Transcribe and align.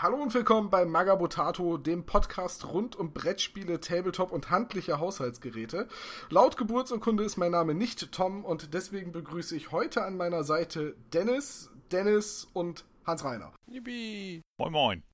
Hallo 0.00 0.18
und 0.18 0.32
willkommen 0.32 0.70
bei 0.70 0.84
Magabotato, 0.84 1.76
dem 1.76 2.06
Podcast 2.06 2.72
rund 2.72 2.94
um 2.94 3.12
Brettspiele, 3.12 3.80
Tabletop 3.80 4.30
und 4.30 4.48
handliche 4.48 5.00
Haushaltsgeräte. 5.00 5.88
Laut 6.30 6.56
Geburtsurkunde 6.56 7.24
ist 7.24 7.36
mein 7.36 7.50
Name 7.50 7.74
nicht 7.74 8.12
Tom 8.12 8.44
und 8.44 8.74
deswegen 8.74 9.10
begrüße 9.10 9.56
ich 9.56 9.72
heute 9.72 10.04
an 10.04 10.16
meiner 10.16 10.44
Seite 10.44 10.94
Dennis, 11.12 11.72
Dennis 11.90 12.46
und 12.52 12.84
Hans 13.04 13.24
Reiner. 13.24 13.52
Yippie. 13.66 14.40
Moin 14.60 14.72
Moin. 14.72 15.07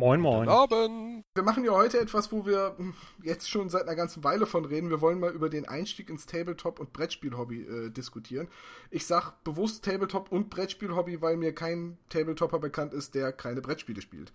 Moin, 0.00 0.20
moin. 0.20 0.46
Guten 0.46 0.48
Abend. 0.48 1.24
Wir 1.34 1.42
machen 1.42 1.64
ja 1.64 1.72
heute 1.72 1.98
etwas, 1.98 2.30
wo 2.30 2.46
wir 2.46 2.76
jetzt 3.24 3.50
schon 3.50 3.68
seit 3.68 3.82
einer 3.82 3.96
ganzen 3.96 4.22
Weile 4.22 4.46
von 4.46 4.64
reden. 4.64 4.90
Wir 4.90 5.00
wollen 5.00 5.18
mal 5.18 5.32
über 5.32 5.48
den 5.48 5.66
Einstieg 5.66 6.08
ins 6.08 6.24
Tabletop- 6.24 6.78
und 6.78 6.92
Brettspielhobby 6.92 7.62
äh, 7.62 7.90
diskutieren. 7.90 8.46
Ich 8.92 9.06
sag 9.06 9.42
bewusst 9.42 9.84
Tabletop- 9.84 10.30
und 10.30 10.50
Brettspielhobby, 10.50 11.20
weil 11.20 11.36
mir 11.36 11.52
kein 11.52 11.98
Tabletopper 12.10 12.60
bekannt 12.60 12.94
ist, 12.94 13.16
der 13.16 13.32
keine 13.32 13.60
Brettspiele 13.60 14.00
spielt. 14.00 14.32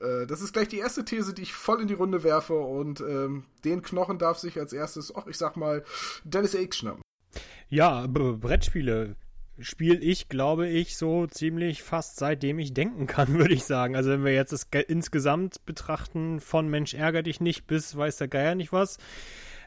Äh, 0.00 0.24
das 0.26 0.40
ist 0.40 0.54
gleich 0.54 0.68
die 0.68 0.78
erste 0.78 1.04
These, 1.04 1.34
die 1.34 1.42
ich 1.42 1.52
voll 1.52 1.82
in 1.82 1.88
die 1.88 1.92
Runde 1.92 2.24
werfe 2.24 2.58
und 2.58 3.02
ähm, 3.02 3.44
den 3.66 3.82
Knochen 3.82 4.16
darf 4.18 4.38
sich 4.38 4.58
als 4.58 4.72
erstes, 4.72 5.14
ach, 5.14 5.26
ich 5.26 5.36
sag 5.36 5.58
mal, 5.58 5.84
Dennis 6.24 6.54
X 6.54 6.78
schnappen. 6.78 7.02
Ja, 7.68 8.06
B 8.06 8.32
Brettspiele 8.32 9.16
spiele 9.58 9.98
ich, 9.98 10.28
glaube 10.28 10.68
ich, 10.68 10.96
so 10.96 11.26
ziemlich 11.26 11.82
fast 11.82 12.16
seitdem 12.16 12.58
ich 12.58 12.74
denken 12.74 13.06
kann, 13.06 13.34
würde 13.38 13.54
ich 13.54 13.64
sagen. 13.64 13.96
Also 13.96 14.10
wenn 14.10 14.24
wir 14.24 14.34
jetzt 14.34 14.52
das 14.52 14.68
insgesamt 14.88 15.64
betrachten, 15.64 16.40
von 16.40 16.68
Mensch 16.68 16.94
ärger 16.94 17.22
dich 17.22 17.40
nicht 17.40 17.66
bis 17.66 17.96
weiß 17.96 18.16
der 18.16 18.28
Geier 18.28 18.54
nicht 18.54 18.72
was. 18.72 18.98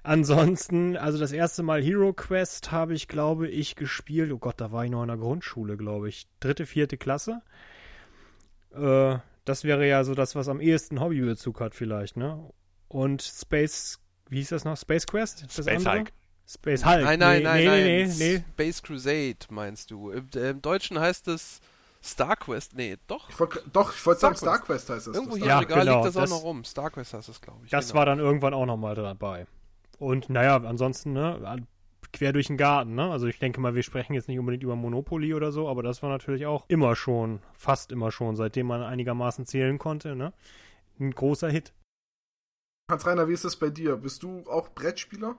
Ansonsten, 0.02 0.96
also 0.96 1.18
das 1.18 1.32
erste 1.32 1.62
Mal 1.62 1.84
Hero 1.84 2.14
Quest 2.14 2.72
habe 2.72 2.94
ich, 2.94 3.08
glaube 3.08 3.50
ich, 3.50 3.76
gespielt. 3.76 4.32
Oh 4.32 4.38
Gott, 4.38 4.62
da 4.62 4.72
war 4.72 4.86
ich 4.86 4.92
noch 4.92 5.02
in 5.02 5.10
der 5.10 5.18
Grundschule, 5.18 5.76
glaube 5.76 6.08
ich. 6.08 6.28
Dritte, 6.40 6.66
vierte 6.66 6.98
Klasse. 6.98 7.42
Äh, 8.72 9.18
das 9.46 9.64
wäre 9.64 9.88
ja 9.88 10.04
so 10.04 10.14
das, 10.14 10.36
was 10.36 10.48
am 10.48 10.62
ehesten 10.62 11.02
Hobbybezug 11.02 11.60
hat, 11.60 11.76
vielleicht, 11.76 12.16
ne? 12.16 12.40
Und 12.88 13.22
Space, 13.22 14.00
wie 14.30 14.38
hieß 14.38 14.50
das 14.50 14.64
noch? 14.64 14.78
Space 14.78 15.06
Quest? 15.06 15.44
Das 15.44 15.66
Space 15.66 15.86
Hulk. 15.86 16.14
Space 16.52 16.84
Hulk. 16.84 17.04
Nein, 17.04 17.20
nein, 17.20 17.38
nee, 17.40 17.44
nein, 17.44 17.64
nee, 17.64 17.68
nein. 18.08 18.18
Nee, 18.18 18.34
nee, 18.38 18.44
Space 18.54 18.82
Crusade 18.82 19.38
meinst 19.50 19.92
du. 19.92 20.10
Im, 20.10 20.28
äh, 20.36 20.50
Im 20.50 20.62
Deutschen 20.64 21.00
heißt 21.00 21.28
es 21.28 21.62
Star 22.04 22.36
Quest. 22.36 22.76
Nee, 22.76 22.98
doch. 23.08 23.30
Ich 23.30 23.40
wollt, 23.40 23.62
doch, 23.72 23.94
ich 23.94 24.04
wollte 24.06 24.22
sagen, 24.22 24.36
Star 24.36 24.56
Star 24.56 24.66
Quest 24.66 24.90
heißt 24.90 25.08
es. 25.08 25.16
Irgendwo 25.16 25.38
hier 25.38 25.46
Ja, 25.46 25.60
im 25.60 25.66
Regal 25.66 25.80
genau, 25.82 25.96
liegt 25.98 26.08
das 26.08 26.18
auch 26.18 26.22
das- 26.22 26.30
noch 26.32 26.44
rum. 26.44 26.64
Star 26.64 26.90
Quest 26.90 27.14
heißt 27.14 27.30
es, 27.30 27.40
glaube 27.42 27.60
ich. 27.66 27.72
Das 27.72 27.88
genau. 27.90 28.00
war 28.00 28.06
dann 28.08 28.20
irgendwann 28.20 28.54
auch 28.54 28.66
nochmal 28.66 28.96
dabei. 28.96 29.46
Und 30.00 30.30
naja, 30.30 30.56
ansonsten, 30.56 31.14
ne, 31.14 31.66
quer 32.14 32.34
durch 32.34 32.48
den 32.48 32.58
Garten, 32.58 32.96
ne? 32.96 33.12
Also 33.12 33.28
ich 33.28 33.38
denke 33.38 33.60
mal, 33.62 33.76
wir 33.76 33.84
sprechen 33.84 34.14
jetzt 34.14 34.28
nicht 34.28 34.40
unbedingt 34.40 34.64
über 34.64 34.76
Monopoly 34.76 35.34
oder 35.36 35.52
so, 35.52 35.68
aber 35.70 35.84
das 35.84 36.02
war 36.02 36.10
natürlich 36.10 36.46
auch 36.48 36.66
immer 36.68 36.96
schon, 36.96 37.42
fast 37.54 37.92
immer 37.92 38.12
schon, 38.12 38.36
seitdem 38.36 38.66
man 38.68 38.82
einigermaßen 38.82 39.46
zählen 39.46 39.78
konnte, 39.78 40.16
ne? 40.16 40.34
Ein 41.00 41.12
großer 41.12 41.50
Hit. 41.50 41.74
Hans 42.90 43.06
Reiner, 43.06 43.28
wie 43.28 43.34
ist 43.34 43.46
das 43.46 43.58
bei 43.58 43.70
dir? 43.70 43.98
Bist 43.98 44.24
du 44.24 44.44
auch 44.50 44.70
Brettspieler? 44.70 45.38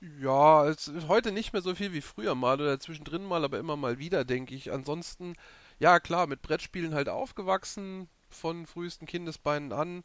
Ja, 0.00 0.66
es 0.68 0.86
ist 0.88 1.08
heute 1.08 1.32
nicht 1.32 1.52
mehr 1.52 1.62
so 1.62 1.74
viel 1.74 1.92
wie 1.92 2.00
früher 2.00 2.34
mal 2.36 2.60
oder 2.60 2.78
zwischendrin 2.78 3.24
mal, 3.24 3.44
aber 3.44 3.58
immer 3.58 3.76
mal 3.76 3.98
wieder, 3.98 4.24
denke 4.24 4.54
ich. 4.54 4.70
Ansonsten, 4.72 5.34
ja 5.80 5.98
klar, 5.98 6.26
mit 6.28 6.40
Brettspielen 6.42 6.94
halt 6.94 7.08
aufgewachsen, 7.08 8.08
von 8.28 8.66
frühesten 8.66 9.06
Kindesbeinen 9.06 9.72
an. 9.72 10.04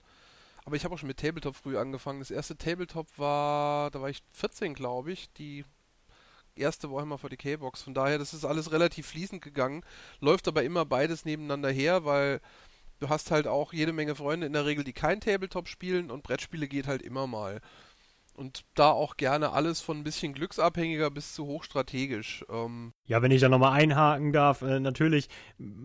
Aber 0.66 0.76
ich 0.76 0.84
habe 0.86 0.96
auch 0.96 1.00
schon 1.00 1.08
mit 1.08 1.20
Tabletop 1.20 1.56
früh 1.56 1.78
angefangen. 1.78 2.20
Das 2.20 2.32
erste 2.32 2.58
Tabletop 2.58 3.08
war, 3.20 3.92
da 3.92 4.02
war 4.02 4.10
ich 4.10 4.24
14, 4.34 4.74
glaube 4.74 5.12
ich. 5.12 5.32
Die 5.34 5.66
erste 6.56 6.92
Warhammer 6.92 7.18
40k 7.18 7.58
Box. 7.58 7.84
Von 7.84 7.94
daher, 7.94 8.18
das 8.18 8.34
ist 8.34 8.46
alles 8.46 8.72
relativ 8.72 9.08
fließend 9.08 9.44
gegangen. 9.44 9.84
Läuft 10.22 10.48
aber 10.48 10.64
immer 10.64 10.86
beides 10.86 11.26
nebeneinander 11.26 11.70
her, 11.70 12.06
weil 12.06 12.42
du 13.00 13.09
hast 13.09 13.32
halt 13.32 13.48
auch 13.48 13.74
jede 13.74 13.94
Menge 13.94 14.16
Freunde 14.16 14.48
in 14.48 14.53
der 14.53 14.66
Regel, 14.66 14.84
die 14.84 14.94
kein 14.94 15.22
Tabletop 15.22 15.68
spielen 15.68 16.12
und 16.12 16.24
Brettspiele 16.24 16.68
geht 16.68 16.88
halt 16.88 17.02
immer 17.03 17.28
mal. 17.28 17.62
Und 18.36 18.66
da 18.74 18.90
auch 18.90 19.16
gerne 19.16 19.52
alles 19.52 19.80
von 19.80 19.98
ein 19.98 20.04
bisschen 20.04 20.34
glücksabhängiger 20.34 21.12
bis 21.12 21.34
zu 21.36 21.46
hochstrategisch. 21.46 22.44
Ähm, 22.50 22.94
Ja, 23.06 23.22
wenn 23.22 23.32
ich 23.32 23.42
da 23.42 23.50
nochmal 23.50 23.74
einhaken 23.80 24.34
darf, 24.34 24.64
äh, 24.64 24.80
natürlich 24.80 25.30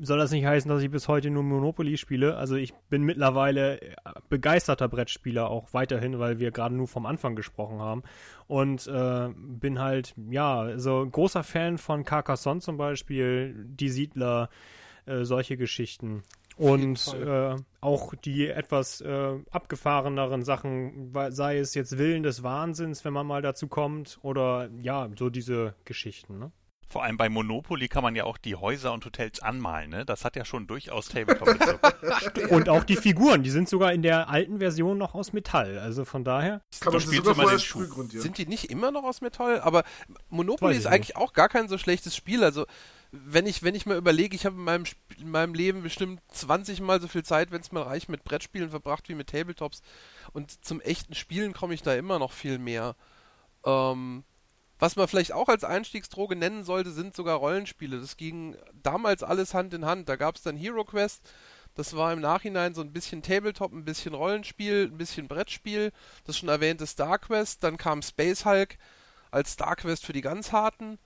soll 0.00 0.18
das 0.18 0.30
nicht 0.30 0.46
heißen, 0.46 0.68
dass 0.68 0.82
ich 0.82 0.90
bis 0.90 1.08
heute 1.08 1.28
nur 1.30 1.42
Monopoly 1.42 1.98
spiele. 1.98 2.36
Also 2.36 2.56
ich 2.56 2.72
bin 2.88 3.02
mittlerweile 3.02 3.82
äh, 3.82 3.94
begeisterter 4.30 4.88
Brettspieler 4.88 5.50
auch 5.50 5.74
weiterhin, 5.74 6.18
weil 6.18 6.38
wir 6.38 6.50
gerade 6.50 6.74
nur 6.74 6.88
vom 6.88 7.04
Anfang 7.04 7.36
gesprochen 7.36 7.80
haben. 7.80 8.02
Und 8.46 8.86
äh, 8.86 9.28
bin 9.36 9.78
halt, 9.78 10.14
ja, 10.30 10.78
so 10.78 11.06
großer 11.06 11.44
Fan 11.44 11.76
von 11.76 12.04
Carcassonne 12.04 12.60
zum 12.60 12.78
Beispiel, 12.78 13.54
Die 13.68 13.90
Siedler, 13.90 14.48
äh, 15.04 15.24
solche 15.24 15.58
Geschichten. 15.58 16.22
Und 16.58 17.14
äh, 17.14 17.56
auch 17.80 18.14
die 18.14 18.48
etwas 18.48 19.00
äh, 19.00 19.34
abgefahreneren 19.50 20.42
Sachen, 20.42 21.12
sei 21.30 21.58
es 21.58 21.74
jetzt 21.74 21.98
Willen 21.98 22.24
des 22.24 22.42
Wahnsinns, 22.42 23.04
wenn 23.04 23.12
man 23.12 23.26
mal 23.26 23.42
dazu 23.42 23.68
kommt, 23.68 24.18
oder 24.22 24.68
ja, 24.80 25.08
so 25.16 25.30
diese 25.30 25.74
Geschichten, 25.84 26.38
ne? 26.38 26.52
Vor 26.90 27.04
allem 27.04 27.18
bei 27.18 27.28
Monopoly 27.28 27.86
kann 27.88 28.02
man 28.02 28.16
ja 28.16 28.24
auch 28.24 28.38
die 28.38 28.56
Häuser 28.56 28.94
und 28.94 29.04
Hotels 29.04 29.42
anmalen, 29.42 29.90
ne? 29.90 30.06
Das 30.06 30.24
hat 30.24 30.36
ja 30.36 30.46
schon 30.46 30.66
durchaus 30.66 31.08
Tabletop-Bezug. 31.08 32.50
Und 32.50 32.70
auch 32.70 32.82
die 32.82 32.96
Figuren, 32.96 33.42
die 33.42 33.50
sind 33.50 33.68
sogar 33.68 33.92
in 33.92 34.00
der 34.00 34.30
alten 34.30 34.58
Version 34.58 34.96
noch 34.96 35.14
aus 35.14 35.34
Metall. 35.34 35.78
Also 35.78 36.06
von 36.06 36.24
daher. 36.24 36.62
Kann 36.80 36.94
man 36.94 37.02
spielst 37.02 37.18
sogar 37.18 37.34
vorher 37.34 37.58
den 37.58 37.60
Schuh. 37.60 37.80
sprühgrundieren. 37.80 38.22
sind 38.22 38.38
die 38.38 38.46
nicht 38.46 38.70
immer 38.70 38.90
noch 38.90 39.04
aus 39.04 39.20
Metall? 39.20 39.60
Aber 39.60 39.84
Monopoly 40.30 40.76
ist 40.76 40.86
ich 40.86 40.88
eigentlich 40.88 41.16
auch 41.16 41.34
gar 41.34 41.50
kein 41.50 41.68
so 41.68 41.76
schlechtes 41.76 42.16
Spiel. 42.16 42.42
Also 42.42 42.64
wenn 43.10 43.46
ich, 43.46 43.62
wenn 43.62 43.74
ich 43.74 43.86
mal 43.86 43.96
überlege, 43.96 44.36
ich 44.36 44.44
habe 44.44 44.56
in 44.56 44.64
meinem, 44.64 44.84
in 45.18 45.30
meinem 45.30 45.54
Leben 45.54 45.82
bestimmt 45.82 46.20
20 46.32 46.80
Mal 46.80 47.00
so 47.00 47.08
viel 47.08 47.24
Zeit, 47.24 47.50
wenn 47.50 47.60
es 47.60 47.72
mal 47.72 47.82
reicht, 47.82 48.08
mit 48.08 48.24
Brettspielen 48.24 48.70
verbracht 48.70 49.08
wie 49.08 49.14
mit 49.14 49.28
Tabletops. 49.28 49.82
Und 50.32 50.64
zum 50.64 50.80
echten 50.80 51.14
Spielen 51.14 51.54
komme 51.54 51.74
ich 51.74 51.82
da 51.82 51.94
immer 51.94 52.18
noch 52.18 52.32
viel 52.32 52.58
mehr. 52.58 52.96
Ähm, 53.64 54.24
was 54.78 54.96
man 54.96 55.08
vielleicht 55.08 55.32
auch 55.32 55.48
als 55.48 55.64
Einstiegsdroge 55.64 56.36
nennen 56.36 56.64
sollte, 56.64 56.90
sind 56.90 57.16
sogar 57.16 57.38
Rollenspiele. 57.38 57.98
Das 57.98 58.16
ging 58.16 58.56
damals 58.82 59.22
alles 59.22 59.54
Hand 59.54 59.72
in 59.74 59.86
Hand. 59.86 60.08
Da 60.08 60.16
gab 60.16 60.36
es 60.36 60.42
dann 60.42 60.56
Hero 60.56 60.84
Quest. 60.84 61.28
Das 61.74 61.96
war 61.96 62.12
im 62.12 62.20
Nachhinein 62.20 62.74
so 62.74 62.82
ein 62.82 62.92
bisschen 62.92 63.22
Tabletop, 63.22 63.72
ein 63.72 63.84
bisschen 63.84 64.14
Rollenspiel, 64.14 64.88
ein 64.92 64.98
bisschen 64.98 65.28
Brettspiel. 65.28 65.92
Das 66.24 66.36
schon 66.36 66.48
erwähnte 66.48 66.86
Star 66.86 67.18
Quest. 67.18 67.64
Dann 67.64 67.76
kam 67.76 68.02
Space 68.02 68.44
Hulk 68.44 68.76
als 69.30 69.52
Star 69.52 69.76
Quest 69.76 70.04
für 70.04 70.12
die 70.12 70.20
ganz 70.20 70.52
harten 70.52 70.98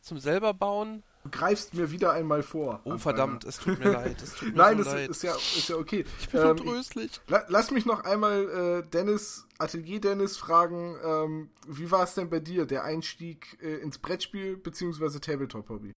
zum 0.00 0.18
selber 0.18 0.54
bauen. 0.54 1.02
Du 1.30 1.38
greifst 1.38 1.74
mir 1.74 1.90
wieder 1.90 2.12
einmal 2.12 2.42
vor. 2.42 2.80
Oh 2.84 2.96
verdammt, 2.98 3.44
es 3.44 3.58
tut 3.58 3.78
mir 3.78 3.90
leid. 3.92 4.22
Es 4.22 4.34
tut 4.34 4.50
mir 4.50 4.56
Nein, 4.56 4.78
so 4.78 4.84
das 4.84 4.92
leid. 4.94 5.10
ist 5.10 5.22
ja, 5.22 5.34
ist 5.34 5.68
ja 5.68 5.76
okay. 5.76 6.04
ich 6.20 6.28
bin 6.30 6.40
Ähm, 6.40 6.50
untröstlich. 6.50 7.20
La 7.26 7.44
lass 7.48 7.70
mich 7.70 7.84
noch 7.86 8.04
einmal 8.04 8.82
äh, 8.84 8.90
Dennis, 8.90 9.46
Atelier 9.58 10.00
Dennis 10.00 10.36
fragen, 10.36 10.96
ähm, 11.04 11.50
wie 11.66 11.90
war 11.90 12.04
es 12.04 12.14
denn 12.14 12.30
bei 12.30 12.40
dir, 12.40 12.66
der 12.66 12.84
Einstieg 12.84 13.58
äh, 13.62 13.76
ins 13.76 13.98
Brettspiel 13.98 14.56
bzw. 14.56 15.18
Tabletop-Hobby? 15.18 15.92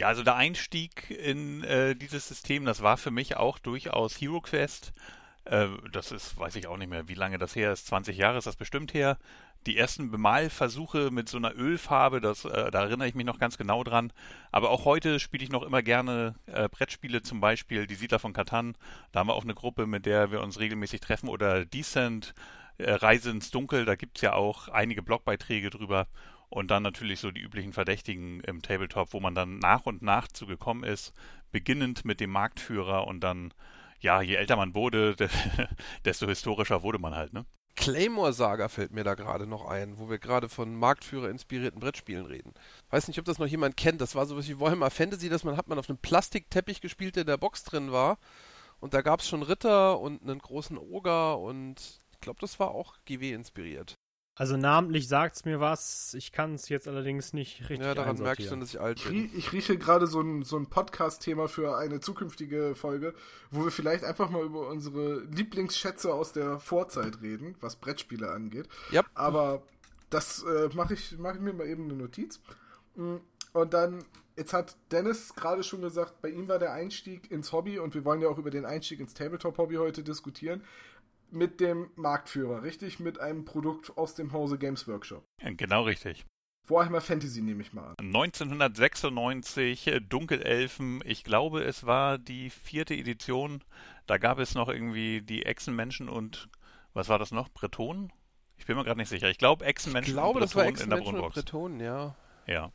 ja, 0.00 0.08
also 0.08 0.22
der 0.22 0.36
Einstieg 0.36 1.10
in 1.10 1.62
äh, 1.64 1.94
dieses 1.94 2.26
System, 2.28 2.64
das 2.64 2.82
war 2.82 2.96
für 2.96 3.10
mich 3.10 3.36
auch 3.36 3.58
durchaus 3.58 4.14
Hero 4.20 4.40
Quest. 4.40 4.92
Äh, 5.44 5.68
das 5.92 6.10
ist, 6.10 6.36
weiß 6.38 6.56
ich 6.56 6.66
auch 6.66 6.76
nicht 6.78 6.88
mehr, 6.88 7.06
wie 7.08 7.14
lange 7.14 7.38
das 7.38 7.54
her 7.54 7.72
ist. 7.72 7.86
20 7.86 8.16
Jahre 8.16 8.38
ist 8.38 8.46
das 8.46 8.56
bestimmt 8.56 8.94
her. 8.94 9.18
Die 9.66 9.78
ersten 9.78 10.10
Bemalversuche 10.10 11.10
mit 11.10 11.28
so 11.28 11.38
einer 11.38 11.56
Ölfarbe, 11.56 12.20
das, 12.20 12.44
äh, 12.44 12.70
da 12.70 12.82
erinnere 12.82 13.08
ich 13.08 13.14
mich 13.14 13.24
noch 13.24 13.38
ganz 13.38 13.56
genau 13.56 13.82
dran. 13.82 14.12
Aber 14.52 14.70
auch 14.70 14.84
heute 14.84 15.18
spiele 15.18 15.42
ich 15.42 15.50
noch 15.50 15.62
immer 15.62 15.82
gerne 15.82 16.34
äh, 16.46 16.68
Brettspiele, 16.68 17.22
zum 17.22 17.40
Beispiel 17.40 17.86
die 17.86 17.94
Siedler 17.94 18.18
von 18.18 18.34
Catan. 18.34 18.76
Da 19.12 19.20
haben 19.20 19.28
wir 19.28 19.34
auch 19.34 19.44
eine 19.44 19.54
Gruppe, 19.54 19.86
mit 19.86 20.04
der 20.04 20.30
wir 20.30 20.42
uns 20.42 20.60
regelmäßig 20.60 21.00
treffen. 21.00 21.30
Oder 21.30 21.64
Decent, 21.64 22.34
äh, 22.76 22.92
Reise 22.92 23.30
ins 23.30 23.50
Dunkel, 23.50 23.86
da 23.86 23.94
gibt's 23.94 24.20
ja 24.20 24.34
auch 24.34 24.68
einige 24.68 25.02
Blogbeiträge 25.02 25.70
drüber. 25.70 26.08
Und 26.50 26.70
dann 26.70 26.82
natürlich 26.82 27.20
so 27.20 27.30
die 27.30 27.40
üblichen 27.40 27.72
Verdächtigen 27.72 28.40
im 28.40 28.60
Tabletop, 28.60 29.12
wo 29.14 29.20
man 29.20 29.34
dann 29.34 29.58
nach 29.58 29.86
und 29.86 30.02
nach 30.02 30.28
zugekommen 30.28 30.84
ist, 30.84 31.14
beginnend 31.52 32.04
mit 32.04 32.20
dem 32.20 32.30
Marktführer 32.30 33.06
und 33.06 33.20
dann, 33.20 33.54
ja, 34.00 34.20
je 34.20 34.34
älter 34.34 34.56
man 34.56 34.74
wurde, 34.74 35.16
desto 36.04 36.26
historischer 36.26 36.82
wurde 36.82 36.98
man 36.98 37.14
halt, 37.14 37.32
ne? 37.32 37.46
Claymore 37.76 38.32
Saga 38.32 38.68
fällt 38.68 38.92
mir 38.92 39.04
da 39.04 39.14
gerade 39.14 39.46
noch 39.46 39.66
ein, 39.66 39.98
wo 39.98 40.08
wir 40.08 40.18
gerade 40.18 40.48
von 40.48 40.74
Marktführer 40.76 41.28
inspirierten 41.28 41.80
Brettspielen 41.80 42.26
reden. 42.26 42.54
Weiß 42.90 43.08
nicht, 43.08 43.18
ob 43.18 43.24
das 43.24 43.38
noch 43.38 43.46
jemand 43.46 43.76
kennt. 43.76 44.00
Das 44.00 44.14
war 44.14 44.26
sowas 44.26 44.48
wie 44.48 44.60
Warhammer 44.60 44.90
Fantasy, 44.90 45.28
dass 45.28 45.44
man 45.44 45.56
hat 45.56 45.68
man 45.68 45.78
auf 45.78 45.88
einem 45.88 45.98
Plastikteppich 45.98 46.80
gespielt, 46.80 47.16
der 47.16 47.22
in 47.22 47.28
der 47.28 47.36
Box 47.36 47.64
drin 47.64 47.92
war. 47.92 48.18
Und 48.80 48.94
da 48.94 49.02
gab 49.02 49.20
es 49.20 49.28
schon 49.28 49.42
Ritter 49.42 49.98
und 49.98 50.22
einen 50.22 50.38
großen 50.38 50.78
Oger 50.78 51.38
und 51.38 51.80
ich 52.12 52.20
glaube, 52.20 52.40
das 52.40 52.58
war 52.60 52.70
auch 52.70 52.94
GW 53.06 53.32
inspiriert. 53.32 53.94
Also 54.36 54.56
namentlich 54.56 55.06
sagt's 55.06 55.44
mir 55.44 55.60
was. 55.60 56.14
Ich 56.14 56.32
kann 56.32 56.54
es 56.54 56.68
jetzt 56.68 56.88
allerdings 56.88 57.32
nicht 57.32 57.60
richtig 57.68 57.86
ja, 57.86 57.94
daran 57.94 58.16
du 58.16 58.22
einsortieren. 58.24 58.50
dann, 58.50 58.60
dass 58.60 58.70
ich 58.70 58.80
alt 58.80 58.98
Ich, 58.98 59.04
bin. 59.04 59.30
ich 59.36 59.52
rieche 59.52 59.78
gerade 59.78 60.08
so 60.08 60.20
ein, 60.20 60.42
so 60.42 60.56
ein 60.56 60.66
Podcast-Thema 60.66 61.46
für 61.48 61.76
eine 61.76 62.00
zukünftige 62.00 62.74
Folge, 62.74 63.14
wo 63.52 63.64
wir 63.64 63.70
vielleicht 63.70 64.02
einfach 64.02 64.30
mal 64.30 64.42
über 64.42 64.68
unsere 64.68 65.20
Lieblingsschätze 65.20 66.12
aus 66.12 66.32
der 66.32 66.58
Vorzeit 66.58 67.22
reden, 67.22 67.54
was 67.60 67.76
Brettspiele 67.76 68.30
angeht. 68.32 68.68
Ja. 68.90 69.04
Aber 69.14 69.62
das 70.10 70.42
äh, 70.42 70.68
mache 70.74 70.94
ich, 70.94 71.16
mach 71.18 71.34
ich 71.36 71.40
mir 71.40 71.52
mal 71.52 71.68
eben 71.68 71.84
eine 71.84 71.94
Notiz. 71.94 72.40
Mm, 72.96 73.16
Und 73.52 73.72
dann 73.72 74.04
Jetzt 74.36 74.52
hat 74.52 74.76
Dennis 74.90 75.34
gerade 75.36 75.62
schon 75.62 75.80
gesagt, 75.82 76.20
bei 76.20 76.28
ihm 76.28 76.48
war 76.48 76.58
der 76.58 76.72
Einstieg 76.72 77.30
ins 77.30 77.52
Hobby 77.52 77.78
und 77.78 77.94
wir 77.94 78.04
wollen 78.04 78.20
ja 78.20 78.28
auch 78.28 78.38
über 78.38 78.50
den 78.50 78.64
Einstieg 78.64 78.98
ins 78.98 79.14
Tabletop-Hobby 79.14 79.76
heute 79.76 80.02
diskutieren. 80.02 80.64
Mit 81.34 81.58
dem 81.58 81.90
Marktführer, 81.96 82.62
richtig? 82.62 83.00
Mit 83.00 83.18
einem 83.18 83.44
Produkt 83.44 83.98
aus 83.98 84.14
dem 84.14 84.32
Hause 84.32 84.56
Games 84.56 84.86
Workshop. 84.86 85.24
Genau 85.42 85.82
richtig. 85.82 86.24
Warhammer 86.68 87.00
Fantasy 87.00 87.42
nehme 87.42 87.60
ich 87.60 87.72
mal 87.72 87.88
an. 87.88 87.94
1996, 87.98 89.88
äh, 89.88 90.00
Dunkelelfen, 90.00 91.02
ich 91.04 91.24
glaube, 91.24 91.64
es 91.64 91.84
war 91.86 92.18
die 92.18 92.50
vierte 92.50 92.94
Edition. 92.94 93.64
Da 94.06 94.18
gab 94.18 94.38
es 94.38 94.54
noch 94.54 94.68
irgendwie 94.68 95.22
die 95.22 95.44
Echsenmenschen 95.44 96.08
und 96.08 96.48
was 96.92 97.08
war 97.08 97.18
das 97.18 97.32
noch? 97.32 97.48
Bretonen? 97.48 98.12
Ich 98.56 98.66
bin 98.66 98.76
mir 98.76 98.84
gerade 98.84 99.00
nicht 99.00 99.08
sicher. 99.08 99.28
Ich 99.28 99.38
glaube, 99.38 99.64
Echsenmenschen 99.64 100.12
Ich 100.12 100.16
glaube, 100.16 100.38
und 100.38 100.42
das 100.42 100.54
war 100.54 100.64
Bretonen 100.64 100.84
in 100.84 100.90
der 100.90 100.98
Ex-Menschen 101.00 101.24
und. 101.24 101.34
Bretonen, 101.34 101.80
ja. 101.80 102.14
Ja. 102.46 102.72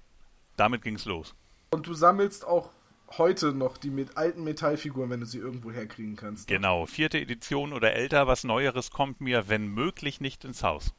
Damit 0.57 0.81
ging's 0.81 1.05
los. 1.05 1.33
Und 1.71 1.87
du 1.87 1.93
sammelst 1.93 2.45
auch 2.45 2.71
heute 3.17 3.53
noch 3.53 3.77
die 3.77 3.89
mit 3.89 4.17
alten 4.17 4.43
Metallfiguren, 4.43 5.09
wenn 5.09 5.19
du 5.19 5.25
sie 5.25 5.39
irgendwo 5.39 5.71
herkriegen 5.71 6.15
kannst. 6.15 6.47
Genau. 6.47 6.85
Vierte 6.85 7.19
Edition 7.19 7.73
oder 7.73 7.93
älter, 7.93 8.27
was 8.27 8.43
Neueres 8.43 8.91
kommt 8.91 9.21
mir, 9.21 9.49
wenn 9.49 9.67
möglich, 9.67 10.21
nicht 10.21 10.45
ins 10.45 10.63
Haus. 10.63 10.93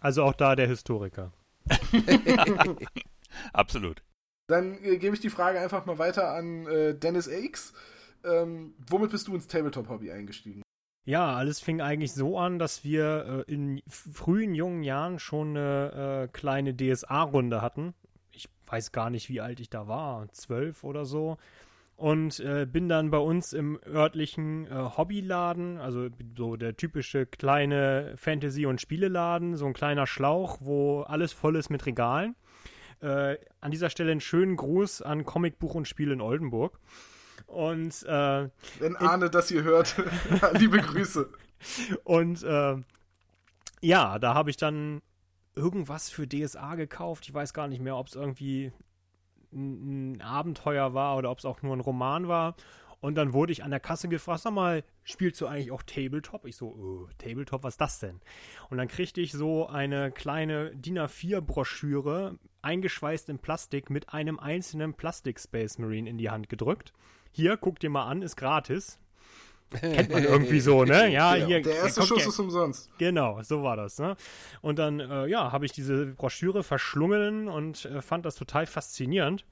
Also 0.00 0.22
auch 0.22 0.34
da 0.34 0.56
der 0.56 0.66
Historiker. 0.66 1.32
Absolut. 3.52 4.02
Dann 4.46 4.82
äh, 4.82 4.96
gebe 4.98 5.14
ich 5.14 5.20
die 5.20 5.30
Frage 5.30 5.60
einfach 5.60 5.86
mal 5.86 5.98
weiter 5.98 6.32
an 6.32 6.66
äh, 6.66 6.94
Dennis 6.94 7.28
Akes. 7.28 7.72
Ähm, 8.24 8.74
womit 8.88 9.10
bist 9.10 9.28
du 9.28 9.34
ins 9.34 9.46
Tabletop-Hobby 9.46 10.10
eingestiegen? 10.10 10.62
Ja, 11.04 11.34
alles 11.34 11.60
fing 11.60 11.80
eigentlich 11.80 12.12
so 12.12 12.38
an, 12.38 12.58
dass 12.58 12.84
wir 12.84 13.44
äh, 13.48 13.52
in 13.52 13.80
frühen 13.88 14.54
jungen 14.54 14.82
Jahren 14.82 15.18
schon 15.18 15.56
eine 15.56 16.24
äh, 16.24 16.28
kleine 16.28 16.76
DSA-Runde 16.76 17.62
hatten. 17.62 17.94
Weiß 18.70 18.92
gar 18.92 19.10
nicht, 19.10 19.28
wie 19.28 19.40
alt 19.40 19.60
ich 19.60 19.70
da 19.70 19.88
war, 19.88 20.30
zwölf 20.32 20.84
oder 20.84 21.04
so. 21.04 21.38
Und 21.96 22.40
äh, 22.40 22.66
bin 22.66 22.88
dann 22.88 23.10
bei 23.10 23.18
uns 23.18 23.52
im 23.52 23.78
örtlichen 23.86 24.66
äh, 24.66 24.96
Hobbyladen, 24.96 25.76
also 25.76 26.08
so 26.34 26.56
der 26.56 26.76
typische 26.76 27.26
kleine 27.26 28.14
Fantasy- 28.16 28.64
und 28.64 28.80
Spieleladen, 28.80 29.56
so 29.56 29.66
ein 29.66 29.74
kleiner 29.74 30.06
Schlauch, 30.06 30.58
wo 30.60 31.02
alles 31.02 31.32
voll 31.32 31.56
ist 31.56 31.68
mit 31.68 31.84
Regalen. 31.84 32.36
Äh, 33.02 33.36
an 33.60 33.70
dieser 33.70 33.90
Stelle 33.90 34.12
einen 34.12 34.20
schönen 34.20 34.56
Gruß 34.56 35.02
an 35.02 35.24
Comicbuch 35.24 35.74
und 35.74 35.88
Spiel 35.88 36.10
in 36.10 36.20
Oldenburg. 36.22 36.78
Und 37.46 38.02
äh, 38.04 38.48
Wenn 38.78 38.96
Arne 38.96 39.28
das 39.28 39.48
hier 39.48 39.62
hört, 39.62 39.96
liebe 40.58 40.78
Grüße. 40.78 41.28
Und 42.04 42.42
äh, 42.42 42.76
ja, 43.80 44.18
da 44.18 44.34
habe 44.34 44.50
ich 44.50 44.56
dann 44.56 45.02
irgendwas 45.60 46.08
für 46.08 46.26
DSA 46.26 46.74
gekauft. 46.74 47.28
Ich 47.28 47.34
weiß 47.34 47.52
gar 47.52 47.68
nicht 47.68 47.82
mehr, 47.82 47.96
ob 47.96 48.06
es 48.06 48.14
irgendwie 48.14 48.72
ein, 49.52 50.20
Abenteuer 50.22 50.94
war 50.94 51.18
oder 51.18 51.30
ob 51.30 51.38
es 51.38 51.44
auch 51.44 51.60
nur 51.62 51.76
ein 51.76 51.80
Roman 51.80 52.28
war. 52.28 52.56
Und 53.00 53.14
dann 53.14 53.32
wurde 53.32 53.52
ich 53.52 53.62
an 53.62 53.70
der 53.70 53.80
Kasse 53.80 54.08
gefragt, 54.08 54.40
sag 54.40 54.52
mal, 54.52 54.84
spielst 55.04 55.40
du 55.40 55.46
eigentlich 55.46 55.70
auch 55.70 55.82
Tabletop? 55.82 56.46
Ich 56.46 56.56
so, 56.56 56.68
oh, 56.68 57.08
Tabletop, 57.18 57.62
was 57.62 57.74
ist 57.74 57.80
das 57.80 57.98
denn? 57.98 58.20
Und 58.68 58.78
dann 58.78 58.88
kriegte 58.88 59.20
ich 59.20 59.32
so 59.32 59.66
eine 59.66 60.10
kleine 60.12 60.74
DIN 60.76 60.98
A4-Broschüre, 60.98 62.38
eingeschweißt 62.62 63.28
in 63.30 63.38
Plastik, 63.38 63.88
mit 63.88 64.12
einem 64.12 64.38
einzelnen 64.38 64.94
Plastik-Space 64.94 65.78
Marine 65.78 66.10
in 66.10 66.18
die 66.18 66.30
Hand 66.30 66.48
gedrückt. 66.50 66.92
Hier, 67.32 67.56
guck 67.56 67.80
dir 67.80 67.90
mal 67.90 68.06
an, 68.06 68.22
ist 68.22 68.36
gratis. 68.36 68.98
Kennt 69.70 70.10
man 70.10 70.24
irgendwie 70.24 70.60
so, 70.60 70.84
ne? 70.84 71.08
Ja, 71.12 71.34
Genau. 71.34 71.46
hier. 71.46 71.62
Der 71.62 71.76
erste 71.76 72.02
Schuss 72.02 72.22
ja- 72.22 72.28
ist 72.28 72.38
umsonst. 72.38 72.90
Genau, 72.98 73.40
so 73.42 73.62
war 73.62 73.76
das. 73.76 73.98
Ne? 73.98 74.16
Und 74.62 74.78
dann, 74.78 74.98
äh, 75.00 75.26
ja, 75.26 75.52
habe 75.52 75.64
ich 75.64 75.72
diese 75.72 76.06
Broschüre 76.06 76.62
verschlungen 76.62 77.48
und 77.48 77.84
äh, 77.84 78.02
fand 78.02 78.24
das 78.26 78.34
total 78.34 78.66
faszinierend. 78.66 79.46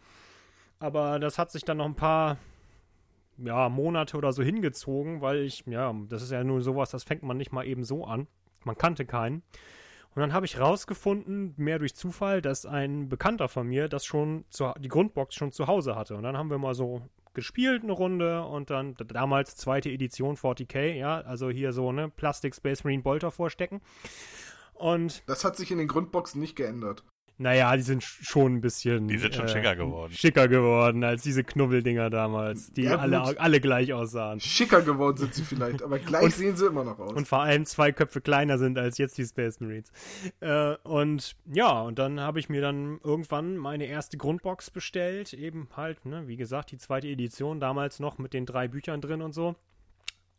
Aber 0.80 1.18
das 1.18 1.38
hat 1.38 1.50
sich 1.50 1.64
dann 1.64 1.76
noch 1.78 1.86
ein 1.86 1.94
paar 1.94 2.36
ja, 3.38 3.68
Monate 3.68 4.16
oder 4.16 4.32
so 4.32 4.42
hingezogen, 4.42 5.20
weil 5.20 5.38
ich, 5.42 5.64
ja, 5.66 5.94
das 6.08 6.22
ist 6.22 6.32
ja 6.32 6.42
nur 6.42 6.60
sowas, 6.60 6.90
das 6.90 7.04
fängt 7.04 7.22
man 7.22 7.36
nicht 7.36 7.52
mal 7.52 7.64
eben 7.66 7.84
so 7.84 8.04
an. 8.04 8.26
Man 8.64 8.76
kannte 8.76 9.06
keinen. 9.06 9.42
Und 10.14 10.22
dann 10.22 10.32
habe 10.32 10.46
ich 10.46 10.58
rausgefunden, 10.58 11.54
mehr 11.56 11.78
durch 11.78 11.94
Zufall, 11.94 12.42
dass 12.42 12.66
ein 12.66 13.08
Bekannter 13.08 13.48
von 13.48 13.68
mir 13.68 13.88
das 13.88 14.04
schon, 14.04 14.44
zu, 14.50 14.72
die 14.80 14.88
Grundbox 14.88 15.34
schon 15.36 15.52
zu 15.52 15.68
Hause 15.68 15.94
hatte. 15.94 16.16
Und 16.16 16.24
dann 16.24 16.36
haben 16.36 16.50
wir 16.50 16.58
mal 16.58 16.74
so 16.74 17.02
gespielt 17.34 17.82
eine 17.82 17.92
Runde 17.92 18.42
und 18.44 18.70
dann 18.70 18.94
damals 18.94 19.56
zweite 19.56 19.90
Edition 19.90 20.36
40k, 20.36 20.94
ja, 20.94 21.20
also 21.20 21.50
hier 21.50 21.72
so, 21.72 21.92
ne, 21.92 22.08
Plastik 22.08 22.54
Space 22.54 22.84
Marine 22.84 23.02
Bolter 23.02 23.30
vorstecken. 23.30 23.80
Und 24.74 25.22
Das 25.26 25.44
hat 25.44 25.56
sich 25.56 25.70
in 25.70 25.78
den 25.78 25.88
Grundboxen 25.88 26.40
nicht 26.40 26.56
geändert. 26.56 27.04
Naja, 27.38 27.74
die 27.76 27.82
sind 27.82 28.02
sch- 28.02 28.18
schon 28.28 28.56
ein 28.56 28.60
bisschen. 28.60 29.06
Die 29.08 29.16
sind 29.18 29.34
schon 29.34 29.46
schicker 29.48 29.76
geworden. 29.76 30.12
Schicker 30.12 30.48
geworden 30.48 31.04
als 31.04 31.22
diese 31.22 31.44
Knubbeldinger 31.44 32.10
damals, 32.10 32.72
die 32.72 32.82
Ja, 32.82 32.98
alle, 32.98 33.38
alle 33.40 33.60
gleich 33.60 33.92
aussahen. 33.92 34.40
Schicker 34.40 34.82
geworden 34.82 35.16
sind 35.16 35.34
sie 35.34 35.42
vielleicht, 35.44 35.82
aber 35.82 35.98
gleich 36.00 36.24
Und- 36.24 36.34
sehen 36.34 36.56
sie 36.56 36.66
immer 36.66 36.84
noch 36.84 36.98
aus. 36.98 37.12
Und 37.12 37.28
vor 37.28 37.40
allem 37.42 37.64
zwei 37.64 37.92
Köpfe 37.92 38.20
kleiner 38.20 38.58
sind 38.58 38.76
als 38.78 38.98
jetzt 38.98 39.16
die 39.18 39.24
Space 39.24 39.60
Marines. 39.60 39.90
Äh, 40.40 40.74
und 40.82 41.36
ja, 41.52 41.80
und 41.82 41.98
dann 41.98 42.20
habe 42.20 42.40
ich 42.40 42.48
mir 42.48 42.60
dann 42.60 42.98
irgendwann 43.04 43.56
meine 43.56 43.86
erste 43.86 44.16
Grundbox 44.16 44.70
bestellt. 44.70 45.32
Eben 45.32 45.68
halt, 45.76 46.04
ne, 46.06 46.26
wie 46.26 46.36
gesagt, 46.36 46.72
die 46.72 46.78
zweite 46.78 47.06
Edition, 47.08 47.60
damals 47.60 48.00
noch 48.00 48.18
mit 48.18 48.32
den 48.34 48.46
drei 48.46 48.66
Büchern 48.68 49.00
drin 49.00 49.22
und 49.22 49.32
so. 49.32 49.54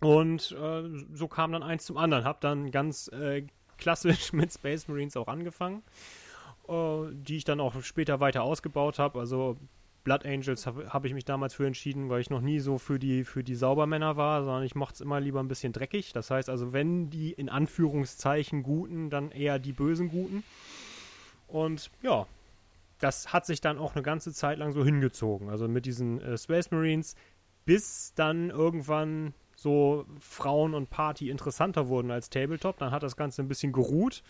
Und 0.01 0.51
äh, 0.53 0.83
so 1.13 1.27
kam 1.27 1.51
dann 1.51 1.63
eins 1.63 1.85
zum 1.85 1.97
anderen. 1.97 2.23
Hab 2.23 2.39
dann 2.41 2.71
ganz 2.71 3.09
äh, 3.09 3.45
klassisch 3.77 4.31
mit 4.33 4.51
Space 4.53 4.87
Marines 4.87 5.17
auch 5.17 5.27
angefangen, 5.27 5.83
äh, 6.69 7.07
die 7.11 7.37
ich 7.37 7.43
dann 7.43 7.59
auch 7.59 7.81
später 7.81 8.19
weiter 8.19 8.43
ausgebaut 8.43 8.99
habe. 8.99 9.19
Also 9.19 9.57
Blood 10.03 10.25
Angels 10.25 10.65
habe 10.65 10.89
hab 10.89 11.05
ich 11.05 11.13
mich 11.13 11.25
damals 11.25 11.53
für 11.53 11.67
entschieden, 11.67 12.09
weil 12.09 12.21
ich 12.21 12.29
noch 12.29 12.41
nie 12.41 12.59
so 12.59 12.77
für 12.77 12.99
die, 12.99 13.23
für 13.23 13.43
die 13.43 13.55
Saubermänner 13.55 14.17
war, 14.17 14.43
sondern 14.43 14.63
ich 14.63 14.75
mochte 14.75 14.95
es 14.95 15.01
immer 15.01 15.19
lieber 15.19 15.39
ein 15.39 15.47
bisschen 15.47 15.73
dreckig. 15.73 16.13
Das 16.13 16.31
heißt 16.31 16.49
also, 16.49 16.73
wenn 16.73 17.09
die 17.09 17.31
in 17.31 17.49
Anführungszeichen 17.49 18.63
Guten, 18.63 19.09
dann 19.09 19.31
eher 19.31 19.59
die 19.59 19.73
bösen 19.73 20.09
Guten. 20.09 20.43
Und 21.47 21.91
ja, 22.01 22.27
das 22.99 23.33
hat 23.33 23.45
sich 23.45 23.61
dann 23.61 23.77
auch 23.77 23.95
eine 23.95 24.03
ganze 24.03 24.33
Zeit 24.33 24.59
lang 24.59 24.71
so 24.71 24.83
hingezogen. 24.85 25.49
Also 25.49 25.67
mit 25.67 25.85
diesen 25.85 26.21
äh, 26.21 26.37
Space 26.37 26.71
Marines, 26.71 27.15
bis 27.65 28.13
dann 28.15 28.49
irgendwann 28.49 29.33
so 29.55 30.05
Frauen 30.19 30.73
und 30.73 30.89
Party 30.89 31.29
interessanter 31.29 31.87
wurden 31.87 32.11
als 32.11 32.29
Tabletop. 32.29 32.77
Dann 32.77 32.91
hat 32.91 33.03
das 33.03 33.17
Ganze 33.17 33.41
ein 33.41 33.47
bisschen 33.47 33.73
geruht. 33.73 34.23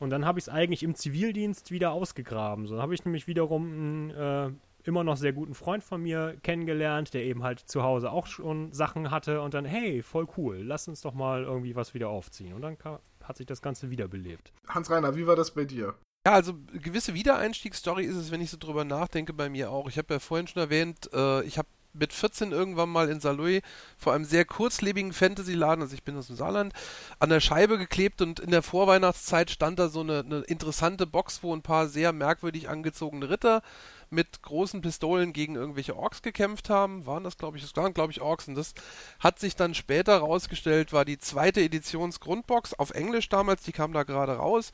Und 0.00 0.10
dann 0.10 0.24
habe 0.24 0.38
ich 0.38 0.46
es 0.46 0.48
eigentlich 0.48 0.82
im 0.82 0.94
Zivildienst 0.94 1.70
wieder 1.70 1.92
ausgegraben. 1.92 2.66
So 2.66 2.80
habe 2.80 2.94
ich 2.94 3.04
nämlich 3.04 3.26
wiederum 3.26 3.72
einen 3.72 4.10
äh, 4.10 4.50
immer 4.84 5.04
noch 5.04 5.18
sehr 5.18 5.34
guten 5.34 5.54
Freund 5.54 5.84
von 5.84 6.02
mir 6.02 6.36
kennengelernt, 6.42 7.12
der 7.12 7.22
eben 7.24 7.42
halt 7.42 7.60
zu 7.60 7.82
Hause 7.82 8.10
auch 8.10 8.26
schon 8.26 8.72
Sachen 8.72 9.10
hatte 9.10 9.42
und 9.42 9.52
dann, 9.52 9.66
hey, 9.66 10.02
voll 10.02 10.26
cool, 10.38 10.62
lass 10.62 10.88
uns 10.88 11.02
doch 11.02 11.12
mal 11.12 11.44
irgendwie 11.44 11.76
was 11.76 11.92
wieder 11.92 12.08
aufziehen. 12.08 12.54
Und 12.54 12.62
dann 12.62 12.78
kam, 12.78 12.98
hat 13.22 13.36
sich 13.36 13.46
das 13.46 13.60
Ganze 13.60 13.90
wiederbelebt. 13.90 14.52
Hans-Reiner, 14.68 15.14
wie 15.16 15.26
war 15.26 15.36
das 15.36 15.50
bei 15.50 15.66
dir? 15.66 15.94
Ja, 16.26 16.32
also 16.32 16.54
eine 16.70 16.80
gewisse 16.80 17.14
Wiedereinstiegsstory 17.14 18.04
ist 18.04 18.16
es, 18.16 18.30
wenn 18.30 18.40
ich 18.40 18.50
so 18.50 18.56
drüber 18.58 18.84
nachdenke, 18.84 19.32
bei 19.32 19.48
mir 19.48 19.70
auch. 19.70 19.88
Ich 19.88 19.98
habe 19.98 20.14
ja 20.14 20.20
vorhin 20.20 20.46
schon 20.46 20.62
erwähnt, 20.62 21.10
äh, 21.12 21.42
ich 21.44 21.58
habe 21.58 21.68
mit 21.92 22.12
14 22.12 22.52
irgendwann 22.52 22.88
mal 22.88 23.08
in 23.08 23.20
Saarlouis 23.20 23.62
vor 23.98 24.12
einem 24.12 24.24
sehr 24.24 24.44
kurzlebigen 24.44 25.12
Fantasy-Laden, 25.12 25.82
also 25.82 25.94
ich 25.94 26.04
bin 26.04 26.16
aus 26.16 26.28
dem 26.28 26.36
Saarland, 26.36 26.72
an 27.18 27.30
der 27.30 27.40
Scheibe 27.40 27.78
geklebt 27.78 28.22
und 28.22 28.40
in 28.40 28.50
der 28.50 28.62
Vorweihnachtszeit 28.62 29.50
stand 29.50 29.78
da 29.78 29.88
so 29.88 30.00
eine, 30.00 30.20
eine 30.20 30.40
interessante 30.40 31.06
Box, 31.06 31.42
wo 31.42 31.54
ein 31.54 31.62
paar 31.62 31.88
sehr 31.88 32.12
merkwürdig 32.12 32.68
angezogene 32.68 33.28
Ritter 33.30 33.62
mit 34.10 34.42
großen 34.42 34.80
Pistolen 34.80 35.32
gegen 35.32 35.54
irgendwelche 35.54 35.96
Orks 35.96 36.22
gekämpft 36.22 36.68
haben. 36.68 37.06
Waren 37.06 37.24
das, 37.24 37.38
glaube 37.38 37.56
ich, 37.56 37.62
das 37.62 37.76
waren, 37.76 37.94
glaube 37.94 38.12
ich, 38.12 38.20
Orks. 38.20 38.48
Und 38.48 38.56
das 38.56 38.74
hat 39.20 39.38
sich 39.38 39.56
dann 39.56 39.74
später 39.74 40.18
rausgestellt, 40.18 40.92
war 40.92 41.04
die 41.04 41.18
zweite 41.18 41.60
Editionsgrundbox 41.60 42.74
auf 42.74 42.90
Englisch 42.90 43.28
damals, 43.28 43.62
die 43.62 43.72
kam 43.72 43.92
da 43.92 44.02
gerade 44.02 44.36
raus. 44.36 44.72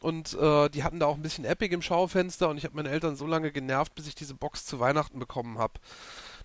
Und 0.00 0.32
äh, 0.32 0.70
die 0.70 0.82
hatten 0.82 0.98
da 0.98 1.06
auch 1.06 1.16
ein 1.16 1.22
bisschen 1.22 1.44
Epic 1.44 1.74
im 1.74 1.82
Schaufenster 1.82 2.48
und 2.48 2.56
ich 2.56 2.64
habe 2.64 2.74
meine 2.74 2.88
Eltern 2.88 3.16
so 3.16 3.26
lange 3.26 3.52
genervt, 3.52 3.94
bis 3.94 4.06
ich 4.06 4.14
diese 4.14 4.34
Box 4.34 4.64
zu 4.64 4.80
Weihnachten 4.80 5.18
bekommen 5.18 5.58
habe. 5.58 5.74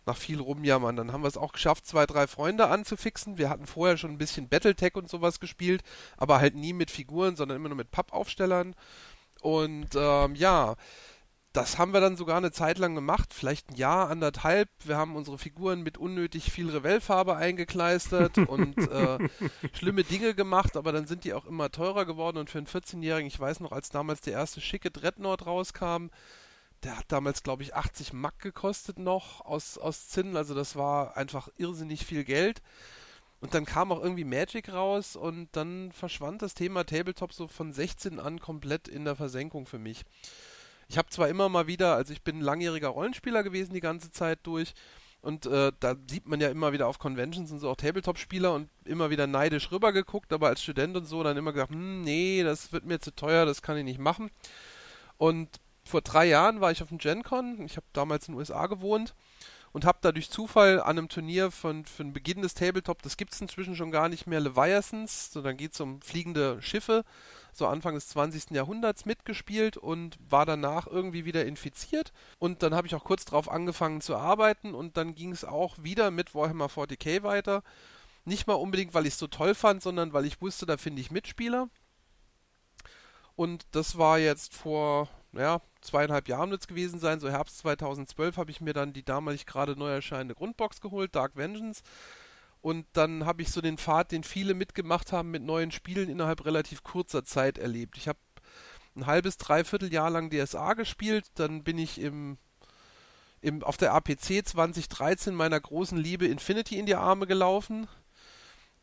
Nach 0.06 0.18
viel 0.18 0.40
rumjammern. 0.40 0.96
Dann 0.96 1.12
haben 1.12 1.24
wir 1.24 1.28
es 1.28 1.38
auch 1.38 1.52
geschafft, 1.52 1.88
zwei, 1.88 2.06
drei 2.06 2.28
Freunde 2.28 2.68
anzufixen. 2.68 3.38
Wir 3.38 3.50
hatten 3.50 3.66
vorher 3.66 3.98
schon 3.98 4.12
ein 4.12 4.18
bisschen 4.18 4.50
Battletech 4.50 4.96
und 4.96 5.10
sowas 5.10 5.40
gespielt, 5.40 5.84
aber 6.18 6.40
halt 6.40 6.56
nie 6.56 6.74
mit 6.74 6.92
Figuren, 6.92 7.36
sondern 7.36 7.58
immer 7.58 7.70
nur 7.70 7.78
mit 7.78 7.92
Pappaufstellern. 7.92 8.76
Und 9.42 9.90
ähm, 9.96 10.36
ja, 10.36 10.76
das 11.56 11.78
haben 11.78 11.94
wir 11.94 12.02
dann 12.02 12.18
sogar 12.18 12.38
eine 12.38 12.52
Zeit 12.52 12.78
lang 12.78 12.96
gemacht, 12.96 13.34
vielleicht 13.34 13.70
ein 13.70 13.76
Jahr, 13.76 14.10
anderthalb. 14.10 14.70
Wir 14.84 14.98
haben 14.98 15.16
unsere 15.16 15.38
Figuren 15.38 15.84
mit 15.84 15.98
unnötig 15.98 16.52
viel 16.52 16.70
Revellfarbe 16.70 17.38
eingekleistert 17.38 18.38
und 18.50 18.78
äh, 18.78 19.18
schlimme 19.72 20.04
Dinge 20.04 20.34
gemacht, 20.34 20.76
aber 20.76 20.92
dann 20.92 21.08
sind 21.08 21.24
die 21.24 21.34
auch 21.34 21.46
immer 21.46 21.72
teurer 21.72 22.06
geworden 22.06 22.38
und 22.38 22.50
für 22.50 22.58
einen 22.58 22.68
14-Jährigen, 22.68 23.28
ich 23.28 23.40
weiß 23.40 23.62
noch, 23.62 23.72
als 23.72 23.90
damals 23.90 24.22
der 24.22 24.34
erste 24.34 24.60
schicke 24.60 24.92
Dreadnought 24.92 25.46
rauskam, 25.46 26.08
der 26.84 26.98
hat 26.98 27.06
damals, 27.08 27.44
glaube 27.44 27.64
ich, 27.64 27.76
80 27.76 28.14
Mack 28.14 28.40
gekostet 28.40 29.00
noch 29.00 29.42
aus, 29.42 29.78
aus 29.78 30.08
Zinn, 30.10 30.36
also 30.38 30.54
das 30.54 30.76
war 30.76 31.18
einfach 31.18 31.50
irrsinnig 31.58 32.06
viel 32.06 32.24
Geld. 32.24 32.62
Und 33.42 33.54
dann 33.54 33.66
kam 33.66 33.92
auch 33.92 34.02
irgendwie 34.02 34.24
Magic 34.24 34.72
raus 34.72 35.16
und 35.16 35.50
dann 35.52 35.92
verschwand 35.92 36.42
das 36.42 36.54
Thema 36.54 36.86
Tabletop 36.86 37.34
so 37.34 37.48
von 37.48 37.74
16 37.74 38.20
an 38.20 38.40
komplett 38.40 38.88
in 38.88 39.06
der 39.06 39.16
Versenkung 39.16 39.66
für 39.66 39.78
mich. 39.78 40.04
Ich 40.88 40.98
habe 40.98 41.10
zwar 41.10 41.28
immer 41.30 41.50
mal 41.50 41.68
wieder, 41.68 41.96
also 41.96 42.14
ich 42.14 42.22
bin 42.22 42.42
langjähriger 42.42 42.90
Rollenspieler 42.90 43.44
gewesen 43.44 43.74
die 43.74 43.82
ganze 43.82 44.12
Zeit 44.12 44.40
durch 44.44 44.74
und 45.22 45.48
äh, 45.48 45.72
da 45.80 45.96
sieht 46.08 46.28
man 46.28 46.40
ja 46.40 46.50
immer 46.50 46.72
wieder 46.72 46.88
auf 46.88 47.00
Conventions 47.00 47.52
und 47.52 47.60
so 47.60 47.70
auch 47.70 47.76
Tabletop-Spieler 47.76 48.54
und 48.54 48.70
immer 48.84 49.10
wieder 49.10 49.26
neidisch 49.26 49.72
rübergeguckt, 49.72 50.32
aber 50.32 50.50
als 50.50 50.62
Student 50.62 50.96
und 50.96 51.06
so 51.06 51.24
dann 51.24 51.36
immer 51.36 51.52
gesagt, 51.52 51.72
hm, 51.72 52.02
nee, 52.02 52.44
das 52.44 52.72
wird 52.72 52.86
mir 52.86 53.00
zu 53.00 53.10
teuer, 53.10 53.48
das 53.48 53.64
kann 53.64 53.76
ich 53.76 53.84
nicht 53.84 54.00
machen. 54.00 54.30
Und 55.18 55.50
vor 55.86 56.02
drei 56.02 56.26
Jahren 56.26 56.62
war 56.62 56.72
ich 56.72 56.82
auf 56.82 56.90
dem 56.90 56.98
GenCon, 56.98 57.62
ich 57.66 57.78
habe 57.78 57.86
damals 57.94 58.28
in 58.28 58.34
den 58.34 58.40
USA 58.40 58.68
gewohnt 58.68 59.14
und 59.72 59.86
habe 59.86 60.00
da 60.02 60.12
durch 60.12 60.30
Zufall 60.30 60.80
an 60.80 60.98
einem 60.98 61.10
Turnier 61.10 61.52
von, 61.52 61.86
für 61.86 62.04
den 62.04 62.14
Beginn 62.14 62.42
des 62.42 62.54
Tabletop, 62.54 63.02
das 63.02 63.18
gibt 63.18 63.34
es 63.34 63.42
inzwischen 63.42 63.76
schon 63.76 63.92
gar 63.92 64.10
nicht 64.10 64.26
mehr, 64.26 64.40
Leviathans, 64.40 65.32
so 65.32 65.42
dann 65.42 65.58
geht 65.58 65.74
es 65.74 65.82
um 65.82 66.02
fliegende 66.02 66.62
Schiffe, 66.62 67.04
so 67.52 67.68
Anfang 67.68 67.94
des 67.94 68.08
20. 68.08 68.52
Jahrhunderts 68.52 69.06
mitgespielt 69.06 69.78
und 69.78 70.18
war 70.30 70.46
danach 70.46 70.88
irgendwie 70.88 71.26
wieder 71.26 71.46
infiziert. 71.46 72.14
Und 72.40 72.64
dann 72.64 72.74
habe 72.74 72.88
ich 72.88 72.96
auch 72.96 73.04
kurz 73.04 73.26
darauf 73.26 73.50
angefangen 73.52 74.02
zu 74.02 74.16
arbeiten 74.16 74.74
und 74.74 74.98
dann 74.98 75.14
ging 75.14 75.32
es 75.32 75.46
auch 75.46 75.78
wieder 75.84 76.10
mit 76.10 76.34
Warhammer 76.34 76.68
40k 76.68 77.24
weiter. 77.24 77.62
Nicht 78.24 78.48
mal 78.48 78.54
unbedingt, 78.54 78.94
weil 78.94 79.06
ich 79.06 79.14
es 79.14 79.20
so 79.20 79.28
toll 79.28 79.56
fand, 79.56 79.84
sondern 79.84 80.14
weil 80.14 80.26
ich 80.26 80.42
wusste, 80.42 80.66
da 80.66 80.78
finde 80.78 81.02
ich 81.02 81.12
Mitspieler. 81.12 81.70
Und 83.36 83.66
das 83.72 83.98
war 83.98 84.20
jetzt 84.20 84.54
vor, 84.54 85.10
ja, 85.38 85.62
zweieinhalb 85.82 86.28
Jahren 86.28 86.52
es 86.54 86.68
gewesen 86.68 87.00
sein, 87.00 87.20
so 87.20 87.30
Herbst 87.30 87.60
2012 87.60 88.38
habe 88.38 88.52
ich 88.52 88.62
mir 88.62 88.74
dann 88.74 88.94
die 88.94 89.04
damalig 89.04 89.46
gerade 89.46 89.78
neu 89.78 89.92
erscheinende 89.92 90.36
Grundbox 90.36 90.82
geholt, 90.82 91.16
Dark 91.16 91.36
Vengeance. 91.36 91.82
Und 92.62 92.86
dann 92.94 93.26
habe 93.26 93.42
ich 93.42 93.52
so 93.52 93.62
den 93.62 93.78
Pfad, 93.78 94.12
den 94.12 94.24
viele 94.24 94.56
mitgemacht 94.56 95.12
haben, 95.12 95.30
mit 95.32 95.44
neuen 95.44 95.72
Spielen 95.72 96.10
innerhalb 96.10 96.46
relativ 96.46 96.84
kurzer 96.84 97.24
Zeit 97.24 97.58
erlebt. 97.58 97.98
Ich 97.98 98.08
habe 98.08 98.20
ein 98.96 99.06
halbes, 99.06 99.38
dreiviertel 99.38 99.94
Jahr 99.94 100.10
lang 100.10 100.32
DSA 100.32 100.74
gespielt, 100.74 101.26
dann 101.36 101.64
bin 101.64 101.78
ich 101.78 102.00
im, 102.00 102.38
im, 103.42 103.62
auf 103.62 103.78
der 103.78 103.94
APC 103.94 104.46
2013 104.46 105.36
meiner 105.36 105.60
großen 105.60 105.98
Liebe 105.98 106.26
Infinity 106.26 106.80
in 106.80 106.86
die 106.86 106.96
Arme 106.96 107.28
gelaufen. 107.28 107.88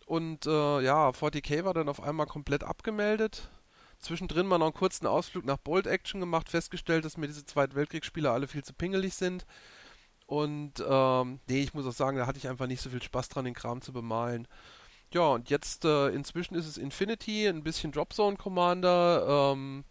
Und 0.06 0.46
äh, 0.46 0.80
ja, 0.82 1.08
40k 1.08 1.64
war 1.64 1.74
dann 1.74 1.88
auf 1.88 2.02
einmal 2.02 2.26
komplett 2.26 2.62
abgemeldet 2.64 3.50
zwischendrin 4.02 4.46
mal 4.46 4.58
noch 4.58 4.66
einen 4.66 4.74
kurzen 4.74 5.06
Ausflug 5.06 5.44
nach 5.44 5.56
Bold 5.56 5.86
Action 5.86 6.20
gemacht, 6.20 6.48
festgestellt, 6.48 7.04
dass 7.04 7.16
mir 7.16 7.26
diese 7.26 7.46
Zweite 7.46 7.74
Weltkriegsspiele 7.74 8.30
alle 8.30 8.48
viel 8.48 8.64
zu 8.64 8.74
pingelig 8.74 9.14
sind. 9.14 9.46
Und 10.26 10.74
ähm, 10.86 11.40
nee, 11.48 11.62
ich 11.62 11.74
muss 11.74 11.86
auch 11.86 11.92
sagen, 11.92 12.16
da 12.16 12.26
hatte 12.26 12.38
ich 12.38 12.48
einfach 12.48 12.66
nicht 12.66 12.80
so 12.80 12.90
viel 12.90 13.02
Spaß 13.02 13.28
dran, 13.28 13.44
den 13.44 13.54
Kram 13.54 13.80
zu 13.80 13.92
bemalen. 13.92 14.48
Ja, 15.12 15.28
und 15.28 15.50
jetzt 15.50 15.84
äh, 15.84 16.08
inzwischen 16.08 16.54
ist 16.54 16.66
es 16.66 16.78
Infinity, 16.78 17.46
ein 17.46 17.62
bisschen 17.62 17.92
Dropzone 17.92 18.36
Commander 18.36 19.52
ähm, 19.52 19.84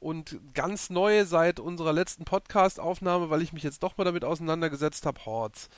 und 0.00 0.40
ganz 0.54 0.90
neu 0.90 1.24
seit 1.24 1.60
unserer 1.60 1.92
letzten 1.92 2.24
Podcast-Aufnahme, 2.24 3.30
weil 3.30 3.42
ich 3.42 3.52
mich 3.52 3.62
jetzt 3.62 3.82
doch 3.82 3.96
mal 3.96 4.04
damit 4.04 4.24
auseinandergesetzt 4.24 5.06
habe, 5.06 5.24
Hordes 5.24 5.68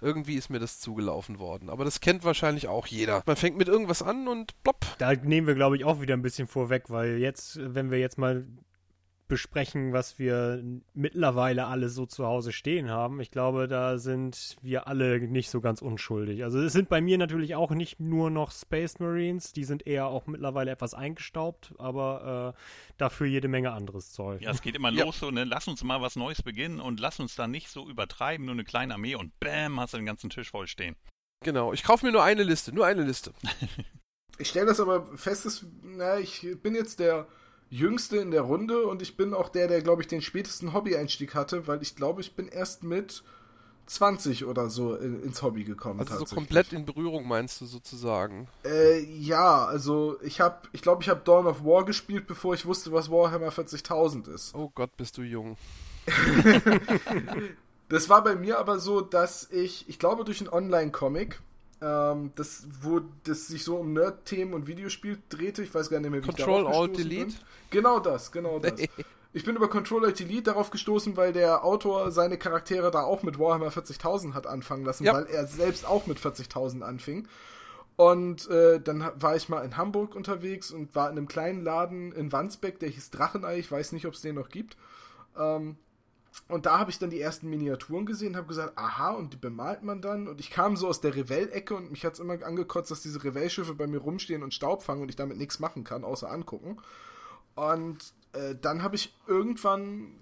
irgendwie 0.00 0.34
ist 0.34 0.50
mir 0.50 0.58
das 0.58 0.80
zugelaufen 0.80 1.38
worden. 1.38 1.70
Aber 1.70 1.84
das 1.84 2.00
kennt 2.00 2.24
wahrscheinlich 2.24 2.68
auch 2.68 2.86
jeder. 2.86 3.22
Man 3.26 3.36
fängt 3.36 3.56
mit 3.56 3.68
irgendwas 3.68 4.02
an 4.02 4.28
und 4.28 4.60
plopp. 4.62 4.86
Da 4.98 5.14
nehmen 5.14 5.46
wir, 5.46 5.54
glaube 5.54 5.76
ich, 5.76 5.84
auch 5.84 6.00
wieder 6.00 6.14
ein 6.14 6.22
bisschen 6.22 6.48
vorweg, 6.48 6.84
weil 6.88 7.18
jetzt, 7.18 7.58
wenn 7.62 7.90
wir 7.90 7.98
jetzt 7.98 8.18
mal 8.18 8.46
besprechen, 9.28 9.92
was 9.92 10.18
wir 10.18 10.62
mittlerweile 10.94 11.66
alle 11.66 11.88
so 11.88 12.06
zu 12.06 12.26
Hause 12.26 12.52
stehen 12.52 12.90
haben. 12.90 13.20
Ich 13.20 13.30
glaube, 13.30 13.68
da 13.68 13.98
sind 13.98 14.56
wir 14.62 14.88
alle 14.88 15.20
nicht 15.20 15.50
so 15.50 15.60
ganz 15.60 15.82
unschuldig. 15.82 16.42
Also 16.42 16.60
es 16.60 16.72
sind 16.72 16.88
bei 16.88 17.00
mir 17.00 17.18
natürlich 17.18 17.54
auch 17.54 17.70
nicht 17.70 18.00
nur 18.00 18.30
noch 18.30 18.50
Space 18.50 18.98
Marines, 18.98 19.52
die 19.52 19.64
sind 19.64 19.86
eher 19.86 20.06
auch 20.06 20.26
mittlerweile 20.26 20.70
etwas 20.70 20.94
eingestaubt, 20.94 21.74
aber 21.78 22.54
äh, 22.56 22.92
dafür 22.96 23.26
jede 23.26 23.48
Menge 23.48 23.72
anderes 23.72 24.12
Zeug. 24.12 24.40
Ja, 24.42 24.50
es 24.50 24.62
geht 24.62 24.74
immer 24.74 24.90
ja. 24.90 25.04
los 25.04 25.20
so, 25.20 25.30
ne? 25.30 25.44
lass 25.44 25.68
uns 25.68 25.84
mal 25.84 26.00
was 26.00 26.16
Neues 26.16 26.42
beginnen 26.42 26.80
und 26.80 26.98
lass 26.98 27.20
uns 27.20 27.36
da 27.36 27.46
nicht 27.46 27.68
so 27.68 27.88
übertreiben, 27.88 28.46
nur 28.46 28.54
eine 28.54 28.64
kleine 28.64 28.94
Armee 28.94 29.14
und 29.14 29.38
bam, 29.38 29.78
hast 29.78 29.92
du 29.92 29.98
den 29.98 30.06
ganzen 30.06 30.30
Tisch 30.30 30.50
voll 30.50 30.66
stehen. 30.66 30.96
Genau, 31.44 31.72
ich 31.72 31.84
kaufe 31.84 32.04
mir 32.04 32.12
nur 32.12 32.24
eine 32.24 32.42
Liste, 32.42 32.74
nur 32.74 32.86
eine 32.86 33.02
Liste. 33.02 33.32
ich 34.38 34.48
stelle 34.48 34.66
das 34.66 34.80
aber 34.80 35.06
fest, 35.16 35.44
dass, 35.44 35.64
na, 35.82 36.18
ich 36.18 36.46
bin 36.62 36.74
jetzt 36.74 36.98
der 36.98 37.28
Jüngste 37.70 38.16
in 38.18 38.30
der 38.30 38.42
Runde 38.42 38.86
und 38.86 39.02
ich 39.02 39.16
bin 39.16 39.34
auch 39.34 39.48
der, 39.48 39.68
der, 39.68 39.82
glaube 39.82 40.02
ich, 40.02 40.08
den 40.08 40.22
spätesten 40.22 40.72
Hobby-Einstieg 40.72 41.34
hatte, 41.34 41.66
weil 41.66 41.82
ich 41.82 41.96
glaube, 41.96 42.20
ich 42.20 42.34
bin 42.34 42.48
erst 42.48 42.82
mit 42.82 43.22
20 43.88 44.44
oder 44.44 44.68
so 44.68 44.94
ins 44.94 45.42
Hobby 45.42 45.64
gekommen. 45.64 46.00
Also 46.00 46.24
so 46.24 46.34
komplett 46.34 46.72
in 46.72 46.84
Berührung 46.84 47.26
meinst 47.26 47.60
du 47.60 47.66
sozusagen? 47.66 48.48
Äh, 48.64 49.00
ja, 49.00 49.64
also 49.64 50.18
ich 50.22 50.40
habe, 50.40 50.68
ich 50.72 50.82
glaube, 50.82 51.02
ich 51.02 51.08
habe 51.08 51.22
Dawn 51.24 51.46
of 51.46 51.64
War 51.64 51.84
gespielt, 51.84 52.26
bevor 52.26 52.54
ich 52.54 52.66
wusste, 52.66 52.92
was 52.92 53.10
Warhammer 53.10 53.48
40.000 53.48 54.32
ist. 54.32 54.54
Oh 54.54 54.70
Gott, 54.74 54.96
bist 54.96 55.16
du 55.16 55.22
jung. 55.22 55.56
das 57.88 58.08
war 58.08 58.22
bei 58.24 58.34
mir 58.34 58.58
aber 58.58 58.78
so, 58.78 59.00
dass 59.00 59.50
ich, 59.50 59.88
ich 59.88 59.98
glaube, 59.98 60.24
durch 60.24 60.40
einen 60.40 60.50
Online-Comic 60.50 61.40
ähm, 61.80 62.32
das, 62.34 62.66
wo 62.82 63.00
das 63.24 63.46
sich 63.48 63.64
so 63.64 63.76
um 63.76 63.92
Nerd-Themen 63.92 64.54
und 64.54 64.66
Videospiel 64.66 65.18
drehte. 65.28 65.62
Ich 65.62 65.74
weiß 65.74 65.90
gar 65.90 66.00
nicht 66.00 66.10
mehr, 66.10 66.22
wie 66.22 66.26
Control 66.26 66.62
ich 66.62 66.76
Alt 66.76 66.98
Delete? 66.98 67.26
Bin. 67.26 67.34
Genau 67.70 68.00
das, 68.00 68.32
genau 68.32 68.58
das. 68.60 68.72
ich 69.32 69.44
bin 69.44 69.56
über 69.56 69.68
Control 69.68 70.06
Alt 70.06 70.18
Delete 70.18 70.44
darauf 70.44 70.70
gestoßen, 70.70 71.16
weil 71.16 71.32
der 71.32 71.64
Autor 71.64 72.10
seine 72.10 72.38
Charaktere 72.38 72.90
da 72.90 73.02
auch 73.02 73.22
mit 73.22 73.38
Warhammer 73.38 73.68
40.000 73.68 74.34
hat 74.34 74.46
anfangen 74.46 74.84
lassen, 74.84 75.04
ja. 75.04 75.14
weil 75.14 75.26
er 75.26 75.46
selbst 75.46 75.86
auch 75.86 76.06
mit 76.06 76.18
40.000 76.18 76.82
anfing. 76.82 77.28
Und 77.96 78.48
äh, 78.48 78.80
dann 78.80 79.10
war 79.16 79.34
ich 79.34 79.48
mal 79.48 79.64
in 79.64 79.76
Hamburg 79.76 80.14
unterwegs 80.14 80.70
und 80.70 80.94
war 80.94 81.10
in 81.10 81.18
einem 81.18 81.26
kleinen 81.26 81.64
Laden 81.64 82.12
in 82.12 82.30
Wandsbeck, 82.30 82.78
der 82.78 82.88
hieß 82.90 83.10
Drachenei. 83.10 83.58
Ich 83.58 83.72
weiß 83.72 83.90
nicht, 83.90 84.06
ob 84.06 84.14
es 84.14 84.20
den 84.20 84.36
noch 84.36 84.50
gibt. 84.50 84.76
Ähm, 85.36 85.76
und 86.48 86.66
da 86.66 86.78
habe 86.78 86.90
ich 86.90 86.98
dann 86.98 87.10
die 87.10 87.20
ersten 87.20 87.50
Miniaturen 87.50 88.06
gesehen, 88.06 88.36
habe 88.36 88.46
gesagt, 88.46 88.78
aha, 88.78 89.10
und 89.10 89.32
die 89.32 89.36
bemalt 89.36 89.82
man 89.82 90.00
dann. 90.00 90.28
Und 90.28 90.40
ich 90.40 90.50
kam 90.50 90.76
so 90.76 90.88
aus 90.88 91.00
der 91.00 91.14
Revell-Ecke 91.14 91.74
und 91.74 91.90
mich 91.90 92.04
hat 92.04 92.14
es 92.14 92.20
immer 92.20 92.42
angekotzt, 92.42 92.90
dass 92.90 93.02
diese 93.02 93.22
Revell-Schiffe 93.22 93.74
bei 93.74 93.86
mir 93.86 93.98
rumstehen 93.98 94.42
und 94.42 94.54
Staub 94.54 94.82
fangen 94.82 95.02
und 95.02 95.08
ich 95.08 95.16
damit 95.16 95.36
nichts 95.36 95.58
machen 95.58 95.84
kann, 95.84 96.04
außer 96.04 96.30
angucken. 96.30 96.78
Und 97.54 98.14
äh, 98.32 98.54
dann 98.60 98.82
habe 98.82 98.96
ich 98.96 99.14
irgendwann 99.26 100.14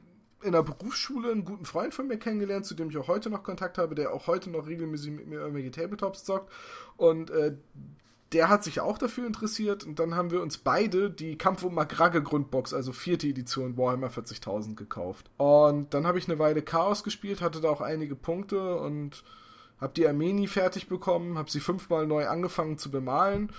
in 0.43 0.53
der 0.53 0.63
Berufsschule 0.63 1.31
einen 1.31 1.45
guten 1.45 1.65
Freund 1.65 1.95
von 1.95 2.07
mir 2.09 2.19
kennengelernt, 2.19 2.67
zu 2.67 2.75
dem 2.75 2.91
ich 2.91 2.99
auch 2.99 3.09
heute 3.09 3.31
noch 3.31 3.43
Kontakt 3.43 3.79
habe, 3.79 3.95
der 3.95 4.13
auch 4.13 4.27
heute 4.27 4.51
noch 4.51 4.67
regelmäßig 4.67 5.13
mit 5.13 5.27
mir 5.27 5.41
irgendwelche 5.41 5.71
Tabletops 5.71 6.25
zockt. 6.25 6.53
Und 6.97 7.31
äh, 7.31 7.57
der 8.33 8.49
hat 8.49 8.65
sich 8.65 8.81
auch 8.81 8.99
dafür 8.99 9.27
interessiert 9.27 9.85
und 9.85 9.99
dann 9.99 10.15
haben 10.15 10.31
wir 10.31 10.43
uns 10.43 10.59
beide 10.59 11.11
die 11.11 11.39
Kampf 11.39 11.63
um 11.63 11.75
Magrage 11.75 12.23
Grundbox, 12.23 12.75
also 12.75 12.93
vierte 12.93 13.29
Edition 13.29 13.77
Warhammer 13.77 14.09
40.000 14.09 14.75
gekauft. 14.75 15.31
Und 15.37 15.95
dann 15.95 16.07
habe 16.07 16.19
ich 16.19 16.29
eine 16.29 16.39
Weile 16.39 16.63
Chaos 16.63 17.05
gespielt, 17.05 17.41
hatte 17.41 17.61
da 17.61 17.69
auch 17.69 17.81
einige 17.81 18.17
Punkte 18.17 18.77
und 18.77 19.23
habe 19.81 19.93
die 19.95 20.09
Armee 20.09 20.33
nie 20.33 20.49
fertig 20.49 20.89
bekommen, 20.89 21.39
habe 21.39 21.51
sie 21.51 21.61
fünfmal 21.61 22.07
neu 22.07 22.27
angefangen 22.27 22.79
zu 22.79 22.91
bemalen 22.91 23.53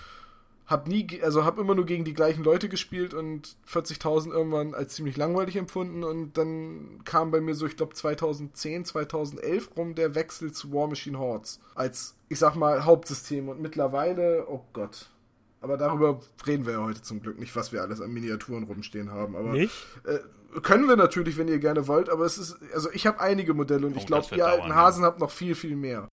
hab 0.68 0.86
nie, 0.86 1.06
also 1.22 1.44
hab 1.46 1.58
immer 1.58 1.74
nur 1.74 1.86
gegen 1.86 2.04
die 2.04 2.12
gleichen 2.12 2.44
Leute 2.44 2.68
gespielt 2.68 3.14
und 3.14 3.56
40.000 3.66 4.30
irgendwann 4.30 4.74
als 4.74 4.94
ziemlich 4.94 5.16
langweilig 5.16 5.56
empfunden 5.56 6.04
und 6.04 6.36
dann 6.36 7.00
kam 7.04 7.30
bei 7.30 7.40
mir 7.40 7.54
so, 7.54 7.66
ich 7.66 7.76
glaube 7.76 7.94
2010, 7.94 8.84
2011 8.84 9.70
rum 9.76 9.94
der 9.94 10.14
Wechsel 10.14 10.52
zu 10.52 10.70
War 10.72 10.86
Machine 10.86 11.18
Hordes 11.18 11.58
als, 11.74 12.16
ich 12.28 12.38
sag 12.38 12.54
mal, 12.54 12.84
Hauptsystem 12.84 13.48
und 13.48 13.60
mittlerweile, 13.60 14.46
oh 14.48 14.62
Gott. 14.74 15.10
Aber 15.60 15.78
darüber 15.78 16.20
reden 16.46 16.66
wir 16.66 16.74
ja 16.74 16.84
heute 16.84 17.02
zum 17.02 17.20
Glück 17.22 17.38
nicht, 17.38 17.56
was 17.56 17.72
wir 17.72 17.80
alles 17.80 18.00
an 18.00 18.12
Miniaturen 18.12 18.64
rumstehen 18.64 19.10
haben. 19.10 19.34
Aber 19.36 19.52
nicht? 19.52 19.72
Äh, 20.04 20.18
können 20.60 20.86
wir 20.86 20.96
natürlich, 20.96 21.36
wenn 21.38 21.48
ihr 21.48 21.58
gerne 21.58 21.88
wollt, 21.88 22.10
aber 22.10 22.26
es 22.26 22.36
ist, 22.36 22.56
also 22.74 22.90
ich 22.92 23.06
habe 23.06 23.20
einige 23.20 23.54
Modelle 23.54 23.86
und 23.86 23.94
oh, 23.94 23.98
ich 23.98 24.06
glaube, 24.06 24.36
ihr 24.36 24.46
alten 24.46 24.74
Hasen 24.74 25.04
habt 25.04 25.18
noch 25.18 25.30
viel, 25.30 25.54
viel 25.54 25.76
mehr. 25.76 26.08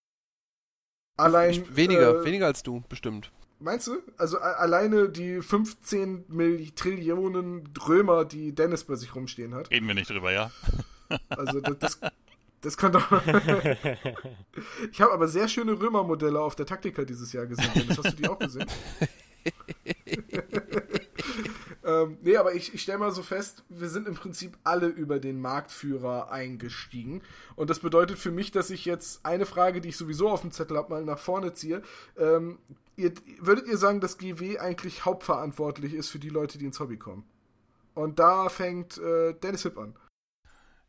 Allein. 1.17 1.51
Ich, 1.51 1.75
weniger, 1.75 2.21
äh, 2.21 2.25
weniger 2.25 2.47
als 2.47 2.63
du, 2.63 2.83
bestimmt. 2.89 3.31
Meinst 3.65 3.87
du? 3.87 4.03
Also 4.17 4.37
alleine 4.37 5.09
die 5.09 5.41
15 5.41 6.25
Trillionen 6.75 7.67
Römer, 7.87 8.23
die 8.23 8.53
Dennis 8.53 8.83
bei 8.83 8.93
sich 8.93 9.15
rumstehen 9.15 9.55
hat. 9.55 9.71
Reden 9.71 9.87
wir 9.87 9.95
nicht 9.95 10.07
drüber, 10.07 10.31
ja. 10.31 10.51
Also 11.29 11.61
das, 11.61 11.79
das, 11.79 11.99
das 12.61 12.77
kann 12.77 12.91
doch. 12.91 13.11
ich 14.91 15.01
habe 15.01 15.13
aber 15.13 15.27
sehr 15.27 15.47
schöne 15.47 15.79
Römermodelle 15.79 16.39
auf 16.39 16.55
der 16.55 16.67
Taktika 16.67 17.05
dieses 17.05 17.33
Jahr 17.33 17.47
gesehen. 17.47 17.71
Dennis, 17.73 17.97
hast 17.97 18.11
du 18.11 18.21
die 18.21 18.27
auch 18.27 18.37
gesehen? 18.37 18.67
ähm, 21.85 22.17
nee, 22.21 22.35
aber 22.35 22.55
ich, 22.55 22.73
ich 22.73 22.81
stelle 22.81 22.97
mal 22.97 23.11
so 23.11 23.21
fest, 23.21 23.63
wir 23.69 23.89
sind 23.89 24.07
im 24.07 24.15
Prinzip 24.15 24.57
alle 24.63 24.87
über 24.87 25.19
den 25.19 25.39
Marktführer 25.39 26.31
eingestiegen. 26.31 27.21
Und 27.55 27.69
das 27.69 27.79
bedeutet 27.79 28.17
für 28.17 28.31
mich, 28.31 28.51
dass 28.51 28.71
ich 28.71 28.85
jetzt 28.85 29.23
eine 29.23 29.45
Frage, 29.45 29.81
die 29.81 29.89
ich 29.89 29.97
sowieso 29.97 30.29
auf 30.29 30.41
dem 30.41 30.51
Zettel 30.51 30.77
habe, 30.77 30.89
mal 30.89 31.05
nach 31.05 31.19
vorne 31.19 31.53
ziehe. 31.53 31.83
Ähm, 32.17 32.57
ihr, 32.95 33.13
würdet 33.39 33.67
ihr 33.67 33.77
sagen, 33.77 34.01
dass 34.01 34.17
GW 34.17 34.57
eigentlich 34.57 35.05
hauptverantwortlich 35.05 35.93
ist 35.93 36.09
für 36.09 36.17
die 36.17 36.29
Leute, 36.29 36.57
die 36.57 36.65
ins 36.65 36.79
Hobby 36.79 36.97
kommen? 36.97 37.23
Und 37.93 38.17
da 38.17 38.49
fängt 38.49 38.97
äh, 38.97 39.33
Dennis 39.33 39.61
Hipp 39.61 39.77
an. 39.77 39.95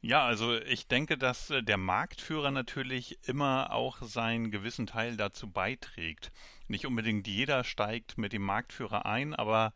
Ja, 0.01 0.25
also 0.25 0.55
ich 0.55 0.89
denke, 0.89 1.19
dass 1.19 1.51
äh, 1.51 1.63
der 1.63 1.77
Marktführer 1.77 2.51
natürlich 2.51 3.19
immer 3.29 3.71
auch 3.73 4.01
seinen 4.01 4.51
gewissen 4.51 4.87
Teil 4.87 5.19
dazu 5.19 5.51
beiträgt. 5.51 6.33
Nicht 6.69 6.87
unbedingt 6.87 7.27
jeder 7.29 7.65
steigt 7.65 8.17
mit 8.17 8.33
dem 8.33 8.43
Marktführer 8.43 9.05
ein, 9.05 9.35
aber 9.35 9.75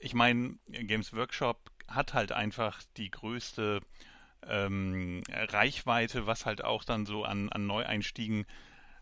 ich 0.00 0.14
meine, 0.14 0.56
Games 0.68 1.14
Workshop 1.14 1.70
hat 1.86 2.14
halt 2.14 2.32
einfach 2.32 2.82
die 2.96 3.10
größte 3.10 3.80
ähm, 4.46 5.22
Reichweite, 5.30 6.26
was 6.26 6.46
halt 6.46 6.64
auch 6.64 6.84
dann 6.84 7.06
so 7.06 7.24
an, 7.24 7.50
an 7.50 7.66
Neueinstiegen 7.66 8.46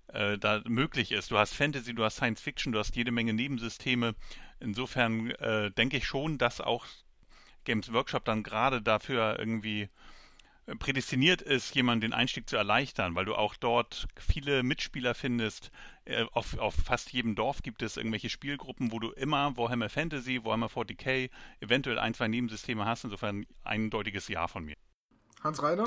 äh, 0.08 0.38
da 0.38 0.62
möglich 0.66 1.12
ist. 1.12 1.30
Du 1.30 1.38
hast 1.38 1.54
Fantasy, 1.54 1.94
du 1.94 2.04
hast 2.04 2.16
Science 2.16 2.40
Fiction, 2.40 2.72
du 2.72 2.78
hast 2.78 2.96
jede 2.96 3.12
Menge 3.12 3.34
Nebensysteme. 3.34 4.14
Insofern 4.60 5.30
äh, 5.32 5.70
denke 5.70 5.98
ich 5.98 6.06
schon, 6.06 6.38
dass 6.38 6.60
auch 6.60 6.86
Games 7.64 7.92
Workshop 7.92 8.24
dann 8.24 8.42
gerade 8.42 8.82
dafür 8.82 9.38
irgendwie 9.38 9.88
äh, 10.66 10.74
prädestiniert 10.76 11.42
ist, 11.42 11.74
jemanden 11.74 12.00
den 12.00 12.12
Einstieg 12.12 12.48
zu 12.48 12.56
erleichtern, 12.56 13.14
weil 13.14 13.24
du 13.24 13.34
auch 13.34 13.54
dort 13.56 14.08
viele 14.16 14.62
Mitspieler 14.62 15.14
findest. 15.14 15.70
Äh, 16.08 16.24
auf, 16.32 16.58
auf 16.58 16.74
fast 16.74 17.12
jedem 17.12 17.34
Dorf 17.34 17.62
gibt 17.62 17.82
es 17.82 17.98
irgendwelche 17.98 18.30
Spielgruppen, 18.30 18.92
wo 18.92 18.98
du 18.98 19.10
immer 19.10 19.56
Warhammer 19.58 19.90
Fantasy, 19.90 20.42
Warhammer 20.42 20.68
40k, 20.68 21.28
eventuell 21.60 21.98
ein, 21.98 22.14
zwei 22.14 22.28
Nebensysteme 22.28 22.86
hast. 22.86 23.04
Insofern 23.04 23.44
eindeutiges 23.62 24.28
Ja 24.28 24.48
von 24.48 24.64
mir. 24.64 24.76
Hans 25.44 25.62
Reiner? 25.62 25.84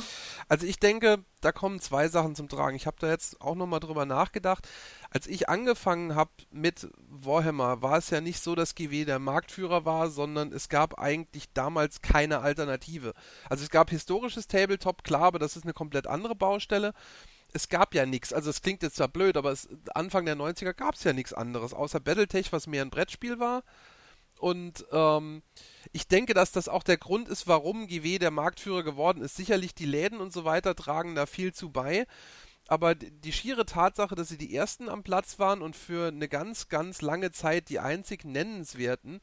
Also 0.47 0.65
ich 0.65 0.79
denke, 0.79 1.25
da 1.41 1.51
kommen 1.51 1.81
zwei 1.81 2.07
Sachen 2.07 2.35
zum 2.35 2.47
Tragen. 2.47 2.75
Ich 2.75 2.85
habe 2.85 2.97
da 2.99 3.09
jetzt 3.09 3.41
auch 3.41 3.55
nochmal 3.55 3.81
drüber 3.81 4.05
nachgedacht. 4.05 4.69
Als 5.09 5.27
ich 5.27 5.49
angefangen 5.49 6.15
habe 6.15 6.31
mit 6.51 6.87
Warhammer, 7.09 7.81
war 7.81 7.97
es 7.97 8.11
ja 8.11 8.21
nicht 8.21 8.39
so, 8.39 8.55
dass 8.55 8.75
GW 8.75 9.03
der 9.03 9.19
Marktführer 9.19 9.83
war, 9.83 10.09
sondern 10.09 10.53
es 10.53 10.69
gab 10.69 10.99
eigentlich 10.99 11.51
damals 11.53 12.01
keine 12.01 12.39
Alternative. 12.39 13.13
Also 13.49 13.63
es 13.63 13.71
gab 13.71 13.89
historisches 13.89 14.47
Tabletop, 14.47 15.03
klar, 15.03 15.23
aber 15.23 15.39
das 15.39 15.57
ist 15.57 15.63
eine 15.63 15.73
komplett 15.73 16.07
andere 16.07 16.35
Baustelle. 16.35 16.93
Es 17.53 17.69
gab 17.69 17.93
ja 17.93 18.05
nichts, 18.05 18.33
also 18.33 18.49
es 18.49 18.61
klingt 18.61 18.83
jetzt 18.83 18.95
zwar 18.95 19.09
blöd, 19.09 19.37
aber 19.37 19.51
es, 19.51 19.67
Anfang 19.93 20.25
der 20.25 20.37
90er 20.37 20.73
gab 20.73 20.95
es 20.95 21.03
ja 21.03 21.13
nichts 21.13 21.33
anderes, 21.33 21.73
außer 21.73 21.99
Battletech, 21.99 22.51
was 22.53 22.67
mehr 22.67 22.81
ein 22.81 22.89
Brettspiel 22.89 23.39
war 23.39 23.63
und 24.41 24.85
ähm, 24.91 25.43
ich 25.91 26.07
denke, 26.07 26.33
dass 26.33 26.51
das 26.51 26.67
auch 26.67 26.81
der 26.81 26.97
Grund 26.97 27.29
ist, 27.29 27.47
warum 27.47 27.87
GW 27.87 28.17
der 28.17 28.31
Marktführer 28.31 28.81
geworden 28.81 29.21
ist. 29.21 29.35
Sicherlich 29.35 29.75
die 29.75 29.85
Läden 29.85 30.19
und 30.19 30.33
so 30.33 30.45
weiter 30.45 30.75
tragen 30.75 31.13
da 31.13 31.27
viel 31.27 31.53
zu 31.53 31.69
bei. 31.69 32.07
Aber 32.67 32.95
die 32.95 33.33
schiere 33.33 33.67
Tatsache, 33.67 34.15
dass 34.15 34.29
sie 34.29 34.39
die 34.39 34.55
ersten 34.55 34.89
am 34.89 35.03
Platz 35.03 35.37
waren 35.37 35.61
und 35.61 35.75
für 35.75 36.07
eine 36.07 36.27
ganz, 36.27 36.69
ganz 36.69 37.03
lange 37.03 37.31
Zeit 37.31 37.69
die 37.69 37.79
einzig 37.79 38.25
nennenswerten, 38.25 39.21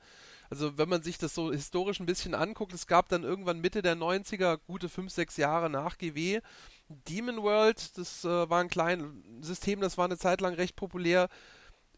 also 0.51 0.79
wenn 0.79 0.89
man 0.89 1.03
sich 1.03 1.19
das 1.19 1.35
so 1.35 1.53
historisch 1.53 2.01
ein 2.01 2.07
bisschen 2.07 2.35
anguckt, 2.35 2.73
es 2.73 2.87
gab 2.87 3.09
dann 3.09 3.23
irgendwann 3.23 3.61
Mitte 3.61 3.83
der 3.83 3.97
90er, 3.97 4.59
gute 4.67 4.89
5, 4.89 5.13
6 5.13 5.37
Jahre 5.37 5.69
nach 5.69 5.99
GW, 5.99 6.41
Demon 6.89 7.43
World, 7.43 7.97
das 7.99 8.25
äh, 8.25 8.51
war 8.51 8.61
ein 8.61 8.69
kleines 8.69 9.07
System, 9.41 9.81
das 9.81 9.99
war 9.99 10.07
eine 10.07 10.19
Zeit 10.19 10.41
lang 10.41 10.55
recht 10.55 10.77
populär, 10.77 11.29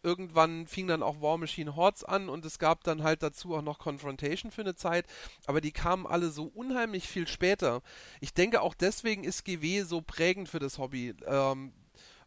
irgendwann 0.02 0.66
fing 0.66 0.86
dann 0.86 1.02
auch 1.02 1.20
War 1.20 1.38
Machine 1.38 1.76
Hordes 1.76 2.04
an 2.04 2.28
und 2.28 2.44
es 2.44 2.58
gab 2.58 2.84
dann 2.84 3.02
halt 3.02 3.22
dazu 3.22 3.54
auch 3.54 3.62
noch 3.62 3.78
Confrontation 3.78 4.50
für 4.50 4.62
eine 4.62 4.74
Zeit, 4.74 5.06
aber 5.46 5.60
die 5.60 5.72
kamen 5.72 6.06
alle 6.06 6.30
so 6.30 6.44
unheimlich 6.44 7.06
viel 7.06 7.26
später. 7.26 7.82
Ich 8.20 8.34
denke 8.34 8.62
auch 8.62 8.74
deswegen 8.74 9.24
ist 9.24 9.44
GW 9.44 9.82
so 9.82 10.00
prägend 10.00 10.48
für 10.48 10.58
das 10.58 10.78
Hobby, 10.78 11.14
ähm, 11.26 11.72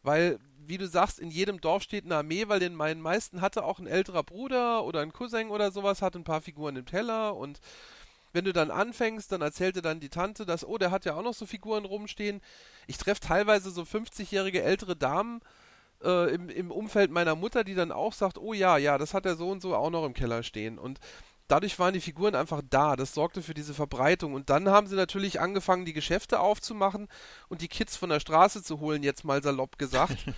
weil 0.04 0.40
wie 0.66 0.78
du 0.78 0.88
sagst, 0.88 1.20
in 1.20 1.30
jedem 1.30 1.60
Dorf 1.60 1.84
steht 1.84 2.06
eine 2.06 2.16
Armee, 2.16 2.48
weil 2.48 2.60
den 2.60 2.76
meinen 2.76 3.02
meisten 3.02 3.42
hatte 3.42 3.66
auch 3.66 3.80
ein 3.80 3.88
älterer 3.88 4.24
Bruder 4.24 4.84
oder 4.86 5.02
ein 5.02 5.12
Cousin 5.12 5.50
oder 5.50 5.72
sowas, 5.72 6.02
hat 6.02 6.16
ein 6.16 6.24
paar 6.24 6.42
Figuren 6.42 6.78
im 6.78 6.86
Teller 6.86 7.36
und 7.36 7.60
wenn 8.34 8.46
du 8.46 8.54
dann 8.54 8.72
anfängst, 8.72 9.32
dann 9.32 9.42
erzählte 9.42 9.82
dann 9.82 10.00
die 10.00 10.10
Tante, 10.10 10.46
dass, 10.46 10.66
oh, 10.66 10.78
der 10.78 10.92
hat 10.92 11.06
ja 11.06 11.16
auch 11.16 11.24
noch 11.24 11.34
so 11.34 11.46
Figuren 11.46 11.86
rumstehen. 11.86 12.42
Ich 12.88 12.98
treffe 12.98 13.22
teilweise 13.22 13.72
so 13.72 13.84
50-jährige 13.84 14.62
ältere 14.62 14.96
Damen, 14.96 15.42
äh, 16.04 16.34
im, 16.34 16.50
im 16.50 16.72
Umfeld 16.72 17.12
meiner 17.12 17.36
Mutter, 17.36 17.64
die 17.64 17.76
dann 17.76 17.92
auch 17.92 18.14
sagt, 18.14 18.38
oh 18.38 18.54
ja, 18.54 18.78
ja, 18.78 18.98
das 18.98 19.14
hat 19.14 19.26
der 19.26 19.36
so 19.36 19.50
und 19.50 19.62
so 19.62 19.76
auch 19.76 19.90
noch 19.90 20.06
im 20.06 20.14
Keller 20.14 20.44
stehen. 20.44 20.78
Und 20.78 21.00
dadurch 21.48 21.80
waren 21.80 21.94
die 21.94 22.02
Figuren 22.02 22.36
einfach 22.36 22.62
da. 22.70 22.96
Das 22.96 23.14
sorgte 23.14 23.42
für 23.42 23.54
diese 23.54 23.74
Verbreitung. 23.74 24.34
Und 24.34 24.50
dann 24.50 24.70
haben 24.70 24.88
sie 24.88 24.96
natürlich 24.96 25.40
angefangen, 25.40 25.86
die 25.86 25.94
Geschäfte 25.94 26.40
aufzumachen 26.40 27.08
und 27.50 27.62
die 27.62 27.68
Kids 27.68 27.96
von 27.96 28.10
der 28.10 28.20
Straße 28.20 28.64
zu 28.64 28.80
holen, 28.80 29.04
jetzt 29.04 29.24
mal 29.24 29.42
salopp 29.42 29.78
gesagt. 29.78 30.26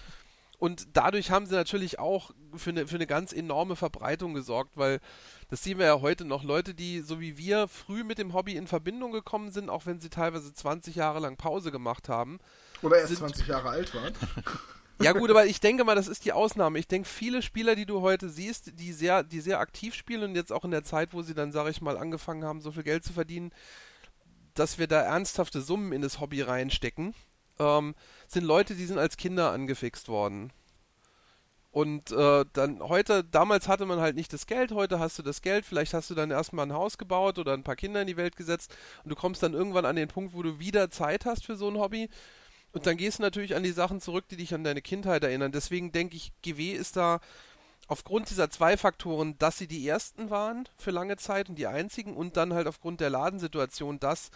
und 0.57 0.87
dadurch 0.93 1.31
haben 1.31 1.45
sie 1.45 1.55
natürlich 1.55 1.99
auch 1.99 2.31
für 2.55 2.69
eine, 2.69 2.87
für 2.87 2.95
eine 2.95 3.07
ganz 3.07 3.33
enorme 3.33 3.75
Verbreitung 3.75 4.33
gesorgt, 4.33 4.71
weil 4.75 4.99
das 5.49 5.63
sehen 5.63 5.79
wir 5.79 5.85
ja 5.85 6.01
heute 6.01 6.25
noch. 6.25 6.43
Leute, 6.43 6.73
die 6.73 7.01
so 7.01 7.19
wie 7.19 7.37
wir 7.37 7.67
früh 7.67 8.03
mit 8.03 8.17
dem 8.17 8.33
Hobby 8.33 8.55
in 8.55 8.67
Verbindung 8.67 9.11
gekommen 9.11 9.51
sind, 9.51 9.69
auch 9.69 9.85
wenn 9.85 9.99
sie 9.99 10.09
teilweise 10.09 10.53
20 10.53 10.95
Jahre 10.95 11.19
lang 11.19 11.37
Pause 11.37 11.71
gemacht 11.71 12.09
haben. 12.09 12.39
Oder 12.81 12.99
erst 12.99 13.17
20 13.17 13.47
Jahre 13.47 13.69
alt 13.69 13.93
waren. 13.93 14.13
Ja 15.01 15.11
gut, 15.11 15.29
aber 15.29 15.45
ich 15.45 15.59
denke 15.59 15.83
mal, 15.83 15.95
das 15.95 16.07
ist 16.07 16.23
die 16.23 16.31
Ausnahme. 16.31 16.79
Ich 16.79 16.87
denke, 16.87 17.07
viele 17.07 17.41
Spieler, 17.41 17.75
die 17.75 17.85
du 17.85 18.01
heute 18.01 18.29
siehst, 18.29 18.79
die 18.79 18.93
sehr, 18.93 19.23
die 19.23 19.41
sehr 19.41 19.59
aktiv 19.59 19.93
spielen 19.93 20.23
und 20.23 20.35
jetzt 20.35 20.53
auch 20.53 20.63
in 20.63 20.71
der 20.71 20.83
Zeit, 20.83 21.13
wo 21.13 21.21
sie 21.21 21.33
dann, 21.33 21.51
sage 21.51 21.69
ich 21.69 21.81
mal, 21.81 21.97
angefangen 21.97 22.45
haben, 22.45 22.61
so 22.61 22.71
viel 22.71 22.83
Geld 22.83 23.03
zu 23.03 23.11
verdienen, 23.11 23.51
dass 24.53 24.79
wir 24.79 24.87
da 24.87 25.01
ernsthafte 25.01 25.61
Summen 25.61 25.91
in 25.91 26.01
das 26.01 26.21
Hobby 26.21 26.41
reinstecken, 26.41 27.13
ähm, 27.59 27.95
sind 28.27 28.43
Leute, 28.43 28.75
die 28.75 28.85
sind 28.85 28.99
als 28.99 29.17
Kinder 29.17 29.51
angefixt 29.51 30.07
worden. 30.07 30.51
Und 31.71 32.11
äh, 32.11 32.45
dann 32.53 32.81
heute, 32.81 33.25
damals 33.25 33.67
hatte 33.67 33.85
man 33.85 33.99
halt 33.99 34.15
nicht 34.15 34.31
das 34.31 34.47
Geld, 34.47 34.71
heute 34.71 34.97
hast 34.97 35.19
du 35.19 35.23
das 35.23 35.41
Geld, 35.41 35.65
vielleicht 35.65 35.93
hast 35.93 36.09
du 36.09 36.15
dann 36.15 36.31
erstmal 36.31 36.65
ein 36.65 36.73
Haus 36.73 36.97
gebaut 36.97 37.37
oder 37.37 37.53
ein 37.53 37.63
paar 37.63 37.75
Kinder 37.75 37.99
in 37.99 38.07
die 38.07 38.15
Welt 38.15 38.37
gesetzt 38.37 38.73
und 39.03 39.09
du 39.09 39.15
kommst 39.15 39.43
dann 39.43 39.53
irgendwann 39.53 39.85
an 39.85 39.97
den 39.97 40.07
Punkt, 40.07 40.33
wo 40.33 40.41
du 40.41 40.57
wieder 40.57 40.89
Zeit 40.89 41.25
hast 41.25 41.45
für 41.45 41.57
so 41.57 41.67
ein 41.67 41.77
Hobby 41.77 42.07
und 42.71 42.85
dann 42.85 42.95
gehst 42.95 43.19
du 43.19 43.23
natürlich 43.23 43.55
an 43.55 43.63
die 43.63 43.71
Sachen 43.71 43.99
zurück, 43.99 44.25
die 44.29 44.37
dich 44.37 44.53
an 44.53 44.63
deine 44.63 44.81
Kindheit 44.81 45.23
erinnern. 45.23 45.51
Deswegen 45.51 45.91
denke 45.91 46.15
ich, 46.17 46.31
GW 46.41 46.71
ist 46.71 46.95
da 46.95 47.19
aufgrund 47.87 48.29
dieser 48.29 48.49
zwei 48.49 48.77
Faktoren, 48.77 49.37
dass 49.37 49.57
sie 49.57 49.67
die 49.67 49.87
ersten 49.87 50.29
waren 50.29 50.67
für 50.77 50.91
lange 50.91 51.17
Zeit 51.17 51.49
und 51.49 51.55
die 51.55 51.67
einzigen 51.67 52.15
und 52.15 52.37
dann 52.37 52.53
halt 52.53 52.67
aufgrund 52.67 52.99
der 52.99 53.09
Ladensituation 53.09 53.99
das, 53.99 54.29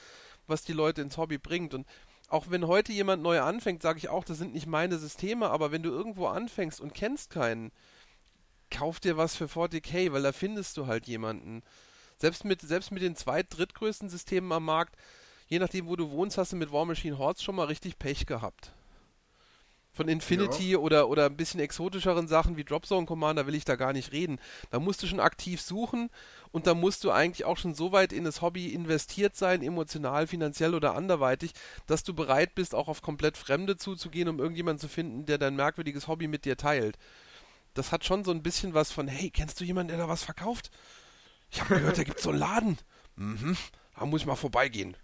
was 0.47 0.63
die 0.63 0.73
Leute 0.73 1.01
ins 1.01 1.17
Hobby 1.17 1.37
bringt. 1.37 1.73
Und 1.73 1.85
auch 2.29 2.45
wenn 2.49 2.67
heute 2.67 2.91
jemand 2.91 3.23
neu 3.23 3.41
anfängt, 3.41 3.81
sage 3.81 3.97
ich 3.97 4.09
auch, 4.09 4.23
das 4.23 4.37
sind 4.37 4.53
nicht 4.53 4.67
meine 4.67 4.97
Systeme, 4.97 5.49
aber 5.49 5.71
wenn 5.71 5.83
du 5.83 5.89
irgendwo 5.89 6.27
anfängst 6.27 6.79
und 6.79 6.93
kennst 6.93 7.29
keinen, 7.29 7.71
kauf 8.71 8.99
dir 8.99 9.17
was 9.17 9.35
für 9.35 9.45
40k, 9.45 10.11
weil 10.11 10.21
da 10.21 10.31
findest 10.31 10.77
du 10.77 10.87
halt 10.87 11.07
jemanden. 11.07 11.63
Selbst 12.17 12.45
mit, 12.45 12.61
selbst 12.61 12.91
mit 12.91 13.01
den 13.01 13.15
zweit-, 13.15 13.57
drittgrößten 13.57 14.09
Systemen 14.09 14.51
am 14.51 14.65
Markt 14.65 14.95
je 15.49 15.59
nachdem, 15.59 15.87
wo 15.87 15.95
du 15.95 16.09
wohnst, 16.11 16.37
hast 16.37 16.53
du 16.53 16.55
mit 16.55 16.71
War 16.71 16.85
Machine 16.85 17.17
Hordes 17.17 17.43
schon 17.43 17.55
mal 17.55 17.65
richtig 17.65 17.99
Pech 17.99 18.25
gehabt. 18.25 18.71
Von 19.91 20.07
Infinity 20.07 20.71
ja. 20.71 20.77
oder, 20.77 21.09
oder 21.09 21.25
ein 21.25 21.35
bisschen 21.35 21.59
exotischeren 21.59 22.27
Sachen 22.27 22.55
wie 22.55 22.63
Dropzone 22.63 23.07
Commander 23.07 23.47
will 23.47 23.55
ich 23.55 23.65
da 23.65 23.75
gar 23.75 23.91
nicht 23.91 24.13
reden. 24.13 24.39
Da 24.69 24.79
musst 24.79 25.03
du 25.03 25.07
schon 25.07 25.19
aktiv 25.19 25.59
suchen 25.59 26.09
und 26.51 26.67
da 26.67 26.73
musst 26.73 27.03
du 27.03 27.11
eigentlich 27.11 27.45
auch 27.45 27.57
schon 27.57 27.75
so 27.75 27.91
weit 27.91 28.11
in 28.11 28.23
das 28.23 28.41
Hobby 28.41 28.73
investiert 28.73 29.35
sein, 29.35 29.61
emotional, 29.61 30.27
finanziell 30.27 30.73
oder 30.73 30.95
anderweitig, 30.95 31.51
dass 31.85 32.03
du 32.03 32.13
bereit 32.13 32.55
bist, 32.55 32.73
auch 32.73 32.87
auf 32.87 33.01
komplett 33.01 33.37
Fremde 33.37 33.77
zuzugehen, 33.77 34.27
um 34.27 34.39
irgendjemanden 34.39 34.79
zu 34.79 34.87
finden, 34.87 35.25
der 35.25 35.37
dein 35.37 35.55
merkwürdiges 35.55 36.07
Hobby 36.07 36.27
mit 36.27 36.45
dir 36.45 36.57
teilt. 36.57 36.97
Das 37.75 37.91
hat 37.91 38.03
schon 38.03 38.23
so 38.23 38.31
ein 38.31 38.41
bisschen 38.41 38.73
was 38.73 38.91
von, 38.91 39.07
hey, 39.07 39.29
kennst 39.29 39.59
du 39.59 39.63
jemanden, 39.63 39.89
der 39.89 39.99
da 39.99 40.09
was 40.09 40.23
verkauft? 40.23 40.71
Ich 41.51 41.61
habe 41.61 41.75
gehört, 41.75 41.97
da 41.97 42.03
gibt 42.03 42.19
so 42.19 42.29
einen 42.29 42.39
Laden. 42.39 42.77
Mhm, 43.15 43.55
da 43.97 44.05
muss 44.05 44.21
ich 44.21 44.27
mal 44.27 44.35
vorbeigehen. 44.35 44.95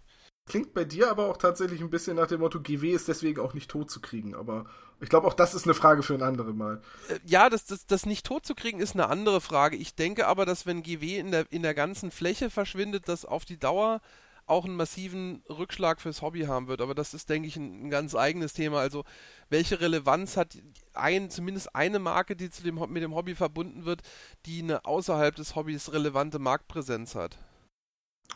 Klingt 0.47 0.75
bei 0.75 0.85
dir 0.85 1.09
aber 1.09 1.27
auch 1.27 1.37
tatsächlich 1.37 1.81
ein 1.81 1.89
bisschen 1.89 2.17
nach 2.17 2.27
dem 2.27 2.39
Motto, 2.39 2.61
GW 2.61 2.91
ist 2.91 3.07
deswegen 3.07 3.39
auch 3.41 3.55
nicht 3.55 3.69
tot 3.69 3.89
zu 3.89 3.99
kriegen. 3.99 4.35
Aber 4.35 4.65
ich 5.01 5.09
glaube, 5.09 5.27
auch 5.27 5.33
das 5.33 5.55
ist 5.55 5.65
eine 5.65 5.73
Frage 5.73 6.03
für 6.03 6.13
ein 6.13 6.21
anderes 6.21 6.53
Mal. 6.53 6.81
Äh, 7.09 7.19
ja, 7.25 7.49
das, 7.49 7.65
das, 7.65 7.87
das 7.87 8.05
nicht 8.05 8.25
tot 8.27 8.45
zu 8.45 8.53
kriegen 8.53 8.79
ist 8.79 8.93
eine 8.93 9.09
andere 9.09 9.41
Frage. 9.41 9.75
Ich 9.75 9.95
denke 9.95 10.27
aber, 10.27 10.45
dass 10.45 10.67
wenn 10.67 10.83
GW 10.83 11.17
in 11.17 11.31
der, 11.31 11.51
in 11.51 11.63
der 11.63 11.73
ganzen 11.73 12.11
Fläche 12.11 12.51
verschwindet, 12.51 13.07
das 13.07 13.25
auf 13.25 13.43
die 13.43 13.57
Dauer 13.57 14.01
auch 14.47 14.65
einen 14.65 14.75
massiven 14.75 15.41
Rückschlag 15.49 15.99
fürs 15.99 16.21
Hobby 16.21 16.41
haben 16.41 16.67
wird. 16.67 16.81
Aber 16.81 16.93
das 16.93 17.15
ist, 17.15 17.29
denke 17.29 17.47
ich, 17.47 17.55
ein, 17.55 17.87
ein 17.87 17.89
ganz 17.89 18.15
eigenes 18.15 18.53
Thema. 18.53 18.79
Also, 18.79 19.03
welche 19.49 19.81
Relevanz 19.81 20.37
hat 20.37 20.57
ein, 20.93 21.31
zumindest 21.31 21.75
eine 21.75 21.97
Marke, 21.97 22.35
die 22.35 22.51
zu 22.51 22.61
dem, 22.61 22.79
mit 22.89 23.01
dem 23.01 23.15
Hobby 23.15 23.33
verbunden 23.33 23.85
wird, 23.85 24.01
die 24.45 24.61
eine 24.61 24.85
außerhalb 24.85 25.35
des 25.35 25.55
Hobbys 25.55 25.91
relevante 25.91 26.37
Marktpräsenz 26.37 27.15
hat? 27.15 27.39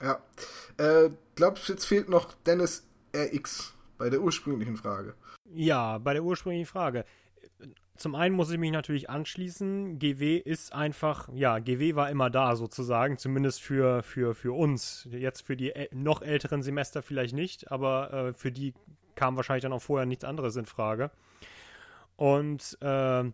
Ja. 0.02 0.22
Äh, 0.78 1.10
glaubst 1.36 1.70
jetzt 1.70 1.86
fehlt 1.86 2.10
noch 2.10 2.34
Dennis 2.46 2.88
RX 3.16 3.74
bei 3.98 4.10
der 4.10 4.22
ursprünglichen 4.22 4.78
Frage. 4.78 5.14
Ja, 5.52 5.98
bei 5.98 6.14
der 6.14 6.24
ursprünglichen 6.24 6.68
Frage. 6.68 7.06
Zum 7.96 8.16
einen 8.16 8.34
muss 8.34 8.50
ich 8.50 8.58
mich 8.58 8.72
natürlich 8.72 9.10
anschließen. 9.10 10.00
GW 10.00 10.38
ist 10.38 10.72
einfach, 10.72 11.28
ja, 11.34 11.60
GW 11.60 11.96
war 11.96 12.10
immer 12.10 12.30
da 12.30 12.56
sozusagen, 12.56 13.18
zumindest 13.18 13.62
für, 13.62 14.04
für, 14.04 14.36
für 14.36 14.54
uns. 14.54 15.06
Jetzt 15.12 15.42
für 15.42 15.58
die 15.58 15.74
noch 15.92 16.22
älteren 16.22 16.64
Semester 16.64 17.02
vielleicht 17.02 17.36
nicht, 17.36 17.72
aber 17.72 18.14
äh, 18.14 18.34
für 18.34 18.54
die 18.54 18.74
kam 19.16 19.36
wahrscheinlich 19.36 19.64
dann 19.64 19.74
auch 19.74 19.82
vorher 19.82 20.06
nichts 20.06 20.24
anderes 20.24 20.56
in 20.56 20.66
Frage. 20.66 21.12
Und 22.16 22.78
äh, 22.82 23.32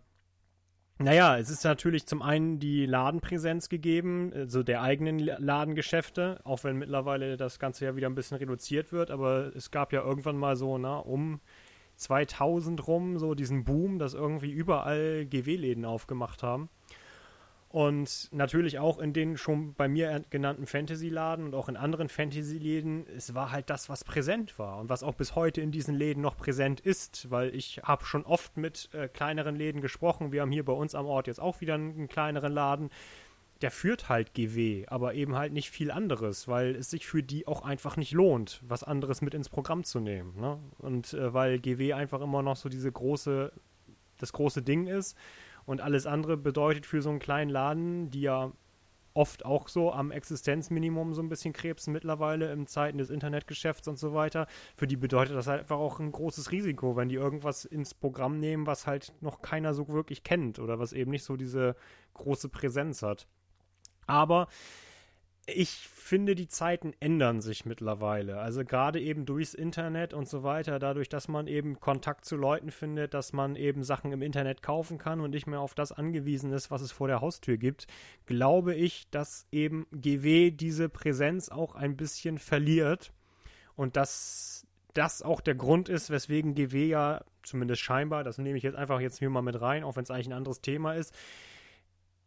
naja, 0.98 1.38
es 1.38 1.50
ist 1.50 1.64
natürlich 1.64 2.06
zum 2.06 2.22
einen 2.22 2.58
die 2.58 2.86
Ladenpräsenz 2.86 3.68
gegeben, 3.68 4.32
also 4.34 4.62
der 4.62 4.80
eigenen 4.80 5.18
Ladengeschäfte, 5.18 6.40
auch 6.44 6.64
wenn 6.64 6.76
mittlerweile 6.76 7.36
das 7.36 7.58
Ganze 7.58 7.84
ja 7.84 7.96
wieder 7.96 8.08
ein 8.08 8.14
bisschen 8.14 8.38
reduziert 8.38 8.92
wird, 8.92 9.10
aber 9.10 9.54
es 9.54 9.70
gab 9.70 9.92
ja 9.92 10.02
irgendwann 10.02 10.38
mal 10.38 10.56
so, 10.56 10.78
na, 10.78 10.96
um 10.96 11.40
2000 11.96 12.86
rum 12.86 13.18
so 13.18 13.34
diesen 13.34 13.64
Boom, 13.64 13.98
dass 13.98 14.14
irgendwie 14.14 14.50
überall 14.50 15.26
GW-Läden 15.26 15.84
aufgemacht 15.84 16.42
haben. 16.42 16.68
Und 17.76 18.30
natürlich 18.32 18.78
auch 18.78 18.98
in 18.98 19.12
den 19.12 19.36
schon 19.36 19.74
bei 19.74 19.86
mir 19.86 20.24
genannten 20.30 20.64
Fantasy-Laden 20.64 21.44
und 21.44 21.54
auch 21.54 21.68
in 21.68 21.76
anderen 21.76 22.08
Fantasy-Läden, 22.08 23.06
es 23.14 23.34
war 23.34 23.52
halt 23.52 23.68
das, 23.68 23.90
was 23.90 24.02
präsent 24.02 24.58
war 24.58 24.78
und 24.78 24.88
was 24.88 25.02
auch 25.02 25.12
bis 25.12 25.34
heute 25.34 25.60
in 25.60 25.72
diesen 25.72 25.94
Läden 25.94 26.22
noch 26.22 26.38
präsent 26.38 26.80
ist, 26.80 27.30
weil 27.30 27.54
ich 27.54 27.82
habe 27.82 28.06
schon 28.06 28.24
oft 28.24 28.56
mit 28.56 28.88
äh, 28.94 29.08
kleineren 29.08 29.56
Läden 29.56 29.82
gesprochen. 29.82 30.32
Wir 30.32 30.40
haben 30.40 30.52
hier 30.52 30.64
bei 30.64 30.72
uns 30.72 30.94
am 30.94 31.04
Ort 31.04 31.26
jetzt 31.26 31.38
auch 31.38 31.60
wieder 31.60 31.74
einen, 31.74 31.90
einen 31.90 32.08
kleineren 32.08 32.50
Laden. 32.50 32.88
Der 33.60 33.70
führt 33.70 34.08
halt 34.08 34.32
GW, 34.32 34.86
aber 34.86 35.12
eben 35.12 35.36
halt 35.36 35.52
nicht 35.52 35.68
viel 35.68 35.90
anderes, 35.90 36.48
weil 36.48 36.76
es 36.76 36.88
sich 36.88 37.06
für 37.06 37.22
die 37.22 37.46
auch 37.46 37.60
einfach 37.60 37.98
nicht 37.98 38.12
lohnt, 38.12 38.62
was 38.66 38.84
anderes 38.84 39.20
mit 39.20 39.34
ins 39.34 39.50
Programm 39.50 39.84
zu 39.84 40.00
nehmen. 40.00 40.40
Ne? 40.40 40.58
Und 40.78 41.12
äh, 41.12 41.34
weil 41.34 41.58
GW 41.58 41.92
einfach 41.92 42.22
immer 42.22 42.40
noch 42.40 42.56
so 42.56 42.70
diese 42.70 42.90
große, 42.90 43.52
das 44.16 44.32
große 44.32 44.62
Ding 44.62 44.86
ist 44.86 45.14
und 45.66 45.80
alles 45.80 46.06
andere 46.06 46.36
bedeutet 46.36 46.86
für 46.86 47.02
so 47.02 47.10
einen 47.10 47.18
kleinen 47.18 47.50
Laden, 47.50 48.10
die 48.10 48.22
ja 48.22 48.52
oft 49.16 49.44
auch 49.46 49.68
so 49.68 49.92
am 49.92 50.10
Existenzminimum 50.10 51.14
so 51.14 51.22
ein 51.22 51.28
bisschen 51.28 51.54
krebsen 51.54 51.92
mittlerweile 51.92 52.52
in 52.52 52.66
Zeiten 52.66 52.98
des 52.98 53.08
Internetgeschäfts 53.08 53.88
und 53.88 53.98
so 53.98 54.12
weiter. 54.12 54.46
Für 54.76 54.86
die 54.86 54.96
bedeutet 54.96 55.34
das 55.34 55.46
halt 55.46 55.60
einfach 55.60 55.78
auch 55.78 55.98
ein 55.98 56.12
großes 56.12 56.52
Risiko, 56.52 56.96
wenn 56.96 57.08
die 57.08 57.14
irgendwas 57.14 57.64
ins 57.64 57.94
Programm 57.94 58.38
nehmen, 58.38 58.66
was 58.66 58.86
halt 58.86 59.14
noch 59.22 59.40
keiner 59.40 59.72
so 59.72 59.88
wirklich 59.88 60.22
kennt 60.22 60.58
oder 60.58 60.78
was 60.78 60.92
eben 60.92 61.10
nicht 61.10 61.24
so 61.24 61.36
diese 61.36 61.76
große 62.14 62.50
Präsenz 62.50 63.02
hat. 63.02 63.26
Aber 64.06 64.48
ich 65.46 65.70
finde, 65.70 66.34
die 66.34 66.48
Zeiten 66.48 66.92
ändern 66.98 67.40
sich 67.40 67.64
mittlerweile. 67.64 68.38
Also 68.38 68.64
gerade 68.64 69.00
eben 69.00 69.26
durchs 69.26 69.54
Internet 69.54 70.12
und 70.12 70.28
so 70.28 70.42
weiter, 70.42 70.78
dadurch, 70.78 71.08
dass 71.08 71.28
man 71.28 71.46
eben 71.46 71.78
Kontakt 71.78 72.24
zu 72.24 72.36
Leuten 72.36 72.72
findet, 72.72 73.14
dass 73.14 73.32
man 73.32 73.54
eben 73.54 73.84
Sachen 73.84 74.12
im 74.12 74.22
Internet 74.22 74.62
kaufen 74.62 74.98
kann 74.98 75.20
und 75.20 75.30
nicht 75.30 75.46
mehr 75.46 75.60
auf 75.60 75.74
das 75.74 75.92
angewiesen 75.92 76.52
ist, 76.52 76.70
was 76.70 76.82
es 76.82 76.90
vor 76.90 77.06
der 77.06 77.20
Haustür 77.20 77.58
gibt, 77.58 77.86
glaube 78.26 78.74
ich, 78.74 79.08
dass 79.10 79.46
eben 79.52 79.86
GW 79.92 80.50
diese 80.50 80.88
Präsenz 80.88 81.48
auch 81.48 81.76
ein 81.76 81.96
bisschen 81.96 82.38
verliert 82.38 83.12
und 83.76 83.96
dass 83.96 84.66
das 84.94 85.22
auch 85.22 85.40
der 85.40 85.54
Grund 85.54 85.88
ist, 85.88 86.10
weswegen 86.10 86.54
GW 86.54 86.86
ja 86.86 87.24
zumindest 87.42 87.82
scheinbar, 87.82 88.24
das 88.24 88.38
nehme 88.38 88.58
ich 88.58 88.64
jetzt 88.64 88.76
einfach 88.76 89.00
jetzt 89.00 89.18
hier 89.18 89.30
mal 89.30 89.42
mit 89.42 89.60
rein, 89.60 89.84
auch 89.84 89.94
wenn 89.94 90.02
es 90.02 90.10
eigentlich 90.10 90.28
ein 90.28 90.32
anderes 90.32 90.60
Thema 90.60 90.94
ist, 90.94 91.14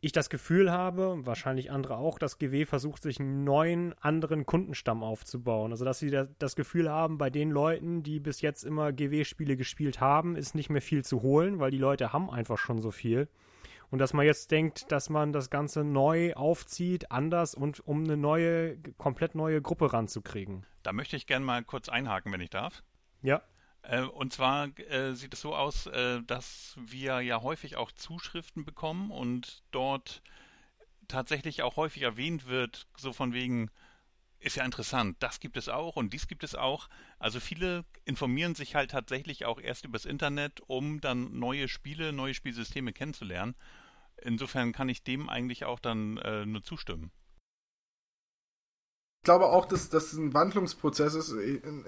ich 0.01 0.11
das 0.11 0.29
Gefühl 0.29 0.71
habe, 0.71 1.25
wahrscheinlich 1.25 1.71
andere 1.71 1.97
auch, 1.97 2.19
dass 2.19 2.39
GW 2.39 2.65
versucht, 2.65 3.03
sich 3.03 3.19
einen 3.19 3.43
neuen, 3.43 3.93
anderen 3.99 4.45
Kundenstamm 4.45 5.03
aufzubauen. 5.03 5.71
Also, 5.71 5.83
dass 5.83 5.99
sie 5.99 6.09
das 6.39 6.55
Gefühl 6.55 6.89
haben, 6.89 7.17
bei 7.17 7.29
den 7.29 7.51
Leuten, 7.51 8.03
die 8.03 8.19
bis 8.19 8.41
jetzt 8.41 8.63
immer 8.63 8.93
GW-Spiele 8.93 9.57
gespielt 9.57 9.99
haben, 9.99 10.35
ist 10.35 10.55
nicht 10.55 10.69
mehr 10.69 10.81
viel 10.81 11.03
zu 11.03 11.21
holen, 11.21 11.59
weil 11.59 11.71
die 11.71 11.77
Leute 11.77 12.13
haben 12.13 12.29
einfach 12.29 12.57
schon 12.57 12.79
so 12.79 12.91
viel. 12.91 13.27
Und 13.91 13.99
dass 13.99 14.13
man 14.13 14.25
jetzt 14.25 14.51
denkt, 14.51 14.91
dass 14.91 15.09
man 15.09 15.33
das 15.33 15.49
Ganze 15.49 15.83
neu 15.83 16.33
aufzieht, 16.33 17.11
anders 17.11 17.55
und 17.55 17.85
um 17.85 18.03
eine 18.03 18.17
neue, 18.17 18.77
komplett 18.97 19.35
neue 19.35 19.61
Gruppe 19.61 19.91
ranzukriegen. 19.91 20.65
Da 20.83 20.93
möchte 20.93 21.15
ich 21.15 21.25
gerne 21.27 21.43
mal 21.43 21.63
kurz 21.63 21.89
einhaken, 21.89 22.31
wenn 22.31 22.41
ich 22.41 22.51
darf. 22.51 22.83
Ja. 23.21 23.41
Äh, 23.89 24.01
und 24.03 24.33
zwar 24.33 24.67
äh, 24.79 25.15
sieht 25.15 25.33
es 25.33 25.41
so 25.41 25.55
aus, 25.55 25.87
äh, 25.87 26.21
dass 26.23 26.75
wir 26.79 27.21
ja 27.21 27.41
häufig 27.41 27.75
auch 27.75 27.91
Zuschriften 27.91 28.63
bekommen 28.63 29.09
und 29.11 29.63
dort 29.71 30.21
tatsächlich 31.07 31.63
auch 31.63 31.75
häufig 31.75 32.03
erwähnt 32.03 32.45
wird, 32.47 32.87
so 32.95 33.13
von 33.13 33.33
wegen, 33.33 33.71
ist 34.39 34.57
ja 34.57 34.63
interessant, 34.63 35.17
das 35.21 35.39
gibt 35.39 35.57
es 35.57 35.69
auch 35.69 35.95
und 35.95 36.13
dies 36.13 36.27
gibt 36.27 36.43
es 36.43 36.55
auch. 36.55 36.87
Also 37.17 37.39
viele 37.39 37.83
informieren 38.05 38.55
sich 38.55 38.75
halt 38.75 38.91
tatsächlich 38.91 39.45
auch 39.45 39.59
erst 39.59 39.85
übers 39.85 40.05
Internet, 40.05 40.61
um 40.67 41.01
dann 41.01 41.39
neue 41.39 41.67
Spiele, 41.67 42.13
neue 42.13 42.35
Spielsysteme 42.35 42.93
kennenzulernen. 42.93 43.55
Insofern 44.21 44.71
kann 44.71 44.89
ich 44.89 45.03
dem 45.03 45.29
eigentlich 45.29 45.65
auch 45.65 45.79
dann 45.79 46.17
äh, 46.17 46.45
nur 46.45 46.63
zustimmen. 46.63 47.11
Ich 49.21 49.25
glaube 49.25 49.47
auch, 49.47 49.65
dass 49.65 49.89
das 49.89 50.13
ein 50.13 50.33
Wandlungsprozess 50.33 51.13
ist. 51.13 51.35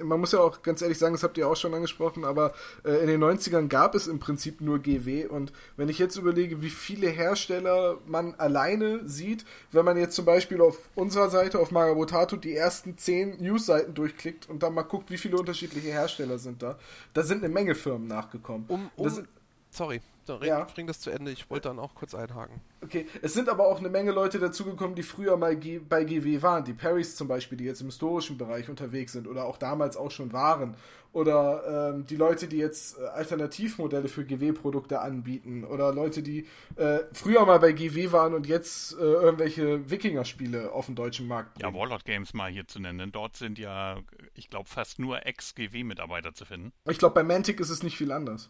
Man 0.03 0.19
muss 0.19 0.33
ja 0.33 0.39
auch 0.39 0.61
ganz 0.63 0.81
ehrlich 0.81 0.97
sagen, 0.97 1.13
das 1.13 1.23
habt 1.23 1.37
ihr 1.37 1.47
auch 1.47 1.55
schon 1.55 1.73
angesprochen, 1.73 2.25
aber 2.25 2.53
äh, 2.83 2.91
in 3.01 3.07
den 3.07 3.23
90ern 3.23 3.69
gab 3.69 3.95
es 3.95 4.07
im 4.07 4.19
Prinzip 4.19 4.59
nur 4.59 4.79
GW 4.79 5.27
und 5.27 5.53
wenn 5.77 5.87
ich 5.87 5.97
jetzt 5.97 6.17
überlege, 6.17 6.61
wie 6.61 6.69
viele 6.69 7.07
Hersteller 7.07 7.99
man 8.05 8.35
alleine 8.35 9.07
sieht, 9.07 9.45
wenn 9.71 9.85
man 9.85 9.95
jetzt 9.95 10.17
zum 10.17 10.25
Beispiel 10.25 10.59
auf 10.59 10.77
unserer 10.93 11.29
Seite, 11.29 11.59
auf 11.59 11.71
Magabotato, 11.71 12.35
die 12.35 12.53
ersten 12.53 12.97
10 12.97 13.41
News-Seiten 13.41 13.93
durchklickt 13.93 14.49
und 14.49 14.61
dann 14.61 14.73
mal 14.73 14.83
guckt, 14.83 15.09
wie 15.09 15.17
viele 15.17 15.37
unterschiedliche 15.37 15.87
Hersteller 15.87 16.37
sind 16.37 16.61
da, 16.61 16.77
da 17.13 17.23
sind 17.23 17.45
eine 17.45 17.53
Menge 17.53 17.75
Firmen 17.75 18.09
nachgekommen. 18.09 18.65
Um, 18.67 18.91
um, 18.97 19.05
das, 19.05 19.23
sorry, 19.69 20.01
dann 20.25 20.41
ja. 20.43 20.63
bring 20.63 20.87
das 20.87 20.99
zu 20.99 21.09
Ende. 21.09 21.31
Ich 21.31 21.49
wollte 21.49 21.69
dann 21.69 21.79
auch 21.79 21.95
kurz 21.95 22.15
einhaken. 22.15 22.61
Okay, 22.83 23.05
es 23.21 23.33
sind 23.33 23.49
aber 23.49 23.67
auch 23.67 23.79
eine 23.79 23.89
Menge 23.89 24.11
Leute 24.11 24.39
dazugekommen, 24.39 24.95
die 24.95 25.03
früher 25.03 25.37
mal 25.37 25.55
bei 25.55 26.03
GW 26.03 26.41
waren. 26.41 26.63
Die 26.65 26.73
Parrys 26.73 27.15
zum 27.15 27.27
Beispiel, 27.27 27.57
die 27.57 27.65
jetzt 27.65 27.81
im 27.81 27.87
historischen 27.87 28.37
Bereich 28.37 28.69
unterwegs 28.69 29.13
sind 29.13 29.27
oder 29.27 29.45
auch 29.45 29.57
damals 29.57 29.97
auch 29.97 30.11
schon 30.11 30.33
waren. 30.33 30.75
Oder 31.13 31.91
ähm, 31.93 32.05
die 32.05 32.15
Leute, 32.15 32.47
die 32.47 32.57
jetzt 32.57 32.97
äh, 32.97 33.03
Alternativmodelle 33.03 34.07
für 34.07 34.23
GW-Produkte 34.23 35.01
anbieten. 35.01 35.65
Oder 35.65 35.93
Leute, 35.93 36.23
die 36.23 36.47
äh, 36.77 36.99
früher 37.11 37.45
mal 37.45 37.59
bei 37.59 37.73
GW 37.73 38.13
waren 38.13 38.33
und 38.33 38.47
jetzt 38.47 38.93
äh, 38.93 39.01
irgendwelche 39.01 39.89
Wikinger-Spiele 39.89 40.71
auf 40.71 40.85
dem 40.85 40.95
deutschen 40.95 41.27
Markt. 41.27 41.55
Bringen. 41.55 41.73
Ja, 41.73 41.77
Warlord 41.77 42.05
Games 42.05 42.33
mal 42.33 42.49
hier 42.49 42.65
zu 42.65 42.79
nennen. 42.79 43.11
Dort 43.11 43.35
sind 43.35 43.59
ja, 43.59 43.99
ich 44.35 44.49
glaube, 44.49 44.69
fast 44.69 44.99
nur 44.99 45.25
Ex-GW-Mitarbeiter 45.25 46.33
zu 46.33 46.45
finden. 46.45 46.71
Ich 46.89 46.97
glaube, 46.97 47.15
bei 47.15 47.23
Mantic 47.23 47.59
ist 47.59 47.69
es 47.69 47.83
nicht 47.83 47.97
viel 47.97 48.13
anders. 48.13 48.49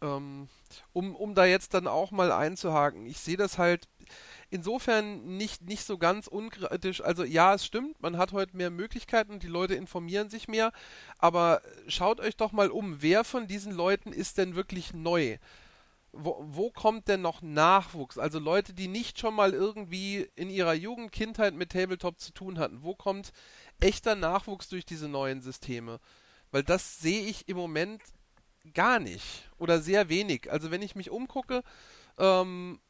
Ähm, 0.00 0.48
um, 0.92 1.16
um 1.16 1.34
da 1.34 1.44
jetzt 1.44 1.74
dann 1.74 1.88
auch 1.88 2.10
mal 2.10 2.30
einzuhaken, 2.30 3.06
ich 3.06 3.18
sehe 3.18 3.36
das 3.36 3.58
halt 3.58 3.88
insofern 4.50 5.36
nicht, 5.36 5.62
nicht 5.62 5.84
so 5.84 5.98
ganz 5.98 6.26
unkritisch. 6.26 7.02
Also 7.02 7.24
ja, 7.24 7.54
es 7.54 7.64
stimmt, 7.66 8.00
man 8.00 8.16
hat 8.16 8.32
heute 8.32 8.56
mehr 8.56 8.70
Möglichkeiten, 8.70 9.40
die 9.40 9.48
Leute 9.48 9.74
informieren 9.74 10.30
sich 10.30 10.48
mehr, 10.48 10.72
aber 11.18 11.62
schaut 11.88 12.20
euch 12.20 12.36
doch 12.36 12.52
mal 12.52 12.70
um, 12.70 13.02
wer 13.02 13.24
von 13.24 13.46
diesen 13.46 13.72
Leuten 13.72 14.12
ist 14.12 14.38
denn 14.38 14.54
wirklich 14.54 14.94
neu? 14.94 15.38
Wo, 16.12 16.42
wo, 16.48 16.70
kommt 16.70 17.08
denn 17.08 17.20
noch 17.20 17.42
Nachwuchs? 17.42 18.18
Also 18.18 18.38
Leute, 18.38 18.72
die 18.72 18.88
nicht 18.88 19.18
schon 19.18 19.34
mal 19.34 19.52
irgendwie 19.52 20.28
in 20.36 20.48
ihrer 20.48 20.72
Jugend, 20.72 21.12
Kindheit 21.12 21.54
mit 21.54 21.70
Tabletop 21.72 22.18
zu 22.18 22.32
tun 22.32 22.58
hatten. 22.58 22.82
Wo 22.82 22.94
kommt 22.94 23.32
echter 23.78 24.16
Nachwuchs 24.16 24.68
durch 24.70 24.86
diese 24.86 25.08
neuen 25.08 25.42
Systeme? 25.42 26.00
Weil 26.50 26.62
das 26.62 26.98
sehe 27.00 27.26
ich 27.26 27.46
im 27.48 27.58
Moment 27.58 28.00
gar 28.72 28.98
nicht 28.98 29.48
oder 29.58 29.80
sehr 29.80 30.08
wenig. 30.08 30.50
Also 30.50 30.70
wenn 30.70 30.82
ich 30.82 30.94
mich 30.94 31.10
umgucke, 31.10 31.62
ähm, 32.18 32.80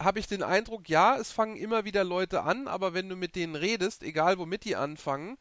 habe 0.00 0.20
ich 0.20 0.26
den 0.26 0.42
Eindruck, 0.42 0.88
ja, 0.88 1.16
es 1.16 1.32
fangen 1.32 1.56
immer 1.56 1.84
wieder 1.84 2.04
Leute 2.04 2.42
an, 2.42 2.68
aber 2.68 2.94
wenn 2.94 3.08
du 3.08 3.16
mit 3.16 3.34
denen 3.34 3.56
redest, 3.56 4.02
egal 4.02 4.38
womit 4.38 4.64
die 4.64 4.76
anfangen, 4.76 5.36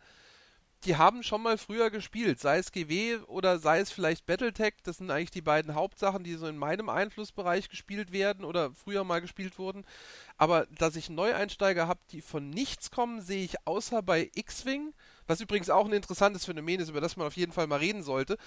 die 0.84 0.96
haben 0.96 1.24
schon 1.24 1.42
mal 1.42 1.58
früher 1.58 1.90
gespielt, 1.90 2.40
sei 2.40 2.60
es 2.60 2.72
GW 2.72 3.18
oder 3.28 3.60
sei 3.60 3.80
es 3.80 3.92
vielleicht 3.92 4.26
Battletech, 4.26 4.76
das 4.84 4.98
sind 4.98 5.10
eigentlich 5.10 5.32
die 5.32 5.42
beiden 5.42 5.74
Hauptsachen, 5.76 6.24
die 6.24 6.36
so 6.36 6.48
in 6.48 6.58
meinem 6.58 6.90
Einflussbereich 6.90 7.70
gespielt 7.70 8.12
werden 8.12 8.46
oder 8.46 8.72
früher 8.72 9.04
mal 9.04 9.20
gespielt 9.20 9.58
wurden. 9.58 9.86
Aber 10.38 10.68
dass 10.78 10.96
ich 10.96 11.10
Neueinsteiger 11.10 11.88
habe, 11.88 12.00
die 12.12 12.22
von 12.22 12.50
nichts 12.50 12.92
kommen, 12.92 13.22
sehe 13.22 13.44
ich 13.44 13.56
außer 13.66 14.04
bei 14.04 14.30
X-Wing, 14.36 14.94
was 15.28 15.42
übrigens 15.42 15.70
auch 15.70 15.86
ein 15.86 15.94
interessantes 15.94 16.46
Phänomen 16.46 16.80
ist, 16.80 16.90
über 16.90 17.02
das 17.02 17.18
man 17.18 17.28
auf 17.28 17.38
jeden 17.38 17.52
Fall 17.52 17.68
mal 17.68 17.80
reden 17.80 18.02
sollte. 18.02 18.38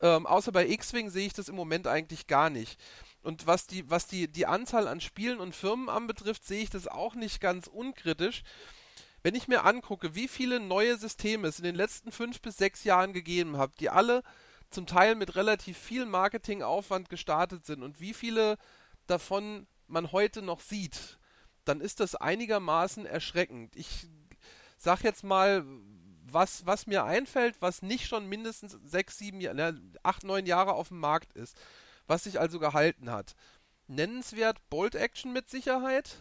Ähm, 0.00 0.26
außer 0.26 0.50
bei 0.50 0.66
X-Wing 0.66 1.10
sehe 1.10 1.26
ich 1.26 1.34
das 1.34 1.48
im 1.48 1.54
Moment 1.54 1.86
eigentlich 1.86 2.26
gar 2.26 2.50
nicht. 2.50 2.80
Und 3.22 3.46
was 3.46 3.66
die, 3.66 3.88
was 3.88 4.06
die, 4.06 4.26
die 4.26 4.46
Anzahl 4.46 4.88
an 4.88 5.00
Spielen 5.00 5.38
und 5.38 5.54
Firmen 5.54 5.88
anbetrifft, 5.88 6.44
sehe 6.44 6.62
ich 6.62 6.70
das 6.70 6.88
auch 6.88 7.14
nicht 7.14 7.40
ganz 7.40 7.68
unkritisch. 7.68 8.42
Wenn 9.22 9.36
ich 9.36 9.46
mir 9.46 9.64
angucke, 9.64 10.16
wie 10.16 10.26
viele 10.26 10.58
neue 10.58 10.96
Systeme 10.96 11.46
es 11.46 11.58
in 11.58 11.64
den 11.64 11.76
letzten 11.76 12.10
fünf 12.10 12.40
bis 12.40 12.56
sechs 12.56 12.82
Jahren 12.82 13.12
gegeben 13.12 13.56
hat, 13.56 13.78
die 13.78 13.90
alle 13.90 14.22
zum 14.70 14.86
Teil 14.86 15.14
mit 15.14 15.36
relativ 15.36 15.78
viel 15.78 16.06
Marketingaufwand 16.06 17.08
gestartet 17.08 17.64
sind 17.64 17.82
und 17.82 18.00
wie 18.00 18.14
viele 18.14 18.56
davon 19.06 19.66
man 19.86 20.10
heute 20.10 20.42
noch 20.42 20.60
sieht, 20.60 21.18
dann 21.64 21.80
ist 21.80 22.00
das 22.00 22.16
einigermaßen 22.16 23.06
erschreckend. 23.06 23.76
Ich 23.76 24.08
sag 24.78 25.04
jetzt 25.04 25.22
mal, 25.22 25.64
was, 26.32 26.66
was 26.66 26.86
mir 26.86 27.04
einfällt, 27.04 27.56
was 27.60 27.82
nicht 27.82 28.06
schon 28.06 28.28
mindestens 28.28 28.78
sechs, 28.84 29.18
sieben, 29.18 29.38
ne, 29.38 29.80
acht, 30.02 30.24
neun 30.24 30.46
Jahre 30.46 30.72
auf 30.72 30.88
dem 30.88 30.98
Markt 30.98 31.32
ist, 31.34 31.56
was 32.06 32.24
sich 32.24 32.40
also 32.40 32.58
gehalten 32.58 33.10
hat. 33.10 33.34
Nennenswert 33.88 34.58
Bolt 34.70 34.94
Action 34.94 35.32
mit 35.32 35.48
Sicherheit. 35.50 36.16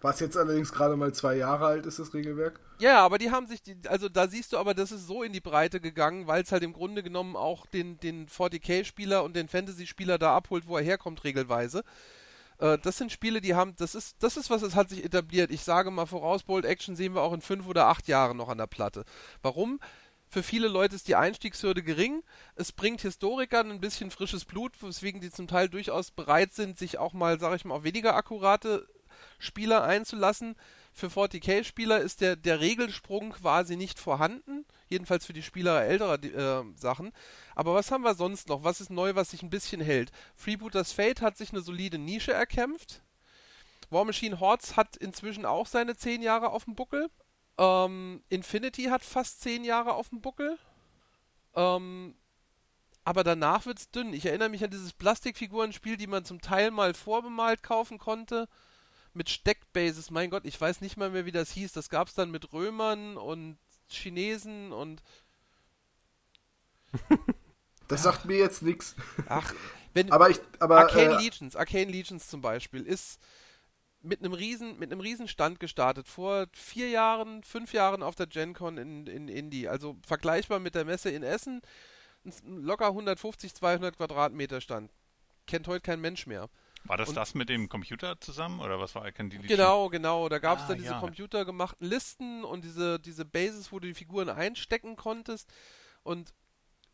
Was 0.00 0.18
jetzt 0.18 0.36
allerdings 0.36 0.72
gerade 0.72 0.96
mal 0.96 1.14
zwei 1.14 1.36
Jahre 1.36 1.66
alt 1.66 1.86
ist, 1.86 2.00
das 2.00 2.12
Regelwerk. 2.12 2.58
Ja, 2.80 2.98
aber 3.04 3.18
die 3.18 3.30
haben 3.30 3.46
sich, 3.46 3.62
die, 3.62 3.76
also 3.86 4.08
da 4.08 4.26
siehst 4.26 4.52
du 4.52 4.58
aber, 4.58 4.74
das 4.74 4.90
ist 4.90 5.06
so 5.06 5.22
in 5.22 5.32
die 5.32 5.40
Breite 5.40 5.80
gegangen, 5.80 6.26
weil 6.26 6.42
es 6.42 6.50
halt 6.50 6.64
im 6.64 6.72
Grunde 6.72 7.04
genommen 7.04 7.36
auch 7.36 7.66
den, 7.66 8.00
den 8.00 8.26
40k-Spieler 8.26 9.22
und 9.22 9.36
den 9.36 9.48
Fantasy-Spieler 9.48 10.18
da 10.18 10.34
abholt, 10.34 10.66
wo 10.66 10.76
er 10.76 10.82
herkommt, 10.82 11.22
regelweise. 11.22 11.84
Äh, 12.62 12.78
das 12.78 12.96
sind 12.96 13.12
Spiele, 13.12 13.40
die 13.40 13.54
haben, 13.54 13.74
das 13.76 13.94
ist, 13.94 14.22
das 14.22 14.36
ist 14.36 14.48
was, 14.48 14.62
es 14.62 14.76
hat 14.76 14.88
sich 14.88 15.04
etabliert. 15.04 15.50
Ich 15.50 15.62
sage 15.62 15.90
mal 15.90 16.06
voraus, 16.06 16.44
Bold 16.44 16.64
Action 16.64 16.96
sehen 16.96 17.14
wir 17.14 17.22
auch 17.22 17.32
in 17.32 17.40
fünf 17.40 17.66
oder 17.66 17.88
acht 17.88 18.08
Jahren 18.08 18.36
noch 18.36 18.48
an 18.48 18.58
der 18.58 18.68
Platte. 18.68 19.04
Warum? 19.42 19.80
Für 20.28 20.42
viele 20.42 20.68
Leute 20.68 20.94
ist 20.94 21.08
die 21.08 21.16
Einstiegshürde 21.16 21.82
gering. 21.82 22.22
Es 22.54 22.72
bringt 22.72 23.02
Historikern 23.02 23.70
ein 23.70 23.80
bisschen 23.80 24.10
frisches 24.10 24.46
Blut, 24.46 24.72
weswegen 24.80 25.20
die 25.20 25.30
zum 25.30 25.46
Teil 25.46 25.68
durchaus 25.68 26.10
bereit 26.10 26.54
sind, 26.54 26.78
sich 26.78 26.96
auch 26.98 27.12
mal, 27.12 27.38
sage 27.38 27.56
ich 27.56 27.64
mal, 27.66 27.74
auf 27.74 27.84
weniger 27.84 28.14
akkurate 28.14 28.88
Spieler 29.38 29.82
einzulassen. 29.82 30.54
Für 30.94 31.06
40k-Spieler 31.06 32.00
ist 32.00 32.20
der, 32.20 32.36
der 32.36 32.60
Regelsprung 32.60 33.30
quasi 33.32 33.76
nicht 33.76 33.98
vorhanden, 33.98 34.66
jedenfalls 34.88 35.24
für 35.24 35.32
die 35.32 35.42
Spieler 35.42 35.82
älterer 35.84 36.22
äh, 36.22 36.64
Sachen. 36.76 37.12
Aber 37.54 37.74
was 37.74 37.90
haben 37.90 38.04
wir 38.04 38.14
sonst 38.14 38.48
noch? 38.48 38.62
Was 38.62 38.80
ist 38.80 38.90
neu, 38.90 39.14
was 39.14 39.30
sich 39.30 39.42
ein 39.42 39.50
bisschen 39.50 39.80
hält? 39.80 40.12
Freebooters 40.36 40.92
Fate 40.92 41.22
hat 41.22 41.38
sich 41.38 41.50
eine 41.50 41.62
solide 41.62 41.98
Nische 41.98 42.32
erkämpft. 42.32 43.02
War 43.88 44.04
Machine 44.04 44.38
Hordes 44.38 44.76
hat 44.76 44.96
inzwischen 44.96 45.46
auch 45.46 45.66
seine 45.66 45.96
10 45.96 46.22
Jahre 46.22 46.50
auf 46.50 46.64
dem 46.64 46.74
Buckel. 46.74 47.10
Ähm, 47.58 48.22
Infinity 48.28 48.84
hat 48.84 49.02
fast 49.02 49.40
10 49.40 49.64
Jahre 49.64 49.94
auf 49.94 50.10
dem 50.10 50.20
Buckel. 50.20 50.58
Ähm, 51.54 52.14
aber 53.04 53.24
danach 53.24 53.66
wird's 53.66 53.90
dünn. 53.90 54.12
Ich 54.12 54.26
erinnere 54.26 54.48
mich 54.48 54.62
an 54.62 54.70
dieses 54.70 54.92
Plastikfigurenspiel, 54.92 55.96
die 55.96 56.06
man 56.06 56.24
zum 56.24 56.40
Teil 56.40 56.70
mal 56.70 56.94
vorbemalt 56.94 57.62
kaufen 57.62 57.98
konnte. 57.98 58.48
Mit 59.14 59.28
Steckbases. 59.28 60.10
Mein 60.10 60.30
Gott, 60.30 60.44
ich 60.44 60.60
weiß 60.60 60.80
nicht 60.80 60.96
mal 60.96 61.10
mehr, 61.10 61.26
wie 61.26 61.32
das 61.32 61.50
hieß. 61.52 61.72
Das 61.72 61.90
gab's 61.90 62.14
dann 62.14 62.30
mit 62.30 62.52
Römern 62.52 63.16
und 63.16 63.58
Chinesen 63.88 64.72
und. 64.72 65.02
Das 67.88 68.04
sagt 68.04 68.24
mir 68.24 68.38
jetzt 68.38 68.62
nichts. 68.62 68.94
Ach, 69.28 69.52
wenn. 69.92 70.10
aber 70.10 70.30
ich. 70.30 70.40
Aber, 70.60 70.78
Arcane 70.78 71.16
äh, 71.16 71.22
Legions, 71.22 71.56
Arcane 71.56 71.90
Legions 71.90 72.28
zum 72.28 72.40
Beispiel, 72.40 72.86
ist 72.86 73.20
mit 74.00 74.20
einem 74.20 74.32
riesen, 74.32 74.78
mit 74.78 74.90
einem 74.90 75.00
riesen 75.00 75.28
Stand 75.28 75.60
gestartet. 75.60 76.08
Vor 76.08 76.46
vier 76.52 76.88
Jahren, 76.88 77.42
fünf 77.42 77.72
Jahren 77.74 78.02
auf 78.02 78.14
der 78.14 78.26
GenCon 78.26 78.78
in, 78.78 79.06
in 79.06 79.28
Indie. 79.28 79.68
Also 79.68 79.96
vergleichbar 80.06 80.58
mit 80.58 80.74
der 80.74 80.86
Messe 80.86 81.10
in 81.10 81.22
Essen. 81.22 81.60
Ein 82.24 82.62
locker 82.62 82.86
150, 82.86 83.54
200 83.54 83.96
Quadratmeter 83.96 84.60
Stand. 84.60 84.90
Kennt 85.46 85.68
heute 85.68 85.82
kein 85.82 86.00
Mensch 86.00 86.26
mehr. 86.26 86.48
War 86.84 86.96
das 86.96 87.10
Und- 87.10 87.14
das 87.14 87.34
mit 87.34 87.48
dem 87.48 87.68
Computer 87.68 88.20
zusammen 88.20 88.60
oder 88.60 88.80
was 88.80 88.94
war 88.94 89.06
Icon 89.06 89.30
Deletion? 89.30 89.56
Genau, 89.56 89.88
genau. 89.88 90.28
Da 90.28 90.38
gab 90.38 90.58
es 90.58 90.64
Ah, 90.64 90.68
dann 90.68 90.78
diese 90.78 90.90
ja. 90.92 91.00
computergemachten 91.00 91.86
Listen 91.86 92.44
und 92.44 92.64
diese, 92.64 92.98
diese 92.98 93.24
Bases, 93.24 93.70
wo 93.72 93.78
du 93.78 93.86
die 93.88 93.94
Figuren 93.94 94.28
einstecken 94.28 94.96
konntest. 94.96 95.48
Und 96.02 96.34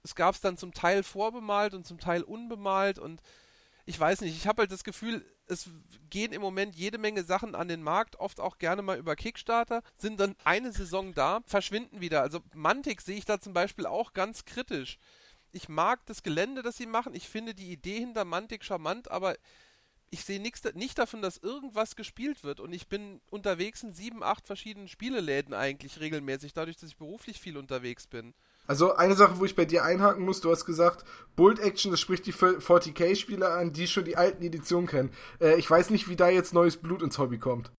es 0.02 0.14
gab 0.14 0.34
es 0.34 0.40
dann 0.40 0.56
zum 0.58 0.72
Teil 0.74 1.02
vorbemalt 1.02 1.74
und 1.74 1.86
zum 1.86 1.98
Teil 1.98 2.22
unbemalt. 2.22 2.98
Und 2.98 3.22
ich 3.86 3.98
weiß 3.98 4.20
nicht, 4.20 4.36
ich 4.36 4.46
habe 4.46 4.62
halt 4.62 4.72
das 4.72 4.84
Gefühl, 4.84 5.24
es 5.46 5.70
gehen 6.10 6.32
im 6.34 6.42
Moment 6.42 6.76
jede 6.76 6.98
Menge 6.98 7.24
Sachen 7.24 7.54
an 7.54 7.68
den 7.68 7.82
Markt, 7.82 8.16
oft 8.16 8.38
auch 8.40 8.58
gerne 8.58 8.82
mal 8.82 8.98
über 8.98 9.16
Kickstarter, 9.16 9.82
sind 9.96 10.20
dann 10.20 10.36
eine 10.44 10.72
Saison 10.72 11.14
da, 11.14 11.40
verschwinden 11.46 12.02
wieder. 12.02 12.20
Also 12.20 12.40
Mantic 12.54 13.00
sehe 13.00 13.16
ich 13.16 13.24
da 13.24 13.40
zum 13.40 13.54
Beispiel 13.54 13.86
auch 13.86 14.12
ganz 14.12 14.44
kritisch. 14.44 14.98
Ich 15.50 15.70
mag 15.70 16.04
das 16.04 16.22
Gelände, 16.22 16.60
das 16.62 16.76
sie 16.76 16.84
machen. 16.84 17.14
Ich 17.14 17.26
finde 17.26 17.54
die 17.54 17.72
Idee 17.72 17.98
hinter 18.00 18.26
Mantic 18.26 18.62
charmant, 18.62 19.10
aber 19.10 19.36
ich 20.10 20.24
sehe 20.24 20.40
nix, 20.40 20.62
nicht 20.74 20.98
davon, 20.98 21.22
dass 21.22 21.36
irgendwas 21.38 21.96
gespielt 21.96 22.44
wird. 22.44 22.60
Und 22.60 22.72
ich 22.72 22.88
bin 22.88 23.20
unterwegs 23.30 23.82
in 23.82 23.92
sieben, 23.92 24.22
acht 24.22 24.46
verschiedenen 24.46 24.88
Spieleläden 24.88 25.54
eigentlich 25.54 26.00
regelmäßig, 26.00 26.52
dadurch, 26.54 26.76
dass 26.76 26.90
ich 26.90 26.96
beruflich 26.96 27.40
viel 27.40 27.56
unterwegs 27.56 28.06
bin. 28.06 28.34
Also 28.66 28.94
eine 28.94 29.14
Sache, 29.14 29.38
wo 29.38 29.44
ich 29.44 29.56
bei 29.56 29.64
dir 29.64 29.84
einhaken 29.84 30.24
muss, 30.24 30.40
du 30.40 30.50
hast 30.50 30.66
gesagt, 30.66 31.04
Bolt 31.36 31.58
Action, 31.58 31.90
das 31.90 32.00
spricht 32.00 32.26
die 32.26 32.34
40k-Spieler 32.34 33.54
an, 33.54 33.72
die 33.72 33.86
schon 33.86 34.04
die 34.04 34.16
alten 34.16 34.42
Editionen 34.42 34.86
kennen. 34.86 35.10
Äh, 35.40 35.58
ich 35.58 35.70
weiß 35.70 35.90
nicht, 35.90 36.08
wie 36.08 36.16
da 36.16 36.28
jetzt 36.28 36.52
neues 36.52 36.76
Blut 36.76 37.02
ins 37.02 37.18
Hobby 37.18 37.38
kommt. 37.38 37.72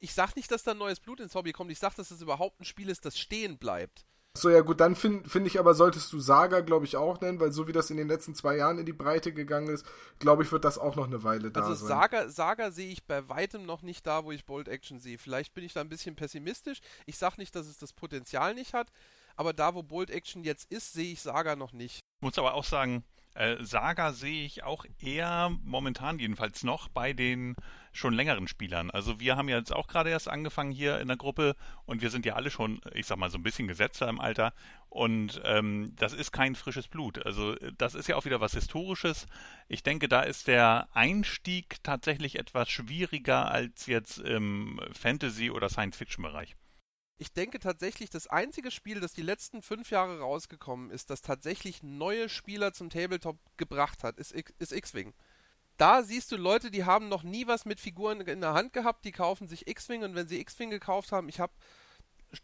Ich 0.00 0.14
sag 0.14 0.36
nicht, 0.36 0.50
dass 0.50 0.62
da 0.62 0.74
neues 0.74 1.00
Blut 1.00 1.20
ins 1.20 1.34
Hobby 1.34 1.52
kommt, 1.52 1.70
ich 1.70 1.78
sag, 1.78 1.94
dass 1.94 2.10
es 2.10 2.20
überhaupt 2.20 2.60
ein 2.60 2.64
Spiel 2.64 2.88
ist, 2.88 3.04
das 3.04 3.18
stehen 3.18 3.58
bleibt. 3.58 4.04
So, 4.40 4.50
ja 4.50 4.60
gut, 4.60 4.80
dann 4.80 4.96
finde 4.96 5.28
find 5.28 5.46
ich 5.46 5.58
aber, 5.58 5.74
solltest 5.74 6.12
du 6.12 6.20
Saga, 6.20 6.60
glaube 6.60 6.84
ich, 6.84 6.96
auch 6.96 7.20
nennen, 7.20 7.40
weil 7.40 7.52
so 7.52 7.66
wie 7.66 7.72
das 7.72 7.90
in 7.90 7.96
den 7.96 8.08
letzten 8.08 8.34
zwei 8.34 8.56
Jahren 8.56 8.78
in 8.78 8.86
die 8.86 8.92
Breite 8.92 9.32
gegangen 9.32 9.68
ist, 9.68 9.84
glaube 10.18 10.42
ich, 10.42 10.52
wird 10.52 10.64
das 10.64 10.78
auch 10.78 10.96
noch 10.96 11.06
eine 11.06 11.22
Weile 11.24 11.50
da 11.50 11.60
Also 11.60 11.74
sein. 11.74 11.88
Saga, 11.88 12.28
Saga 12.28 12.70
sehe 12.70 12.90
ich 12.90 13.04
bei 13.04 13.28
weitem 13.28 13.66
noch 13.66 13.82
nicht 13.82 14.06
da, 14.06 14.24
wo 14.24 14.32
ich 14.32 14.44
Bolt 14.44 14.68
Action 14.68 15.00
sehe. 15.00 15.18
Vielleicht 15.18 15.54
bin 15.54 15.64
ich 15.64 15.72
da 15.72 15.80
ein 15.80 15.88
bisschen 15.88 16.16
pessimistisch. 16.16 16.80
Ich 17.06 17.18
sag 17.18 17.38
nicht, 17.38 17.54
dass 17.54 17.66
es 17.66 17.78
das 17.78 17.92
Potenzial 17.92 18.54
nicht 18.54 18.74
hat, 18.74 18.92
aber 19.36 19.52
da, 19.52 19.74
wo 19.74 19.82
Bolt 19.82 20.10
Action 20.10 20.44
jetzt 20.44 20.70
ist, 20.70 20.92
sehe 20.92 21.12
ich 21.12 21.20
Saga 21.20 21.56
noch 21.56 21.72
nicht. 21.72 22.00
Muss 22.20 22.38
aber 22.38 22.54
auch 22.54 22.64
sagen, 22.64 23.04
äh, 23.38 23.56
Saga 23.64 24.12
sehe 24.12 24.44
ich 24.44 24.64
auch 24.64 24.84
eher 25.00 25.56
momentan 25.62 26.18
jedenfalls 26.18 26.64
noch 26.64 26.88
bei 26.88 27.12
den 27.12 27.54
schon 27.92 28.12
längeren 28.12 28.48
Spielern. 28.48 28.90
Also 28.90 29.20
wir 29.20 29.36
haben 29.36 29.48
ja 29.48 29.58
jetzt 29.58 29.72
auch 29.72 29.86
gerade 29.86 30.10
erst 30.10 30.28
angefangen 30.28 30.72
hier 30.72 30.98
in 30.98 31.06
der 31.06 31.16
Gruppe 31.16 31.54
und 31.86 32.02
wir 32.02 32.10
sind 32.10 32.26
ja 32.26 32.34
alle 32.34 32.50
schon, 32.50 32.80
ich 32.94 33.06
sag 33.06 33.16
mal, 33.16 33.30
so 33.30 33.38
ein 33.38 33.44
bisschen 33.44 33.68
gesetzter 33.68 34.08
im 34.08 34.20
Alter 34.20 34.52
und 34.88 35.40
ähm, 35.44 35.92
das 35.96 36.14
ist 36.14 36.32
kein 36.32 36.56
frisches 36.56 36.88
Blut. 36.88 37.24
Also 37.24 37.54
äh, 37.56 37.72
das 37.78 37.94
ist 37.94 38.08
ja 38.08 38.16
auch 38.16 38.24
wieder 38.24 38.40
was 38.40 38.54
Historisches. 38.54 39.26
Ich 39.68 39.84
denke, 39.84 40.08
da 40.08 40.22
ist 40.22 40.48
der 40.48 40.88
Einstieg 40.92 41.76
tatsächlich 41.84 42.38
etwas 42.38 42.68
schwieriger 42.68 43.50
als 43.50 43.86
jetzt 43.86 44.18
im 44.18 44.80
Fantasy- 44.92 45.50
oder 45.50 45.68
Science-Fiction-Bereich. 45.68 46.56
Ich 47.20 47.32
denke 47.32 47.58
tatsächlich, 47.58 48.10
das 48.10 48.28
einzige 48.28 48.70
Spiel, 48.70 49.00
das 49.00 49.12
die 49.12 49.22
letzten 49.22 49.60
fünf 49.60 49.90
Jahre 49.90 50.20
rausgekommen 50.20 50.90
ist, 50.90 51.10
das 51.10 51.20
tatsächlich 51.20 51.82
neue 51.82 52.28
Spieler 52.28 52.72
zum 52.72 52.90
Tabletop 52.90 53.38
gebracht 53.56 54.04
hat, 54.04 54.18
ist, 54.18 54.34
X-Wing. 54.34 55.12
Da 55.78 56.04
siehst 56.04 56.30
du 56.30 56.36
Leute, 56.36 56.70
die 56.70 56.84
haben 56.84 57.08
noch 57.08 57.24
nie 57.24 57.48
was 57.48 57.64
mit 57.64 57.80
Figuren 57.80 58.20
in 58.20 58.40
der 58.40 58.54
Hand 58.54 58.72
gehabt, 58.72 59.04
die 59.04 59.12
kaufen 59.12 59.48
sich 59.48 59.66
X-Wing 59.66 60.04
und 60.04 60.14
wenn 60.14 60.28
sie 60.28 60.40
X-Wing 60.40 60.70
gekauft 60.70 61.10
haben, 61.10 61.28
ich 61.28 61.40
habe 61.40 61.52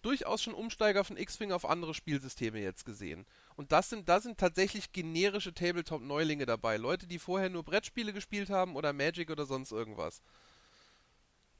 durchaus 0.02 0.42
schon 0.42 0.54
Umsteiger 0.54 1.04
von 1.04 1.16
X-Wing 1.16 1.52
auf 1.52 1.64
andere 1.64 1.94
Spielsysteme 1.94 2.60
jetzt 2.60 2.84
gesehen. 2.84 3.26
Und 3.54 3.70
das 3.70 3.90
sind, 3.90 4.08
da 4.08 4.20
sind 4.20 4.38
tatsächlich 4.38 4.92
generische 4.92 5.54
Tabletop-Neulinge 5.54 6.46
dabei. 6.46 6.78
Leute, 6.78 7.06
die 7.06 7.18
vorher 7.18 7.50
nur 7.50 7.62
Brettspiele 7.62 8.12
gespielt 8.12 8.50
haben 8.50 8.76
oder 8.76 8.92
Magic 8.92 9.30
oder 9.30 9.46
sonst 9.46 9.72
irgendwas. 9.72 10.22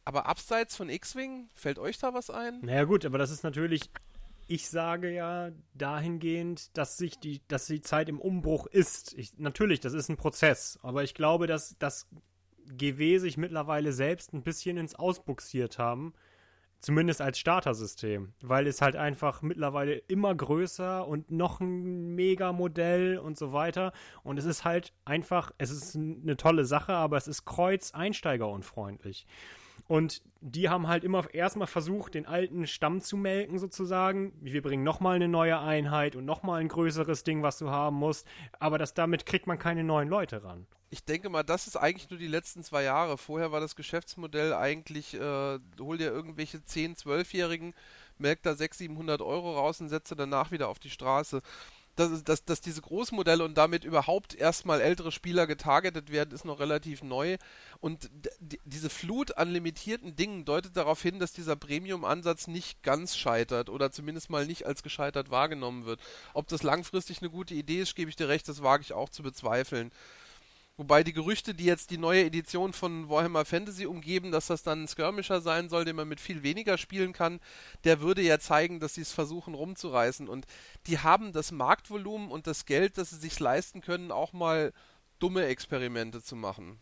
Aber 0.05 0.27
abseits 0.27 0.77
von 0.77 0.89
X-Wing, 0.89 1.49
fällt 1.55 1.79
euch 1.79 1.99
da 1.99 2.13
was 2.13 2.31
ein? 2.31 2.61
Naja 2.63 2.85
gut, 2.85 3.05
aber 3.05 3.19
das 3.19 3.31
ist 3.31 3.43
natürlich, 3.43 3.91
ich 4.47 4.69
sage 4.69 5.11
ja 5.11 5.51
dahingehend, 5.73 6.77
dass 6.77 6.99
sich 6.99 7.19
die, 7.19 7.41
dass 7.49 7.67
die 7.67 7.81
Zeit 7.81 8.09
im 8.09 8.21
Umbruch 8.21 8.67
ist. 8.67 9.15
Ich, 9.15 9.39
natürlich, 9.39 9.81
das 9.81 9.95
ist 9.95 10.11
ein 10.11 10.17
Prozess, 10.17 10.79
aber 10.83 11.03
ich 11.03 11.15
glaube, 11.15 11.47
dass 11.47 11.77
das 11.79 12.07
GW 12.67 13.19
sich 13.19 13.37
mittlerweile 13.37 13.93
selbst 13.93 14.33
ein 14.33 14.43
bisschen 14.43 14.77
ins 14.77 14.95
Ausbuxiert 14.95 15.79
haben. 15.79 16.15
Zumindest 16.81 17.23
als 17.23 17.39
Startersystem, 17.39 18.35
weil 18.43 18.67
es 18.67 18.83
halt 18.83 18.95
einfach 18.95 19.41
mittlerweile 19.41 19.95
immer 19.95 20.35
größer 20.35 21.09
und 21.09 21.31
noch 21.31 21.61
ein 21.61 22.15
Mega-Modell 22.15 23.17
und 23.17 23.39
so 23.39 23.55
weiter. 23.55 23.95
Und 24.23 24.39
es 24.39 24.45
ist 24.45 24.67
halt 24.67 24.93
einfach, 25.07 25.51
es 25.57 25.71
ist 25.71 25.97
eine 25.97 26.37
tolle 26.37 26.67
Sache, 26.67 26.93
aber 26.93 27.17
es 27.17 27.27
ist 27.27 27.47
kreuz 27.47 27.93
einsteigerunfreundlich. 27.93 29.27
Und 29.87 30.23
die 30.41 30.69
haben 30.69 30.89
halt 30.89 31.05
immer 31.05 31.33
erstmal 31.33 31.67
versucht, 31.67 32.15
den 32.15 32.27
alten 32.27 32.67
Stamm 32.67 33.01
zu 33.01 33.17
melken, 33.17 33.59
sozusagen. 33.59 34.33
Wir 34.41 34.63
bringen 34.63 34.83
nochmal 34.83 35.17
eine 35.17 35.29
neue 35.29 35.59
Einheit 35.59 36.17
und 36.17 36.25
nochmal 36.25 36.61
ein 36.61 36.69
größeres 36.69 37.25
Ding, 37.25 37.43
was 37.43 37.59
du 37.59 37.71
haben 37.71 37.97
musst. 37.97 38.27
Aber 38.59 38.79
das, 38.79 38.95
damit 38.95 39.27
kriegt 39.27 39.47
man 39.47 39.59
keine 39.59 39.85
neuen 39.85 40.09
Leute 40.09 40.43
ran. 40.43 40.67
Ich 40.91 41.05
denke 41.05 41.29
mal, 41.29 41.43
das 41.43 41.67
ist 41.67 41.77
eigentlich 41.77 42.09
nur 42.09 42.19
die 42.19 42.29
letzten 42.29 42.63
zwei 42.63 42.85
Jahre. 42.85 43.19
Vorher 43.19 43.53
war 43.53 43.61
das 43.61 43.75
Geschäftsmodell 43.75 44.55
eigentlich, 44.55 45.15
äh, 45.15 45.59
hol 45.81 45.99
dir 45.99 46.13
irgendwelche 46.13 46.59
10-, 46.59 47.03
12-Jährigen, 47.03 47.75
melkt 48.17 48.47
da 48.47 48.55
600, 48.55 48.79
700 48.79 49.23
Euro 49.23 49.55
raus 49.55 49.81
und 49.81 49.89
setze 49.89 50.15
danach 50.15 50.53
wieder 50.53 50.69
auf 50.69 50.79
die 50.79 50.91
Straße. 50.91 51.43
Dass, 51.97 52.25
dass, 52.25 52.45
dass 52.45 52.61
diese 52.61 52.81
Großmodelle 52.81 53.45
und 53.45 53.57
damit 53.57 53.85
überhaupt 53.85 54.35
erstmal 54.35 54.81
ältere 54.81 55.13
Spieler 55.13 55.47
getargetet 55.47 56.11
werden, 56.11 56.35
ist 56.35 56.45
noch 56.45 56.59
relativ 56.59 57.03
neu. 57.03 57.37
Und 57.81 58.11
diese 58.65 58.91
Flut 58.91 59.39
an 59.39 59.51
limitierten 59.51 60.17
Dingen 60.17 60.45
deutet 60.45 60.77
darauf 60.77 61.01
hin, 61.01 61.21
dass 61.21 61.33
dieser 61.33 61.55
Premium-Ansatz 61.55 62.49
nicht 62.49 62.83
ganz 62.83 63.17
scheitert 63.17 63.71
oder 63.71 63.93
zumindest 63.93 64.29
mal 64.29 64.47
nicht 64.47 64.67
als 64.67 64.83
gescheitert 64.83 65.31
wahrgenommen 65.31 65.85
wird. 65.85 66.01
Ob 66.33 66.49
das 66.49 66.65
langfristig 66.65 67.21
eine 67.21 67.31
gute 67.31 67.55
Idee 67.55 67.83
ist, 67.83 67.95
gebe 67.95 68.11
ich 68.11 68.17
dir 68.17 68.29
recht, 68.29 68.49
das 68.49 68.63
wage 68.63 68.83
ich 68.83 68.93
auch 68.93 69.09
zu 69.09 69.23
bezweifeln. 69.23 69.93
Wobei 70.77 71.05
die 71.05 71.13
Gerüchte, 71.13 71.55
die 71.55 71.67
jetzt 71.67 71.91
die 71.91 71.99
neue 71.99 72.25
Edition 72.25 72.73
von 72.73 73.09
Warhammer 73.09 73.45
Fantasy 73.45 73.87
umgeben, 73.87 74.33
dass 74.33 74.49
das 74.49 74.65
dann 74.65 74.83
ein 74.83 74.89
Skirmisher 74.89 75.41
sein 75.41 75.69
soll, 75.69 75.85
den 75.85 75.95
man 75.95 76.09
mit 76.09 76.21
viel 76.21 76.43
weniger 76.43 76.79
spielen 76.79 77.13
kann, 77.13 77.39
der 77.85 78.01
würde 78.01 78.23
ja 78.23 78.41
zeigen, 78.41 78.81
dass 78.81 78.95
sie 78.95 79.03
es 79.03 79.13
versuchen 79.13 79.55
rumzureißen. 79.55 80.29
Und 80.29 80.47
die 80.89 80.99
haben 80.99 81.33
das 81.33 81.53
Marktvolumen 81.53 82.29
und 82.29 82.49
das 82.49 82.67
Geld, 82.67 82.99
dass 82.99 83.11
sie 83.11 83.19
sich 83.19 83.39
leisten 83.39 83.83
können, 83.83 84.11
auch 84.11 84.33
mal 84.33 84.73
dumme 85.21 85.47
Experimente 85.47 86.23
zu 86.23 86.35
machen. 86.35 86.81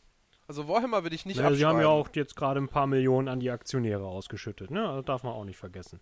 Also 0.48 0.68
Warhammer 0.68 1.02
würde 1.04 1.14
ich 1.14 1.24
nicht 1.24 1.38
Naja, 1.38 1.54
sie 1.54 1.64
haben 1.64 1.80
ja 1.80 1.86
auch 1.86 2.08
jetzt 2.14 2.36
gerade 2.36 2.60
ein 2.60 2.68
paar 2.68 2.86
Millionen 2.86 3.28
an 3.28 3.40
die 3.40 3.50
Aktionäre 3.50 4.04
ausgeschüttet, 4.04 4.70
ne? 4.70 4.82
Das 4.96 5.04
darf 5.04 5.22
man 5.22 5.32
auch 5.32 5.44
nicht 5.44 5.56
vergessen. 5.56 6.00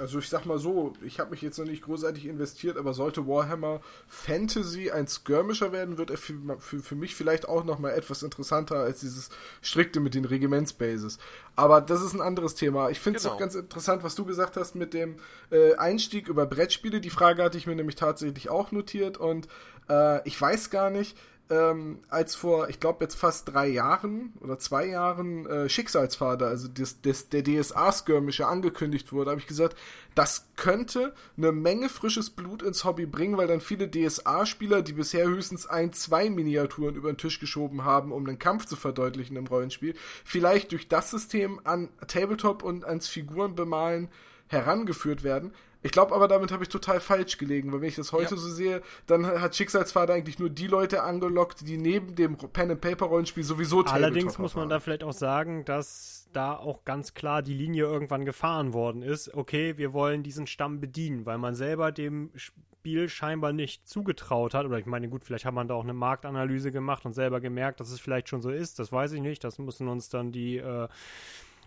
Also 0.00 0.18
ich 0.18 0.28
sag 0.28 0.46
mal 0.46 0.58
so, 0.58 0.94
ich 1.04 1.20
habe 1.20 1.30
mich 1.30 1.42
jetzt 1.42 1.58
noch 1.58 1.66
nicht 1.66 1.82
großartig 1.82 2.26
investiert, 2.26 2.76
aber 2.76 2.92
sollte 2.94 3.26
Warhammer 3.28 3.80
Fantasy 4.08 4.90
ein 4.90 5.06
Skirmisher 5.06 5.70
werden, 5.70 5.96
wird 5.98 6.10
er 6.10 6.16
für, 6.16 6.34
für, 6.58 6.80
für 6.80 6.94
mich 6.96 7.14
vielleicht 7.14 7.48
auch 7.48 7.62
noch 7.64 7.78
mal 7.78 7.90
etwas 7.90 8.22
interessanter 8.22 8.76
als 8.76 9.00
dieses 9.00 9.28
strikte 9.62 10.00
mit 10.00 10.14
den 10.14 10.24
Regimentsbases. 10.24 11.18
Aber 11.54 11.80
das 11.80 12.02
ist 12.02 12.14
ein 12.14 12.20
anderes 12.20 12.54
Thema. 12.54 12.90
Ich 12.90 12.98
finde 13.00 13.18
es 13.18 13.24
Genau. 13.24 13.34
auch 13.34 13.38
ganz 13.38 13.54
interessant, 13.54 14.02
was 14.02 14.14
du 14.14 14.24
gesagt 14.24 14.56
hast 14.56 14.74
mit 14.74 14.92
dem 14.94 15.16
äh, 15.50 15.74
Einstieg 15.76 16.28
über 16.28 16.46
Brettspiele. 16.46 17.00
Die 17.00 17.10
Frage 17.10 17.42
hatte 17.42 17.58
ich 17.58 17.66
mir 17.66 17.76
nämlich 17.76 17.96
tatsächlich 17.96 18.48
auch 18.48 18.72
notiert 18.72 19.18
und 19.18 19.46
äh, 19.88 20.26
ich 20.26 20.40
weiß 20.40 20.70
gar 20.70 20.90
nicht, 20.90 21.16
ähm, 21.50 22.00
als 22.08 22.34
vor, 22.34 22.68
ich 22.68 22.78
glaube 22.78 23.04
jetzt 23.04 23.14
fast 23.14 23.52
drei 23.52 23.68
Jahren 23.68 24.34
oder 24.40 24.58
zwei 24.58 24.86
Jahren 24.86 25.46
äh, 25.46 25.68
Schicksalsvater, 25.68 26.46
also 26.46 26.68
das, 26.68 27.00
das, 27.00 27.28
der 27.30 27.42
DSA-Skirmische 27.42 28.46
angekündigt 28.46 29.12
wurde, 29.12 29.30
habe 29.30 29.40
ich 29.40 29.46
gesagt, 29.46 29.76
das 30.14 30.48
könnte 30.56 31.14
eine 31.36 31.52
Menge 31.52 31.88
frisches 31.88 32.30
Blut 32.30 32.62
ins 32.62 32.84
Hobby 32.84 33.06
bringen, 33.06 33.36
weil 33.36 33.46
dann 33.46 33.60
viele 33.60 33.90
DSA-Spieler, 33.90 34.82
die 34.82 34.92
bisher 34.92 35.26
höchstens 35.26 35.66
ein, 35.66 35.92
zwei 35.92 36.28
Miniaturen 36.28 36.96
über 36.96 37.12
den 37.12 37.18
Tisch 37.18 37.40
geschoben 37.40 37.84
haben, 37.84 38.12
um 38.12 38.26
den 38.26 38.38
Kampf 38.38 38.66
zu 38.66 38.76
verdeutlichen 38.76 39.36
im 39.36 39.46
Rollenspiel, 39.46 39.94
vielleicht 40.24 40.72
durch 40.72 40.88
das 40.88 41.10
System 41.10 41.60
an 41.64 41.88
Tabletop 42.06 42.62
und 42.62 42.84
ans 42.84 43.08
Figurenbemalen 43.08 44.08
herangeführt 44.48 45.22
werden. 45.22 45.52
Ich 45.82 45.92
glaube 45.92 46.14
aber, 46.14 46.26
damit 46.26 46.50
habe 46.50 46.64
ich 46.64 46.68
total 46.68 46.98
falsch 46.98 47.38
gelegen, 47.38 47.72
weil 47.72 47.80
wenn 47.80 47.88
ich 47.88 47.96
das 47.96 48.12
heute 48.12 48.34
ja. 48.34 48.40
so 48.40 48.48
sehe, 48.48 48.82
dann 49.06 49.26
hat 49.26 49.54
Schicksalsvater 49.54 50.12
eigentlich 50.12 50.38
nur 50.38 50.50
die 50.50 50.66
Leute 50.66 51.04
angelockt, 51.04 51.66
die 51.68 51.76
neben 51.76 52.16
dem 52.16 52.36
Pen-and-Paper-Rollenspiel 52.36 53.44
sowieso 53.44 53.84
Allerdings 53.84 54.38
muss 54.38 54.56
man 54.56 54.68
da 54.68 54.80
vielleicht 54.80 55.04
auch 55.04 55.12
sagen, 55.12 55.64
dass 55.64 56.28
da 56.32 56.56
auch 56.56 56.84
ganz 56.84 57.14
klar 57.14 57.42
die 57.42 57.54
Linie 57.54 57.84
irgendwann 57.84 58.24
gefahren 58.24 58.72
worden 58.72 59.02
ist. 59.02 59.32
Okay, 59.34 59.78
wir 59.78 59.92
wollen 59.92 60.22
diesen 60.22 60.46
Stamm 60.46 60.80
bedienen, 60.80 61.26
weil 61.26 61.38
man 61.38 61.54
selber 61.54 61.92
dem 61.92 62.30
Spiel 62.34 63.08
scheinbar 63.08 63.52
nicht 63.52 63.88
zugetraut 63.88 64.54
hat. 64.54 64.66
Oder 64.66 64.78
ich 64.78 64.86
meine, 64.86 65.08
gut, 65.08 65.24
vielleicht 65.24 65.44
hat 65.44 65.54
man 65.54 65.68
da 65.68 65.74
auch 65.74 65.84
eine 65.84 65.94
Marktanalyse 65.94 66.70
gemacht 66.72 67.06
und 67.06 67.12
selber 67.12 67.40
gemerkt, 67.40 67.80
dass 67.80 67.90
es 67.90 68.00
vielleicht 68.00 68.28
schon 68.28 68.42
so 68.42 68.50
ist. 68.50 68.78
Das 68.78 68.92
weiß 68.92 69.12
ich 69.12 69.20
nicht. 69.20 69.44
Das 69.44 69.58
müssen 69.58 69.88
uns 69.88 70.08
dann 70.08 70.32
die 70.32 70.56
äh, 70.56 70.88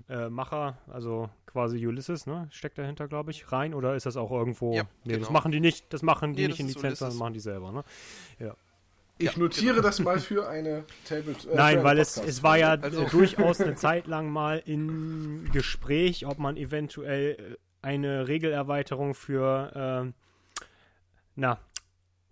äh, 0.09 0.29
Macher, 0.29 0.77
also 0.87 1.29
quasi 1.45 1.85
Ulysses, 1.85 2.25
ne, 2.25 2.47
steckt 2.51 2.77
dahinter, 2.77 3.07
glaube 3.07 3.31
ich, 3.31 3.51
rein 3.51 3.73
oder 3.73 3.95
ist 3.95 4.05
das 4.05 4.17
auch 4.17 4.31
irgendwo? 4.31 4.73
Ja, 4.73 4.83
nee, 5.03 5.13
genau. 5.13 5.25
das 5.25 5.29
machen 5.29 5.51
die 5.51 5.59
nicht, 5.59 5.91
das 5.93 6.01
machen 6.01 6.33
die 6.33 6.43
nee, 6.43 6.47
nicht 6.49 6.59
in 6.59 6.67
Lizenz, 6.67 6.99
sondern 6.99 7.17
machen 7.17 7.33
die 7.33 7.39
selber, 7.39 7.71
ne? 7.71 7.83
Ja. 8.39 8.55
Ich 9.17 9.37
notiere 9.37 9.75
genau. 9.75 9.87
das 9.87 9.99
mal 9.99 10.19
für 10.19 10.49
eine 10.49 10.83
Table. 11.05 11.33
Äh, 11.33 11.55
Nein, 11.55 11.83
weil 11.83 11.99
es, 11.99 12.17
es 12.17 12.41
war 12.41 12.57
ja 12.57 12.71
also. 12.71 13.05
durchaus 13.05 13.61
eine 13.61 13.75
Zeit 13.75 14.07
lang 14.07 14.29
mal 14.29 14.63
im 14.65 15.51
Gespräch, 15.51 16.25
ob 16.25 16.39
man 16.39 16.57
eventuell 16.57 17.33
äh, 17.33 17.57
eine 17.83 18.27
Regelerweiterung 18.27 19.13
für, 19.13 20.07
äh, 20.07 20.63
na, 21.35 21.59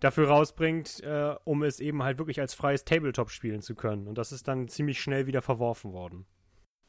dafür 0.00 0.28
rausbringt, 0.28 1.00
äh, 1.04 1.36
um 1.44 1.62
es 1.62 1.78
eben 1.78 2.02
halt 2.02 2.18
wirklich 2.18 2.40
als 2.40 2.54
freies 2.54 2.84
Tabletop 2.84 3.30
spielen 3.30 3.62
zu 3.62 3.76
können. 3.76 4.08
Und 4.08 4.18
das 4.18 4.32
ist 4.32 4.48
dann 4.48 4.66
ziemlich 4.66 5.00
schnell 5.00 5.26
wieder 5.26 5.42
verworfen 5.42 5.92
worden 5.92 6.26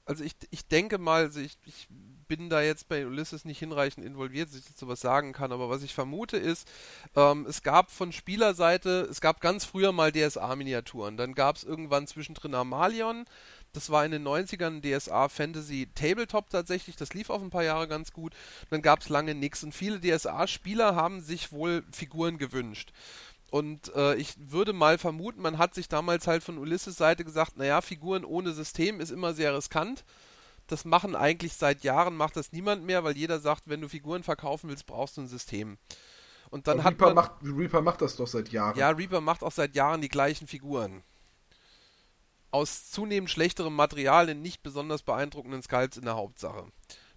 also 0.05 0.23
ich, 0.23 0.35
ich 0.49 0.67
denke 0.67 0.97
mal, 0.97 1.23
also 1.23 1.39
ich, 1.39 1.57
ich 1.65 1.87
bin 2.27 2.49
da 2.49 2.61
jetzt 2.61 2.87
bei 2.87 3.05
Ulysses 3.05 3.43
nicht 3.43 3.59
hinreichend 3.59 4.05
involviert, 4.05 4.49
dass 4.49 4.55
ich 4.55 4.65
dazu 4.65 4.87
was 4.87 5.01
sagen 5.01 5.33
kann, 5.33 5.51
aber 5.51 5.69
was 5.69 5.83
ich 5.83 5.93
vermute 5.93 6.37
ist, 6.37 6.65
ähm, 7.15 7.45
es 7.45 7.61
gab 7.61 7.91
von 7.91 8.13
Spielerseite, 8.13 9.07
es 9.11 9.19
gab 9.19 9.41
ganz 9.41 9.65
früher 9.65 9.91
mal 9.91 10.13
DSA-Miniaturen, 10.13 11.17
dann 11.17 11.33
gab 11.33 11.57
es 11.57 11.65
irgendwann 11.65 12.07
zwischendrin 12.07 12.55
Amalion, 12.55 13.25
das 13.73 13.89
war 13.89 14.05
in 14.05 14.11
den 14.11 14.25
90ern 14.25 14.81
DSA 14.81 15.27
Fantasy 15.27 15.89
Tabletop 15.93 16.49
tatsächlich, 16.49 16.95
das 16.95 17.13
lief 17.13 17.29
auch 17.29 17.41
ein 17.41 17.49
paar 17.49 17.63
Jahre 17.63 17.89
ganz 17.89 18.13
gut, 18.13 18.33
dann 18.69 18.81
gab 18.81 19.01
es 19.01 19.09
lange 19.09 19.35
nichts 19.35 19.63
und 19.63 19.73
viele 19.73 19.99
DSA-Spieler 19.99 20.95
haben 20.95 21.19
sich 21.19 21.51
wohl 21.51 21.83
Figuren 21.91 22.37
gewünscht. 22.37 22.93
Und 23.51 23.93
äh, 23.95 24.15
ich 24.15 24.33
würde 24.39 24.71
mal 24.71 24.97
vermuten, 24.97 25.41
man 25.41 25.57
hat 25.57 25.75
sich 25.75 25.89
damals 25.89 26.25
halt 26.25 26.41
von 26.41 26.57
Ulysses 26.57 26.95
Seite 26.95 27.25
gesagt, 27.25 27.57
naja, 27.57 27.81
Figuren 27.81 28.23
ohne 28.23 28.53
System 28.53 29.01
ist 29.01 29.11
immer 29.11 29.33
sehr 29.33 29.53
riskant. 29.55 30.05
Das 30.67 30.85
machen 30.85 31.17
eigentlich 31.17 31.53
seit 31.53 31.83
Jahren, 31.83 32.15
macht 32.15 32.37
das 32.37 32.53
niemand 32.53 32.85
mehr, 32.85 33.03
weil 33.03 33.17
jeder 33.17 33.41
sagt, 33.41 33.63
wenn 33.67 33.81
du 33.81 33.89
Figuren 33.89 34.23
verkaufen 34.23 34.69
willst, 34.69 34.85
brauchst 34.85 35.17
du 35.17 35.21
ein 35.21 35.27
System. 35.27 35.77
Und 36.49 36.67
dann 36.67 36.85
hat 36.85 36.93
Reaper, 36.93 37.07
man, 37.07 37.15
macht, 37.15 37.31
Reaper 37.43 37.81
macht 37.81 38.01
das 38.01 38.15
doch 38.15 38.27
seit 38.27 38.49
Jahren. 38.53 38.77
Ja, 38.77 38.89
Reaper 38.89 39.19
macht 39.19 39.43
auch 39.43 39.51
seit 39.51 39.75
Jahren 39.75 39.99
die 39.99 40.09
gleichen 40.09 40.47
Figuren. 40.47 41.03
Aus 42.51 42.89
zunehmend 42.89 43.29
schlechterem 43.29 43.75
Material 43.75 44.29
in 44.29 44.41
nicht 44.41 44.63
besonders 44.63 45.03
beeindruckenden 45.03 45.61
Skulls 45.61 45.97
in 45.97 46.05
der 46.05 46.15
Hauptsache 46.15 46.67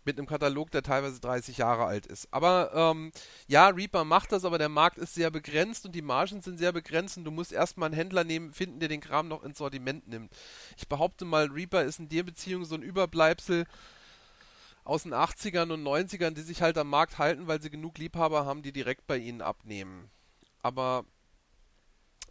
mit 0.05 0.19
einem 0.19 0.27
Katalog, 0.27 0.71
der 0.71 0.83
teilweise 0.83 1.21
30 1.21 1.59
Jahre 1.59 1.85
alt 1.85 2.07
ist. 2.07 2.29
Aber 2.33 2.71
ähm, 2.75 3.12
ja, 3.47 3.69
Reaper 3.69 4.05
macht 4.05 4.33
das, 4.33 4.45
aber 4.45 4.59
der 4.59 4.69
Markt 4.69 4.99
ist 4.99 5.14
sehr 5.14 5.31
begrenzt 5.31 5.87
und 5.87 5.95
die 5.95 6.03
Margen 6.03 6.40
sind 6.40 6.59
sehr 6.59 6.73
begrenzt 6.73 7.17
und 7.17 7.25
du 7.25 7.31
musst 7.31 7.53
erstmal 7.53 7.88
einen 7.88 7.97
Händler 7.97 8.25
nehmen, 8.25 8.53
finden, 8.53 8.81
der 8.81 8.88
den 8.88 9.01
Kram 9.01 9.29
noch 9.29 9.43
ins 9.43 9.59
Sortiment 9.59 10.09
nimmt. 10.09 10.33
Ich 10.77 10.88
behaupte 10.88 11.25
mal, 11.25 11.47
Reaper 11.47 11.85
ist 11.85 11.99
in 11.99 12.09
der 12.09 12.23
Beziehung 12.23 12.64
so 12.64 12.75
ein 12.75 12.83
Überbleibsel 12.83 13.67
aus 14.85 15.05
den 15.05 15.14
80ern 15.14 15.73
und 15.73 15.83
90ern, 15.83 16.33
die 16.33 16.43
sich 16.43 16.61
halt 16.61 16.77
am 16.77 16.90
Markt 16.90 17.19
halten, 17.19 17.47
weil 17.47 17.61
sie 17.61 17.71
genug 17.71 17.99
Liebhaber 17.99 18.45
haben, 18.45 18.62
die 18.62 18.73
direkt 18.73 19.07
bei 19.07 19.17
ihnen 19.17 19.40
abnehmen. 19.40 20.11
Aber 20.62 21.05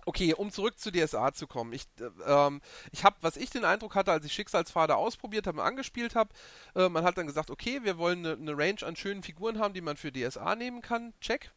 Okay, 0.06 0.34
um 0.34 0.52
zurück 0.52 0.80
zu 0.80 0.92
DSA 0.92 1.34
zu 1.34 1.48
kommen. 1.48 1.74
Ich, 1.74 1.86
äh, 2.00 2.10
ähm, 2.26 2.62
ich 2.92 3.04
habe, 3.04 3.16
was 3.22 3.38
ich 3.38 3.50
den 3.50 3.66
Eindruck 3.66 3.96
hatte, 3.96 4.12
als 4.12 4.26
ich 4.26 4.34
Schicksalspfade 4.34 4.96
ausprobiert 4.96 5.48
habe 5.48 5.60
und 5.60 5.66
angespielt 5.66 6.16
habe, 6.16 6.30
äh, 6.76 6.90
man 6.90 7.04
hat 7.04 7.18
dann 7.18 7.28
gesagt, 7.28 7.52
okay, 7.52 7.82
wir 7.84 7.98
wollen 7.98 8.26
eine 8.26 8.38
ne 8.38 8.58
Range 8.58 8.84
an 8.84 8.96
schönen 8.96 9.24
Figuren 9.24 9.60
haben, 9.60 9.74
die 9.74 9.82
man 9.82 9.98
für 9.98 10.12
DSA 10.12 10.56
nehmen 10.56 10.82
kann. 10.82 11.14
Check. 11.22 11.52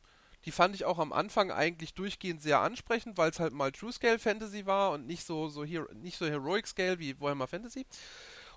Die 0.45 0.53
fand 0.53 0.77
ich 0.77 0.85
auch 0.85 0.99
am 0.99 1.13
Anfang 1.13 1.51
eigentlich 1.51 1.95
durchgehend 1.95 2.41
sehr 2.41 2.61
ansprechend, 2.61 3.19
weil 3.19 3.31
es 3.31 3.41
halt 3.41 3.53
mal 3.53 3.73
True 3.73 3.93
Scale 3.93 4.21
Fantasy 4.21 4.65
war 4.65 4.93
und 4.93 5.07
nicht 5.07 5.25
so, 5.25 5.49
so, 5.49 5.65
Hero 5.65 5.93
nicht 5.95 6.19
so 6.19 6.27
Heroic 6.27 6.69
Scale 6.69 7.01
wie 7.01 7.21
Warhammer 7.21 7.49
Fantasy. 7.49 7.85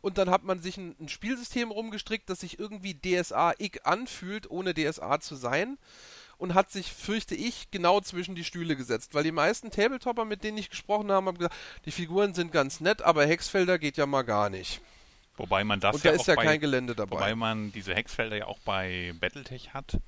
Und 0.01 0.17
dann 0.17 0.29
hat 0.29 0.43
man 0.43 0.61
sich 0.61 0.77
ein, 0.77 0.95
ein 0.99 1.09
Spielsystem 1.09 1.71
rumgestrickt, 1.71 2.29
das 2.29 2.41
sich 2.41 2.59
irgendwie 2.59 2.93
DSA-ig 2.93 3.85
anfühlt, 3.85 4.49
ohne 4.49 4.73
DSA 4.73 5.19
zu 5.19 5.35
sein 5.35 5.77
und 6.39 6.55
hat 6.55 6.71
sich, 6.71 6.91
fürchte 6.91 7.35
ich, 7.35 7.69
genau 7.69 8.01
zwischen 8.01 8.33
die 8.33 8.43
Stühle 8.43 8.75
gesetzt. 8.75 9.13
Weil 9.13 9.23
die 9.23 9.31
meisten 9.31 9.69
Tabletopper, 9.69 10.25
mit 10.25 10.43
denen 10.43 10.57
ich 10.57 10.69
gesprochen 10.69 11.11
habe, 11.11 11.27
haben 11.27 11.37
gesagt, 11.37 11.55
die 11.85 11.91
Figuren 11.91 12.33
sind 12.33 12.51
ganz 12.51 12.79
nett, 12.79 13.03
aber 13.03 13.25
Hexfelder 13.25 13.77
geht 13.77 13.97
ja 13.97 14.07
mal 14.07 14.23
gar 14.23 14.49
nicht. 14.49 14.81
Wobei 15.37 15.63
man 15.63 15.79
das 15.79 15.95
und 15.95 16.03
da 16.03 16.09
ja 16.09 16.15
ist 16.15 16.27
ja 16.27 16.35
bei, 16.35 16.45
kein 16.45 16.59
Gelände 16.59 16.95
dabei. 16.95 17.11
Wobei 17.11 17.35
man 17.35 17.71
diese 17.71 17.93
Hexfelder 17.93 18.37
ja 18.37 18.47
auch 18.47 18.59
bei 18.59 19.13
Battletech 19.19 19.73
hat. 19.73 19.99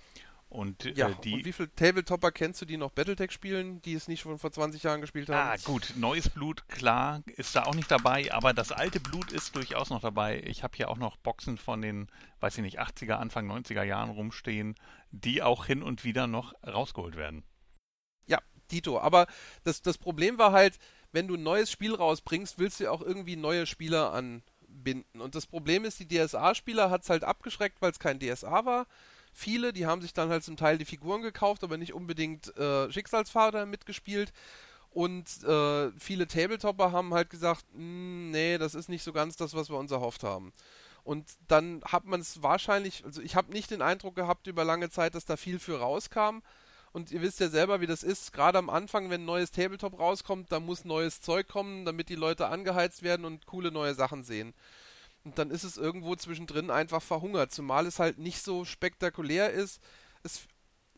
Und, 0.51 0.85
äh, 0.85 0.91
ja, 0.91 1.07
äh, 1.07 1.15
die, 1.23 1.33
und 1.35 1.45
wie 1.45 1.53
viele 1.53 1.73
Tabletopper 1.73 2.29
kennst 2.33 2.61
du, 2.61 2.65
die 2.65 2.75
noch 2.75 2.91
Battletech 2.91 3.31
spielen, 3.31 3.81
die 3.83 3.93
es 3.93 4.09
nicht 4.09 4.19
schon 4.19 4.37
vor 4.37 4.51
20 4.51 4.83
Jahren 4.83 4.99
gespielt 4.99 5.29
haben? 5.29 5.49
Ah, 5.49 5.55
gut. 5.63 5.93
Neues 5.95 6.29
Blut, 6.29 6.67
klar, 6.67 7.23
ist 7.37 7.55
da 7.55 7.63
auch 7.63 7.73
nicht 7.73 7.89
dabei, 7.89 8.33
aber 8.33 8.53
das 8.53 8.73
alte 8.73 8.99
Blut 8.99 9.31
ist 9.31 9.55
durchaus 9.55 9.89
noch 9.89 10.01
dabei. 10.01 10.43
Ich 10.45 10.61
habe 10.63 10.75
hier 10.75 10.89
auch 10.89 10.97
noch 10.97 11.15
Boxen 11.15 11.57
von 11.57 11.81
den, 11.81 12.09
weiß 12.41 12.57
ich 12.57 12.63
nicht, 12.63 12.81
80er, 12.81 13.13
Anfang 13.13 13.49
90er 13.49 13.83
Jahren 13.83 14.09
rumstehen, 14.09 14.75
die 15.11 15.41
auch 15.41 15.67
hin 15.67 15.81
und 15.81 16.03
wieder 16.03 16.27
noch 16.27 16.53
rausgeholt 16.67 17.15
werden. 17.15 17.43
Ja, 18.25 18.39
Dito. 18.71 18.99
Aber 18.99 19.27
das, 19.63 19.81
das 19.81 19.97
Problem 19.97 20.37
war 20.37 20.51
halt, 20.51 20.79
wenn 21.13 21.29
du 21.29 21.35
ein 21.35 21.43
neues 21.43 21.71
Spiel 21.71 21.95
rausbringst, 21.95 22.59
willst 22.59 22.81
du 22.81 22.91
auch 22.91 23.01
irgendwie 23.01 23.37
neue 23.37 23.65
Spieler 23.65 24.11
anbinden. 24.11 25.21
Und 25.21 25.33
das 25.33 25.47
Problem 25.47 25.85
ist, 25.85 26.01
die 26.01 26.09
DSA-Spieler 26.09 26.89
hat 26.89 27.03
es 27.03 27.09
halt 27.09 27.23
abgeschreckt, 27.23 27.81
weil 27.81 27.91
es 27.91 27.99
kein 27.99 28.19
DSA 28.19 28.65
war 28.65 28.85
viele, 29.33 29.73
die 29.73 29.85
haben 29.85 30.01
sich 30.01 30.13
dann 30.13 30.29
halt 30.29 30.43
zum 30.43 30.57
Teil 30.57 30.77
die 30.77 30.85
Figuren 30.85 31.21
gekauft, 31.21 31.63
aber 31.63 31.77
nicht 31.77 31.93
unbedingt 31.93 32.55
äh, 32.57 32.91
Schicksalsfahrer 32.91 33.65
mitgespielt. 33.65 34.33
Und 34.91 35.43
äh, 35.43 35.91
viele 35.97 36.27
Tabletopper 36.27 36.91
haben 36.91 37.13
halt 37.13 37.29
gesagt, 37.29 37.65
hm, 37.73 38.31
nee, 38.31 38.57
das 38.57 38.75
ist 38.75 38.89
nicht 38.89 39.03
so 39.03 39.13
ganz 39.13 39.37
das, 39.37 39.53
was 39.53 39.69
wir 39.69 39.77
uns 39.77 39.91
erhofft 39.91 40.23
haben. 40.23 40.51
Und 41.03 41.25
dann 41.47 41.81
hat 41.85 42.05
man 42.05 42.19
es 42.19 42.43
wahrscheinlich, 42.43 43.03
also 43.05 43.21
ich 43.21 43.35
habe 43.35 43.51
nicht 43.51 43.71
den 43.71 43.81
Eindruck 43.81 44.15
gehabt 44.15 44.47
über 44.47 44.63
lange 44.63 44.89
Zeit, 44.89 45.15
dass 45.15 45.25
da 45.25 45.37
viel 45.37 45.59
für 45.59 45.79
rauskam. 45.79 46.41
Und 46.93 47.11
ihr 47.11 47.21
wisst 47.21 47.39
ja 47.39 47.47
selber, 47.47 47.79
wie 47.79 47.87
das 47.87 48.03
ist. 48.03 48.33
Gerade 48.33 48.57
am 48.57 48.69
Anfang, 48.69 49.09
wenn 49.09 49.21
ein 49.21 49.25
neues 49.25 49.51
Tabletop 49.51 49.97
rauskommt, 49.97 50.51
da 50.51 50.59
muss 50.59 50.83
neues 50.83 51.21
Zeug 51.21 51.47
kommen, 51.47 51.85
damit 51.85 52.09
die 52.09 52.15
Leute 52.15 52.47
angeheizt 52.47 53.01
werden 53.01 53.25
und 53.25 53.45
coole 53.45 53.71
neue 53.71 53.93
Sachen 53.93 54.23
sehen. 54.23 54.53
Und 55.23 55.37
dann 55.37 55.51
ist 55.51 55.63
es 55.63 55.77
irgendwo 55.77 56.15
zwischendrin 56.15 56.71
einfach 56.71 57.01
verhungert, 57.01 57.51
zumal 57.51 57.85
es 57.85 57.99
halt 57.99 58.17
nicht 58.17 58.41
so 58.41 58.65
spektakulär 58.65 59.51
ist. 59.51 59.79
Es, 60.23 60.41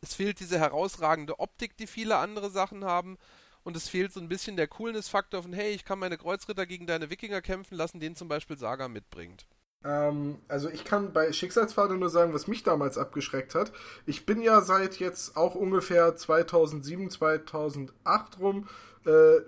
es 0.01 0.13
fehlt 0.13 0.39
diese 0.39 0.59
herausragende 0.59 1.39
Optik, 1.39 1.75
die 1.77 1.87
viele 1.87 2.17
andere 2.17 2.49
Sachen 2.49 2.85
haben. 2.85 3.17
Und 3.63 3.77
es 3.77 3.89
fehlt 3.89 4.11
so 4.13 4.19
ein 4.19 4.29
bisschen 4.29 4.57
der 4.57 4.67
Coolness-Faktor 4.67 5.43
von, 5.43 5.53
hey, 5.53 5.71
ich 5.71 5.85
kann 5.85 5.99
meine 5.99 6.17
Kreuzritter 6.17 6.65
gegen 6.65 6.85
deine 6.85 7.09
Wikinger 7.09 7.41
kämpfen 7.41 7.75
lassen, 7.75 7.99
den 7.99 8.15
zum 8.15 8.27
Beispiel 8.27 8.57
Saga 8.57 8.87
mitbringt. 8.87 9.45
Ähm, 9.85 10.39
also 10.47 10.69
ich 10.69 10.83
kann 10.85 11.13
bei 11.13 11.31
Schicksalspfade 11.31 11.95
nur 11.95 12.09
sagen, 12.09 12.33
was 12.33 12.47
mich 12.47 12.63
damals 12.63 12.97
abgeschreckt 12.97 13.55
hat. 13.55 13.71
Ich 14.05 14.25
bin 14.25 14.41
ja 14.41 14.61
seit 14.61 14.99
jetzt 14.99 15.35
auch 15.35 15.55
ungefähr 15.55 16.15
2007, 16.15 17.09
2008 17.09 18.39
rum 18.39 18.67
äh, 19.05 19.41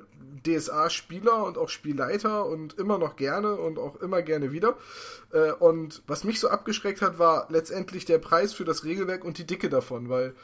DSA-Spieler 0.46 1.44
und 1.44 1.58
auch 1.58 1.70
Spielleiter 1.70 2.46
und 2.46 2.78
immer 2.78 2.98
noch 2.98 3.16
gerne 3.16 3.56
und 3.56 3.80
auch 3.80 3.96
immer 3.98 4.22
gerne 4.22 4.52
wieder. 4.52 4.78
Äh, 5.32 5.52
und 5.54 6.04
was 6.08 6.24
mich 6.24 6.40
so 6.40 6.50
abgeschreckt 6.50 7.02
hat, 7.02 7.20
war 7.20 7.48
letztendlich 7.50 8.06
der 8.06 8.20
Preis 8.20 8.54
für 8.54 8.66
das 8.66 8.84
Regelwerk 8.84 9.24
und 9.24 9.38
die 9.38 9.46
Dicke 9.46 9.70
davon, 9.70 10.10
weil 10.10 10.36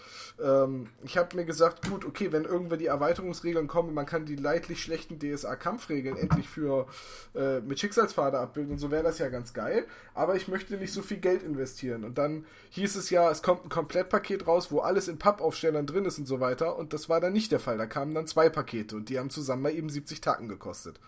ähm, 0.41 0.87
ich 1.03 1.17
habe 1.17 1.35
mir 1.35 1.45
gesagt, 1.45 1.87
gut, 1.87 2.05
okay, 2.05 2.31
wenn 2.31 2.45
irgendwann 2.45 2.79
die 2.79 2.87
Erweiterungsregeln 2.87 3.67
kommen, 3.67 3.93
man 3.93 4.05
kann 4.05 4.25
die 4.25 4.35
leidlich 4.35 4.81
schlechten 4.81 5.19
DSA-Kampfregeln 5.19 6.17
endlich 6.17 6.49
für 6.49 6.87
äh, 7.35 7.59
mit 7.61 7.79
Schicksalspfade 7.79 8.39
abbilden, 8.39 8.77
so 8.77 8.91
wäre 8.91 9.03
das 9.03 9.19
ja 9.19 9.29
ganz 9.29 9.53
geil. 9.53 9.85
Aber 10.13 10.35
ich 10.35 10.47
möchte 10.47 10.75
nicht 10.77 10.93
so 10.93 11.01
viel 11.01 11.17
Geld 11.17 11.43
investieren. 11.43 12.03
Und 12.03 12.17
dann 12.17 12.45
hieß 12.71 12.95
es 12.95 13.09
ja, 13.09 13.29
es 13.29 13.41
kommt 13.41 13.65
ein 13.65 13.69
Komplettpaket 13.69 14.47
raus, 14.47 14.71
wo 14.71 14.79
alles 14.79 15.07
in 15.07 15.17
Pappaufstellern 15.17 15.85
drin 15.85 16.05
ist 16.05 16.17
und 16.17 16.25
so 16.25 16.39
weiter. 16.39 16.77
Und 16.77 16.93
das 16.93 17.07
war 17.07 17.21
dann 17.21 17.33
nicht 17.33 17.51
der 17.51 17.59
Fall. 17.59 17.77
Da 17.77 17.85
kamen 17.85 18.13
dann 18.13 18.27
zwei 18.27 18.49
Pakete 18.49 18.95
und 18.95 19.09
die 19.09 19.19
haben 19.19 19.29
zusammen 19.29 19.63
mal 19.71 19.77
eben 19.77 19.89
70 19.89 20.21
Tacken 20.21 20.47
gekostet. 20.47 20.99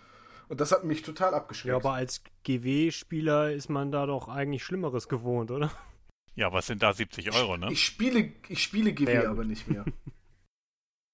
Und 0.49 0.61
das 0.61 0.72
hat 0.72 0.84
mich 0.84 1.01
total 1.01 1.34
abgeschreckt. 1.34 1.70
Ja, 1.70 1.76
aber 1.76 1.93
als 1.93 2.24
GW-Spieler 2.43 3.51
ist 3.51 3.70
man 3.70 3.91
da 3.91 4.05
doch 4.05 4.28
eigentlich 4.28 4.64
Schlimmeres 4.64 5.07
gewohnt, 5.07 5.51
oder? 5.51 5.72
Ja, 6.36 6.51
was 6.51 6.68
sind 6.68 6.82
da 6.84 6.93
70 6.93 7.34
Euro, 7.34 7.57
ne? 7.57 7.72
Ich 7.72 7.86
spiele, 7.86 8.32
ich 8.47 8.61
spiele 8.61 8.93
GW 8.93 9.14
Ja, 9.14 9.30
aber 9.30 9.43
nicht 9.43 9.68
mehr. 9.68 9.86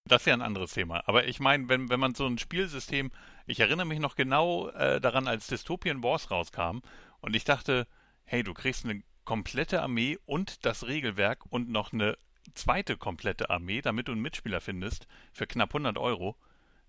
Das 0.05 0.23
ist 0.23 0.25
ja 0.25 0.33
ein 0.33 0.41
anderes 0.41 0.73
Thema. 0.73 1.03
Aber 1.05 1.27
ich 1.27 1.39
meine, 1.39 1.69
wenn, 1.69 1.89
wenn 1.89 1.99
man 1.99 2.15
so 2.15 2.25
ein 2.25 2.39
Spielsystem, 2.39 3.11
ich 3.45 3.59
erinnere 3.59 3.85
mich 3.85 3.99
noch 3.99 4.15
genau 4.15 4.69
äh, 4.69 4.99
daran, 4.99 5.27
als 5.27 5.45
Dystopian 5.45 6.01
Wars 6.01 6.31
rauskam 6.31 6.79
und 7.19 7.35
ich 7.35 7.43
dachte, 7.43 7.85
hey, 8.23 8.41
du 8.41 8.55
kriegst 8.55 8.85
eine 8.85 9.03
komplette 9.23 9.83
Armee 9.83 10.17
und 10.25 10.65
das 10.65 10.87
Regelwerk 10.87 11.45
und 11.51 11.69
noch 11.69 11.93
eine 11.93 12.17
zweite 12.55 12.97
komplette 12.97 13.51
Armee, 13.51 13.83
damit 13.83 14.07
du 14.07 14.13
einen 14.13 14.21
Mitspieler 14.21 14.61
findest, 14.61 15.05
für 15.31 15.45
knapp 15.45 15.69
100 15.75 15.99
Euro. 15.99 16.37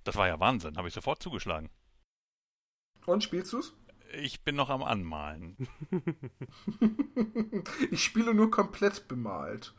Das 0.05 0.16
war 0.16 0.28
ja 0.28 0.40
Wahnsinn, 0.40 0.76
habe 0.76 0.88
ich 0.88 0.94
sofort 0.94 1.22
zugeschlagen. 1.22 1.70
Und 3.07 3.24
spielst 3.24 3.53
du's? 3.53 3.74
Ich 4.12 4.42
bin 4.42 4.57
noch 4.57 4.70
am 4.70 4.82
Anmalen. 4.82 5.57
ich 7.90 8.03
spiele 8.03 8.34
nur 8.34 8.51
komplett 8.51 9.07
bemalt. 9.09 9.72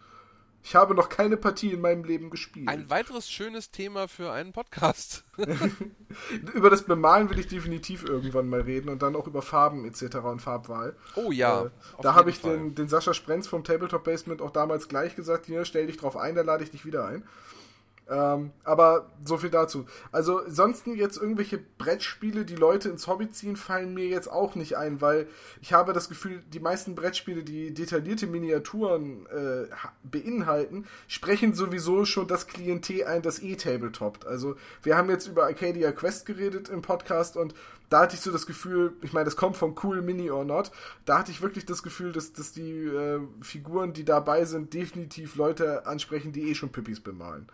Ich 0.63 0.75
habe 0.75 0.93
noch 0.93 1.09
keine 1.09 1.37
Partie 1.37 1.71
in 1.71 1.81
meinem 1.81 2.03
Leben 2.03 2.29
gespielt. 2.29 2.67
Ein 2.69 2.89
weiteres 2.89 3.29
schönes 3.29 3.71
Thema 3.71 4.07
für 4.07 4.31
einen 4.31 4.53
Podcast. 4.53 5.23
über 6.53 6.69
das 6.69 6.83
Bemalen 6.83 7.29
will 7.29 7.39
ich 7.39 7.47
definitiv 7.47 8.03
irgendwann 8.03 8.47
mal 8.47 8.61
reden 8.61 8.89
und 8.89 9.01
dann 9.01 9.15
auch 9.15 9.27
über 9.27 9.41
Farben 9.41 9.85
etc. 9.85 10.17
und 10.17 10.41
Farbwahl. 10.41 10.95
Oh 11.15 11.31
ja. 11.31 11.65
Äh, 11.65 11.69
da 12.01 12.13
habe 12.13 12.29
ich 12.29 12.37
Fall. 12.37 12.57
den, 12.57 12.75
den 12.75 12.87
Sascha 12.87 13.13
Sprenz 13.13 13.47
vom 13.47 13.63
Tabletop 13.63 14.03
Basement 14.03 14.41
auch 14.41 14.51
damals 14.51 14.87
gleich 14.87 15.15
gesagt, 15.15 15.47
hier, 15.47 15.65
stell 15.65 15.87
dich 15.87 15.97
drauf 15.97 16.15
ein, 16.15 16.35
da 16.35 16.43
lade 16.43 16.63
ich 16.63 16.71
dich 16.71 16.85
wieder 16.85 17.05
ein. 17.07 17.23
Ähm, 18.11 18.51
aber 18.65 19.09
so 19.23 19.37
viel 19.37 19.49
dazu. 19.51 19.85
Also, 20.11 20.39
ansonsten 20.39 20.95
jetzt 20.97 21.15
irgendwelche 21.15 21.57
Brettspiele, 21.77 22.43
die 22.43 22.57
Leute 22.57 22.89
ins 22.89 23.07
Hobby 23.07 23.31
ziehen, 23.31 23.55
fallen 23.55 23.93
mir 23.93 24.07
jetzt 24.07 24.29
auch 24.29 24.55
nicht 24.55 24.75
ein, 24.75 24.99
weil 24.99 25.27
ich 25.61 25.71
habe 25.71 25.93
das 25.93 26.09
Gefühl, 26.09 26.43
die 26.51 26.59
meisten 26.59 26.93
Brettspiele, 26.93 27.43
die 27.43 27.73
detaillierte 27.73 28.27
Miniaturen 28.27 29.27
äh, 29.27 29.71
ha- 29.71 29.93
beinhalten, 30.03 30.87
sprechen 31.07 31.53
sowieso 31.53 32.03
schon 32.03 32.27
das 32.27 32.47
Klientel 32.47 33.05
ein, 33.05 33.21
das 33.21 33.41
eh 33.41 33.55
Tabletoppt. 33.55 34.27
Also, 34.27 34.57
wir 34.83 34.97
haben 34.97 35.09
jetzt 35.09 35.27
über 35.27 35.45
Arcadia 35.45 35.93
Quest 35.93 36.25
geredet 36.25 36.67
im 36.67 36.81
Podcast 36.81 37.37
und 37.37 37.55
da 37.89 38.01
hatte 38.01 38.15
ich 38.15 38.21
so 38.21 38.31
das 38.31 38.45
Gefühl, 38.45 38.91
ich 39.01 39.13
meine, 39.13 39.25
das 39.25 39.37
kommt 39.37 39.55
von 39.55 39.73
Cool 39.81 40.01
Mini 40.01 40.31
or 40.31 40.43
Not, 40.43 40.71
da 41.05 41.19
hatte 41.19 41.31
ich 41.31 41.41
wirklich 41.41 41.65
das 41.65 41.81
Gefühl, 41.81 42.11
dass, 42.11 42.33
dass 42.33 42.51
die 42.51 42.87
äh, 42.87 43.21
Figuren, 43.41 43.93
die 43.93 44.03
dabei 44.03 44.43
sind, 44.43 44.73
definitiv 44.73 45.35
Leute 45.35 45.85
ansprechen, 45.85 46.33
die 46.33 46.49
eh 46.49 46.55
schon 46.55 46.73
Pippis 46.73 46.99
bemalen. 46.99 47.47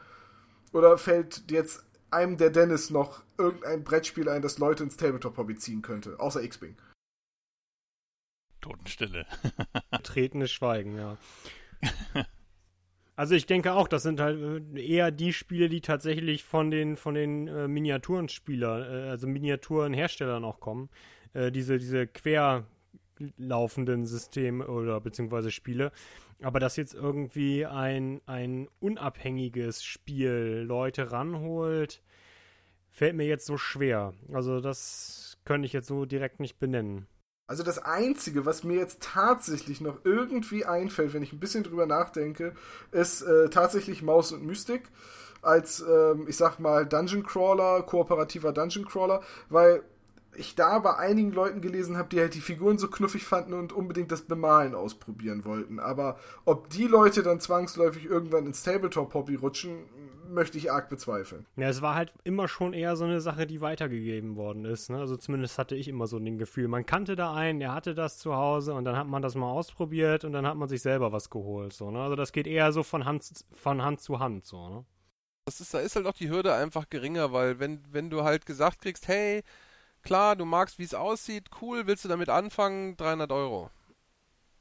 Oder 0.77 0.99
fällt 0.99 1.49
jetzt 1.49 1.83
einem 2.11 2.37
der 2.37 2.51
Dennis 2.51 2.91
noch 2.91 3.23
irgendein 3.39 3.83
Brettspiel 3.83 4.29
ein, 4.29 4.43
das 4.43 4.59
Leute 4.59 4.83
ins 4.83 4.95
Tabletop-Hobby 4.95 5.55
ziehen 5.55 5.81
könnte? 5.81 6.19
Außer 6.19 6.43
X-Wing. 6.43 6.77
Totenstille. 8.61 9.25
Betretenes 9.89 10.51
Schweigen, 10.51 10.95
ja. 10.95 11.17
Also 13.15 13.33
ich 13.33 13.47
denke 13.47 13.73
auch, 13.73 13.87
das 13.87 14.03
sind 14.03 14.19
halt 14.19 14.39
äh, 14.75 14.79
eher 14.79 15.09
die 15.09 15.33
Spiele, 15.33 15.69
die 15.69 15.81
tatsächlich 15.81 16.43
von 16.43 16.69
den 16.69 16.97
von 16.97 17.15
den 17.15 17.47
äh, 17.47 17.67
Miniaturenspielern, 17.67 18.83
äh, 18.83 19.09
also 19.09 19.25
Miniaturenherstellern 19.25 20.45
auch 20.45 20.59
kommen. 20.59 20.91
Äh, 21.33 21.51
diese 21.51 21.79
diese 21.79 22.05
querlaufenden 23.17 24.05
Systeme 24.05 24.67
oder 24.67 25.01
beziehungsweise 25.01 25.51
Spiele. 25.51 25.91
Aber 26.41 26.59
dass 26.59 26.75
jetzt 26.75 26.93
irgendwie 26.93 27.65
ein 27.65 28.21
ein 28.25 28.67
unabhängiges 28.79 29.83
Spiel 29.83 30.63
Leute 30.67 31.11
ranholt, 31.11 32.01
fällt 32.91 33.15
mir 33.15 33.25
jetzt 33.25 33.45
so 33.45 33.57
schwer. 33.57 34.13
Also 34.31 34.59
das 34.59 35.37
könnte 35.45 35.65
ich 35.65 35.73
jetzt 35.73 35.87
so 35.87 36.05
direkt 36.05 36.39
nicht 36.39 36.59
benennen. 36.59 37.07
Also 37.47 37.63
das 37.63 37.79
Einzige, 37.79 38.45
was 38.45 38.65
mir 38.65 38.75
jetzt 38.75 39.01
tatsächlich 39.01 39.79
noch 39.79 39.99
irgendwie 40.03 40.65
einfällt, 40.65 41.13
wenn 41.13 41.23
ich 41.23 41.31
ein 41.31 41.39
bisschen 41.39 41.63
drüber 41.63 41.85
nachdenke, 41.85 42.53
ist 42.91 43.21
äh, 43.21 43.49
tatsächlich 43.49 44.03
Maus 44.03 44.33
und 44.33 44.45
Mystik 44.45 44.83
als, 45.41 45.79
ähm, 45.79 46.25
ich 46.27 46.35
sag 46.35 46.59
mal, 46.59 46.85
Dungeon 46.85 47.23
Crawler, 47.23 47.83
kooperativer 47.83 48.51
Dungeon 48.51 48.85
Crawler, 48.85 49.21
weil 49.49 49.83
ich 50.37 50.55
da 50.55 50.79
bei 50.79 50.95
einigen 50.95 51.31
Leuten 51.31 51.61
gelesen 51.61 51.97
habe, 51.97 52.09
die 52.09 52.19
halt 52.19 52.35
die 52.35 52.41
Figuren 52.41 52.77
so 52.77 52.87
knuffig 52.87 53.25
fanden 53.25 53.53
und 53.53 53.73
unbedingt 53.73 54.11
das 54.11 54.21
Bemalen 54.21 54.75
ausprobieren 54.75 55.45
wollten. 55.45 55.79
Aber 55.79 56.17
ob 56.45 56.69
die 56.69 56.85
Leute 56.85 57.23
dann 57.23 57.39
zwangsläufig 57.39 58.05
irgendwann 58.05 58.45
ins 58.45 58.63
Tabletop-Hobby 58.63 59.35
rutschen, 59.35 59.85
möchte 60.29 60.57
ich 60.57 60.71
arg 60.71 60.89
bezweifeln. 60.89 61.45
Ja, 61.55 61.69
es 61.69 61.81
war 61.81 61.95
halt 61.95 62.13
immer 62.23 62.47
schon 62.47 62.73
eher 62.73 62.95
so 62.95 63.05
eine 63.05 63.21
Sache, 63.21 63.47
die 63.47 63.61
weitergegeben 63.61 64.35
worden 64.35 64.65
ist. 64.65 64.89
Ne? 64.89 64.99
Also 64.99 65.17
zumindest 65.17 65.57
hatte 65.57 65.75
ich 65.75 65.87
immer 65.87 66.07
so 66.07 66.17
ein 66.17 66.37
Gefühl. 66.37 66.67
Man 66.67 66.85
kannte 66.85 67.15
da 67.15 67.33
einen, 67.33 67.59
der 67.59 67.73
hatte 67.73 67.95
das 67.95 68.17
zu 68.17 68.35
Hause 68.35 68.73
und 68.73 68.85
dann 68.85 68.97
hat 68.97 69.07
man 69.07 69.21
das 69.21 69.35
mal 69.35 69.49
ausprobiert 69.49 70.25
und 70.25 70.33
dann 70.33 70.45
hat 70.45 70.57
man 70.57 70.67
sich 70.67 70.81
selber 70.81 71.11
was 71.11 71.29
geholt. 71.29 71.73
So, 71.73 71.91
ne? 71.91 72.01
Also 72.01 72.15
das 72.15 72.31
geht 72.31 72.47
eher 72.47 72.71
so 72.71 72.83
von 72.83 73.05
Hand, 73.05 73.25
von 73.53 73.81
Hand 73.81 74.01
zu 74.01 74.19
Hand. 74.19 74.45
So, 74.45 74.69
ne? 74.69 74.85
Das 75.45 75.61
ist, 75.61 75.73
da 75.73 75.79
ist 75.79 75.95
halt 75.95 76.05
auch 76.05 76.13
die 76.13 76.29
Hürde 76.29 76.53
einfach 76.53 76.89
geringer, 76.89 77.31
weil 77.31 77.59
wenn, 77.59 77.81
wenn 77.89 78.09
du 78.09 78.23
halt 78.23 78.45
gesagt 78.45 78.81
kriegst, 78.81 79.07
hey, 79.07 79.43
klar, 80.07 80.35
du 80.37 80.45
magst, 80.45 80.79
wie 80.79 80.83
es 80.83 80.93
aussieht, 80.93 81.49
cool, 81.61 81.85
willst 81.85 82.05
du 82.05 82.09
damit 82.09 82.29
anfangen, 82.29 82.95
300 82.95 83.31
Euro. 83.31 83.69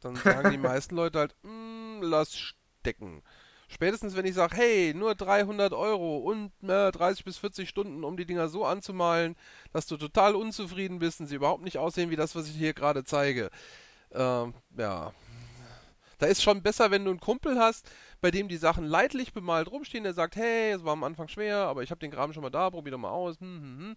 Dann 0.00 0.16
sagen 0.16 0.50
die 0.50 0.58
meisten 0.72 0.96
Leute 0.96 1.20
halt, 1.20 1.36
"Mm, 1.42 2.02
lass 2.02 2.36
stecken. 2.36 3.22
Spätestens 3.68 4.16
wenn 4.16 4.26
ich 4.26 4.34
sage, 4.34 4.56
hey, 4.56 4.92
nur 4.94 5.14
300 5.14 5.72
Euro 5.72 6.18
und 6.18 6.52
äh, 6.62 6.90
30 6.90 7.24
bis 7.24 7.38
40 7.38 7.68
Stunden, 7.68 8.04
um 8.04 8.16
die 8.16 8.26
Dinger 8.26 8.48
so 8.48 8.64
anzumalen, 8.64 9.36
dass 9.72 9.86
du 9.86 9.96
total 9.96 10.34
unzufrieden 10.34 10.98
bist 10.98 11.20
und 11.20 11.26
sie 11.26 11.36
überhaupt 11.36 11.62
nicht 11.64 11.78
aussehen 11.78 12.10
wie 12.10 12.16
das, 12.16 12.34
was 12.36 12.48
ich 12.48 12.56
hier 12.56 12.74
gerade 12.74 13.04
zeige. 13.04 13.50
Ähm, 14.12 14.54
ja. 14.76 15.12
Da 16.18 16.26
ist 16.26 16.42
schon 16.42 16.62
besser, 16.62 16.90
wenn 16.90 17.04
du 17.04 17.10
einen 17.10 17.20
Kumpel 17.20 17.58
hast, 17.58 17.90
bei 18.20 18.30
dem 18.30 18.48
die 18.48 18.56
Sachen 18.56 18.84
leidlich 18.84 19.32
bemalt 19.32 19.70
rumstehen, 19.70 20.04
der 20.04 20.14
sagt, 20.14 20.36
hey, 20.36 20.72
es 20.72 20.84
war 20.84 20.92
am 20.92 21.04
Anfang 21.04 21.28
schwer, 21.28 21.58
aber 21.58 21.82
ich 21.82 21.90
habe 21.90 21.98
den 22.00 22.10
Kram 22.10 22.32
schon 22.32 22.42
mal 22.42 22.50
da, 22.50 22.70
probier 22.70 22.92
doch 22.92 22.98
mal 22.98 23.10
aus. 23.10 23.38
Hm, 23.40 23.60
hm, 23.60 23.78
hm. 23.78 23.96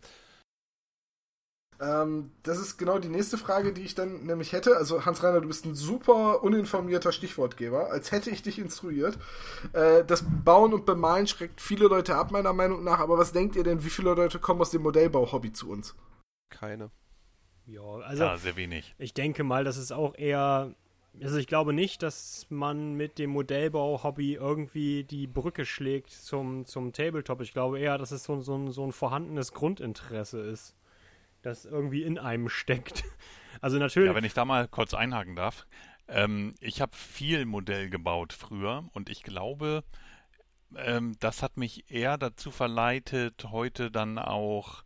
Ähm, 1.82 2.32
das 2.44 2.60
ist 2.60 2.78
genau 2.78 3.00
die 3.00 3.08
nächste 3.08 3.38
Frage, 3.38 3.72
die 3.72 3.84
ich 3.84 3.96
dann 3.96 4.26
nämlich 4.26 4.52
hätte. 4.52 4.76
Also 4.76 5.06
Hans-Reiner, 5.06 5.40
du 5.40 5.48
bist 5.48 5.66
ein 5.66 5.76
super 5.76 6.44
uninformierter 6.44 7.12
Stichwortgeber, 7.12 7.90
als 7.92 8.12
hätte 8.12 8.30
ich 8.30 8.42
dich 8.42 8.60
instruiert. 8.60 9.18
Äh, 9.74 10.04
das 10.04 10.26
Bauen 10.44 10.74
und 10.74 10.86
Bemalen 10.86 11.28
schreckt 11.28 11.62
viele 11.62 11.88
Leute 11.88 12.16
ab, 12.16 12.32
meiner 12.32 12.54
Meinung 12.54 12.84
nach. 12.84 13.00
Aber 13.00 13.18
was 13.18 13.32
denkt 13.32 13.56
ihr 13.56 13.64
denn, 13.64 13.84
wie 13.84 13.90
viele 13.90 14.14
Leute 14.14 14.40
kommen 14.40 14.60
aus 14.60 14.72
dem 14.72 14.82
Modellbau-Hobby 14.82 15.54
zu 15.54 15.70
uns? 15.70 15.96
Keine. 16.50 16.92
Ja, 17.66 17.82
also 17.82 18.24
ja, 18.24 18.38
sehr 18.38 18.56
wenig. 18.56 18.96
ich 18.98 19.14
denke 19.14 19.44
mal, 19.44 19.64
das 19.64 19.78
ist 19.78 19.92
auch 19.92 20.16
eher. 20.16 20.74
Also 21.22 21.38
ich 21.38 21.48
glaube 21.48 21.74
nicht, 21.74 22.04
dass 22.04 22.46
man 22.50 22.94
mit 22.94 23.18
dem 23.20 23.32
Modellbau-Hobby 23.32 24.36
irgendwie 24.36 25.04
die 25.04 25.28
Brücke 25.28 25.66
schlägt 25.66 26.12
zum, 26.12 26.66
zum 26.66 26.94
Tabletop. 26.94 27.42
Ich 27.42 27.52
glaube 27.52 27.80
eher, 27.80 27.98
dass 27.98 28.12
es 28.12 28.24
so, 28.24 28.42
so, 28.42 28.56
ein, 28.56 28.72
so 28.72 28.86
ein 28.86 28.92
vorhandenes 28.92 29.54
Grundinteresse 29.54 30.40
ist, 30.40 30.76
das 31.42 31.66
irgendwie 31.66 32.04
in 32.04 32.18
einem 32.18 32.50
steckt. 32.50 33.04
Also 33.62 33.78
natürlich. 33.78 34.08
Ja, 34.08 34.16
wenn 34.16 34.24
ich 34.24 34.36
da 34.36 34.46
mal 34.46 34.70
kurz 34.70 34.94
einhaken 34.94 35.36
darf. 35.36 35.66
Ähm, 36.08 36.56
ich 36.62 36.82
habe 36.82 36.96
viel 36.96 37.46
Modell 37.46 37.90
gebaut 37.90 38.32
früher 38.32 38.88
und 38.94 39.10
ich 39.10 39.22
glaube, 39.22 39.84
ähm, 40.76 41.16
das 41.20 41.44
hat 41.44 41.58
mich 41.58 41.92
eher 41.92 42.18
dazu 42.18 42.52
verleitet, 42.52 43.46
heute 43.52 43.92
dann 43.92 44.18
auch, 44.18 44.84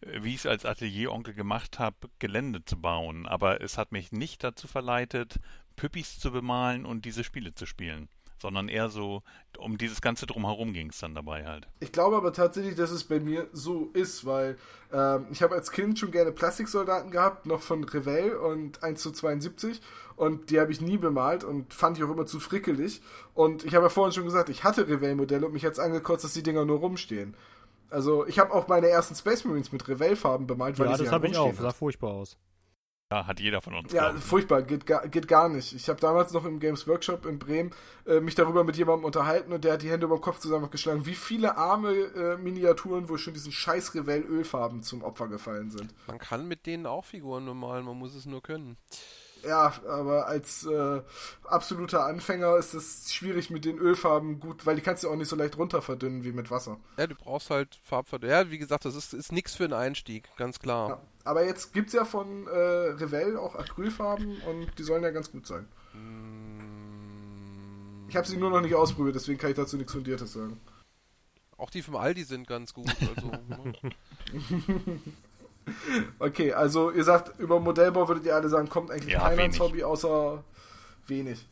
äh, 0.00 0.22
wie 0.22 0.30
ich 0.30 0.40
es 0.40 0.46
als 0.46 0.64
Atelieronkel 0.64 1.34
gemacht 1.34 1.78
habe, 1.78 2.08
Gelände 2.18 2.64
zu 2.64 2.80
bauen. 2.80 3.26
Aber 3.26 3.60
es 3.60 3.78
hat 3.78 3.92
mich 3.92 4.12
nicht 4.12 4.42
dazu 4.42 4.66
verleitet, 4.66 5.38
Püppis 5.76 6.18
zu 6.18 6.32
bemalen 6.32 6.84
und 6.84 7.04
diese 7.04 7.22
Spiele 7.22 7.54
zu 7.54 7.66
spielen. 7.66 8.08
Sondern 8.40 8.68
eher 8.68 8.90
so, 8.90 9.22
um 9.58 9.78
dieses 9.78 10.02
Ganze 10.02 10.26
drumherum 10.26 10.72
ging 10.72 10.90
es 10.90 10.98
dann 10.98 11.14
dabei 11.14 11.46
halt. 11.46 11.68
Ich 11.80 11.92
glaube 11.92 12.16
aber 12.16 12.32
tatsächlich, 12.32 12.74
dass 12.74 12.90
es 12.90 13.04
bei 13.04 13.18
mir 13.18 13.48
so 13.52 13.90
ist, 13.94 14.26
weil 14.26 14.58
ähm, 14.92 15.26
ich 15.30 15.42
habe 15.42 15.54
als 15.54 15.70
Kind 15.70 15.98
schon 15.98 16.10
gerne 16.10 16.32
Plastiksoldaten 16.32 17.10
gehabt, 17.10 17.46
noch 17.46 17.62
von 17.62 17.84
Revell 17.84 18.36
und 18.36 18.82
1 18.82 19.00
zu 19.00 19.10
72 19.10 19.80
und 20.16 20.50
die 20.50 20.60
habe 20.60 20.72
ich 20.72 20.80
nie 20.80 20.96
bemalt 20.96 21.44
und 21.44 21.72
fand 21.72 21.98
ich 21.98 22.04
auch 22.04 22.10
immer 22.10 22.26
zu 22.26 22.40
frickelig. 22.40 23.02
Und 23.34 23.64
ich 23.64 23.74
habe 23.74 23.84
ja 23.84 23.90
vorhin 23.90 24.12
schon 24.12 24.24
gesagt, 24.24 24.48
ich 24.48 24.64
hatte 24.64 24.88
Revell-Modelle 24.88 25.46
und 25.46 25.52
mich 25.52 25.62
jetzt 25.62 25.78
angekotzt, 25.78 26.24
dass 26.24 26.32
die 26.32 26.42
Dinger 26.42 26.64
nur 26.64 26.78
rumstehen. 26.78 27.34
Also 27.90 28.26
ich 28.26 28.38
habe 28.38 28.52
auch 28.52 28.66
meine 28.66 28.88
ersten 28.88 29.14
Space 29.14 29.44
Marines 29.44 29.72
mit 29.72 29.86
Revell-Farben 29.86 30.46
bemalt, 30.46 30.78
weil 30.78 30.86
ja, 30.86 30.92
ich 30.92 30.98
sie 30.98 31.04
das 31.04 31.12
habe 31.12 31.28
ich 31.28 31.36
auch. 31.36 31.54
Sah 31.54 31.70
furchtbar 31.70 32.12
aus. 32.12 32.36
Ja, 33.12 33.24
hat 33.24 33.38
jeder 33.38 33.60
von 33.60 33.74
uns. 33.74 33.92
Ja, 33.92 34.12
furchtbar, 34.14 34.62
geht 34.62 34.84
gar, 34.84 35.06
geht 35.06 35.28
gar 35.28 35.48
nicht. 35.48 35.72
Ich 35.72 35.88
habe 35.88 36.00
damals 36.00 36.32
noch 36.32 36.44
im 36.44 36.58
Games 36.58 36.88
Workshop 36.88 37.24
in 37.24 37.38
Bremen 37.38 37.70
äh, 38.04 38.18
mich 38.18 38.34
darüber 38.34 38.64
mit 38.64 38.76
jemandem 38.76 39.04
unterhalten 39.04 39.52
und 39.52 39.62
der 39.62 39.74
hat 39.74 39.82
die 39.82 39.90
Hände 39.90 40.06
über 40.06 40.16
den 40.16 40.22
Kopf 40.22 40.40
zusammengeschlagen, 40.40 41.06
wie 41.06 41.14
viele 41.14 41.56
arme 41.56 41.92
äh, 41.92 42.36
Miniaturen 42.36 43.08
wohl 43.08 43.18
schon 43.18 43.32
diesen 43.32 43.52
scheiß 43.52 43.94
Revell 43.94 44.22
Ölfarben 44.22 44.82
zum 44.82 45.04
Opfer 45.04 45.28
gefallen 45.28 45.70
sind. 45.70 45.94
Man 46.08 46.18
kann 46.18 46.48
mit 46.48 46.66
denen 46.66 46.86
auch 46.86 47.04
Figuren 47.04 47.46
bemalen, 47.46 47.84
man 47.84 47.96
muss 47.96 48.12
es 48.16 48.26
nur 48.26 48.42
können. 48.42 48.76
Ja, 49.46 49.72
aber 49.86 50.26
als 50.26 50.66
äh, 50.66 51.00
absoluter 51.44 52.06
Anfänger 52.06 52.56
ist 52.56 52.74
es 52.74 53.14
schwierig 53.14 53.50
mit 53.50 53.64
den 53.64 53.78
Ölfarben 53.78 54.40
gut, 54.40 54.66
weil 54.66 54.74
die 54.74 54.82
kannst 54.82 55.04
du 55.04 55.10
auch 55.10 55.14
nicht 55.14 55.28
so 55.28 55.36
leicht 55.36 55.56
runter 55.56 55.80
verdünnen 55.80 56.24
wie 56.24 56.32
mit 56.32 56.50
Wasser. 56.50 56.78
Ja, 56.98 57.06
du 57.06 57.14
brauchst 57.14 57.50
halt 57.50 57.78
Farbverdünner. 57.84 58.32
Ja, 58.32 58.50
wie 58.50 58.58
gesagt, 58.58 58.84
das 58.84 58.96
ist, 58.96 59.14
ist 59.14 59.30
nichts 59.30 59.54
für 59.54 59.62
einen 59.62 59.74
Einstieg, 59.74 60.28
ganz 60.36 60.58
klar. 60.58 60.88
Ja, 60.88 61.00
aber 61.26 61.44
jetzt 61.44 61.72
gibt 61.72 61.88
es 61.88 61.94
ja 61.94 62.04
von 62.04 62.46
äh, 62.46 62.50
Revell 62.50 63.36
auch 63.36 63.54
Acrylfarben 63.54 64.40
und 64.42 64.78
die 64.78 64.82
sollen 64.82 65.02
ja 65.02 65.10
ganz 65.10 65.30
gut 65.30 65.46
sein. 65.46 65.66
Mm. 65.94 66.56
Ich 68.08 68.16
habe 68.16 68.26
sie 68.26 68.36
nur 68.36 68.50
noch 68.50 68.60
nicht 68.60 68.74
ausprobiert, 68.74 69.16
deswegen 69.16 69.38
kann 69.38 69.50
ich 69.50 69.56
dazu 69.56 69.76
nichts 69.76 69.92
Fundiertes 69.92 70.32
sagen. 70.32 70.60
Auch 71.56 71.70
die 71.70 71.82
vom 71.82 71.96
Aldi 71.96 72.24
sind 72.24 72.46
ganz 72.46 72.72
gut. 72.72 72.88
Also, 73.00 73.28
ne? 73.48 73.72
Okay, 76.18 76.52
also 76.52 76.92
ihr 76.92 77.02
sagt, 77.02 77.40
über 77.40 77.58
Modellbau 77.58 78.06
würdet 78.06 78.24
ihr 78.24 78.36
alle 78.36 78.48
sagen, 78.48 78.68
kommt 78.68 78.90
eigentlich 78.90 79.14
Ja, 79.14 79.28
ins 79.30 79.58
Hobby, 79.58 79.82
außer 79.82 80.44
wenig. 81.08 81.46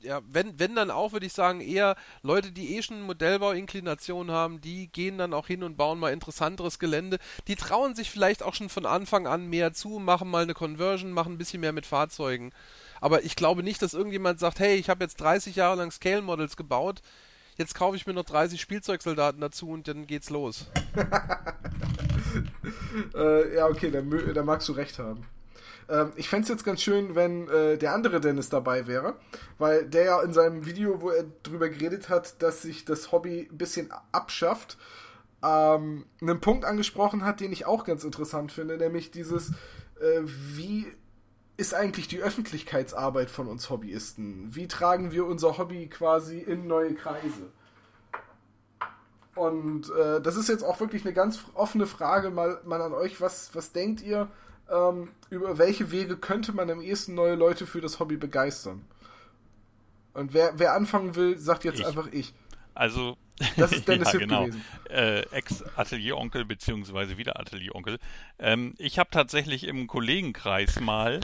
Ja, 0.00 0.20
wenn, 0.30 0.58
wenn 0.58 0.74
dann 0.74 0.90
auch, 0.90 1.12
würde 1.12 1.26
ich 1.26 1.32
sagen, 1.32 1.60
eher 1.60 1.96
Leute, 2.22 2.52
die 2.52 2.76
eh 2.76 2.82
schon 2.82 3.02
Modellbau-Inklination 3.02 4.30
haben, 4.30 4.60
die 4.60 4.88
gehen 4.88 5.18
dann 5.18 5.34
auch 5.34 5.46
hin 5.46 5.62
und 5.62 5.76
bauen 5.76 5.98
mal 5.98 6.12
interessanteres 6.12 6.78
Gelände. 6.78 7.18
Die 7.48 7.56
trauen 7.56 7.94
sich 7.94 8.10
vielleicht 8.10 8.42
auch 8.42 8.54
schon 8.54 8.68
von 8.68 8.86
Anfang 8.86 9.26
an 9.26 9.46
mehr 9.48 9.72
zu, 9.72 9.98
machen 9.98 10.30
mal 10.30 10.42
eine 10.44 10.54
Conversion, 10.54 11.12
machen 11.12 11.34
ein 11.34 11.38
bisschen 11.38 11.60
mehr 11.60 11.72
mit 11.72 11.86
Fahrzeugen. 11.86 12.52
Aber 13.00 13.24
ich 13.24 13.36
glaube 13.36 13.62
nicht, 13.62 13.82
dass 13.82 13.94
irgendjemand 13.94 14.40
sagt, 14.40 14.58
hey, 14.60 14.76
ich 14.76 14.88
habe 14.88 15.04
jetzt 15.04 15.20
30 15.20 15.56
Jahre 15.56 15.76
lang 15.76 15.90
Scale 15.90 16.22
Models 16.22 16.56
gebaut, 16.56 17.02
jetzt 17.56 17.74
kaufe 17.74 17.96
ich 17.96 18.06
mir 18.06 18.14
noch 18.14 18.24
30 18.24 18.60
Spielzeugsoldaten 18.60 19.40
dazu 19.40 19.68
und 19.70 19.88
dann 19.88 20.06
geht's 20.06 20.30
los. 20.30 20.66
Äh, 23.14 23.56
ja, 23.56 23.66
okay, 23.66 23.90
da, 23.90 24.00
mö- 24.00 24.32
da 24.32 24.42
magst 24.42 24.68
du 24.68 24.72
recht 24.72 24.98
haben. 24.98 25.24
Ähm, 25.88 26.12
ich 26.16 26.28
fände 26.28 26.44
es 26.44 26.48
jetzt 26.48 26.64
ganz 26.64 26.82
schön, 26.82 27.14
wenn 27.14 27.48
äh, 27.48 27.78
der 27.78 27.94
andere 27.94 28.20
Dennis 28.20 28.48
dabei 28.48 28.86
wäre, 28.86 29.16
weil 29.58 29.86
der 29.86 30.04
ja 30.04 30.22
in 30.22 30.32
seinem 30.32 30.66
Video, 30.66 31.00
wo 31.00 31.10
er 31.10 31.24
drüber 31.42 31.68
geredet 31.68 32.08
hat, 32.08 32.42
dass 32.42 32.62
sich 32.62 32.84
das 32.84 33.12
Hobby 33.12 33.48
ein 33.50 33.58
bisschen 33.58 33.90
abschafft, 34.12 34.76
ähm, 35.42 36.04
einen 36.20 36.40
Punkt 36.40 36.64
angesprochen 36.64 37.24
hat, 37.24 37.40
den 37.40 37.52
ich 37.52 37.66
auch 37.66 37.84
ganz 37.84 38.04
interessant 38.04 38.52
finde, 38.52 38.76
nämlich 38.76 39.10
dieses, 39.10 39.50
äh, 40.00 40.20
wie 40.24 40.86
ist 41.56 41.74
eigentlich 41.74 42.06
die 42.06 42.20
Öffentlichkeitsarbeit 42.20 43.30
von 43.30 43.48
uns 43.48 43.68
Hobbyisten? 43.68 44.54
Wie 44.54 44.68
tragen 44.68 45.10
wir 45.10 45.26
unser 45.26 45.58
Hobby 45.58 45.88
quasi 45.88 46.38
in 46.38 46.66
neue 46.68 46.94
Kreise? 46.94 47.52
Und 49.34 49.90
äh, 49.90 50.20
das 50.20 50.36
ist 50.36 50.48
jetzt 50.48 50.64
auch 50.64 50.80
wirklich 50.80 51.04
eine 51.04 51.14
ganz 51.14 51.44
offene 51.54 51.86
Frage 51.86 52.30
mal, 52.30 52.60
mal 52.64 52.82
an 52.82 52.92
euch. 52.92 53.20
Was, 53.20 53.54
was 53.54 53.72
denkt 53.72 54.02
ihr, 54.02 54.28
ähm, 54.70 55.10
über 55.30 55.58
welche 55.58 55.90
Wege 55.90 56.16
könnte 56.16 56.52
man 56.52 56.70
am 56.70 56.80
ehesten 56.80 57.14
neue 57.14 57.34
Leute 57.34 57.66
für 57.66 57.80
das 57.80 57.98
Hobby 58.00 58.16
begeistern? 58.16 58.84
Und 60.14 60.34
wer, 60.34 60.58
wer 60.58 60.74
anfangen 60.74 61.14
will, 61.14 61.38
sagt 61.38 61.64
jetzt 61.64 61.80
Ich. 61.80 61.86
einfach 61.86 62.08
ich. 62.12 62.32
Also, 62.74 63.16
Das 63.56 63.72
ist 63.72 63.88
Dennis 63.88 64.12
ja, 64.12 64.18
genau. 64.18 64.48
Äh, 64.90 65.20
Ex-Atelieronkel 65.30 66.44
beziehungsweise 66.44 67.18
wieder 67.18 67.38
Atelieronkel. 67.38 67.98
Ähm, 68.38 68.74
ich 68.78 68.98
habe 68.98 69.10
tatsächlich 69.10 69.64
im 69.64 69.86
Kollegenkreis 69.86 70.80
mal 70.80 71.20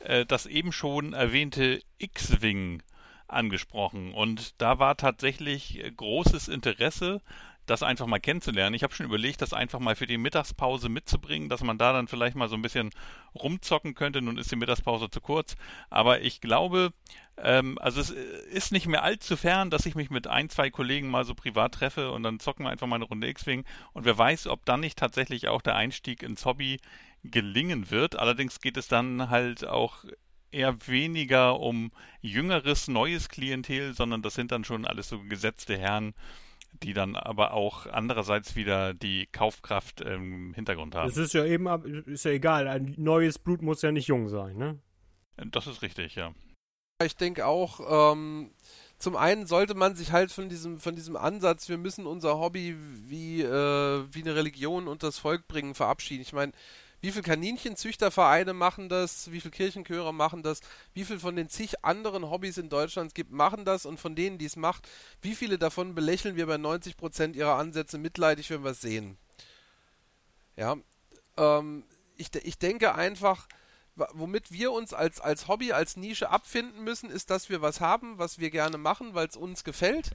äh, 0.00 0.26
das 0.26 0.46
eben 0.46 0.72
schon 0.72 1.12
erwähnte 1.12 1.80
X-Wing 1.98 2.82
angesprochen 3.26 4.12
und 4.12 4.60
da 4.60 4.78
war 4.78 4.96
tatsächlich 4.96 5.82
äh, 5.82 5.90
großes 5.90 6.48
Interesse, 6.48 7.20
das 7.66 7.82
einfach 7.82 8.06
mal 8.06 8.18
kennenzulernen. 8.18 8.74
Ich 8.74 8.82
habe 8.82 8.94
schon 8.94 9.06
überlegt, 9.06 9.42
das 9.42 9.52
einfach 9.52 9.80
mal 9.80 9.96
für 9.96 10.06
die 10.06 10.18
Mittagspause 10.18 10.88
mitzubringen, 10.88 11.48
dass 11.48 11.62
man 11.62 11.78
da 11.78 11.92
dann 11.92 12.08
vielleicht 12.08 12.36
mal 12.36 12.48
so 12.48 12.56
ein 12.56 12.62
bisschen 12.62 12.90
rumzocken 13.34 13.94
könnte. 13.94 14.20
Nun 14.22 14.38
ist 14.38 14.50
die 14.50 14.56
Mittagspause 14.56 15.10
zu 15.10 15.20
kurz, 15.20 15.56
aber 15.90 16.20
ich 16.20 16.40
glaube, 16.40 16.92
ähm, 17.36 17.78
also 17.80 18.00
es 18.00 18.10
äh, 18.10 18.22
ist 18.50 18.72
nicht 18.72 18.86
mehr 18.86 19.02
allzu 19.02 19.36
fern, 19.36 19.70
dass 19.70 19.86
ich 19.86 19.94
mich 19.94 20.10
mit 20.10 20.26
ein, 20.26 20.48
zwei 20.48 20.70
Kollegen 20.70 21.10
mal 21.10 21.24
so 21.24 21.34
privat 21.34 21.74
treffe 21.74 22.10
und 22.12 22.22
dann 22.22 22.40
zocken 22.40 22.66
wir 22.66 22.70
einfach 22.70 22.86
mal 22.86 22.96
eine 22.96 23.06
Runde 23.06 23.28
X-Wing 23.28 23.64
und 23.92 24.04
wer 24.04 24.16
weiß, 24.16 24.46
ob 24.46 24.64
dann 24.64 24.80
nicht 24.80 24.98
tatsächlich 24.98 25.48
auch 25.48 25.62
der 25.62 25.76
Einstieg 25.76 26.22
ins 26.22 26.44
Hobby 26.44 26.78
gelingen 27.24 27.90
wird. 27.90 28.16
Allerdings 28.16 28.60
geht 28.60 28.76
es 28.76 28.88
dann 28.88 29.30
halt 29.30 29.66
auch 29.66 30.04
eher 30.54 30.86
weniger 30.86 31.58
um 31.58 31.90
jüngeres, 32.20 32.88
neues 32.88 33.28
Klientel, 33.28 33.94
sondern 33.94 34.22
das 34.22 34.34
sind 34.34 34.52
dann 34.52 34.64
schon 34.64 34.86
alles 34.86 35.08
so 35.08 35.18
gesetzte 35.20 35.76
Herren, 35.76 36.14
die 36.82 36.92
dann 36.92 37.16
aber 37.16 37.52
auch 37.52 37.86
andererseits 37.86 38.56
wieder 38.56 38.94
die 38.94 39.26
Kaufkraft 39.26 40.00
im 40.00 40.52
Hintergrund 40.54 40.94
haben. 40.94 41.08
Es 41.08 41.16
ist 41.16 41.32
ja 41.34 41.44
eben, 41.44 41.68
ab- 41.68 41.86
ist 41.86 42.24
ja 42.24 42.32
egal, 42.32 42.68
ein 42.68 42.94
neues 42.98 43.38
Blut 43.38 43.62
muss 43.62 43.82
ja 43.82 43.92
nicht 43.92 44.08
jung 44.08 44.28
sein, 44.28 44.56
ne? 44.56 44.78
Das 45.36 45.66
ist 45.66 45.82
richtig, 45.82 46.14
ja. 46.14 46.32
Ich 47.02 47.16
denke 47.16 47.46
auch, 47.46 48.12
ähm, 48.14 48.52
zum 48.98 49.16
einen 49.16 49.46
sollte 49.46 49.74
man 49.74 49.96
sich 49.96 50.12
halt 50.12 50.30
von 50.30 50.48
diesem, 50.48 50.78
von 50.78 50.94
diesem 50.94 51.16
Ansatz, 51.16 51.68
wir 51.68 51.78
müssen 51.78 52.06
unser 52.06 52.38
Hobby 52.38 52.76
wie, 53.08 53.42
äh, 53.42 54.04
wie 54.12 54.22
eine 54.22 54.36
Religion 54.36 54.86
und 54.88 55.02
das 55.02 55.18
Volk 55.18 55.48
bringen, 55.48 55.74
verabschieden. 55.74 56.22
Ich 56.22 56.32
meine, 56.32 56.52
wie 57.04 57.12
viele 57.12 57.22
Kaninchenzüchtervereine 57.22 58.54
machen 58.54 58.88
das, 58.88 59.30
wie 59.30 59.38
viele 59.38 59.52
Kirchenchöre 59.52 60.14
machen 60.14 60.42
das, 60.42 60.62
wie 60.94 61.04
viele 61.04 61.20
von 61.20 61.36
den 61.36 61.50
zig 61.50 61.84
anderen 61.84 62.30
Hobbys 62.30 62.56
in 62.56 62.70
Deutschland 62.70 63.14
gibt, 63.14 63.30
machen 63.30 63.66
das? 63.66 63.84
Und 63.84 64.00
von 64.00 64.14
denen, 64.14 64.38
die 64.38 64.46
es 64.46 64.56
macht, 64.56 64.88
wie 65.20 65.34
viele 65.34 65.58
davon 65.58 65.94
belächeln 65.94 66.36
wir 66.36 66.46
bei 66.46 66.54
90% 66.54 67.34
ihrer 67.34 67.56
Ansätze 67.56 67.98
mitleidig, 67.98 68.48
wenn 68.48 68.64
wir 68.64 68.70
es 68.70 68.80
sehen. 68.80 69.18
Ja, 70.56 70.78
ähm, 71.36 71.84
ich, 72.16 72.34
ich 72.36 72.56
denke 72.56 72.94
einfach, 72.94 73.48
womit 73.96 74.50
wir 74.50 74.72
uns 74.72 74.92
als, 74.92 75.20
als 75.20 75.48
Hobby, 75.48 75.72
als 75.72 75.96
Nische 75.96 76.30
abfinden 76.30 76.82
müssen, 76.82 77.10
ist, 77.10 77.30
dass 77.30 77.48
wir 77.48 77.62
was 77.62 77.80
haben, 77.80 78.18
was 78.18 78.38
wir 78.38 78.50
gerne 78.50 78.78
machen, 78.78 79.14
weil 79.14 79.28
es 79.28 79.36
uns 79.36 79.64
gefällt, 79.64 80.10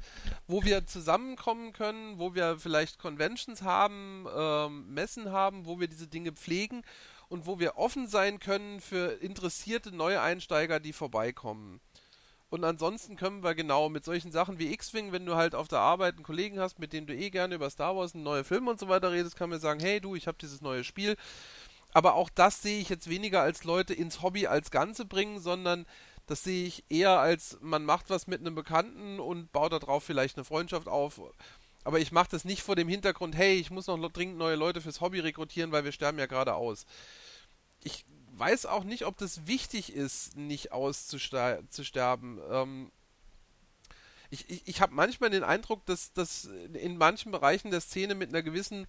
wo 0.48 0.64
wir 0.64 0.86
zusammenkommen 0.86 1.74
können, 1.74 2.20
wo 2.20 2.36
wir 2.36 2.60
vielleicht 2.60 3.00
Conventions 3.00 3.62
haben, 3.62 4.26
ähm, 4.36 4.94
Messen 4.94 5.32
haben, 5.32 5.66
wo 5.66 5.80
wir 5.80 5.88
diese 5.88 6.08
Dinge 6.08 6.34
pflegen 6.34 6.84
und 7.30 7.46
wo 7.46 7.60
wir 7.60 7.78
offen 7.78 8.08
sein 8.08 8.40
können 8.40 8.82
für 8.82 9.22
interessierte 9.22 9.96
neue 9.96 10.22
Einsteiger, 10.22 10.80
die 10.80 10.94
vorbeikommen. 10.94 11.80
Und 12.50 12.64
ansonsten 12.64 13.16
können 13.16 13.44
wir 13.44 13.54
genau 13.54 13.90
mit 13.90 14.04
solchen 14.04 14.32
Sachen 14.32 14.58
wie 14.58 14.74
X-Wing, 14.74 15.12
wenn 15.12 15.26
du 15.26 15.36
halt 15.36 15.54
auf 15.54 15.68
der 15.68 15.80
Arbeit 15.80 16.16
einen 16.16 16.24
Kollegen 16.24 16.60
hast, 16.60 16.80
mit 16.80 16.94
dem 16.94 17.06
du 17.06 17.16
eh 17.16 17.30
gerne 17.30 17.56
über 17.56 17.70
Star 17.70 17.96
Wars, 17.96 18.16
einen 18.16 18.24
neuen 18.24 18.44
Film 18.44 18.68
und 18.68 18.80
so 18.80 18.90
weiter 18.90 19.12
redest, 19.12 19.36
kann 19.36 19.52
man 19.52 19.60
sagen, 19.60 19.80
hey 19.80 20.02
du, 20.02 20.16
ich 20.16 20.26
habe 20.26 20.38
dieses 20.42 20.60
neue 20.62 20.84
Spiel. 20.84 21.16
Aber 21.92 22.16
auch 22.16 22.30
das 22.30 22.62
sehe 22.62 22.80
ich 22.80 22.90
jetzt 22.90 23.10
weniger 23.10 23.42
als 23.42 23.64
Leute 23.64 23.94
ins 23.94 24.22
Hobby 24.22 24.48
als 24.48 24.72
Ganze 24.72 25.06
bringen, 25.06 25.40
sondern 25.40 25.86
das 26.28 26.44
sehe 26.44 26.68
ich 26.68 26.84
eher 26.90 27.20
als, 27.20 27.58
man 27.62 27.84
macht 27.86 28.12
was 28.12 28.28
mit 28.28 28.42
einem 28.42 28.54
Bekannten 28.54 29.20
und 29.20 29.52
baut 29.52 29.74
darauf 29.74 30.04
vielleicht 30.04 30.38
eine 30.38 30.46
Freundschaft 30.46 30.88
auf. 30.88 31.20
Aber 31.84 32.00
ich 32.00 32.12
mache 32.12 32.30
das 32.30 32.46
nicht 32.46 32.62
vor 32.62 32.76
dem 32.76 32.88
Hintergrund, 32.88 33.36
hey, 33.36 33.56
ich 33.56 33.72
muss 33.72 33.88
noch 33.88 34.12
dringend 34.12 34.38
neue 34.38 34.56
Leute 34.56 34.82
fürs 34.82 35.02
Hobby 35.02 35.20
rekrutieren, 35.20 35.72
weil 35.72 35.86
wir 35.86 35.92
sterben 35.92 36.20
ja 36.20 36.28
gerade 36.28 36.54
aus. 36.54 36.86
Ich 37.82 38.06
weiß 38.34 38.68
auch 38.68 38.84
nicht, 38.84 39.06
ob 39.06 39.18
das 39.18 39.48
wichtig 39.48 39.94
ist, 39.94 40.38
nicht 40.38 40.72
auszusterben. 40.72 42.40
Ähm, 42.52 42.92
ich 44.30 44.50
ich, 44.50 44.68
ich 44.68 44.82
habe 44.82 44.94
manchmal 44.94 45.32
den 45.32 45.44
Eindruck, 45.44 45.86
dass, 45.88 46.14
dass 46.14 46.46
in 46.74 46.98
manchen 46.98 47.32
Bereichen 47.32 47.72
der 47.72 47.82
Szene 47.82 48.14
mit 48.14 48.30
einer 48.30 48.44
gewissen 48.44 48.86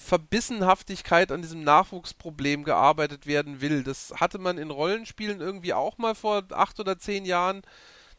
Verbissenhaftigkeit 0.00 1.32
an 1.32 1.42
diesem 1.42 1.64
Nachwuchsproblem 1.64 2.62
gearbeitet 2.62 3.26
werden 3.26 3.60
will. 3.60 3.82
Das 3.82 4.14
hatte 4.16 4.38
man 4.38 4.56
in 4.56 4.70
Rollenspielen 4.70 5.40
irgendwie 5.40 5.74
auch 5.74 5.98
mal 5.98 6.14
vor 6.14 6.44
acht 6.52 6.78
oder 6.78 6.98
zehn 7.00 7.24
Jahren. 7.24 7.62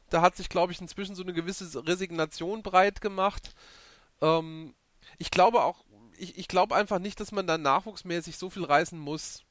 Da 0.09 0.21
hat 0.21 0.36
sich, 0.36 0.49
glaube 0.49 0.73
ich, 0.73 0.82
inzwischen 0.82 1.15
so 1.15 1.23
eine 1.23 1.34
gewisse 1.34 1.88
Resignation 1.88 2.63
breit 2.63 2.99
gemacht. 2.99 3.55
Ähm, 4.21 4.75
ich 5.17 5.32
glaube 5.32 5.63
auch, 5.63 5.86
ich, 6.17 6.38
ich 6.38 6.49
glaube 6.49 6.75
einfach 6.75 6.99
nicht, 6.99 7.19
dass 7.21 7.32
man 7.32 7.47
da 7.47 7.57
nachwuchsmäßig 7.57 8.38
so 8.38 8.49
viel 8.49 8.65
reißen 8.65 8.99
muss. 8.99 9.45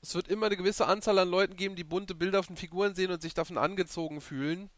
Es 0.00 0.14
wird 0.14 0.28
immer 0.28 0.46
eine 0.46 0.56
gewisse 0.56 0.86
Anzahl 0.86 1.18
an 1.18 1.28
Leuten 1.28 1.56
geben, 1.56 1.74
die 1.74 1.84
bunte 1.84 2.14
Bilder 2.14 2.42
den 2.42 2.56
Figuren 2.56 2.94
sehen 2.94 3.10
und 3.10 3.20
sich 3.20 3.34
davon 3.34 3.58
angezogen 3.58 4.20
fühlen. 4.20 4.70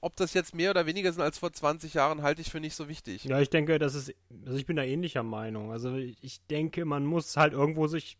Ob 0.00 0.16
das 0.16 0.32
jetzt 0.34 0.54
mehr 0.54 0.70
oder 0.70 0.86
weniger 0.86 1.12
sind 1.12 1.22
als 1.22 1.38
vor 1.38 1.52
20 1.52 1.94
Jahren, 1.94 2.22
halte 2.22 2.40
ich 2.40 2.50
für 2.50 2.60
nicht 2.60 2.76
so 2.76 2.88
wichtig. 2.88 3.24
Ja, 3.24 3.40
ich 3.40 3.50
denke, 3.50 3.78
das 3.78 3.94
ist, 3.94 4.14
also 4.44 4.56
ich 4.56 4.66
bin 4.66 4.76
da 4.76 4.84
ähnlicher 4.84 5.24
Meinung. 5.24 5.72
Also 5.72 5.96
ich 5.96 6.46
denke, 6.46 6.84
man 6.84 7.04
muss 7.04 7.36
halt 7.36 7.52
irgendwo 7.52 7.88
sich 7.88 8.18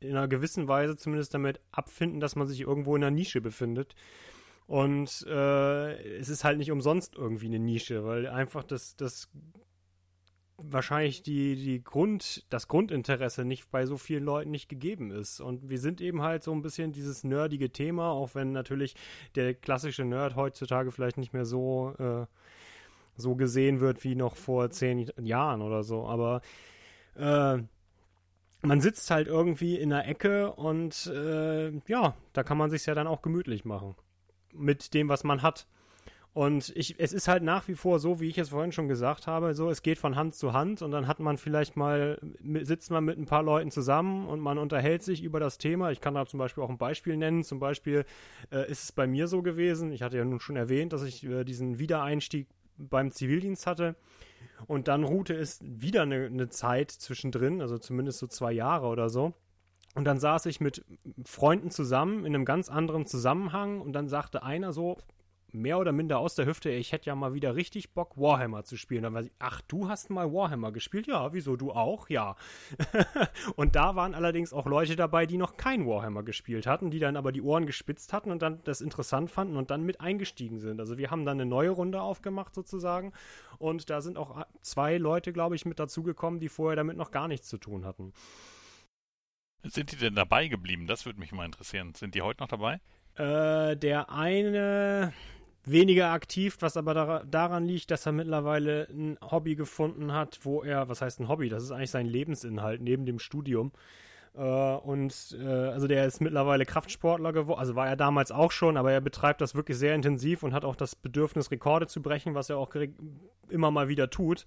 in 0.00 0.10
einer 0.10 0.28
gewissen 0.28 0.68
Weise 0.68 0.96
zumindest 0.96 1.34
damit 1.34 1.60
abfinden, 1.72 2.20
dass 2.20 2.36
man 2.36 2.46
sich 2.46 2.60
irgendwo 2.60 2.94
in 2.94 3.02
einer 3.02 3.10
Nische 3.10 3.40
befindet. 3.40 3.96
Und 4.66 5.26
äh, 5.26 6.18
es 6.18 6.28
ist 6.28 6.44
halt 6.44 6.58
nicht 6.58 6.70
umsonst 6.70 7.16
irgendwie 7.16 7.46
eine 7.46 7.58
Nische, 7.58 8.04
weil 8.04 8.28
einfach 8.28 8.62
das, 8.62 8.96
das 8.96 9.28
wahrscheinlich 10.58 11.22
die, 11.22 11.54
die 11.54 11.82
Grund, 11.82 12.44
das 12.50 12.68
Grundinteresse 12.68 13.44
nicht 13.44 13.70
bei 13.70 13.86
so 13.86 13.96
vielen 13.96 14.24
Leuten 14.24 14.50
nicht 14.50 14.68
gegeben 14.68 15.10
ist. 15.10 15.40
Und 15.40 15.70
wir 15.70 15.78
sind 15.78 16.00
eben 16.00 16.22
halt 16.22 16.42
so 16.42 16.52
ein 16.52 16.62
bisschen 16.62 16.92
dieses 16.92 17.24
nerdige 17.24 17.70
Thema, 17.70 18.10
auch 18.10 18.34
wenn 18.34 18.52
natürlich 18.52 18.94
der 19.36 19.54
klassische 19.54 20.04
Nerd 20.04 20.36
heutzutage 20.36 20.90
vielleicht 20.90 21.16
nicht 21.16 21.32
mehr 21.32 21.44
so, 21.44 21.94
äh, 21.98 22.26
so 23.16 23.36
gesehen 23.36 23.80
wird 23.80 24.02
wie 24.04 24.16
noch 24.16 24.36
vor 24.36 24.70
zehn 24.70 25.10
Jahren 25.18 25.62
oder 25.62 25.84
so. 25.84 26.06
Aber 26.06 26.42
äh, 27.14 27.58
man 28.62 28.80
sitzt 28.80 29.10
halt 29.10 29.28
irgendwie 29.28 29.76
in 29.76 29.90
der 29.90 30.08
Ecke 30.08 30.52
und 30.52 31.06
äh, 31.06 31.70
ja, 31.86 32.16
da 32.32 32.42
kann 32.42 32.58
man 32.58 32.70
sich 32.70 32.84
ja 32.86 32.94
dann 32.94 33.06
auch 33.06 33.22
gemütlich 33.22 33.64
machen. 33.64 33.94
Mit 34.52 34.92
dem, 34.94 35.08
was 35.08 35.22
man 35.22 35.42
hat. 35.42 35.68
Und 36.38 36.72
ich, 36.76 36.94
es 37.00 37.12
ist 37.12 37.26
halt 37.26 37.42
nach 37.42 37.66
wie 37.66 37.74
vor 37.74 37.98
so, 37.98 38.20
wie 38.20 38.28
ich 38.28 38.38
es 38.38 38.50
vorhin 38.50 38.70
schon 38.70 38.86
gesagt 38.86 39.26
habe, 39.26 39.54
so, 39.54 39.70
es 39.70 39.82
geht 39.82 39.98
von 39.98 40.14
Hand 40.14 40.36
zu 40.36 40.52
Hand 40.52 40.82
und 40.82 40.92
dann 40.92 41.08
hat 41.08 41.18
man 41.18 41.36
vielleicht 41.36 41.76
mal, 41.76 42.20
sitzt 42.62 42.92
man 42.92 43.04
mit 43.04 43.18
ein 43.18 43.26
paar 43.26 43.42
Leuten 43.42 43.72
zusammen 43.72 44.28
und 44.28 44.38
man 44.38 44.56
unterhält 44.56 45.02
sich 45.02 45.24
über 45.24 45.40
das 45.40 45.58
Thema. 45.58 45.90
Ich 45.90 46.00
kann 46.00 46.14
da 46.14 46.26
zum 46.26 46.38
Beispiel 46.38 46.62
auch 46.62 46.70
ein 46.70 46.78
Beispiel 46.78 47.16
nennen. 47.16 47.42
Zum 47.42 47.58
Beispiel 47.58 48.04
äh, 48.52 48.70
ist 48.70 48.84
es 48.84 48.92
bei 48.92 49.08
mir 49.08 49.26
so 49.26 49.42
gewesen, 49.42 49.90
ich 49.90 50.02
hatte 50.02 50.16
ja 50.16 50.24
nun 50.24 50.38
schon 50.38 50.54
erwähnt, 50.54 50.92
dass 50.92 51.02
ich 51.02 51.24
äh, 51.24 51.42
diesen 51.42 51.80
Wiedereinstieg 51.80 52.46
beim 52.76 53.10
Zivildienst 53.10 53.66
hatte. 53.66 53.96
Und 54.68 54.86
dann 54.86 55.02
ruhte 55.02 55.34
es 55.34 55.58
wieder 55.60 56.02
eine, 56.02 56.26
eine 56.26 56.50
Zeit 56.50 56.92
zwischendrin, 56.92 57.60
also 57.60 57.78
zumindest 57.78 58.20
so 58.20 58.28
zwei 58.28 58.52
Jahre 58.52 58.86
oder 58.86 59.08
so. 59.08 59.34
Und 59.96 60.04
dann 60.04 60.20
saß 60.20 60.46
ich 60.46 60.60
mit 60.60 60.84
Freunden 61.24 61.72
zusammen 61.72 62.24
in 62.24 62.32
einem 62.32 62.44
ganz 62.44 62.68
anderen 62.68 63.06
Zusammenhang 63.06 63.80
und 63.80 63.92
dann 63.92 64.06
sagte 64.06 64.44
einer 64.44 64.72
so, 64.72 64.98
mehr 65.52 65.78
oder 65.78 65.92
minder 65.92 66.18
aus 66.18 66.34
der 66.34 66.46
Hüfte, 66.46 66.70
ich 66.70 66.92
hätte 66.92 67.06
ja 67.06 67.14
mal 67.14 67.34
wieder 67.34 67.56
richtig 67.56 67.94
Bock, 67.94 68.16
Warhammer 68.16 68.64
zu 68.64 68.76
spielen. 68.76 69.02
Dann 69.02 69.14
war 69.14 69.22
ich, 69.22 69.32
ach, 69.38 69.60
du 69.62 69.88
hast 69.88 70.10
mal 70.10 70.32
Warhammer 70.32 70.72
gespielt? 70.72 71.06
Ja, 71.06 71.32
wieso, 71.32 71.56
du 71.56 71.72
auch? 71.72 72.08
Ja. 72.08 72.36
und 73.56 73.76
da 73.76 73.96
waren 73.96 74.14
allerdings 74.14 74.52
auch 74.52 74.66
Leute 74.66 74.96
dabei, 74.96 75.26
die 75.26 75.38
noch 75.38 75.56
kein 75.56 75.86
Warhammer 75.86 76.22
gespielt 76.22 76.66
hatten, 76.66 76.90
die 76.90 76.98
dann 76.98 77.16
aber 77.16 77.32
die 77.32 77.42
Ohren 77.42 77.66
gespitzt 77.66 78.12
hatten 78.12 78.30
und 78.30 78.42
dann 78.42 78.62
das 78.64 78.80
interessant 78.80 79.30
fanden 79.30 79.56
und 79.56 79.70
dann 79.70 79.84
mit 79.84 80.00
eingestiegen 80.00 80.58
sind. 80.58 80.80
Also 80.80 80.98
wir 80.98 81.10
haben 81.10 81.24
dann 81.24 81.40
eine 81.40 81.48
neue 81.48 81.70
Runde 81.70 82.00
aufgemacht 82.00 82.54
sozusagen 82.54 83.12
und 83.58 83.90
da 83.90 84.00
sind 84.00 84.18
auch 84.18 84.44
zwei 84.60 84.98
Leute, 84.98 85.32
glaube 85.32 85.56
ich, 85.56 85.64
mit 85.64 85.78
dazugekommen, 85.78 86.40
die 86.40 86.48
vorher 86.48 86.76
damit 86.76 86.96
noch 86.96 87.10
gar 87.10 87.28
nichts 87.28 87.48
zu 87.48 87.58
tun 87.58 87.84
hatten. 87.84 88.12
Sind 89.64 89.92
die 89.92 89.96
denn 89.96 90.14
dabei 90.14 90.48
geblieben? 90.48 90.86
Das 90.86 91.04
würde 91.04 91.18
mich 91.18 91.32
mal 91.32 91.44
interessieren. 91.44 91.94
Sind 91.94 92.14
die 92.14 92.22
heute 92.22 92.42
noch 92.42 92.48
dabei? 92.48 92.80
Äh, 93.16 93.76
der 93.76 94.10
eine, 94.10 95.12
weniger 95.70 96.10
aktiv, 96.10 96.56
was 96.60 96.76
aber 96.76 96.94
dar 96.94 97.24
daran 97.24 97.64
liegt, 97.64 97.90
dass 97.90 98.06
er 98.06 98.12
mittlerweile 98.12 98.88
ein 98.90 99.18
Hobby 99.22 99.54
gefunden 99.54 100.12
hat, 100.12 100.40
wo 100.42 100.62
er, 100.62 100.88
was 100.88 101.00
heißt 101.02 101.20
ein 101.20 101.28
Hobby? 101.28 101.48
Das 101.48 101.62
ist 101.62 101.70
eigentlich 101.70 101.90
sein 101.90 102.06
Lebensinhalt 102.06 102.80
neben 102.80 103.06
dem 103.06 103.18
Studium. 103.18 103.72
Äh, 104.36 104.40
und 104.40 105.36
äh, 105.40 105.46
also 105.46 105.86
der 105.86 106.06
ist 106.06 106.20
mittlerweile 106.20 106.64
Kraftsportler 106.64 107.32
geworden, 107.32 107.58
also 107.58 107.74
war 107.74 107.88
er 107.88 107.96
damals 107.96 108.30
auch 108.30 108.52
schon, 108.52 108.76
aber 108.76 108.92
er 108.92 109.00
betreibt 109.00 109.40
das 109.40 109.54
wirklich 109.54 109.78
sehr 109.78 109.94
intensiv 109.94 110.42
und 110.42 110.54
hat 110.54 110.64
auch 110.64 110.76
das 110.76 110.94
Bedürfnis, 110.94 111.50
Rekorde 111.50 111.86
zu 111.86 112.02
brechen, 112.02 112.34
was 112.34 112.50
er 112.50 112.58
auch 112.58 112.70
immer 113.48 113.70
mal 113.70 113.88
wieder 113.88 114.10
tut. 114.10 114.46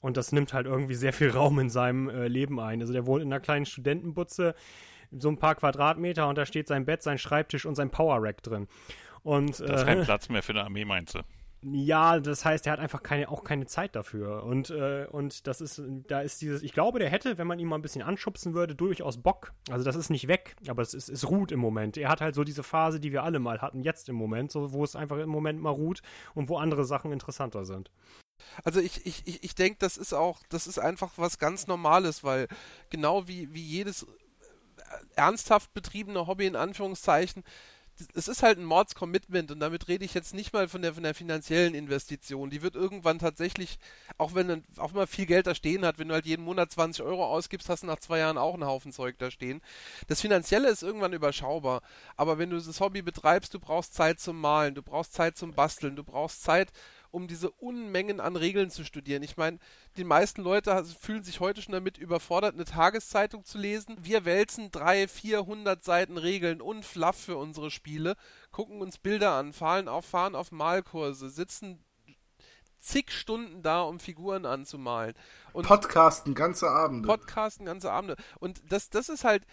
Und 0.00 0.16
das 0.16 0.32
nimmt 0.32 0.54
halt 0.54 0.66
irgendwie 0.66 0.94
sehr 0.94 1.12
viel 1.12 1.30
Raum 1.30 1.58
in 1.58 1.70
seinem 1.70 2.08
äh, 2.08 2.28
Leben 2.28 2.58
ein. 2.58 2.80
Also 2.80 2.92
der 2.92 3.06
wohnt 3.06 3.22
in 3.22 3.32
einer 3.32 3.40
kleinen 3.40 3.66
Studentenbutze, 3.66 4.54
so 5.10 5.28
ein 5.28 5.38
paar 5.38 5.56
Quadratmeter 5.56 6.28
und 6.28 6.38
da 6.38 6.46
steht 6.46 6.68
sein 6.68 6.84
Bett, 6.84 7.02
sein 7.02 7.18
Schreibtisch 7.18 7.66
und 7.66 7.74
sein 7.74 7.90
Power 7.90 8.22
Rack 8.22 8.42
drin. 8.42 8.68
Und, 9.22 9.60
das 9.60 9.60
ist 9.60 9.86
kein 9.86 10.00
äh, 10.00 10.04
Platz 10.04 10.28
mehr 10.28 10.42
für 10.42 10.52
eine 10.52 10.64
Armee, 10.64 10.84
meinst 10.84 11.14
du? 11.14 11.20
Ja, 11.62 12.20
das 12.20 12.46
heißt, 12.46 12.66
er 12.66 12.72
hat 12.72 12.80
einfach 12.80 13.02
keine, 13.02 13.28
auch 13.28 13.44
keine 13.44 13.66
Zeit 13.66 13.94
dafür. 13.94 14.44
Und, 14.44 14.70
äh, 14.70 15.06
und 15.10 15.46
das 15.46 15.60
ist, 15.60 15.82
da 16.08 16.22
ist 16.22 16.40
dieses, 16.40 16.62
ich 16.62 16.72
glaube, 16.72 16.98
der 16.98 17.10
hätte, 17.10 17.36
wenn 17.36 17.46
man 17.46 17.58
ihn 17.58 17.68
mal 17.68 17.76
ein 17.76 17.82
bisschen 17.82 18.00
anschubsen 18.00 18.54
würde, 18.54 18.74
durchaus 18.74 19.18
Bock. 19.18 19.52
Also 19.70 19.84
das 19.84 19.94
ist 19.94 20.08
nicht 20.08 20.26
weg, 20.26 20.56
aber 20.68 20.80
es, 20.80 20.94
ist, 20.94 21.10
es 21.10 21.28
ruht 21.28 21.52
im 21.52 21.60
Moment. 21.60 21.98
Er 21.98 22.08
hat 22.08 22.22
halt 22.22 22.34
so 22.34 22.44
diese 22.44 22.62
Phase, 22.62 22.98
die 22.98 23.12
wir 23.12 23.24
alle 23.24 23.40
mal 23.40 23.60
hatten, 23.60 23.82
jetzt 23.82 24.08
im 24.08 24.16
Moment, 24.16 24.50
so, 24.50 24.72
wo 24.72 24.82
es 24.84 24.96
einfach 24.96 25.18
im 25.18 25.28
Moment 25.28 25.60
mal 25.60 25.70
ruht 25.70 26.00
und 26.34 26.48
wo 26.48 26.56
andere 26.56 26.86
Sachen 26.86 27.12
interessanter 27.12 27.66
sind. 27.66 27.90
Also 28.64 28.80
ich, 28.80 29.04
ich, 29.04 29.26
ich, 29.26 29.44
ich 29.44 29.54
denke, 29.54 29.76
das 29.80 29.98
ist 29.98 30.14
auch, 30.14 30.40
das 30.48 30.66
ist 30.66 30.78
einfach 30.78 31.12
was 31.16 31.38
ganz 31.38 31.66
Normales, 31.66 32.24
weil 32.24 32.48
genau 32.88 33.28
wie, 33.28 33.52
wie 33.52 33.62
jedes 33.62 34.06
ernsthaft 35.14 35.74
betriebene 35.74 36.26
Hobby 36.26 36.46
in 36.46 36.56
Anführungszeichen, 36.56 37.44
es 38.14 38.28
ist 38.28 38.42
halt 38.42 38.58
ein 38.58 38.64
Mordscommitment 38.64 39.50
und 39.50 39.60
damit 39.60 39.88
rede 39.88 40.04
ich 40.04 40.14
jetzt 40.14 40.34
nicht 40.34 40.52
mal 40.52 40.68
von 40.68 40.82
der, 40.82 40.94
von 40.94 41.02
der 41.02 41.14
finanziellen 41.14 41.74
Investition. 41.74 42.50
Die 42.50 42.62
wird 42.62 42.74
irgendwann 42.74 43.18
tatsächlich, 43.18 43.78
auch 44.18 44.34
wenn 44.34 44.46
man 44.46 44.64
auch 44.76 44.92
mal 44.92 45.06
viel 45.06 45.26
Geld 45.26 45.46
da 45.46 45.54
stehen 45.54 45.84
hat, 45.84 45.98
wenn 45.98 46.08
du 46.08 46.14
halt 46.14 46.26
jeden 46.26 46.44
Monat 46.44 46.70
20 46.72 47.04
Euro 47.04 47.24
ausgibst, 47.26 47.68
hast 47.68 47.82
du 47.82 47.86
nach 47.86 47.98
zwei 47.98 48.18
Jahren 48.18 48.38
auch 48.38 48.54
einen 48.54 48.66
Haufen 48.66 48.92
Zeug 48.92 49.16
da 49.18 49.30
stehen. 49.30 49.60
Das 50.08 50.20
Finanzielle 50.20 50.68
ist 50.68 50.82
irgendwann 50.82 51.12
überschaubar, 51.12 51.82
aber 52.16 52.38
wenn 52.38 52.50
du 52.50 52.60
das 52.60 52.80
Hobby 52.80 53.02
betreibst, 53.02 53.54
du 53.54 53.60
brauchst 53.60 53.94
Zeit 53.94 54.20
zum 54.20 54.40
Malen, 54.40 54.74
du 54.74 54.82
brauchst 54.82 55.14
Zeit 55.14 55.36
zum 55.36 55.52
Basteln, 55.52 55.96
du 55.96 56.04
brauchst 56.04 56.42
Zeit, 56.42 56.72
um 57.10 57.26
diese 57.26 57.50
Unmengen 57.50 58.20
an 58.20 58.36
Regeln 58.36 58.70
zu 58.70 58.84
studieren. 58.84 59.22
Ich 59.22 59.36
meine, 59.36 59.58
die 59.96 60.04
meisten 60.04 60.42
Leute 60.42 60.84
fühlen 60.84 61.22
sich 61.22 61.40
heute 61.40 61.62
schon 61.62 61.72
damit 61.72 61.98
überfordert, 61.98 62.54
eine 62.54 62.64
Tageszeitung 62.64 63.44
zu 63.44 63.58
lesen. 63.58 63.96
Wir 64.00 64.24
wälzen 64.24 64.70
300, 64.70 65.10
400 65.10 65.84
Seiten 65.84 66.16
Regeln 66.16 66.60
und 66.60 66.84
Fluff 66.84 67.16
für 67.16 67.36
unsere 67.36 67.70
Spiele, 67.70 68.16
gucken 68.50 68.80
uns 68.80 68.98
Bilder 68.98 69.32
an, 69.32 69.52
fahren 69.52 69.88
auf, 69.88 70.04
fahren 70.04 70.34
auf 70.34 70.52
Malkurse, 70.52 71.30
sitzen 71.30 71.84
zig 72.80 73.12
Stunden 73.12 73.62
da, 73.62 73.82
um 73.82 74.00
Figuren 74.00 74.46
anzumalen. 74.46 75.14
Und 75.52 75.66
Podcasten 75.66 76.34
ganze 76.34 76.70
Abende. 76.70 77.06
Podcasten 77.06 77.66
ganze 77.66 77.92
Abende. 77.92 78.16
Und 78.38 78.62
das, 78.70 78.88
das 78.88 79.08
ist 79.08 79.24
halt 79.24 79.44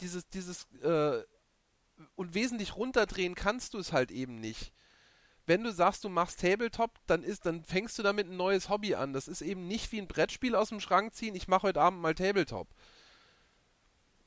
dieses, 0.00 0.28
dieses, 0.28 0.66
äh, 0.82 1.22
und 2.14 2.34
wesentlich 2.34 2.76
runterdrehen 2.76 3.34
kannst 3.34 3.74
du 3.74 3.78
es 3.78 3.92
halt 3.92 4.10
eben 4.10 4.36
nicht 4.36 4.72
wenn 5.46 5.62
du 5.62 5.72
sagst, 5.72 6.04
du 6.04 6.08
machst 6.08 6.40
Tabletop, 6.40 6.90
dann 7.06 7.22
ist, 7.22 7.46
dann 7.46 7.64
fängst 7.64 7.98
du 7.98 8.02
damit 8.02 8.28
ein 8.28 8.36
neues 8.36 8.68
Hobby 8.68 8.94
an. 8.94 9.12
Das 9.12 9.28
ist 9.28 9.42
eben 9.42 9.66
nicht 9.66 9.92
wie 9.92 10.00
ein 10.00 10.08
Brettspiel 10.08 10.54
aus 10.54 10.70
dem 10.70 10.80
Schrank 10.80 11.14
ziehen, 11.14 11.34
ich 11.34 11.48
mache 11.48 11.68
heute 11.68 11.80
Abend 11.80 12.00
mal 12.00 12.14
Tabletop. 12.14 12.68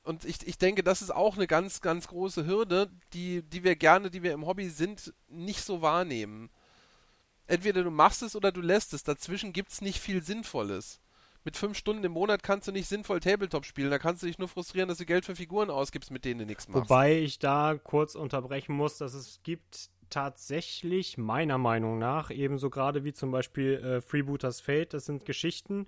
Und 0.03 0.25
ich, 0.25 0.47
ich 0.47 0.57
denke, 0.57 0.81
das 0.81 1.01
ist 1.01 1.11
auch 1.11 1.35
eine 1.35 1.45
ganz, 1.45 1.81
ganz 1.81 2.07
große 2.07 2.45
Hürde, 2.45 2.89
die, 3.13 3.43
die 3.43 3.63
wir 3.63 3.75
gerne, 3.75 4.09
die 4.09 4.23
wir 4.23 4.33
im 4.33 4.45
Hobby 4.45 4.69
sind, 4.69 5.13
nicht 5.27 5.63
so 5.63 5.81
wahrnehmen. 5.81 6.49
Entweder 7.47 7.83
du 7.83 7.91
machst 7.91 8.23
es 8.23 8.35
oder 8.35 8.51
du 8.51 8.61
lässt 8.61 8.93
es. 8.93 9.03
Dazwischen 9.03 9.53
gibt 9.53 9.71
es 9.71 9.81
nicht 9.81 9.99
viel 9.99 10.23
Sinnvolles. 10.23 11.01
Mit 11.43 11.57
fünf 11.57 11.77
Stunden 11.77 12.03
im 12.03 12.11
Monat 12.13 12.43
kannst 12.43 12.67
du 12.67 12.71
nicht 12.71 12.87
sinnvoll 12.87 13.19
Tabletop 13.19 13.65
spielen. 13.65 13.91
Da 13.91 13.99
kannst 13.99 14.23
du 14.23 14.27
dich 14.27 14.37
nur 14.37 14.47
frustrieren, 14.47 14.89
dass 14.89 14.97
du 14.97 15.05
Geld 15.05 15.25
für 15.25 15.35
Figuren 15.35 15.69
ausgibst, 15.69 16.11
mit 16.11 16.25
denen 16.25 16.39
du 16.39 16.45
nichts 16.45 16.67
machst. 16.67 16.89
Wobei 16.89 17.19
ich 17.19 17.39
da 17.39 17.77
kurz 17.81 18.15
unterbrechen 18.15 18.75
muss, 18.75 18.97
dass 18.97 19.13
es 19.13 19.39
gibt 19.43 19.89
tatsächlich 20.09 21.17
meiner 21.17 21.57
Meinung 21.57 21.99
nach 21.99 22.31
ebenso 22.31 22.69
gerade 22.69 23.03
wie 23.03 23.13
zum 23.13 23.31
Beispiel 23.31 23.75
äh, 23.75 24.01
Freebooters 24.01 24.61
Fate. 24.61 24.93
Das 24.93 25.05
sind 25.05 25.25
Geschichten, 25.25 25.87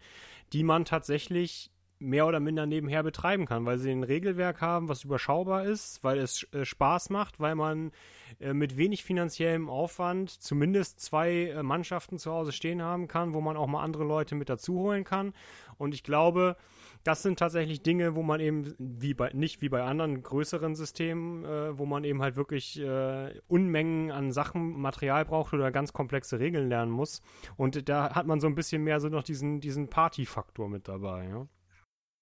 die 0.53 0.63
man 0.63 0.85
tatsächlich 0.85 1.71
mehr 2.01 2.27
oder 2.27 2.39
minder 2.39 2.65
nebenher 2.65 3.03
betreiben 3.03 3.45
kann, 3.45 3.65
weil 3.65 3.77
sie 3.77 3.91
ein 3.91 4.03
Regelwerk 4.03 4.59
haben, 4.59 4.89
was 4.89 5.03
überschaubar 5.03 5.65
ist, 5.65 6.03
weil 6.03 6.17
es 6.17 6.43
äh, 6.51 6.65
Spaß 6.65 7.09
macht, 7.09 7.39
weil 7.39 7.55
man 7.55 7.91
äh, 8.39 8.53
mit 8.53 8.75
wenig 8.75 9.03
finanziellem 9.03 9.69
Aufwand 9.69 10.29
zumindest 10.29 10.99
zwei 10.99 11.47
äh, 11.47 11.63
Mannschaften 11.63 12.17
zu 12.17 12.31
Hause 12.31 12.51
stehen 12.51 12.81
haben 12.81 13.07
kann, 13.07 13.33
wo 13.33 13.41
man 13.41 13.55
auch 13.55 13.67
mal 13.67 13.83
andere 13.83 14.03
Leute 14.03 14.35
mit 14.35 14.49
dazu 14.49 14.79
holen 14.79 15.03
kann. 15.03 15.33
Und 15.77 15.93
ich 15.93 16.03
glaube, 16.03 16.57
das 17.03 17.23
sind 17.23 17.39
tatsächlich 17.39 17.81
Dinge, 17.81 18.15
wo 18.15 18.21
man 18.21 18.39
eben, 18.39 18.75
wie 18.77 19.13
bei, 19.13 19.31
nicht 19.33 19.61
wie 19.61 19.69
bei 19.69 19.83
anderen 19.83 20.21
größeren 20.21 20.75
Systemen, 20.75 21.45
äh, 21.45 21.77
wo 21.77 21.85
man 21.85 22.03
eben 22.03 22.21
halt 22.21 22.35
wirklich 22.35 22.79
äh, 22.79 23.39
Unmengen 23.47 24.11
an 24.11 24.31
Sachen, 24.31 24.79
Material 24.79 25.25
braucht 25.25 25.53
oder 25.53 25.71
ganz 25.71 25.93
komplexe 25.93 26.39
Regeln 26.39 26.69
lernen 26.69 26.91
muss. 26.91 27.21
Und 27.57 27.89
da 27.89 28.13
hat 28.13 28.27
man 28.27 28.39
so 28.39 28.47
ein 28.47 28.55
bisschen 28.55 28.83
mehr 28.83 28.99
so 28.99 29.09
noch 29.09 29.23
diesen, 29.23 29.59
diesen 29.59 29.87
Party-Faktor 29.87 30.69
mit 30.69 30.87
dabei, 30.87 31.27
ja. 31.27 31.47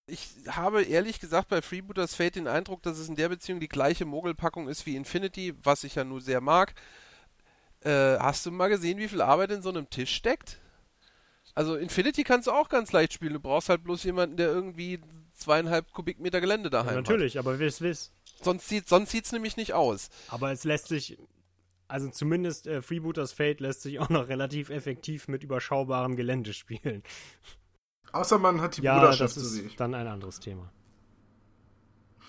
Ich 0.10 0.30
habe 0.48 0.84
ehrlich 0.84 1.20
gesagt 1.20 1.50
bei 1.50 1.62
Freebooters 1.62 2.16
Fate 2.16 2.36
den 2.36 2.48
Eindruck, 2.48 2.82
dass 2.84 2.98
es 2.98 3.10
in 3.10 3.16
der 3.16 3.30
Beziehung 3.30 3.60
die 3.60 3.70
gleiche 3.70 4.06
Mogelpackung 4.06 4.68
ist 4.68 4.86
wie 4.86 4.96
Infinity, 4.96 5.54
was 5.64 5.84
ich 5.84 5.96
ja 5.96 6.04
nur 6.04 6.22
sehr 6.22 6.42
mag. 6.42 6.74
Äh, 7.82 8.18
hast 8.20 8.46
du 8.46 8.52
mal 8.52 8.68
gesehen, 8.68 8.98
wie 8.98 9.08
viel 9.08 9.22
Arbeit 9.22 9.52
in 9.52 9.62
so 9.62 9.70
einem 9.70 9.90
Tisch 9.90 10.14
steckt? 10.14 10.60
Also 11.56 11.76
Infinity 11.76 12.24
kannst 12.24 12.48
du 12.48 12.52
auch 12.52 12.70
ganz 12.70 12.92
leicht 12.92 13.14
spielen. 13.14 13.34
Du 13.34 13.40
brauchst 13.40 13.70
halt 13.70 13.84
bloß 13.84 14.04
jemanden, 14.04 14.38
der 14.38 14.48
irgendwie 14.48 15.00
zweieinhalb 15.34 15.92
Kubikmeter 15.92 16.42
Gelände 16.42 16.70
daheim 16.70 16.96
ja, 16.96 17.02
natürlich, 17.02 17.36
hat. 17.36 17.46
aber 17.46 17.60
wiss, 17.60 17.82
wiss. 17.82 18.12
Sonst 18.42 18.68
sieht 18.68 18.88
sonst 18.88 19.12
sieht's 19.12 19.32
nämlich 19.32 19.58
nicht 19.58 19.74
aus. 19.74 20.10
Aber 20.30 20.52
es 20.52 20.64
lässt 20.64 20.88
sich, 20.88 21.18
also 21.88 22.10
zumindest 22.10 22.68
äh, 22.68 22.82
Freebooters 22.82 23.34
Fate 23.34 23.60
lässt 23.60 23.82
sich 23.82 24.00
auch 24.00 24.10
noch 24.10 24.28
relativ 24.30 24.70
effektiv 24.70 25.28
mit 25.28 25.44
überschaubarem 25.44 26.16
Gelände 26.16 26.54
spielen. 26.54 27.04
Außer 28.12 28.40
man 28.40 28.62
hat 28.62 28.78
die 28.78 28.82
ja, 28.82 28.98
Bruderschaft 28.98 29.36
das 29.36 29.44
ist 29.44 29.80
dann 29.80 29.94
ein 29.94 30.08
anderes 30.08 30.40
Thema. 30.40 30.72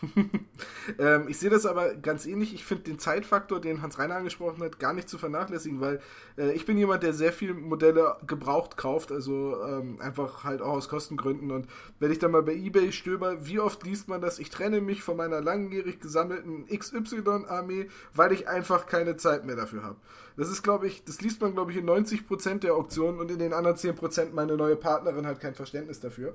ähm, 0.98 1.26
ich 1.28 1.38
sehe 1.38 1.50
das 1.50 1.66
aber 1.66 1.94
ganz 1.94 2.26
ähnlich. 2.26 2.54
Ich 2.54 2.64
finde 2.64 2.84
den 2.84 2.98
Zeitfaktor, 2.98 3.60
den 3.60 3.82
Hans 3.82 3.98
Reiner 3.98 4.16
angesprochen 4.16 4.62
hat, 4.62 4.78
gar 4.78 4.92
nicht 4.92 5.08
zu 5.08 5.18
vernachlässigen, 5.18 5.80
weil 5.80 6.00
äh, 6.38 6.52
ich 6.52 6.64
bin 6.64 6.78
jemand, 6.78 7.02
der 7.02 7.12
sehr 7.12 7.32
viele 7.32 7.54
Modelle 7.54 8.16
gebraucht 8.26 8.76
kauft, 8.76 9.12
also 9.12 9.62
ähm, 9.62 10.00
einfach 10.00 10.44
halt 10.44 10.62
auch 10.62 10.72
aus 10.72 10.88
Kostengründen. 10.88 11.50
Und 11.50 11.66
wenn 11.98 12.10
ich 12.10 12.18
dann 12.18 12.30
mal 12.30 12.42
bei 12.42 12.54
eBay 12.54 12.92
stöber, 12.92 13.46
wie 13.46 13.60
oft 13.60 13.84
liest 13.84 14.08
man 14.08 14.20
das? 14.20 14.38
Ich 14.38 14.50
trenne 14.50 14.80
mich 14.80 15.02
von 15.02 15.16
meiner 15.16 15.40
langjährig 15.40 16.00
gesammelten 16.00 16.66
XY-Armee, 16.66 17.88
weil 18.14 18.32
ich 18.32 18.48
einfach 18.48 18.86
keine 18.86 19.16
Zeit 19.16 19.44
mehr 19.44 19.56
dafür 19.56 19.82
habe. 19.82 19.96
Das 20.36 20.48
ist, 20.48 20.62
glaube 20.62 20.86
ich, 20.86 21.04
das 21.04 21.20
liest 21.20 21.42
man, 21.42 21.52
glaube 21.52 21.72
ich, 21.72 21.76
in 21.76 21.88
90% 21.88 22.60
der 22.60 22.74
Auktionen 22.74 23.20
und 23.20 23.30
in 23.30 23.38
den 23.38 23.52
anderen 23.52 23.76
10% 23.76 24.32
meine 24.32 24.56
neue 24.56 24.76
Partnerin 24.76 25.26
hat 25.26 25.40
kein 25.40 25.54
Verständnis 25.54 26.00
dafür. 26.00 26.34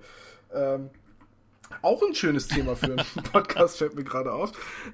Ähm, 0.53 0.91
Auch 1.81 2.01
ein 2.03 2.15
schönes 2.15 2.47
Thema 2.47 2.75
für 2.75 2.85
einen 2.87 3.05
Podcast, 3.31 3.77
fällt 3.77 3.95
mir 3.95 4.03
gerade 4.03 4.31
auf. 4.31 4.51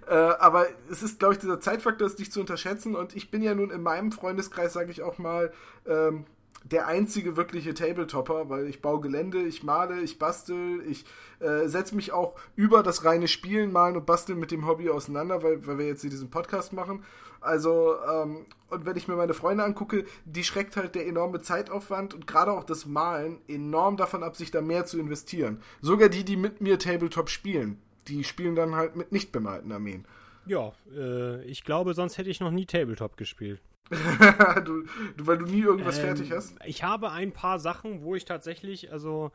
Äh, 0.07 0.13
aber 0.13 0.67
es 0.89 1.03
ist, 1.03 1.19
glaube 1.19 1.33
ich, 1.33 1.39
dieser 1.39 1.59
Zeitfaktor 1.59 2.07
ist 2.07 2.19
nicht 2.19 2.33
zu 2.33 2.39
unterschätzen. 2.39 2.95
Und 2.95 3.15
ich 3.15 3.31
bin 3.31 3.43
ja 3.43 3.53
nun 3.53 3.71
in 3.71 3.81
meinem 3.81 4.11
Freundeskreis, 4.11 4.73
sage 4.73 4.91
ich 4.91 5.01
auch 5.01 5.17
mal, 5.17 5.51
ähm, 5.85 6.25
der 6.63 6.87
einzige 6.87 7.37
wirkliche 7.37 7.73
Tabletopper, 7.73 8.49
weil 8.49 8.67
ich 8.67 8.81
baue 8.81 9.01
Gelände, 9.01 9.41
ich 9.41 9.63
male, 9.63 10.01
ich 10.01 10.19
bastel, 10.19 10.83
ich 10.87 11.05
äh, 11.39 11.67
setze 11.67 11.95
mich 11.95 12.11
auch 12.11 12.35
über 12.55 12.83
das 12.83 13.03
reine 13.03 13.27
Spielen, 13.27 13.71
Malen 13.71 13.97
und 13.97 14.05
Basteln 14.05 14.39
mit 14.39 14.51
dem 14.51 14.67
Hobby 14.67 14.89
auseinander, 14.89 15.41
weil, 15.41 15.65
weil 15.65 15.79
wir 15.79 15.87
jetzt 15.87 16.01
hier 16.01 16.11
diesen 16.11 16.29
Podcast 16.29 16.71
machen. 16.71 17.03
Also, 17.41 17.95
ähm, 18.07 18.45
und 18.69 18.85
wenn 18.85 18.95
ich 18.95 19.07
mir 19.07 19.15
meine 19.15 19.33
Freunde 19.33 19.63
angucke, 19.63 20.05
die 20.25 20.43
schreckt 20.43 20.77
halt 20.77 20.95
der 20.95 21.07
enorme 21.07 21.41
Zeitaufwand 21.41 22.13
und 22.13 22.27
gerade 22.27 22.51
auch 22.51 22.63
das 22.63 22.85
Malen 22.85 23.39
enorm 23.47 23.97
davon 23.97 24.23
ab, 24.23 24.37
sich 24.37 24.51
da 24.51 24.61
mehr 24.61 24.85
zu 24.85 24.99
investieren. 24.99 25.61
Sogar 25.81 26.07
die, 26.07 26.23
die 26.23 26.37
mit 26.37 26.61
mir 26.61 26.79
Tabletop 26.79 27.29
spielen, 27.29 27.81
die 28.07 28.23
spielen 28.23 28.55
dann 28.55 28.75
halt 28.75 28.95
mit 28.95 29.11
nicht 29.11 29.31
bemalten 29.31 29.71
Armeen. 29.71 30.05
Ja, 30.45 30.71
äh, 30.95 31.43
ich 31.43 31.63
glaube, 31.63 31.93
sonst 31.93 32.17
hätte 32.17 32.29
ich 32.29 32.39
noch 32.39 32.51
nie 32.51 32.65
Tabletop 32.65 33.17
gespielt. 33.17 33.61
du, 34.65 34.83
du, 35.17 35.27
weil 35.27 35.37
du 35.37 35.45
nie 35.45 35.61
irgendwas 35.61 35.97
Ähm, 35.97 36.05
fertig 36.05 36.31
hast? 36.31 36.55
Ich 36.65 36.83
habe 36.83 37.11
ein 37.11 37.31
paar 37.31 37.59
Sachen, 37.59 38.03
wo 38.03 38.15
ich 38.15 38.25
tatsächlich, 38.25 38.91
also 38.91 39.31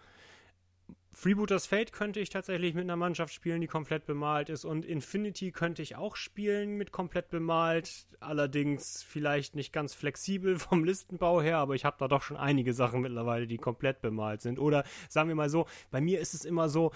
Freebooters 1.19 1.67
Fate 1.67 1.95
könnte 1.95 2.21
ich 2.21 2.29
tatsächlich 2.29 2.75
mit 2.75 2.85
einer 2.85 2.97
Mannschaft 2.97 3.33
spielen, 3.33 3.63
die 3.63 3.67
komplett 3.67 4.05
bemalt 4.05 4.51
ist. 4.51 4.67
Und 4.67 4.85
Infinity 4.85 5.51
könnte 5.51 5.81
ich 5.81 5.97
auch 5.97 6.15
spielen 6.15 6.77
mit 6.77 6.93
komplett 6.93 7.31
bemalt. 7.31 8.07
Allerdings 8.21 9.03
vielleicht 9.03 9.57
nicht 9.57 9.73
ganz 9.73 9.95
flexibel 9.95 10.59
vom 10.59 10.85
Listenbau 10.85 11.41
her, 11.41 11.57
aber 11.57 11.75
ich 11.75 11.87
habe 11.87 11.97
da 11.99 12.07
doch 12.07 12.21
schon 12.21 12.37
einige 12.37 12.75
Sachen 12.75 13.01
mittlerweile, 13.01 13.47
die 13.47 13.57
komplett 13.57 14.03
bemalt 14.03 14.43
sind. 14.43 14.59
Oder 14.59 14.85
sagen 15.09 15.31
wir 15.31 15.35
mal 15.35 15.49
so, 15.49 15.65
bei 15.91 16.03
mir 16.03 16.21
ist 16.21 16.35
es 16.35 16.45
immer 16.45 16.69
so, 16.69 16.93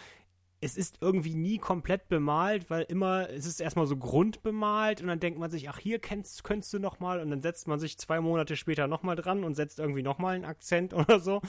es 0.60 0.76
ist 0.76 0.98
irgendwie 1.00 1.34
nie 1.34 1.56
komplett 1.56 2.08
bemalt, 2.08 2.68
weil 2.68 2.82
immer, 2.82 3.30
es 3.30 3.46
ist 3.46 3.58
erstmal 3.58 3.86
so 3.86 3.96
grundbemalt 3.96 5.00
und 5.00 5.06
dann 5.06 5.20
denkt 5.20 5.38
man 5.38 5.50
sich, 5.50 5.70
ach, 5.70 5.78
hier 5.78 5.98
kennst, 5.98 6.44
könntest 6.44 6.74
du 6.74 6.78
nochmal 6.78 7.20
und 7.20 7.30
dann 7.30 7.40
setzt 7.40 7.66
man 7.68 7.80
sich 7.80 7.96
zwei 7.96 8.20
Monate 8.20 8.54
später 8.56 8.86
nochmal 8.86 9.16
dran 9.16 9.44
und 9.44 9.54
setzt 9.54 9.78
irgendwie 9.78 10.02
nochmal 10.02 10.34
einen 10.34 10.44
Akzent 10.44 10.92
oder 10.94 11.20
so. 11.20 11.40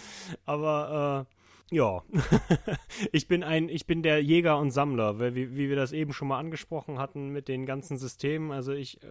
Aber, 0.45 1.27
äh, 1.27 1.40
ja. 1.71 2.03
ich 3.11 3.27
bin 3.27 3.43
ein, 3.43 3.69
ich 3.69 3.85
bin 3.85 4.03
der 4.03 4.21
Jäger 4.21 4.57
und 4.59 4.71
Sammler, 4.71 5.19
wie, 5.19 5.55
wie 5.55 5.69
wir 5.69 5.75
das 5.75 5.91
eben 5.93 6.13
schon 6.13 6.27
mal 6.27 6.39
angesprochen 6.39 6.99
hatten 6.99 7.29
mit 7.29 7.47
den 7.47 7.65
ganzen 7.65 7.97
Systemen. 7.97 8.51
Also 8.51 8.73
ich, 8.73 9.01
äh, 9.03 9.07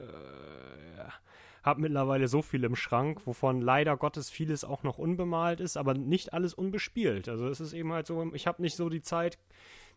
habe 1.63 1.83
mittlerweile 1.83 2.29
so 2.29 2.43
viel 2.43 2.65
im 2.65 2.77
Schrank, 2.77 3.27
wovon 3.27 3.61
leider 3.61 3.97
Gottes 3.97 4.31
vieles 4.31 4.65
auch 4.65 4.83
noch 4.83 4.99
unbemalt 4.99 5.61
ist, 5.61 5.77
aber 5.77 5.95
nicht 5.95 6.33
alles 6.33 6.55
unbespielt. 6.55 7.29
Also 7.29 7.49
es 7.49 7.61
ist 7.61 7.73
eben 7.73 7.93
halt 7.93 8.07
so, 8.07 8.33
ich 8.33 8.47
habe 8.47 8.63
nicht 8.63 8.77
so 8.77 8.89
die 8.89 9.03
Zeit, 9.03 9.39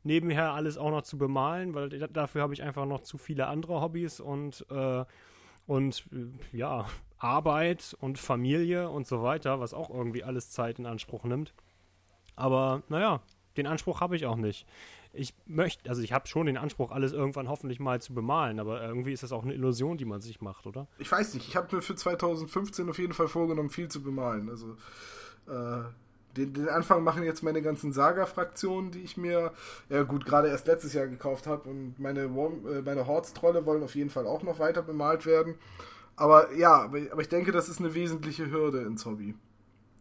nebenher 0.04 0.52
alles 0.52 0.78
auch 0.78 0.92
noch 0.92 1.04
zu 1.04 1.18
bemalen, 1.18 1.74
weil 1.74 1.90
da- 1.90 2.08
dafür 2.08 2.42
habe 2.42 2.54
ich 2.54 2.64
einfach 2.64 2.86
noch 2.86 3.02
zu 3.02 3.18
viele 3.18 3.48
andere 3.48 3.82
Hobbys 3.82 4.20
und, 4.20 4.66
äh, 4.70 5.06
und 5.66 6.04
ja, 6.52 6.86
Arbeit 7.18 7.96
und 8.02 8.20
Familie 8.20 8.90
und 8.90 9.08
so 9.08 9.24
weiter, 9.24 9.62
was 9.62 9.74
auch 9.74 9.90
irgendwie 9.90 10.24
alles 10.26 10.52
Zeit 10.52 10.80
in 10.80 10.86
Anspruch 10.86 11.24
nimmt. 11.24 11.54
Aber 12.36 12.84
naja, 12.90 13.22
den 13.58 13.68
Anspruch 13.68 14.02
habe 14.02 14.16
ich 14.16 14.26
auch 14.26 14.36
nicht. 14.36 14.66
Ich 15.16 15.36
möchte, 15.46 15.88
also 15.90 16.02
ich 16.02 16.12
habe 16.12 16.28
schon 16.28 16.48
den 16.48 16.58
Anspruch, 16.58 16.92
alles 16.92 17.14
irgendwann 17.14 17.48
hoffentlich 17.48 17.80
mal 17.80 18.02
zu 18.02 18.16
bemalen, 18.16 18.60
aber 18.60 18.82
irgendwie 18.82 19.14
ist 19.14 19.22
das 19.22 19.32
auch 19.32 19.44
eine 19.44 19.54
Illusion, 19.54 19.98
die 19.98 20.06
man 20.06 20.22
sich 20.22 20.42
macht, 20.42 20.66
oder? 20.66 20.88
Ich 20.98 21.12
weiß 21.12 21.36
nicht, 21.36 21.48
ich 21.48 21.56
habe 21.56 21.76
mir 21.76 21.84
für 21.84 21.96
2015 21.96 22.90
auf 22.90 22.98
jeden 22.98 23.14
Fall 23.14 23.28
vorgenommen, 23.28 23.70
viel 23.70 23.90
zu 23.90 24.02
bemalen. 24.02 24.50
Also 24.50 24.76
äh, 25.48 25.84
den, 26.36 26.54
den 26.54 26.70
Anfang 26.70 27.04
machen 27.04 27.24
jetzt 27.24 27.44
meine 27.44 27.62
ganzen 27.62 27.94
Saga-Fraktionen, 27.94 28.90
die 28.90 29.02
ich 29.02 29.18
mir, 29.18 29.54
ja 29.90 30.04
gut, 30.04 30.26
gerade 30.26 30.48
erst 30.48 30.66
letztes 30.66 30.94
Jahr 30.94 31.08
gekauft 31.08 31.46
habe. 31.46 31.70
Und 31.70 32.00
meine, 32.00 32.34
Worm, 32.34 32.66
äh, 32.66 32.82
meine 32.82 33.06
Hordes-Trolle 33.06 33.66
wollen 33.68 33.84
auf 33.84 33.96
jeden 33.96 34.10
Fall 34.10 34.26
auch 34.26 34.42
noch 34.42 34.58
weiter 34.58 34.82
bemalt 34.82 35.28
werden. 35.28 35.56
Aber 36.16 36.54
ja, 36.54 36.84
aber 36.84 37.22
ich 37.22 37.30
denke, 37.30 37.52
das 37.52 37.70
ist 37.70 37.80
eine 37.80 37.94
wesentliche 37.94 38.50
Hürde 38.50 38.82
ins 38.82 39.06
Hobby. 39.06 39.36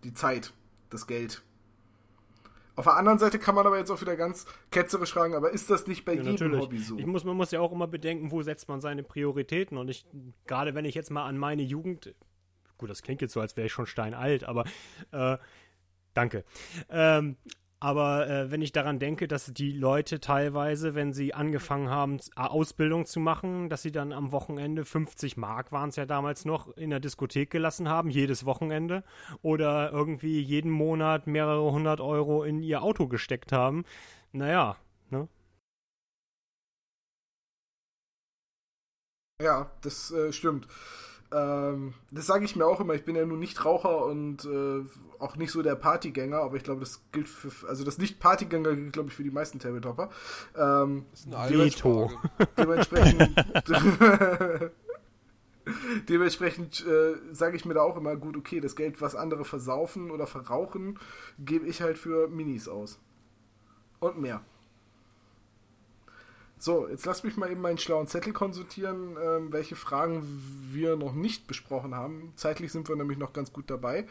Die 0.05 0.15
Zeit, 0.15 0.53
das 0.91 1.07
Geld. 1.07 1.43
Auf 2.75 2.85
der 2.85 2.97
anderen 2.97 3.19
Seite 3.19 3.39
kann 3.39 3.55
man 3.55 3.67
aber 3.67 3.79
jetzt 3.79 3.91
auch 3.91 4.01
wieder 4.01 4.17
ganz 4.17 4.47
ketzerisch 4.71 5.13
fragen, 5.13 5.35
aber 5.35 5.51
ist 5.51 5.69
das 5.69 5.87
nicht 5.87 6.05
bei 6.05 6.15
Ja, 6.15 6.23
jedem 6.23 6.59
Hobby 6.59 6.79
so? 6.79 6.99
Ich 6.99 7.07
muss, 7.07 7.25
man 7.25 7.37
muss 7.37 7.51
ja 7.51 7.61
auch 7.61 7.73
immer 7.73 7.87
bedenken, 7.87 8.31
wo 8.31 8.43
setzt 8.43 8.69
man 8.69 8.81
seine 8.81 9.03
Prioritäten. 9.03 9.77
Und 9.77 9.89
ich, 9.89 10.07
gerade 10.47 10.75
wenn 10.75 10.85
ich 10.85 10.95
jetzt 10.95 11.11
mal 11.11 11.27
an 11.27 11.37
meine 11.37 11.63
Jugend, 11.63 12.15
gut, 12.79 12.91
das 12.91 13.03
klingt 13.03 13.21
jetzt 13.21 13.33
so, 13.35 13.41
als 13.41 13.57
wäre 13.57 13.67
ich 13.67 13.73
schon 13.73 13.87
steinalt, 13.87 14.45
aber 14.45 14.65
äh, 15.13 15.37
danke. 16.15 16.45
Ähm, 16.89 17.37
aber 17.83 18.29
äh, 18.29 18.51
wenn 18.51 18.63
ich 18.63 18.73
daran 18.73 18.99
denke, 19.01 19.27
dass 19.29 19.47
die 19.53 19.73
Leute 19.73 20.21
teilweise, 20.21 20.95
wenn 20.95 21.13
sie 21.13 21.35
angefangen 21.35 21.91
haben, 21.91 22.19
z- 22.21 22.37
Ausbildung 22.37 23.07
zu 23.07 23.19
machen, 23.21 23.69
dass 23.69 23.83
sie 23.83 23.93
dann 23.93 24.13
am 24.13 24.31
Wochenende 24.33 24.85
50 24.85 25.37
Mark 25.37 25.73
waren 25.73 25.89
es 25.91 25.97
ja 25.97 26.07
damals 26.07 26.45
noch 26.45 26.77
in 26.77 26.91
der 26.91 27.01
Diskothek 27.01 27.51
gelassen 27.51 27.89
haben, 27.89 28.11
jedes 28.11 28.45
Wochenende, 28.47 29.03
oder 29.43 29.91
irgendwie 29.93 30.41
jeden 30.41 30.71
Monat 30.71 31.27
mehrere 31.27 31.73
hundert 31.73 32.01
Euro 32.01 32.45
in 32.45 32.63
ihr 32.63 32.83
Auto 32.83 33.09
gesteckt 33.09 33.53
haben. 33.53 33.85
Naja, 34.33 34.77
ne? 35.11 35.29
Ja, 39.41 39.71
das 39.83 40.11
äh, 40.13 40.33
stimmt. 40.33 40.69
Ähm, 41.33 41.95
das 42.11 42.27
sage 42.27 42.45
ich 42.45 42.57
mir 42.57 42.67
auch 42.67 42.81
immer. 42.81 42.95
Ich 42.95 43.05
bin 43.05 43.17
ja 43.17 43.25
nun 43.25 43.39
nicht 43.39 43.65
Raucher 43.65 44.05
und 44.07 44.45
äh, 44.45 44.85
auch 45.19 45.37
nicht 45.37 45.51
so 45.53 45.63
der 45.63 45.77
Partygänger, 45.77 46.39
aber 46.39 46.57
ich 46.57 46.65
glaube, 46.65 46.81
das 46.81 47.01
gilt 47.13 47.29
für, 47.29 47.69
also 47.69 47.85
das 47.85 47.99
Nicht-Partygänger 47.99 48.75
gilt, 48.75 48.93
glaube 48.93 49.09
ich, 49.09 49.15
für 49.15 49.23
die 49.23 49.31
meisten 49.31 49.59
Tabletopper. 49.59 50.11
Ähm, 50.57 51.07
Das 51.13 51.21
ist 51.21 51.35
eine 51.35 51.59
Veto. 51.59 52.11
Altersfrage. 52.11 52.47
dementsprechend 52.59 53.41
dementsprechend 56.09 56.87
äh, 56.87 57.15
sage 57.33 57.57
ich 57.57 57.65
mir 57.65 57.75
da 57.75 57.83
auch 57.83 57.97
immer, 57.97 58.17
gut, 58.17 58.37
okay, 58.37 58.61
das 58.61 58.77
Geld, 58.77 59.01
was 59.01 59.15
andere 59.15 59.45
versaufen 59.45 60.11
oder 60.11 60.27
verrauchen, 60.27 60.99
gebe 61.39 61.67
ich 61.67 61.83
halt 61.83 61.99
für 61.99 62.29
Minis 62.29 62.69
aus. 62.69 62.99
Und 64.01 64.21
mehr. 64.21 64.43
So, 66.65 66.87
jetzt 66.87 67.07
lass 67.07 67.25
mich 67.25 67.37
mal 67.37 67.51
eben 67.51 67.61
meinen 67.61 67.79
schlauen 67.79 68.07
Zettel 68.07 68.33
konsultieren, 68.33 69.17
ähm, 69.21 69.53
welche 69.53 69.75
Fragen 69.75 70.23
wir 70.71 70.95
noch 70.95 71.13
nicht 71.13 71.49
besprochen 71.49 71.97
haben. 71.97 72.33
Zeitlich 72.37 72.71
sind 72.71 72.89
wir 72.89 72.95
nämlich 72.95 73.19
noch 73.19 73.33
ganz 73.33 73.53
gut 73.53 73.69
dabei. 73.69 74.07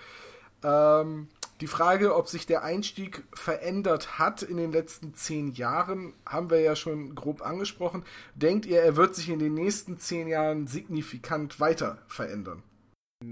Ähm, 0.62 1.30
die 1.62 1.68
Frage, 1.68 2.14
ob 2.14 2.28
sich 2.28 2.46
der 2.46 2.62
Einstieg 2.62 3.24
verändert 3.34 4.20
hat 4.20 4.42
in 4.42 4.58
den 4.58 4.74
letzten 4.74 5.14
zehn 5.14 5.54
Jahren, 5.54 6.14
haben 6.26 6.50
wir 6.50 6.60
ja 6.60 6.76
schon 6.76 7.16
grob 7.16 7.42
angesprochen. 7.42 8.04
Denkt 8.36 8.66
ihr, 8.66 8.82
er 8.82 8.98
wird 8.98 9.16
sich 9.16 9.30
in 9.30 9.40
den 9.40 9.54
nächsten 9.54 9.98
zehn 9.98 10.28
Jahren 10.28 10.68
signifikant 10.68 11.62
weiter 11.62 12.00
verändern? 12.10 12.64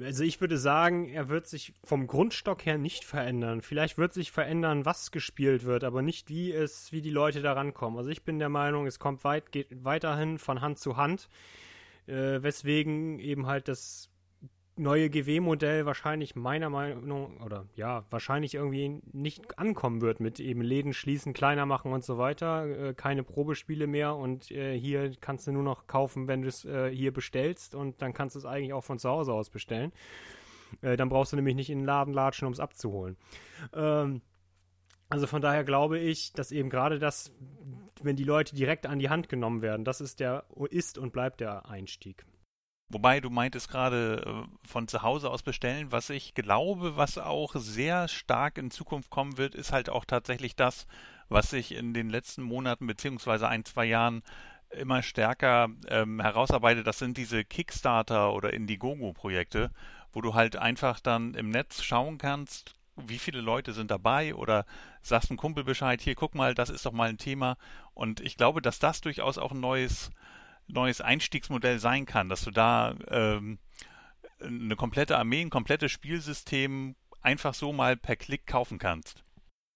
Also 0.03 0.23
ich 0.23 0.39
würde 0.39 0.57
sagen, 0.57 1.09
er 1.09 1.29
wird 1.29 1.47
sich 1.47 1.73
vom 1.83 2.05
Grundstock 2.05 2.65
her 2.65 2.77
nicht 2.77 3.03
verändern. 3.03 3.61
Vielleicht 3.61 3.97
wird 3.97 4.13
sich 4.13 4.31
verändern, 4.31 4.85
was 4.85 5.11
gespielt 5.11 5.63
wird, 5.63 5.83
aber 5.83 6.03
nicht 6.03 6.29
wie 6.29 6.51
es, 6.51 6.91
wie 6.91 7.01
die 7.01 7.09
Leute 7.09 7.41
da 7.41 7.53
rankommen. 7.53 7.97
Also 7.97 8.11
ich 8.11 8.23
bin 8.23 8.37
der 8.37 8.49
Meinung, 8.49 8.85
es 8.85 8.99
kommt 8.99 9.23
weit, 9.23 9.51
geht 9.51 9.83
weiterhin 9.83 10.37
von 10.37 10.61
Hand 10.61 10.77
zu 10.77 10.95
Hand, 10.95 11.27
äh, 12.05 12.41
weswegen 12.43 13.19
eben 13.19 13.47
halt 13.47 13.67
das 13.67 14.11
neue 14.79 15.09
GW-Modell 15.09 15.85
wahrscheinlich 15.85 16.35
meiner 16.35 16.69
Meinung 16.69 17.37
oder 17.41 17.65
ja 17.75 18.05
wahrscheinlich 18.09 18.55
irgendwie 18.55 19.01
nicht 19.11 19.59
ankommen 19.59 20.01
wird 20.01 20.19
mit 20.19 20.39
eben 20.39 20.61
Läden 20.61 20.93
schließen, 20.93 21.33
kleiner 21.33 21.65
machen 21.65 21.91
und 21.91 22.03
so 22.03 22.17
weiter, 22.17 22.65
äh, 22.65 22.93
keine 22.93 23.23
Probespiele 23.23 23.87
mehr 23.87 24.15
und 24.15 24.49
äh, 24.51 24.77
hier 24.79 25.11
kannst 25.19 25.47
du 25.47 25.51
nur 25.51 25.63
noch 25.63 25.87
kaufen, 25.87 26.27
wenn 26.27 26.41
du 26.41 26.47
es 26.47 26.65
äh, 26.65 26.89
hier 26.89 27.13
bestellst 27.13 27.75
und 27.75 28.01
dann 28.01 28.13
kannst 28.13 28.35
du 28.35 28.39
es 28.39 28.45
eigentlich 28.45 28.73
auch 28.73 28.83
von 28.83 28.99
zu 28.99 29.09
Hause 29.09 29.33
aus 29.33 29.49
bestellen. 29.49 29.91
Äh, 30.81 30.97
dann 30.97 31.09
brauchst 31.09 31.33
du 31.33 31.35
nämlich 31.35 31.55
nicht 31.55 31.69
in 31.69 31.79
den 31.79 31.85
Laden 31.85 32.13
latschen, 32.13 32.47
um 32.47 32.53
es 32.53 32.59
abzuholen. 32.59 33.17
Ähm, 33.73 34.21
also 35.09 35.27
von 35.27 35.41
daher 35.41 35.63
glaube 35.63 35.99
ich, 35.99 36.33
dass 36.33 36.51
eben 36.51 36.69
gerade 36.69 36.99
das, 36.99 37.31
wenn 38.01 38.15
die 38.15 38.23
Leute 38.23 38.55
direkt 38.55 38.85
an 38.85 38.99
die 38.99 39.09
Hand 39.09 39.27
genommen 39.27 39.61
werden, 39.61 39.83
das 39.83 40.01
ist 40.01 40.19
der 40.19 40.45
ist 40.69 40.97
und 40.97 41.11
bleibt 41.11 41.41
der 41.41 41.67
Einstieg. 41.67 42.25
Wobei 42.89 43.19
du 43.19 43.29
meintest 43.29 43.69
gerade 43.69 44.23
äh, 44.25 44.67
von 44.67 44.87
zu 44.87 45.03
Hause 45.03 45.29
aus 45.29 45.43
bestellen, 45.43 45.91
was 45.91 46.09
ich 46.09 46.33
glaube, 46.33 46.97
was 46.97 47.19
auch 47.19 47.55
sehr 47.55 48.07
stark 48.07 48.57
in 48.57 48.71
Zukunft 48.71 49.11
kommen 49.11 49.37
wird, 49.37 49.53
ist 49.53 49.71
halt 49.71 49.89
auch 49.89 50.05
tatsächlich 50.05 50.55
das, 50.55 50.87
was 51.29 51.51
sich 51.51 51.71
in 51.71 51.93
den 51.93 52.09
letzten 52.09 52.41
Monaten 52.41 52.87
beziehungsweise 52.87 53.47
ein, 53.47 53.63
zwei 53.63 53.85
Jahren 53.85 54.23
immer 54.71 55.03
stärker 55.03 55.69
ähm, 55.87 56.19
herausarbeitet. 56.19 56.87
Das 56.87 56.97
sind 56.97 57.17
diese 57.17 57.43
Kickstarter 57.43 58.33
oder 58.33 58.53
Indiegogo-Projekte, 58.53 59.71
wo 60.11 60.21
du 60.21 60.33
halt 60.33 60.55
einfach 60.55 60.99
dann 60.99 61.35
im 61.35 61.51
Netz 61.51 61.83
schauen 61.83 62.17
kannst, 62.17 62.75
wie 62.95 63.19
viele 63.19 63.41
Leute 63.41 63.73
sind 63.73 63.91
dabei 63.91 64.33
oder 64.33 64.65
sagst 65.01 65.29
einem 65.29 65.37
Kumpel 65.37 65.63
Bescheid, 65.63 66.01
hier 66.01 66.15
guck 66.15 66.35
mal, 66.35 66.53
das 66.53 66.69
ist 66.69 66.85
doch 66.85 66.91
mal 66.91 67.09
ein 67.09 67.17
Thema. 67.17 67.57
Und 67.93 68.19
ich 68.19 68.35
glaube, 68.35 68.61
dass 68.61 68.79
das 68.79 69.01
durchaus 69.01 69.37
auch 69.37 69.51
ein 69.51 69.59
neues 69.59 70.11
neues 70.69 71.01
Einstiegsmodell 71.01 71.79
sein 71.79 72.05
kann, 72.05 72.29
dass 72.29 72.43
du 72.43 72.51
da 72.51 72.95
ähm, 73.09 73.59
eine 74.41 74.75
komplette 74.75 75.17
Armee, 75.17 75.41
ein 75.41 75.49
komplettes 75.49 75.91
Spielsystem 75.91 76.95
einfach 77.21 77.53
so 77.53 77.73
mal 77.73 77.97
per 77.97 78.15
Klick 78.15 78.47
kaufen 78.47 78.77
kannst. 78.79 79.23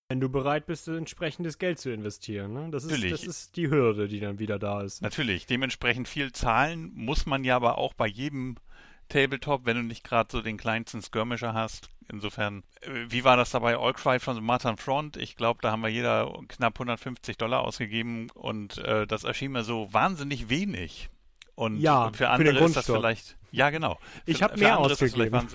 Wenn 0.09 0.19
du 0.19 0.29
bereit 0.29 0.65
bist, 0.65 0.87
entsprechendes 0.87 1.57
Geld 1.57 1.79
zu 1.79 1.91
investieren. 1.91 2.53
Ne? 2.53 2.69
Das, 2.71 2.83
ist, 2.83 3.11
das 3.11 3.23
ist 3.23 3.55
die 3.55 3.69
Hürde, 3.69 4.07
die 4.07 4.19
dann 4.19 4.37
wieder 4.37 4.59
da 4.59 4.81
ist. 4.81 5.01
Natürlich, 5.01 5.45
dementsprechend 5.47 6.07
viel 6.07 6.31
zahlen 6.31 6.91
muss 6.93 7.25
man 7.25 7.43
ja 7.43 7.55
aber 7.55 7.77
auch 7.77 7.93
bei 7.93 8.07
jedem 8.07 8.57
Tabletop, 9.09 9.65
wenn 9.65 9.77
du 9.77 9.83
nicht 9.83 10.03
gerade 10.03 10.29
so 10.31 10.41
den 10.41 10.57
kleinsten 10.57 11.01
Skirmisher 11.01 11.53
hast. 11.53 11.89
Insofern, 12.09 12.63
äh, 12.81 13.05
wie 13.09 13.23
war 13.23 13.37
das 13.37 13.51
dabei? 13.51 13.77
All 13.77 13.93
Cry 13.93 14.19
the 14.19 14.41
Martin 14.41 14.77
Front. 14.77 15.17
Ich 15.17 15.35
glaube, 15.35 15.59
da 15.61 15.71
haben 15.71 15.81
wir 15.81 15.89
jeder 15.89 16.31
knapp 16.47 16.75
150 16.75 17.37
Dollar 17.37 17.61
ausgegeben 17.61 18.29
und 18.31 18.77
äh, 18.79 19.07
das 19.07 19.23
erschien 19.23 19.51
mir 19.51 19.63
so 19.63 19.91
wahnsinnig 19.93 20.49
wenig. 20.49 21.09
Und 21.55 21.79
ja, 21.79 22.11
für 22.13 22.29
andere 22.29 22.57
für 22.57 22.65
ist 22.65 22.75
das 22.75 22.85
vielleicht. 22.85 23.37
Ja, 23.51 23.69
genau. 23.69 23.99
Ich 24.25 24.41
habe 24.41 24.57
mehr 24.57 24.79
ausgegeben. 24.79 25.47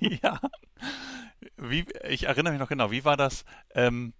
ja. 0.00 0.40
Wie, 1.56 1.84
ich 2.08 2.24
erinnere 2.24 2.52
mich 2.52 2.60
noch 2.60 2.68
genau, 2.68 2.90
wie 2.90 3.04
war 3.04 3.16
das? 3.16 3.44
Ähm, 3.74 4.14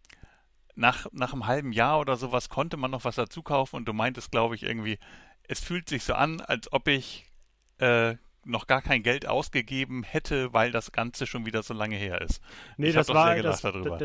nach, 0.74 1.06
nach 1.12 1.32
einem 1.32 1.46
halben 1.46 1.72
Jahr 1.72 1.98
oder 1.98 2.16
sowas 2.16 2.48
konnte 2.48 2.76
man 2.76 2.90
noch 2.90 3.04
was 3.04 3.16
dazu 3.16 3.42
kaufen 3.42 3.76
und 3.76 3.86
du 3.86 3.92
meintest, 3.92 4.30
glaube 4.30 4.54
ich, 4.54 4.62
irgendwie, 4.62 4.98
es 5.44 5.60
fühlt 5.60 5.88
sich 5.88 6.04
so 6.04 6.14
an, 6.14 6.40
als 6.40 6.72
ob 6.72 6.86
ich 6.86 7.26
äh, 7.78 8.16
noch 8.44 8.66
gar 8.66 8.82
kein 8.82 9.02
Geld 9.02 9.26
ausgegeben 9.26 10.02
hätte, 10.02 10.52
weil 10.52 10.70
das 10.70 10.92
Ganze 10.92 11.26
schon 11.26 11.46
wieder 11.46 11.62
so 11.62 11.74
lange 11.74 11.96
her 11.96 12.20
ist. 12.22 12.40
Nee, 12.76 12.88
ich 12.88 12.94
das 12.94 13.08
war, 13.08 13.36
das, 13.36 13.62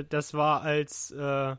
das, 0.09 0.34
war 0.34 0.61
als, 0.61 1.11
äh, 1.11 1.55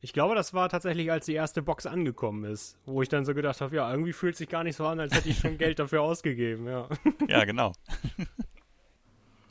ich 0.00 0.12
glaube, 0.12 0.34
das 0.34 0.54
war 0.54 0.68
tatsächlich, 0.68 1.10
als 1.10 1.26
die 1.26 1.34
erste 1.34 1.62
Box 1.62 1.86
angekommen 1.86 2.44
ist, 2.44 2.78
wo 2.86 3.02
ich 3.02 3.08
dann 3.08 3.24
so 3.24 3.34
gedacht 3.34 3.60
habe, 3.60 3.76
ja, 3.76 3.90
irgendwie 3.90 4.12
fühlt 4.12 4.32
es 4.32 4.38
sich 4.38 4.48
gar 4.48 4.64
nicht 4.64 4.76
so 4.76 4.86
an, 4.86 5.00
als 5.00 5.14
hätte 5.14 5.28
ich 5.28 5.38
schon 5.38 5.58
Geld 5.58 5.78
dafür 5.78 6.02
ausgegeben, 6.02 6.66
ja. 6.66 6.88
Ja, 7.28 7.44
genau. 7.44 7.72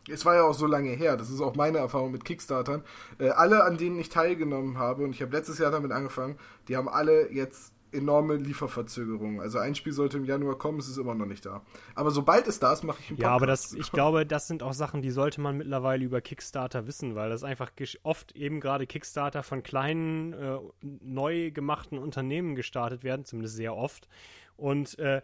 Es 0.10 0.24
war 0.24 0.36
ja 0.36 0.44
auch 0.44 0.54
so 0.54 0.68
lange 0.68 0.92
her, 0.92 1.18
das 1.18 1.30
ist 1.30 1.42
auch 1.42 1.56
meine 1.56 1.80
Erfahrung 1.80 2.12
mit 2.12 2.24
Kickstartern. 2.24 2.82
Äh, 3.20 3.30
alle, 3.30 3.66
an 3.66 3.78
denen 3.78 4.00
ich 4.00 4.08
teilgenommen 4.08 4.78
habe, 4.78 5.04
und 5.04 5.12
ich 5.12 5.22
habe 5.22 5.36
letztes 5.36 5.60
Jahr 5.60 5.70
damit 5.70 5.92
angefangen, 5.92 6.38
die 6.70 6.78
haben 6.78 6.88
alle 6.88 7.30
jetzt 7.32 7.74
enorme 7.92 8.36
Lieferverzögerungen. 8.36 9.40
Also 9.40 9.60
ein 9.60 9.76
Spiel 9.76 9.94
sollte 9.94 10.18
im 10.18 10.26
Januar 10.26 10.58
kommen, 10.58 10.80
es 10.80 10.88
ist 10.88 10.98
immer 10.98 11.16
noch 11.16 11.26
nicht 11.26 11.46
da. 11.46 11.62
Aber 11.96 12.12
sobald 12.12 12.48
es 12.48 12.60
da 12.60 12.74
ist, 12.74 12.84
mache 12.84 13.00
ich 13.02 13.10
einen 13.10 13.18
Podcast. 13.18 13.30
Ja, 13.30 13.36
aber 13.36 13.48
das, 13.48 13.74
ich 13.74 13.92
glaube, 13.92 14.26
das 14.26 14.48
sind 14.48 14.64
auch 14.64 14.74
Sachen, 14.74 15.02
die 15.02 15.12
sollte 15.12 15.42
man 15.42 15.58
mittlerweile 15.58 16.04
über 16.04 16.22
Kickstarter 16.22 16.88
wissen, 16.88 17.16
weil 17.16 17.30
das 17.30 17.44
einfach 17.44 17.72
oft 18.04 18.34
eben 18.34 18.60
gerade 18.60 18.88
Kickstarter 18.88 19.44
von 19.44 19.64
kleinen, 19.64 20.34
äh, 20.34 20.60
neu 20.82 21.52
gemachten 21.52 21.98
Unternehmen 21.98 22.56
gestartet 22.56 23.04
werden, 23.04 23.26
zumindest 23.26 23.56
sehr 23.56 23.76
oft. 23.76 24.08
Und 24.56 24.98
äh, 25.00 25.22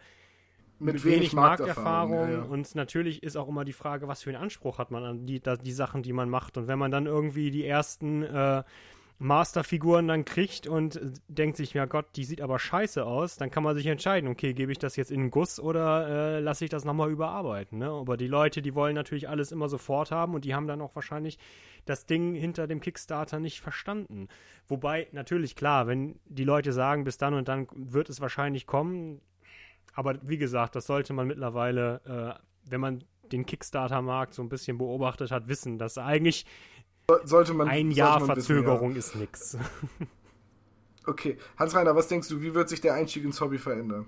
mit, 0.79 0.95
mit, 0.95 1.05
wenig, 1.05 1.17
wenig 1.19 1.33
Markterfahrung, 1.33 2.11
Markterfahrung 2.11 2.29
ja, 2.29 2.45
ja. 2.45 2.51
und 2.51 2.75
natürlich 2.75 3.23
ist 3.23 3.37
auch 3.37 3.47
immer 3.47 3.63
die 3.63 3.73
Frage, 3.73 4.07
was 4.07 4.23
für 4.23 4.31
einen 4.31 4.41
Anspruch 4.41 4.79
hat 4.79 4.91
man 4.91 5.03
an 5.03 5.25
die, 5.25 5.41
die 5.41 5.71
Sachen, 5.71 6.03
die 6.03 6.13
man 6.13 6.29
macht. 6.29 6.57
Und 6.57 6.67
wenn 6.67 6.79
man 6.79 6.91
dann 6.91 7.05
irgendwie 7.05 7.51
die 7.51 7.65
ersten 7.65 8.23
äh, 8.23 8.63
Masterfiguren 9.23 10.07
dann 10.07 10.25
kriegt 10.25 10.67
und 10.67 10.99
denkt 11.27 11.57
sich, 11.57 11.73
ja 11.73 11.85
Gott, 11.85 12.07
die 12.15 12.25
sieht 12.25 12.41
aber 12.41 12.59
scheiße 12.59 13.05
aus, 13.05 13.37
dann 13.37 13.49
kann 13.49 13.63
man 13.63 13.75
sich 13.75 13.87
entscheiden, 13.87 14.29
okay, 14.29 14.53
gebe 14.53 14.71
ich 14.71 14.79
das 14.79 14.95
jetzt 14.95 15.11
in 15.11 15.21
den 15.21 15.31
Guss 15.31 15.59
oder 15.59 16.07
äh, 16.07 16.39
lasse 16.39 16.65
ich 16.65 16.69
das 16.69 16.83
nochmal 16.83 17.09
überarbeiten. 17.09 17.79
Ne? 17.79 17.89
Aber 17.89 18.17
die 18.17 18.27
Leute, 18.27 18.61
die 18.61 18.75
wollen 18.75 18.95
natürlich 18.95 19.29
alles 19.29 19.51
immer 19.51 19.69
sofort 19.69 20.11
haben 20.11 20.33
und 20.33 20.43
die 20.45 20.53
haben 20.53 20.67
dann 20.67 20.81
auch 20.81 20.93
wahrscheinlich 20.95 21.39
das 21.85 22.05
Ding 22.05 22.35
hinter 22.35 22.67
dem 22.67 22.81
Kickstarter 22.81 23.39
nicht 23.39 23.61
verstanden. 23.61 24.27
Wobei, 24.67 25.07
natürlich, 25.11 25.55
klar, 25.55 25.87
wenn 25.87 26.19
die 26.25 26.43
Leute 26.43 26.73
sagen, 26.73 27.05
bis 27.05 27.17
dann 27.17 27.33
und 27.33 27.47
dann 27.47 27.67
wird 27.73 28.09
es 28.09 28.19
wahrscheinlich 28.19 28.67
kommen, 28.67 29.21
aber 29.93 30.17
wie 30.21 30.37
gesagt, 30.37 30.75
das 30.75 30.85
sollte 30.85 31.13
man 31.13 31.27
mittlerweile, 31.27 32.01
äh, 32.35 32.69
wenn 32.69 32.81
man 32.81 33.03
den 33.31 33.45
Kickstarter-Markt 33.45 34.33
so 34.33 34.41
ein 34.41 34.49
bisschen 34.49 34.77
beobachtet 34.77 35.31
hat, 35.31 35.47
wissen, 35.47 35.77
dass 35.77 35.97
eigentlich 35.97 36.45
sollte 37.23 37.53
man, 37.53 37.67
ein 37.67 37.91
Jahr 37.91 38.19
man 38.19 38.27
Verzögerung 38.27 38.95
wissen, 38.95 39.19
ja. 39.19 39.25
ist 39.25 39.53
nix. 39.55 39.57
okay, 41.05 41.37
Hans-Reiner, 41.57 41.95
was 41.95 42.07
denkst 42.07 42.27
du, 42.29 42.41
wie 42.41 42.53
wird 42.53 42.69
sich 42.69 42.81
der 42.81 42.93
Einstieg 42.93 43.23
ins 43.23 43.41
Hobby 43.41 43.57
verändern? 43.57 44.05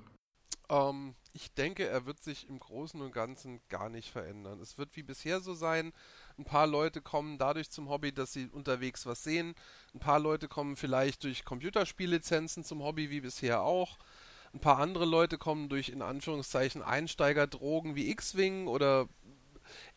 Ähm, 0.69 1.15
ich 1.33 1.53
denke, 1.53 1.87
er 1.87 2.05
wird 2.05 2.23
sich 2.23 2.47
im 2.47 2.59
Großen 2.59 3.01
und 3.01 3.11
Ganzen 3.11 3.59
gar 3.67 3.89
nicht 3.89 4.09
verändern. 4.09 4.59
Es 4.61 4.77
wird 4.77 4.95
wie 4.95 5.03
bisher 5.03 5.41
so 5.41 5.53
sein. 5.53 5.91
Ein 6.37 6.45
paar 6.45 6.67
Leute 6.67 7.01
kommen 7.01 7.37
dadurch 7.37 7.69
zum 7.69 7.89
Hobby, 7.89 8.13
dass 8.13 8.33
sie 8.33 8.47
unterwegs 8.47 9.05
was 9.05 9.23
sehen. 9.23 9.53
Ein 9.93 9.99
paar 9.99 10.19
Leute 10.19 10.47
kommen 10.47 10.75
vielleicht 10.75 11.23
durch 11.23 11.43
Computerspiellizenzen 11.43 12.63
zum 12.63 12.83
Hobby, 12.83 13.09
wie 13.09 13.21
bisher 13.21 13.61
auch. 13.61 13.97
Ein 14.53 14.61
paar 14.61 14.79
andere 14.79 15.03
Leute 15.03 15.37
kommen 15.37 15.67
durch 15.67 15.89
in 15.89 16.01
Anführungszeichen 16.01 16.81
Einsteigerdrogen 16.81 17.95
wie 17.95 18.09
X-Wing 18.09 18.67
oder 18.67 19.09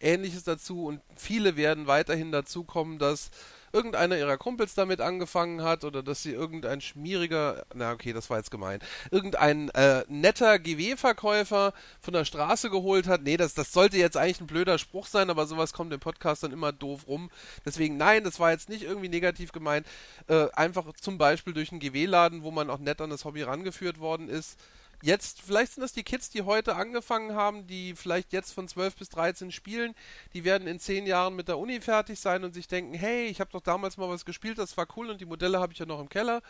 ähnliches 0.00 0.44
dazu 0.44 0.86
und 0.86 1.00
viele 1.16 1.56
werden 1.56 1.86
weiterhin 1.86 2.32
dazu 2.32 2.64
kommen, 2.64 2.98
dass 2.98 3.30
irgendeiner 3.72 4.16
ihrer 4.16 4.36
Kumpels 4.38 4.74
damit 4.74 5.00
angefangen 5.00 5.62
hat 5.62 5.84
oder 5.84 6.02
dass 6.02 6.22
sie 6.22 6.32
irgendein 6.32 6.80
schmieriger, 6.80 7.64
na 7.74 7.92
okay, 7.92 8.12
das 8.12 8.30
war 8.30 8.38
jetzt 8.38 8.50
gemein, 8.50 8.80
irgendein 9.10 9.68
äh, 9.70 10.04
netter 10.08 10.58
GW-Verkäufer 10.58 11.72
von 12.00 12.14
der 12.14 12.24
Straße 12.24 12.70
geholt 12.70 13.06
hat. 13.06 13.22
Nee, 13.22 13.36
das, 13.36 13.54
das 13.54 13.72
sollte 13.72 13.98
jetzt 13.98 14.16
eigentlich 14.16 14.40
ein 14.40 14.46
blöder 14.46 14.78
Spruch 14.78 15.06
sein, 15.06 15.30
aber 15.30 15.46
sowas 15.46 15.72
kommt 15.72 15.92
im 15.92 16.00
Podcast 16.00 16.42
dann 16.42 16.52
immer 16.52 16.72
doof 16.72 17.06
rum. 17.06 17.30
Deswegen, 17.64 17.96
nein, 17.96 18.24
das 18.24 18.40
war 18.40 18.50
jetzt 18.52 18.68
nicht 18.68 18.82
irgendwie 18.82 19.08
negativ 19.08 19.52
gemeint. 19.52 19.86
Äh, 20.28 20.48
einfach 20.52 20.92
zum 20.94 21.18
Beispiel 21.18 21.52
durch 21.52 21.70
einen 21.70 21.80
GW-Laden, 21.80 22.42
wo 22.42 22.50
man 22.50 22.70
auch 22.70 22.78
nett 22.78 23.00
an 23.00 23.10
das 23.10 23.24
Hobby 23.24 23.42
rangeführt 23.42 24.00
worden 24.00 24.28
ist 24.28 24.58
jetzt, 25.02 25.40
vielleicht 25.40 25.72
sind 25.72 25.82
das 25.82 25.92
die 25.92 26.02
Kids, 26.02 26.30
die 26.30 26.42
heute 26.42 26.76
angefangen 26.76 27.34
haben, 27.34 27.66
die 27.66 27.94
vielleicht 27.94 28.32
jetzt 28.32 28.52
von 28.52 28.68
12 28.68 28.96
bis 28.96 29.08
13 29.10 29.52
spielen, 29.52 29.94
die 30.34 30.44
werden 30.44 30.68
in 30.68 30.78
10 30.78 31.06
Jahren 31.06 31.36
mit 31.36 31.48
der 31.48 31.58
Uni 31.58 31.80
fertig 31.80 32.18
sein 32.18 32.44
und 32.44 32.54
sich 32.54 32.68
denken, 32.68 32.94
hey, 32.94 33.26
ich 33.26 33.40
habe 33.40 33.50
doch 33.50 33.60
damals 33.60 33.96
mal 33.96 34.08
was 34.08 34.24
gespielt, 34.24 34.58
das 34.58 34.76
war 34.76 34.86
cool 34.96 35.10
und 35.10 35.20
die 35.20 35.26
Modelle 35.26 35.60
habe 35.60 35.72
ich 35.72 35.78
ja 35.78 35.86
noch 35.86 36.00
im 36.00 36.08
Keller. 36.08 36.42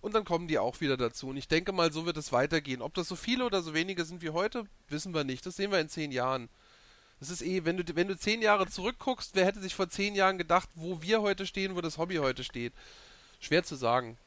Und 0.00 0.16
dann 0.16 0.24
kommen 0.24 0.48
die 0.48 0.58
auch 0.58 0.80
wieder 0.80 0.96
dazu. 0.96 1.28
Und 1.28 1.36
ich 1.36 1.46
denke 1.46 1.70
mal, 1.70 1.92
so 1.92 2.06
wird 2.06 2.16
es 2.16 2.32
weitergehen. 2.32 2.82
Ob 2.82 2.92
das 2.94 3.06
so 3.06 3.14
viele 3.14 3.44
oder 3.44 3.62
so 3.62 3.72
wenige 3.72 4.04
sind 4.04 4.20
wie 4.20 4.30
heute, 4.30 4.64
wissen 4.88 5.14
wir 5.14 5.22
nicht. 5.22 5.46
Das 5.46 5.54
sehen 5.54 5.70
wir 5.70 5.78
in 5.78 5.88
10 5.88 6.10
Jahren. 6.10 6.48
Das 7.20 7.30
ist 7.30 7.40
eh, 7.40 7.64
wenn 7.64 7.76
du, 7.76 7.84
wenn 7.94 8.08
du 8.08 8.16
10 8.16 8.42
Jahre 8.42 8.66
zurückguckst, 8.66 9.36
wer 9.36 9.46
hätte 9.46 9.60
sich 9.60 9.76
vor 9.76 9.88
10 9.88 10.16
Jahren 10.16 10.38
gedacht, 10.38 10.68
wo 10.74 11.02
wir 11.02 11.22
heute 11.22 11.46
stehen, 11.46 11.76
wo 11.76 11.80
das 11.80 11.98
Hobby 11.98 12.16
heute 12.16 12.42
steht? 12.42 12.72
Schwer 13.38 13.62
zu 13.62 13.76
sagen. 13.76 14.18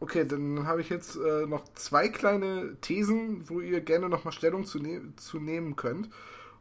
Okay, 0.00 0.26
dann 0.26 0.66
habe 0.66 0.80
ich 0.80 0.88
jetzt 0.88 1.16
äh, 1.16 1.46
noch 1.46 1.64
zwei 1.74 2.08
kleine 2.08 2.76
Thesen, 2.80 3.48
wo 3.48 3.60
ihr 3.60 3.80
gerne 3.80 4.08
nochmal 4.08 4.32
Stellung 4.32 4.64
zu, 4.64 4.78
ne 4.78 5.14
zu 5.16 5.38
nehmen 5.38 5.76
könnt. 5.76 6.10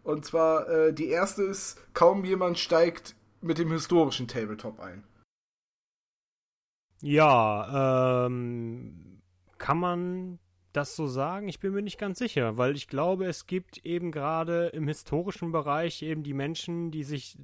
Und 0.04 0.26
zwar, 0.26 0.68
äh, 0.70 0.94
die 0.94 1.08
erste 1.08 1.44
ist, 1.44 1.80
kaum 1.94 2.26
jemand 2.26 2.60
steigt 2.60 3.16
mit 3.42 3.58
dem 3.58 3.72
historischen 3.72 4.28
Tabletop 4.28 4.80
ein. 4.80 5.04
Ja, 7.02 8.26
ähm, 8.26 9.22
kann 9.58 9.78
man 9.78 10.40
das 10.74 10.96
so 10.96 11.08
sagen? 11.08 11.48
Ich 11.48 11.60
bin 11.60 11.74
mir 11.74 11.82
nicht 11.82 12.00
ganz 12.00 12.20
sicher, 12.20 12.58
weil 12.58 12.76
ich 12.76 12.88
glaube, 12.88 13.26
es 13.26 13.46
gibt 13.46 13.86
eben 13.86 14.12
gerade 14.12 14.68
im 14.68 14.88
historischen 14.88 15.52
Bereich 15.52 16.02
eben 16.02 16.24
die 16.24 16.34
Menschen, 16.34 16.92
die 16.92 17.04
sich 17.04 17.38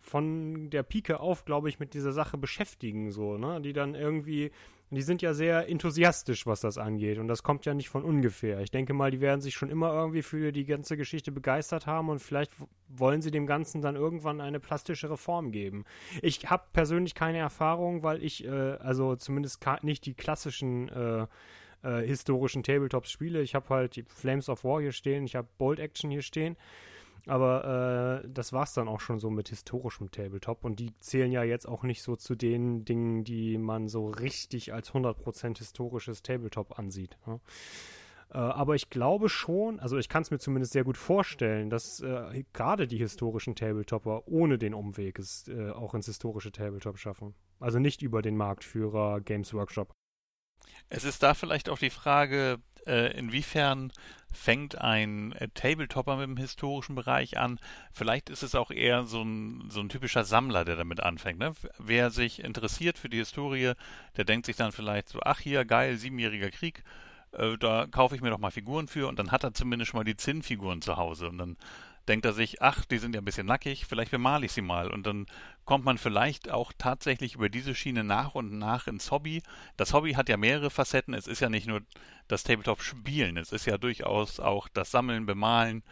von 0.00 0.70
der 0.70 0.82
Pike 0.82 1.20
auf, 1.20 1.44
glaube 1.44 1.68
ich, 1.68 1.78
mit 1.78 1.94
dieser 1.94 2.12
Sache 2.12 2.36
beschäftigen, 2.36 3.10
so, 3.12 3.38
ne? 3.38 3.60
Die 3.60 3.72
dann 3.72 3.94
irgendwie 3.94 4.50
und 4.92 4.96
die 4.96 5.02
sind 5.02 5.22
ja 5.22 5.32
sehr 5.32 5.70
enthusiastisch, 5.70 6.46
was 6.46 6.60
das 6.60 6.76
angeht. 6.76 7.16
Und 7.16 7.26
das 7.26 7.42
kommt 7.42 7.64
ja 7.64 7.72
nicht 7.72 7.88
von 7.88 8.04
ungefähr. 8.04 8.60
Ich 8.60 8.70
denke 8.70 8.92
mal, 8.92 9.10
die 9.10 9.22
werden 9.22 9.40
sich 9.40 9.54
schon 9.54 9.70
immer 9.70 9.90
irgendwie 9.90 10.20
für 10.20 10.52
die 10.52 10.66
ganze 10.66 10.98
Geschichte 10.98 11.32
begeistert 11.32 11.86
haben 11.86 12.10
und 12.10 12.18
vielleicht 12.18 12.52
wollen 12.88 13.22
sie 13.22 13.30
dem 13.30 13.46
Ganzen 13.46 13.80
dann 13.80 13.96
irgendwann 13.96 14.42
eine 14.42 14.60
plastischere 14.60 15.16
Form 15.16 15.50
geben. 15.50 15.86
Ich 16.20 16.50
habe 16.50 16.64
persönlich 16.74 17.14
keine 17.14 17.38
Erfahrung, 17.38 18.02
weil 18.02 18.22
ich, 18.22 18.44
äh, 18.44 18.50
also 18.50 19.16
zumindest 19.16 19.64
nicht 19.80 20.04
die 20.04 20.12
klassischen 20.12 20.90
äh, 20.90 21.26
äh, 21.84 22.06
historischen 22.06 22.62
Tabletops 22.62 23.10
spiele. 23.10 23.40
Ich 23.40 23.54
habe 23.54 23.70
halt 23.70 23.96
die 23.96 24.02
Flames 24.02 24.50
of 24.50 24.62
War 24.62 24.82
hier 24.82 24.92
stehen, 24.92 25.24
ich 25.24 25.36
habe 25.36 25.48
Bold 25.56 25.78
Action 25.78 26.10
hier 26.10 26.20
stehen. 26.20 26.54
Aber 27.26 28.22
äh, 28.24 28.28
das 28.28 28.52
war's 28.52 28.74
dann 28.74 28.88
auch 28.88 29.00
schon 29.00 29.20
so 29.20 29.30
mit 29.30 29.48
historischem 29.48 30.10
Tabletop. 30.10 30.64
Und 30.64 30.80
die 30.80 30.98
zählen 30.98 31.30
ja 31.30 31.44
jetzt 31.44 31.68
auch 31.68 31.84
nicht 31.84 32.02
so 32.02 32.16
zu 32.16 32.34
den 32.34 32.84
Dingen, 32.84 33.24
die 33.24 33.58
man 33.58 33.88
so 33.88 34.08
richtig 34.08 34.72
als 34.72 34.92
100% 34.92 35.58
historisches 35.58 36.22
Tabletop 36.22 36.78
ansieht. 36.78 37.16
Ne? 37.26 37.40
Äh, 38.32 38.38
aber 38.38 38.74
ich 38.74 38.90
glaube 38.90 39.28
schon, 39.28 39.78
also 39.78 39.98
ich 39.98 40.08
kann 40.08 40.22
es 40.22 40.30
mir 40.30 40.38
zumindest 40.38 40.72
sehr 40.72 40.84
gut 40.84 40.96
vorstellen, 40.96 41.70
dass 41.70 42.00
äh, 42.00 42.44
gerade 42.52 42.88
die 42.88 42.98
historischen 42.98 43.54
Tabletopper 43.54 44.26
ohne 44.26 44.58
den 44.58 44.74
Umweg 44.74 45.18
es 45.18 45.46
äh, 45.48 45.70
auch 45.70 45.94
ins 45.94 46.06
historische 46.06 46.50
Tabletop 46.50 46.98
schaffen. 46.98 47.34
Also 47.60 47.78
nicht 47.78 48.02
über 48.02 48.22
den 48.22 48.36
Marktführer 48.36 49.20
Games 49.20 49.54
Workshop. 49.54 49.92
Es 50.88 51.04
ist 51.04 51.22
da 51.22 51.34
vielleicht 51.34 51.68
auch 51.68 51.78
die 51.78 51.90
Frage, 51.90 52.58
äh, 52.86 53.16
inwiefern 53.16 53.92
fängt 54.32 54.78
ein 54.80 55.32
äh, 55.32 55.48
Tabletopper 55.48 56.16
mit 56.16 56.26
dem 56.26 56.36
historischen 56.36 56.94
Bereich 56.94 57.38
an? 57.38 57.58
Vielleicht 57.92 58.30
ist 58.30 58.42
es 58.42 58.54
auch 58.54 58.70
eher 58.70 59.04
so 59.04 59.22
ein, 59.22 59.68
so 59.68 59.80
ein 59.80 59.88
typischer 59.88 60.24
Sammler, 60.24 60.64
der 60.64 60.76
damit 60.76 61.00
anfängt. 61.00 61.38
Ne? 61.38 61.52
Wer 61.78 62.10
sich 62.10 62.42
interessiert 62.42 62.98
für 62.98 63.08
die 63.08 63.18
Historie, 63.18 63.72
der 64.16 64.24
denkt 64.24 64.46
sich 64.46 64.56
dann 64.56 64.72
vielleicht 64.72 65.08
so, 65.08 65.20
ach 65.22 65.40
hier, 65.40 65.64
geil, 65.64 65.96
siebenjähriger 65.96 66.50
Krieg, 66.50 66.82
äh, 67.32 67.56
da 67.58 67.86
kaufe 67.90 68.14
ich 68.14 68.22
mir 68.22 68.30
doch 68.30 68.38
mal 68.38 68.50
Figuren 68.50 68.88
für 68.88 69.08
und 69.08 69.18
dann 69.18 69.30
hat 69.30 69.44
er 69.44 69.54
zumindest 69.54 69.90
schon 69.90 69.98
mal 69.98 70.04
die 70.04 70.16
Zinnfiguren 70.16 70.82
zu 70.82 70.96
Hause 70.96 71.28
und 71.28 71.38
dann 71.38 71.56
denkt 72.08 72.26
er 72.26 72.32
sich, 72.32 72.62
ach, 72.62 72.84
die 72.84 72.98
sind 72.98 73.14
ja 73.14 73.20
ein 73.20 73.24
bisschen 73.24 73.46
nackig, 73.46 73.86
vielleicht 73.86 74.10
bemale 74.10 74.46
ich 74.46 74.52
sie 74.52 74.62
mal. 74.62 74.90
Und 74.90 75.06
dann 75.06 75.26
kommt 75.64 75.84
man 75.84 75.98
vielleicht 75.98 76.50
auch 76.50 76.72
tatsächlich 76.76 77.36
über 77.36 77.48
diese 77.48 77.74
Schiene 77.74 78.04
nach 78.04 78.34
und 78.34 78.58
nach 78.58 78.86
ins 78.86 79.10
Hobby. 79.10 79.42
Das 79.76 79.92
Hobby 79.92 80.14
hat 80.14 80.28
ja 80.28 80.36
mehrere 80.36 80.70
Facetten. 80.70 81.14
Es 81.14 81.26
ist 81.26 81.40
ja 81.40 81.48
nicht 81.48 81.66
nur 81.66 81.82
das 82.28 82.42
Tabletop-Spielen, 82.44 83.36
es 83.36 83.52
ist 83.52 83.66
ja 83.66 83.78
durchaus 83.78 84.40
auch 84.40 84.68
das 84.68 84.90
Sammeln, 84.90 85.26
Bemalen, 85.26 85.82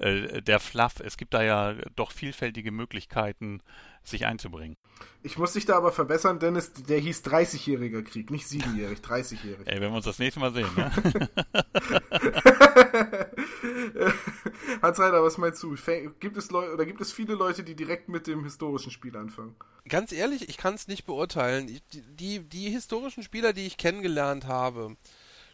äh, 0.00 0.42
der 0.42 0.60
Fluff. 0.60 1.00
Es 1.00 1.16
gibt 1.16 1.34
da 1.34 1.42
ja 1.42 1.74
doch 1.94 2.12
vielfältige 2.12 2.72
Möglichkeiten, 2.72 3.62
sich 4.02 4.26
einzubringen. 4.26 4.76
Ich 5.22 5.36
muss 5.36 5.52
dich 5.52 5.66
da 5.66 5.76
aber 5.76 5.92
verbessern, 5.92 6.38
Dennis, 6.38 6.72
der 6.72 6.98
hieß 6.98 7.22
30-jähriger 7.24 8.02
Krieg, 8.02 8.30
nicht 8.30 8.46
7-jährig, 8.46 9.00
30-jährig. 9.00 9.66
Ey, 9.66 9.78
wenn 9.80 9.90
wir 9.90 9.96
uns 9.96 10.06
das 10.06 10.18
nächste 10.18 10.40
Mal 10.40 10.54
sehen, 10.54 10.68
ne? 10.74 10.90
Hans 14.82 14.98
Reiter, 14.98 15.22
was 15.22 15.36
meinst 15.36 15.62
du? 15.62 15.76
Gibt 16.18 16.38
es 16.38 16.50
Leute 16.50 16.72
oder 16.72 16.86
gibt 16.86 17.02
es 17.02 17.12
viele 17.12 17.34
Leute, 17.34 17.62
die 17.62 17.74
direkt 17.74 18.08
mit 18.08 18.26
dem 18.26 18.44
historischen 18.44 18.90
Spiel 18.90 19.14
anfangen? 19.16 19.54
Ganz 19.88 20.12
ehrlich, 20.12 20.48
ich 20.48 20.56
kann 20.56 20.74
es 20.74 20.88
nicht 20.88 21.04
beurteilen. 21.04 21.66
Die, 21.66 21.82
die, 21.92 22.40
die 22.40 22.70
historischen 22.70 23.22
Spieler, 23.22 23.52
die 23.52 23.66
ich 23.66 23.76
kennengelernt 23.76 24.46
habe, 24.46 24.96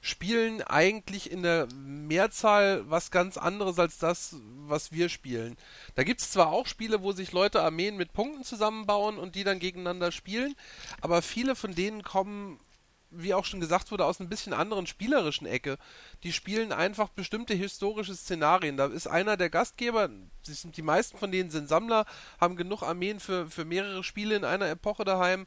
spielen 0.06 0.62
eigentlich 0.62 1.32
in 1.32 1.42
der 1.42 1.66
Mehrzahl 1.74 2.88
was 2.88 3.10
ganz 3.10 3.36
anderes 3.36 3.80
als 3.80 3.98
das, 3.98 4.36
was 4.66 4.92
wir 4.92 5.08
spielen. 5.08 5.56
Da 5.96 6.04
gibt 6.04 6.20
es 6.20 6.30
zwar 6.30 6.52
auch 6.52 6.66
Spiele, 6.66 7.02
wo 7.02 7.10
sich 7.10 7.32
Leute 7.32 7.60
Armeen 7.60 7.96
mit 7.96 8.12
Punkten 8.12 8.44
zusammenbauen 8.44 9.18
und 9.18 9.34
die 9.34 9.42
dann 9.42 9.58
gegeneinander 9.58 10.12
spielen, 10.12 10.54
aber 11.00 11.22
viele 11.22 11.56
von 11.56 11.74
denen 11.74 12.04
kommen, 12.04 12.60
wie 13.10 13.34
auch 13.34 13.44
schon 13.44 13.58
gesagt 13.58 13.90
wurde, 13.90 14.04
aus 14.04 14.20
ein 14.20 14.28
bisschen 14.28 14.52
anderen 14.52 14.86
spielerischen 14.86 15.48
Ecke. 15.48 15.76
Die 16.22 16.32
spielen 16.32 16.70
einfach 16.70 17.08
bestimmte 17.08 17.54
historische 17.54 18.14
Szenarien. 18.14 18.76
Da 18.76 18.86
ist 18.86 19.08
einer 19.08 19.36
der 19.36 19.50
Gastgeber, 19.50 20.08
die 20.46 20.82
meisten 20.82 21.18
von 21.18 21.32
denen 21.32 21.50
sind 21.50 21.68
Sammler, 21.68 22.06
haben 22.40 22.54
genug 22.54 22.82
Armeen 22.82 23.18
für, 23.18 23.50
für 23.50 23.64
mehrere 23.64 24.04
Spiele 24.04 24.36
in 24.36 24.44
einer 24.44 24.68
Epoche 24.68 25.04
daheim. 25.04 25.46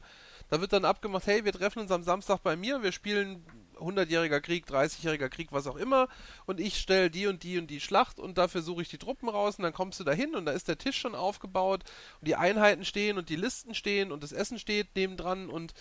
Da 0.50 0.60
wird 0.60 0.74
dann 0.74 0.84
abgemacht, 0.84 1.26
hey, 1.26 1.46
wir 1.46 1.52
treffen 1.52 1.78
uns 1.78 1.92
am 1.92 2.02
Samstag 2.02 2.42
bei 2.42 2.56
mir, 2.56 2.82
wir 2.82 2.92
spielen 2.92 3.42
100-jähriger 3.80 4.40
Krieg, 4.40 4.66
30-jähriger 4.66 5.28
Krieg, 5.28 5.52
was 5.52 5.66
auch 5.66 5.76
immer, 5.76 6.08
und 6.46 6.60
ich 6.60 6.78
stelle 6.78 7.10
die 7.10 7.26
und 7.26 7.42
die 7.42 7.58
und 7.58 7.68
die 7.68 7.80
Schlacht 7.80 8.18
und 8.18 8.38
dafür 8.38 8.62
suche 8.62 8.82
ich 8.82 8.88
die 8.88 8.98
Truppen 8.98 9.28
raus 9.28 9.56
und 9.56 9.64
dann 9.64 9.72
kommst 9.72 10.00
du 10.00 10.04
dahin 10.04 10.34
und 10.34 10.46
da 10.46 10.52
ist 10.52 10.68
der 10.68 10.78
Tisch 10.78 10.98
schon 10.98 11.14
aufgebaut 11.14 11.84
und 12.20 12.28
die 12.28 12.36
Einheiten 12.36 12.84
stehen 12.84 13.18
und 13.18 13.28
die 13.28 13.36
Listen 13.36 13.74
stehen 13.74 14.12
und 14.12 14.22
das 14.22 14.32
Essen 14.32 14.58
steht 14.58 14.94
nebendran 14.94 15.50
und 15.50 15.74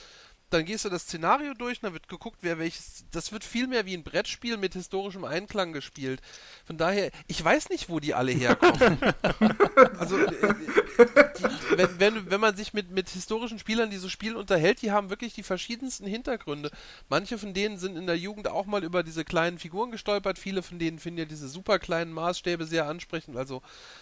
dann 0.50 0.66
gehst 0.66 0.86
du 0.86 0.89
das 0.89 1.04
Szenario 1.04 1.54
durch 1.54 1.78
und 1.78 1.84
dann 1.84 1.93
wird 1.93 2.08
geguckt, 2.08 2.39
wer 2.41 2.58
welches. 2.58 3.06
Das 3.12 3.32
wird 3.32 3.43
viel 3.43 3.68
mehr 3.68 3.86
wie 3.86 3.95
ein 3.95 4.04
Brettspiel 4.04 4.58
mit 4.58 4.74
historischem 4.74 5.24
Einklang 5.24 5.74
gespielt. 5.74 6.22
Von 6.66 6.78
daher, 6.78 7.12
ich 7.28 7.43
weiß 7.43 7.70
nicht, 7.70 7.89
wo 7.89 8.00
die 8.00 8.14
alle 8.14 8.32
herkommen. 8.32 8.97
also, 10.00 10.18
äh, 10.18 10.30
die, 10.30 11.78
wenn, 11.78 12.00
wenn, 12.00 12.32
wenn 12.32 12.39
man 12.39 12.56
sich 12.56 12.74
mit, 12.74 12.89
mit 12.91 13.10
historischen 13.10 13.60
Spielern, 13.60 13.89
die 13.89 13.97
so 13.97 14.10
spielen, 14.10 14.36
unterhält, 14.36 14.82
die 14.82 14.91
haben 14.91 15.10
wirklich 15.10 15.34
die 15.34 15.43
verschiedensten 15.43 16.08
Hintergründe. 16.08 16.72
Manche 17.10 17.38
von 17.38 17.54
denen 17.54 17.78
sind 17.78 17.95
in 17.95 18.08
der 18.08 18.18
Jugend 18.18 18.47
auch 18.47 18.66
mal 18.66 18.84
über 18.84 19.04
diese 19.04 19.24
kleinen 19.24 19.60
Figuren 19.60 19.91
gestolpert. 19.91 20.39
Viele 20.39 20.64
von 20.64 20.80
denen 20.80 21.00
finden 21.00 21.20
ja 21.20 21.26
diese 21.26 21.47
super 21.47 21.80
kleinen 21.80 22.12
Maßstäbe 22.12 22.66
sehr 22.66 22.88
ansprechend. 22.88 23.38
Also 23.38 23.62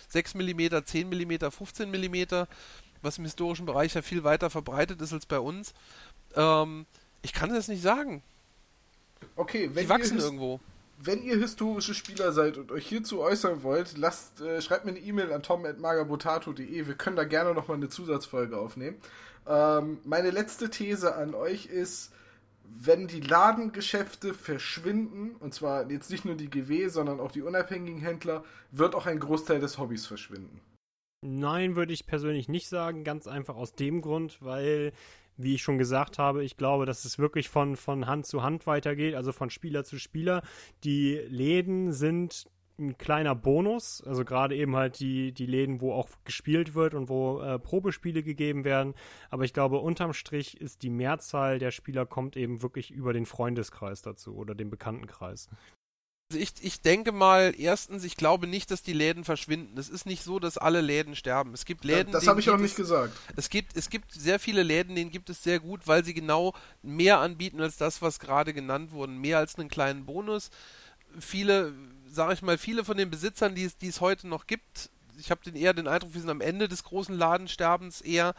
6 0.09 0.35
mm, 0.35 0.83
10 0.85 1.09
mm, 1.09 1.51
15 1.51 1.91
mm 1.91 2.45
was 3.01 3.17
im 3.17 3.25
historischen 3.25 3.65
Bereich 3.65 3.93
ja 3.93 4.01
viel 4.01 4.23
weiter 4.23 4.49
verbreitet 4.49 5.01
ist 5.01 5.13
als 5.13 5.25
bei 5.25 5.39
uns. 5.39 5.73
Ähm, 6.35 6.85
ich 7.21 7.33
kann 7.33 7.49
das 7.53 7.67
nicht 7.67 7.81
sagen. 7.81 8.23
Okay, 9.35 9.69
wenn 9.73 9.83
Die 9.83 9.89
wachsen 9.89 10.17
ihr 10.17 10.23
irgendwo. 10.23 10.59
Wenn 10.99 11.21
ihr 11.21 11.37
historische 11.37 11.93
Spieler 11.93 12.31
seid 12.31 12.57
und 12.57 12.71
euch 12.71 12.87
hierzu 12.87 13.21
äußern 13.21 13.61
wollt, 13.61 13.97
lasst, 13.97 14.41
äh, 14.41 14.61
schreibt 14.61 14.85
mir 14.85 14.91
eine 14.91 14.99
E-Mail 14.99 15.31
an 15.31 15.43
tom.magabotato.de. 15.43 16.87
Wir 16.87 16.95
können 16.95 17.15
da 17.15 17.23
gerne 17.23 17.53
nochmal 17.53 17.77
eine 17.77 17.89
Zusatzfolge 17.89 18.57
aufnehmen. 18.57 18.97
Ähm, 19.47 19.99
meine 20.05 20.31
letzte 20.31 20.69
These 20.69 21.15
an 21.15 21.35
euch 21.35 21.67
ist, 21.67 22.11
wenn 22.63 23.07
die 23.07 23.21
Ladengeschäfte 23.21 24.33
verschwinden, 24.33 25.35
und 25.39 25.53
zwar 25.53 25.89
jetzt 25.89 26.09
nicht 26.09 26.25
nur 26.25 26.35
die 26.35 26.49
GW, 26.49 26.89
sondern 26.89 27.19
auch 27.19 27.31
die 27.31 27.41
unabhängigen 27.41 28.01
Händler, 28.01 28.43
wird 28.71 28.95
auch 28.95 29.05
ein 29.05 29.19
Großteil 29.19 29.59
des 29.59 29.77
Hobbys 29.77 30.05
verschwinden. 30.05 30.59
Nein, 31.21 31.75
würde 31.75 31.93
ich 31.93 32.05
persönlich 32.05 32.49
nicht 32.49 32.69
sagen. 32.69 33.03
Ganz 33.03 33.27
einfach 33.27 33.55
aus 33.55 33.73
dem 33.73 34.01
Grund, 34.01 34.37
weil 34.41 34.93
wie 35.37 35.55
ich 35.55 35.61
schon 35.61 35.77
gesagt 35.77 36.17
habe, 36.17 36.43
ich 36.43 36.57
glaube, 36.57 36.85
dass 36.85 37.05
es 37.05 37.19
wirklich 37.19 37.49
von, 37.49 37.75
von 37.75 38.07
Hand 38.07 38.25
zu 38.25 38.43
Hand 38.43 38.67
weitergeht, 38.67 39.15
also 39.15 39.31
von 39.31 39.49
Spieler 39.49 39.83
zu 39.83 39.99
Spieler. 39.99 40.41
Die 40.83 41.15
Läden 41.27 41.93
sind 41.93 42.47
ein 42.79 42.97
kleiner 42.97 43.33
Bonus, 43.33 44.03
also 44.05 44.23
gerade 44.23 44.55
eben 44.55 44.75
halt 44.75 44.99
die, 44.99 45.31
die 45.31 45.47
Läden, 45.47 45.81
wo 45.81 45.93
auch 45.93 46.09
gespielt 46.25 46.75
wird 46.75 46.93
und 46.93 47.09
wo 47.09 47.41
äh, 47.41 47.57
Probespiele 47.57 48.21
gegeben 48.21 48.65
werden. 48.65 48.93
Aber 49.29 49.43
ich 49.45 49.53
glaube, 49.53 49.79
unterm 49.79 50.13
Strich 50.13 50.61
ist 50.61 50.83
die 50.83 50.91
Mehrzahl 50.91 51.57
der 51.57 51.71
Spieler 51.71 52.05
kommt 52.05 52.37
eben 52.37 52.61
wirklich 52.61 52.91
über 52.91 53.13
den 53.13 53.25
Freundeskreis 53.25 54.01
dazu 54.01 54.35
oder 54.35 54.53
den 54.53 54.69
Bekanntenkreis. 54.69 55.49
Also 56.29 56.41
ich, 56.41 56.51
ich 56.59 56.81
denke 56.81 57.13
mal, 57.13 57.55
erstens, 57.57 58.03
ich 58.03 58.17
glaube 58.17 58.47
nicht, 58.47 58.69
dass 58.69 58.83
die 58.83 58.91
Läden 58.91 59.23
verschwinden. 59.23 59.77
Es 59.77 59.87
ist 59.87 60.05
nicht 60.05 60.23
so, 60.23 60.39
dass 60.39 60.57
alle 60.57 60.81
Läden 60.81 61.15
sterben. 61.15 61.53
Es 61.53 61.63
gibt 61.63 61.85
Läden. 61.85 62.11
Das 62.11 62.27
habe 62.27 62.41
ich 62.41 62.49
auch 62.49 62.57
nicht 62.57 62.75
gesagt. 62.75 63.17
Es 63.37 63.49
gibt, 63.49 63.77
es 63.77 63.89
gibt 63.89 64.11
sehr 64.11 64.37
viele 64.37 64.61
Läden, 64.61 64.93
denen 64.93 65.09
gibt 65.09 65.29
es 65.29 65.41
sehr 65.41 65.61
gut, 65.61 65.87
weil 65.87 66.03
sie 66.03 66.13
genau 66.13 66.53
mehr 66.81 67.19
anbieten 67.19 67.61
als 67.61 67.77
das, 67.77 68.01
was 68.01 68.19
gerade 68.19 68.53
genannt 68.53 68.91
wurde. 68.91 69.13
Mehr 69.13 69.37
als 69.37 69.55
einen 69.55 69.69
kleinen 69.69 70.05
Bonus. 70.05 70.49
Viele, 71.17 71.73
sage 72.09 72.33
ich 72.33 72.41
mal, 72.41 72.57
viele 72.57 72.83
von 72.83 72.97
den 72.97 73.09
Besitzern, 73.09 73.55
die 73.55 73.63
es, 73.63 73.77
die 73.77 73.87
es 73.87 74.01
heute 74.01 74.27
noch 74.27 74.47
gibt, 74.47 74.89
ich 75.17 75.31
habe 75.31 75.41
den 75.43 75.55
eher 75.55 75.73
den 75.73 75.87
Eindruck, 75.87 76.13
wir 76.13 76.21
sind 76.21 76.29
am 76.29 76.41
Ende 76.41 76.67
des 76.67 76.83
großen 76.83 77.17
Ladensterbens 77.17 78.01
eher 78.01 78.35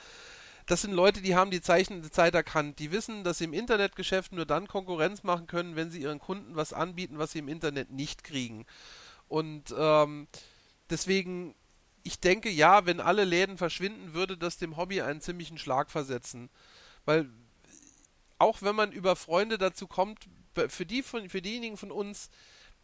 das 0.68 0.82
sind 0.82 0.92
Leute, 0.92 1.22
die 1.22 1.34
haben 1.34 1.50
die 1.50 1.62
zeichnende 1.62 2.10
Zeit 2.10 2.34
erkannt. 2.34 2.78
Die 2.78 2.92
wissen, 2.92 3.24
dass 3.24 3.38
sie 3.38 3.44
im 3.44 3.54
Internetgeschäft 3.54 4.32
nur 4.32 4.44
dann 4.44 4.68
Konkurrenz 4.68 5.22
machen 5.22 5.46
können, 5.46 5.76
wenn 5.76 5.90
sie 5.90 6.02
ihren 6.02 6.18
Kunden 6.18 6.56
was 6.56 6.74
anbieten, 6.74 7.18
was 7.18 7.32
sie 7.32 7.38
im 7.38 7.48
Internet 7.48 7.90
nicht 7.90 8.22
kriegen. 8.22 8.66
Und 9.28 9.74
ähm, 9.76 10.28
deswegen, 10.90 11.54
ich 12.02 12.20
denke, 12.20 12.50
ja, 12.50 12.84
wenn 12.84 13.00
alle 13.00 13.24
Läden 13.24 13.56
verschwinden, 13.56 14.12
würde 14.12 14.36
das 14.36 14.58
dem 14.58 14.76
Hobby 14.76 15.00
einen 15.00 15.22
ziemlichen 15.22 15.56
Schlag 15.56 15.90
versetzen. 15.90 16.50
Weil 17.06 17.30
auch 18.38 18.60
wenn 18.60 18.76
man 18.76 18.92
über 18.92 19.16
Freunde 19.16 19.56
dazu 19.56 19.86
kommt, 19.86 20.28
für, 20.68 20.84
die 20.84 21.02
von, 21.02 21.30
für 21.30 21.40
diejenigen 21.40 21.78
von 21.78 21.90
uns, 21.90 22.28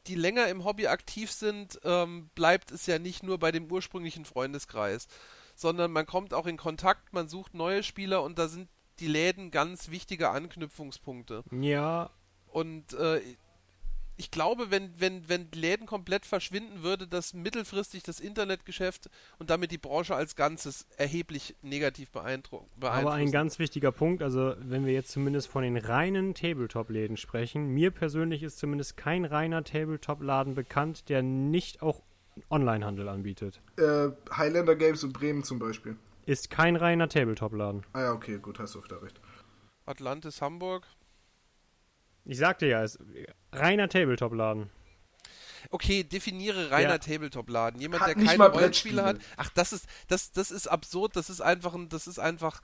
die 0.06 0.14
länger 0.14 0.48
im 0.48 0.64
Hobby 0.64 0.86
aktiv 0.86 1.30
sind, 1.30 1.78
ähm, 1.84 2.30
bleibt 2.34 2.70
es 2.70 2.86
ja 2.86 2.98
nicht 2.98 3.22
nur 3.22 3.38
bei 3.38 3.52
dem 3.52 3.70
ursprünglichen 3.70 4.24
Freundeskreis 4.24 5.06
sondern 5.54 5.92
man 5.92 6.06
kommt 6.06 6.34
auch 6.34 6.46
in 6.46 6.56
Kontakt, 6.56 7.12
man 7.12 7.28
sucht 7.28 7.54
neue 7.54 7.82
Spieler 7.82 8.22
und 8.22 8.38
da 8.38 8.48
sind 8.48 8.68
die 9.00 9.08
Läden 9.08 9.50
ganz 9.50 9.90
wichtige 9.90 10.30
Anknüpfungspunkte. 10.30 11.42
Ja. 11.50 12.10
Und 12.46 12.92
äh, 12.94 13.20
ich 14.16 14.30
glaube, 14.30 14.70
wenn, 14.70 14.92
wenn, 14.98 15.28
wenn 15.28 15.50
Läden 15.52 15.86
komplett 15.86 16.24
verschwinden, 16.24 16.82
würde 16.82 17.08
das 17.08 17.34
mittelfristig 17.34 18.04
das 18.04 18.20
Internetgeschäft 18.20 19.10
und 19.38 19.50
damit 19.50 19.72
die 19.72 19.78
Branche 19.78 20.14
als 20.14 20.36
Ganzes 20.36 20.86
erheblich 20.96 21.56
negativ 21.62 22.10
beeindrucken. 22.10 22.70
Aber 22.80 23.12
ein 23.12 23.32
ganz 23.32 23.58
wichtiger 23.58 23.90
Punkt, 23.90 24.22
also 24.22 24.54
wenn 24.58 24.86
wir 24.86 24.92
jetzt 24.92 25.10
zumindest 25.10 25.48
von 25.48 25.62
den 25.62 25.76
reinen 25.76 26.34
Tabletop-Läden 26.34 27.16
sprechen, 27.16 27.66
mir 27.68 27.90
persönlich 27.90 28.42
ist 28.42 28.58
zumindest 28.58 28.96
kein 28.96 29.24
reiner 29.24 29.64
Tabletop-Laden 29.64 30.54
bekannt, 30.54 31.08
der 31.08 31.22
nicht 31.22 31.82
auch 31.82 32.02
Onlinehandel 32.50 33.08
anbietet. 33.08 33.60
Äh, 33.76 34.10
Highlander 34.36 34.76
Games 34.76 35.02
in 35.02 35.12
Bremen 35.12 35.44
zum 35.44 35.58
Beispiel. 35.58 35.96
Ist 36.26 36.50
kein 36.50 36.76
reiner 36.76 37.08
Tabletop-Laden. 37.08 37.84
Ah 37.92 38.02
ja, 38.02 38.12
okay, 38.12 38.38
gut, 38.38 38.58
hast 38.58 38.74
du 38.74 38.80
da 38.80 38.96
recht. 38.96 39.20
Atlantis 39.86 40.40
Hamburg. 40.40 40.86
Ich 42.24 42.38
sagte 42.38 42.66
ja, 42.66 42.82
ist 42.82 42.98
reiner 43.52 43.88
Tabletop-Laden. 43.88 44.70
Okay, 45.70 46.04
definiere 46.04 46.70
reiner 46.70 46.90
ja. 46.90 46.98
Tabletop-Laden. 46.98 47.80
Jemand, 47.80 48.02
hat 48.02 48.16
der 48.16 48.24
keine 48.24 48.48
Rollenspiele 48.48 49.04
hat. 49.04 49.18
Ach, 49.36 49.50
das 49.50 49.72
ist, 49.72 49.86
das, 50.08 50.32
das 50.32 50.50
ist 50.50 50.66
absurd. 50.66 51.16
Das 51.16 51.30
ist 51.30 51.40
einfach, 51.40 51.76
das 51.88 52.06
ist 52.06 52.18
einfach. 52.18 52.60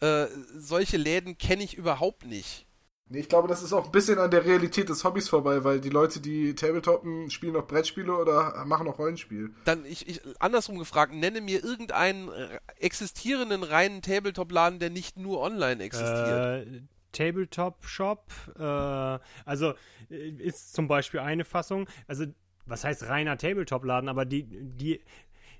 Äh, 0.00 0.26
solche 0.54 0.96
Läden 0.96 1.38
kenne 1.38 1.64
ich 1.64 1.76
überhaupt 1.76 2.24
nicht. 2.24 2.67
Nee, 3.10 3.20
ich 3.20 3.28
glaube, 3.28 3.48
das 3.48 3.62
ist 3.62 3.72
auch 3.72 3.86
ein 3.86 3.90
bisschen 3.90 4.18
an 4.18 4.30
der 4.30 4.44
Realität 4.44 4.88
des 4.90 5.02
Hobbys 5.02 5.28
vorbei, 5.28 5.64
weil 5.64 5.80
die 5.80 5.88
Leute, 5.88 6.20
die 6.20 6.54
Tabletoppen, 6.54 7.30
spielen 7.30 7.56
auch 7.56 7.66
Brettspiele 7.66 8.14
oder 8.14 8.64
machen 8.66 8.86
auch 8.86 8.98
Rollenspiel. 8.98 9.50
Dann, 9.64 9.86
ich, 9.86 10.06
ich 10.08 10.20
andersrum 10.40 10.78
gefragt, 10.78 11.14
nenne 11.14 11.40
mir 11.40 11.64
irgendeinen 11.64 12.28
äh, 12.28 12.60
existierenden 12.78 13.62
reinen 13.62 14.02
Tabletop-Laden, 14.02 14.78
der 14.78 14.90
nicht 14.90 15.16
nur 15.16 15.40
online 15.40 15.82
existiert. 15.82 16.66
Äh, 16.66 16.82
Tabletop-Shop, 17.12 18.30
äh, 18.58 18.62
also 18.62 19.72
äh, 20.10 20.28
ist 20.38 20.74
zum 20.74 20.86
Beispiel 20.86 21.20
eine 21.20 21.46
Fassung, 21.46 21.88
also 22.06 22.26
was 22.66 22.84
heißt 22.84 23.08
reiner 23.08 23.38
Tabletop-Laden, 23.38 24.10
aber 24.10 24.26
die, 24.26 24.44
die, 24.44 25.00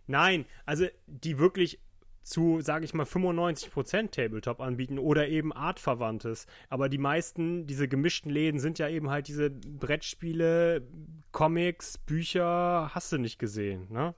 nein, 0.07 0.44
also 0.66 0.86
die 1.07 1.38
wirklich 1.38 1.80
zu, 2.28 2.60
sage 2.60 2.84
ich 2.84 2.94
mal, 2.94 3.04
95% 3.04 4.10
Tabletop 4.10 4.60
anbieten 4.60 4.98
oder 4.98 5.28
eben 5.28 5.52
Artverwandtes. 5.52 6.46
Aber 6.68 6.88
die 6.88 6.98
meisten, 6.98 7.66
diese 7.66 7.88
gemischten 7.88 8.30
Läden 8.30 8.60
sind 8.60 8.78
ja 8.78 8.88
eben 8.88 9.10
halt 9.10 9.28
diese 9.28 9.50
Brettspiele, 9.50 10.86
Comics, 11.32 11.98
Bücher, 11.98 12.90
hast 12.94 13.12
du 13.12 13.18
nicht 13.18 13.38
gesehen, 13.38 13.86
ne? 13.90 14.14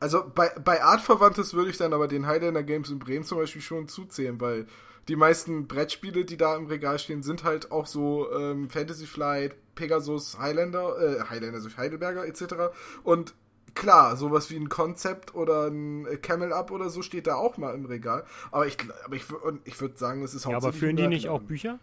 Also 0.00 0.28
bei, 0.28 0.50
bei 0.62 0.82
Artverwandtes 0.82 1.54
würde 1.54 1.70
ich 1.70 1.78
dann 1.78 1.92
aber 1.92 2.08
den 2.08 2.26
Highlander 2.26 2.62
Games 2.62 2.90
in 2.90 2.98
Bremen 2.98 3.24
zum 3.24 3.38
Beispiel 3.38 3.62
schon 3.62 3.88
zuzählen, 3.88 4.38
weil 4.40 4.66
die 5.08 5.16
meisten 5.16 5.66
Brettspiele, 5.66 6.24
die 6.24 6.36
da 6.36 6.56
im 6.56 6.66
Regal 6.66 6.98
stehen, 6.98 7.22
sind 7.22 7.44
halt 7.44 7.70
auch 7.70 7.86
so 7.86 8.30
ähm, 8.32 8.68
Fantasy 8.70 9.06
Flight, 9.06 9.54
Pegasus, 9.74 10.38
Highlander, 10.38 10.98
äh, 10.98 11.20
Highlander, 11.28 11.56
also 11.56 11.74
Heidelberger 11.76 12.26
etc. 12.26 12.74
Und 13.02 13.34
klar, 13.74 14.16
sowas 14.16 14.50
wie 14.50 14.56
ein 14.56 14.68
Konzept 14.68 15.34
oder 15.34 15.68
ein 15.68 16.06
Camel 16.22 16.52
Up 16.52 16.70
oder 16.70 16.90
so 16.90 17.02
steht 17.02 17.26
da 17.26 17.34
auch 17.34 17.56
mal 17.56 17.74
im 17.74 17.84
Regal. 17.84 18.24
Aber 18.50 18.66
ich, 18.66 18.76
aber 19.04 19.16
ich, 19.16 19.24
ich 19.64 19.80
würde 19.80 19.96
sagen, 19.96 20.22
es 20.22 20.34
ist 20.34 20.46
Ja, 20.46 20.56
aber 20.56 20.72
führen 20.72 20.96
die 20.96 21.08
nicht 21.08 21.28
auch 21.28 21.42
Bücher? 21.42 21.78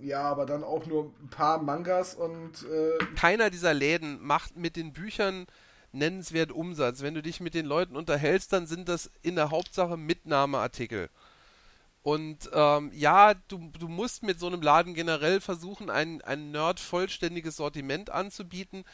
Ja, 0.00 0.22
aber 0.22 0.46
dann 0.46 0.64
auch 0.64 0.86
nur 0.86 1.12
ein 1.22 1.28
paar 1.30 1.62
Mangas 1.62 2.14
und. 2.14 2.66
Äh 2.70 3.04
Keiner 3.16 3.50
dieser 3.50 3.74
Läden 3.74 4.22
macht 4.22 4.56
mit 4.56 4.76
den 4.76 4.92
Büchern 4.92 5.46
nennenswert 5.92 6.52
Umsatz. 6.52 7.02
Wenn 7.02 7.14
du 7.14 7.22
dich 7.22 7.40
mit 7.40 7.54
den 7.54 7.66
Leuten 7.66 7.96
unterhältst, 7.96 8.52
dann 8.52 8.66
sind 8.66 8.88
das 8.88 9.10
in 9.22 9.36
der 9.36 9.50
Hauptsache 9.50 9.96
Mitnahmeartikel. 9.96 11.08
Und 12.02 12.50
ähm, 12.52 12.90
ja, 12.92 13.32
du, 13.48 13.70
du 13.78 13.88
musst 13.88 14.22
mit 14.22 14.38
so 14.38 14.46
einem 14.46 14.60
Laden 14.60 14.92
generell 14.92 15.40
versuchen, 15.40 15.88
ein, 15.88 16.20
ein 16.20 16.50
Nerd-vollständiges 16.50 17.56
Sortiment 17.56 18.10
anzubieten, 18.10 18.84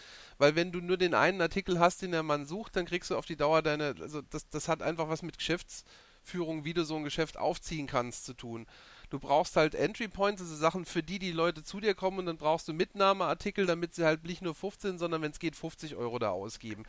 weil 0.41 0.57
wenn 0.57 0.72
du 0.72 0.80
nur 0.80 0.97
den 0.97 1.12
einen 1.12 1.43
Artikel 1.43 1.78
hast, 1.78 2.01
den 2.01 2.12
der 2.12 2.22
Mann 2.22 2.47
sucht, 2.47 2.74
dann 2.74 2.86
kriegst 2.86 3.11
du 3.11 3.16
auf 3.16 3.26
die 3.26 3.36
Dauer 3.36 3.61
deine, 3.61 3.95
also 4.01 4.22
das, 4.22 4.49
das 4.49 4.68
hat 4.68 4.80
einfach 4.80 5.11
was 5.11 5.22
mit 5.22 5.36
Geschäftsführung, 5.36 6.64
wie 6.64 6.72
du 6.72 6.82
so 6.82 6.97
ein 6.97 7.05
Geschäft 7.05 7.36
aufziehen 7.36 7.86
kannst, 7.86 8.24
zu 8.24 8.32
tun. 8.32 8.66
Du 9.11 9.18
brauchst 9.18 9.56
halt 9.56 9.74
Entry 9.74 10.06
Points, 10.06 10.40
also 10.40 10.54
Sachen, 10.54 10.84
für 10.84 11.02
die 11.02 11.18
die 11.18 11.32
Leute 11.32 11.64
zu 11.64 11.80
dir 11.80 11.94
kommen 11.94 12.20
und 12.20 12.26
dann 12.26 12.36
brauchst 12.36 12.68
du 12.68 12.72
Mitnahmeartikel, 12.72 13.66
damit 13.66 13.94
sie 13.94 14.04
halt 14.04 14.24
nicht 14.24 14.40
nur 14.40 14.54
15, 14.54 14.98
sondern 14.98 15.20
wenn 15.20 15.32
es 15.32 15.40
geht 15.40 15.56
50 15.56 15.96
Euro 15.96 16.20
da 16.20 16.30
ausgeben. 16.30 16.84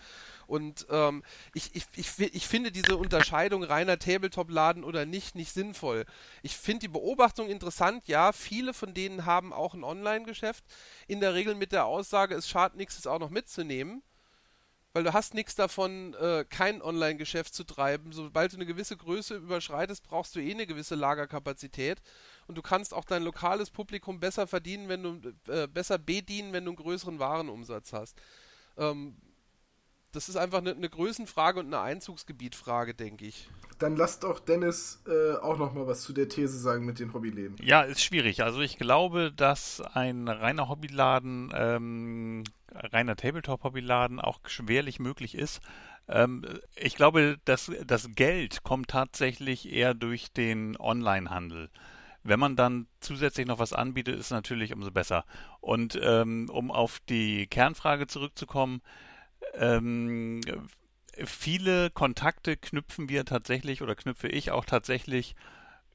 Und 0.45 0.85
ähm, 0.91 1.23
ich, 1.55 1.75
ich, 1.75 1.85
ich, 1.95 2.19
ich 2.19 2.47
finde 2.47 2.71
diese 2.71 2.95
Unterscheidung 2.95 3.63
reiner 3.63 3.97
Tabletop-Laden 3.97 4.83
oder 4.83 5.05
nicht 5.05 5.35
nicht 5.35 5.51
sinnvoll. 5.51 6.05
Ich 6.43 6.55
finde 6.55 6.81
die 6.81 6.87
Beobachtung 6.89 7.49
interessant, 7.49 8.07
ja, 8.07 8.31
viele 8.31 8.73
von 8.73 8.93
denen 8.93 9.25
haben 9.25 9.51
auch 9.51 9.73
ein 9.73 9.83
Online-Geschäft, 9.83 10.63
in 11.07 11.19
der 11.21 11.33
Regel 11.33 11.55
mit 11.55 11.71
der 11.71 11.85
Aussage, 11.85 12.35
es 12.35 12.47
schadet 12.47 12.77
nichts, 12.77 12.99
es 12.99 13.07
auch 13.07 13.19
noch 13.19 13.31
mitzunehmen 13.31 14.03
weil 14.93 15.03
du 15.03 15.13
hast 15.13 15.33
nichts 15.33 15.55
davon, 15.55 16.13
äh, 16.15 16.45
kein 16.49 16.81
Online-Geschäft 16.81 17.53
zu 17.53 17.63
treiben. 17.63 18.11
Sobald 18.11 18.51
du 18.51 18.57
eine 18.57 18.65
gewisse 18.65 18.97
Größe 18.97 19.35
überschreitest, 19.35 20.03
brauchst 20.03 20.35
du 20.35 20.39
eh 20.39 20.51
eine 20.51 20.67
gewisse 20.67 20.95
Lagerkapazität 20.95 22.01
und 22.47 22.57
du 22.57 22.61
kannst 22.61 22.93
auch 22.93 23.05
dein 23.05 23.23
lokales 23.23 23.69
Publikum 23.69 24.19
besser 24.19 24.47
verdienen, 24.47 24.89
wenn 24.89 25.03
du 25.03 25.33
äh, 25.51 25.67
besser 25.67 25.97
bedienen, 25.97 26.53
wenn 26.53 26.65
du 26.65 26.71
einen 26.71 26.77
größeren 26.77 27.19
Warenumsatz 27.19 27.93
hast. 27.93 28.17
Ähm, 28.77 29.15
das 30.11 30.29
ist 30.29 30.35
einfach 30.35 30.59
eine, 30.59 30.71
eine 30.71 30.89
Größenfrage 30.89 31.59
und 31.59 31.67
eine 31.67 31.79
Einzugsgebietfrage, 31.79 32.93
denke 32.93 33.25
ich. 33.25 33.49
Dann 33.79 33.95
lass 33.95 34.19
doch 34.19 34.39
Dennis 34.39 35.01
äh, 35.07 35.35
auch 35.37 35.57
noch 35.57 35.73
mal 35.73 35.87
was 35.87 36.01
zu 36.01 36.13
der 36.13 36.29
These 36.29 36.59
sagen 36.59 36.85
mit 36.85 36.99
den 36.99 37.13
Hobbyläden. 37.13 37.55
Ja, 37.61 37.81
ist 37.81 38.03
schwierig. 38.03 38.43
Also 38.43 38.61
ich 38.61 38.77
glaube, 38.77 39.31
dass 39.35 39.81
ein 39.81 40.27
reiner 40.27 40.69
Hobbyladen, 40.69 41.51
ähm, 41.55 42.43
reiner 42.73 43.15
Tabletop-Hobbyladen 43.15 44.19
auch 44.19 44.39
schwerlich 44.45 44.99
möglich 44.99 45.35
ist. 45.35 45.61
Ähm, 46.07 46.45
ich 46.75 46.95
glaube, 46.95 47.37
dass 47.45 47.71
das 47.85 48.09
Geld 48.13 48.63
kommt 48.63 48.89
tatsächlich 48.89 49.71
eher 49.71 49.93
durch 49.93 50.31
den 50.31 50.77
Online-Handel. 50.77 51.69
Wenn 52.23 52.39
man 52.39 52.55
dann 52.55 52.87
zusätzlich 52.99 53.47
noch 53.47 53.57
was 53.57 53.73
anbietet, 53.73 54.19
ist 54.19 54.29
natürlich 54.29 54.73
umso 54.73 54.91
besser. 54.91 55.25
Und 55.59 55.99
ähm, 56.01 56.49
um 56.51 56.69
auf 56.69 56.99
die 57.09 57.47
Kernfrage 57.47 58.05
zurückzukommen, 58.05 58.81
ähm, 59.53 60.41
viele 61.25 61.89
Kontakte 61.89 62.57
knüpfen 62.57 63.09
wir 63.09 63.25
tatsächlich 63.25 63.81
oder 63.81 63.95
knüpfe 63.95 64.27
ich 64.27 64.51
auch 64.51 64.65
tatsächlich 64.65 65.35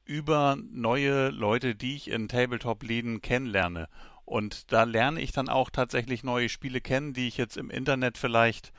über 0.05 0.57
neue 0.71 1.31
Leute, 1.31 1.75
die 1.75 1.97
ich 1.97 2.09
in 2.11 2.29
Tabletop-Läden 2.29 3.23
kennenlerne. 3.23 3.89
Und 4.25 4.73
da 4.73 4.85
lerne 4.85 5.21
ich 5.21 5.33
dann 5.33 5.49
auch 5.49 5.71
tatsächlich 5.71 6.25
neue 6.25 6.49
Spiele 6.49 6.81
kennen, 6.81 7.13
die 7.13 7.29
ich 7.29 7.37
jetzt 7.37 7.57
im 7.57 7.71
Internet 7.71 8.19
vielleicht 8.19 8.73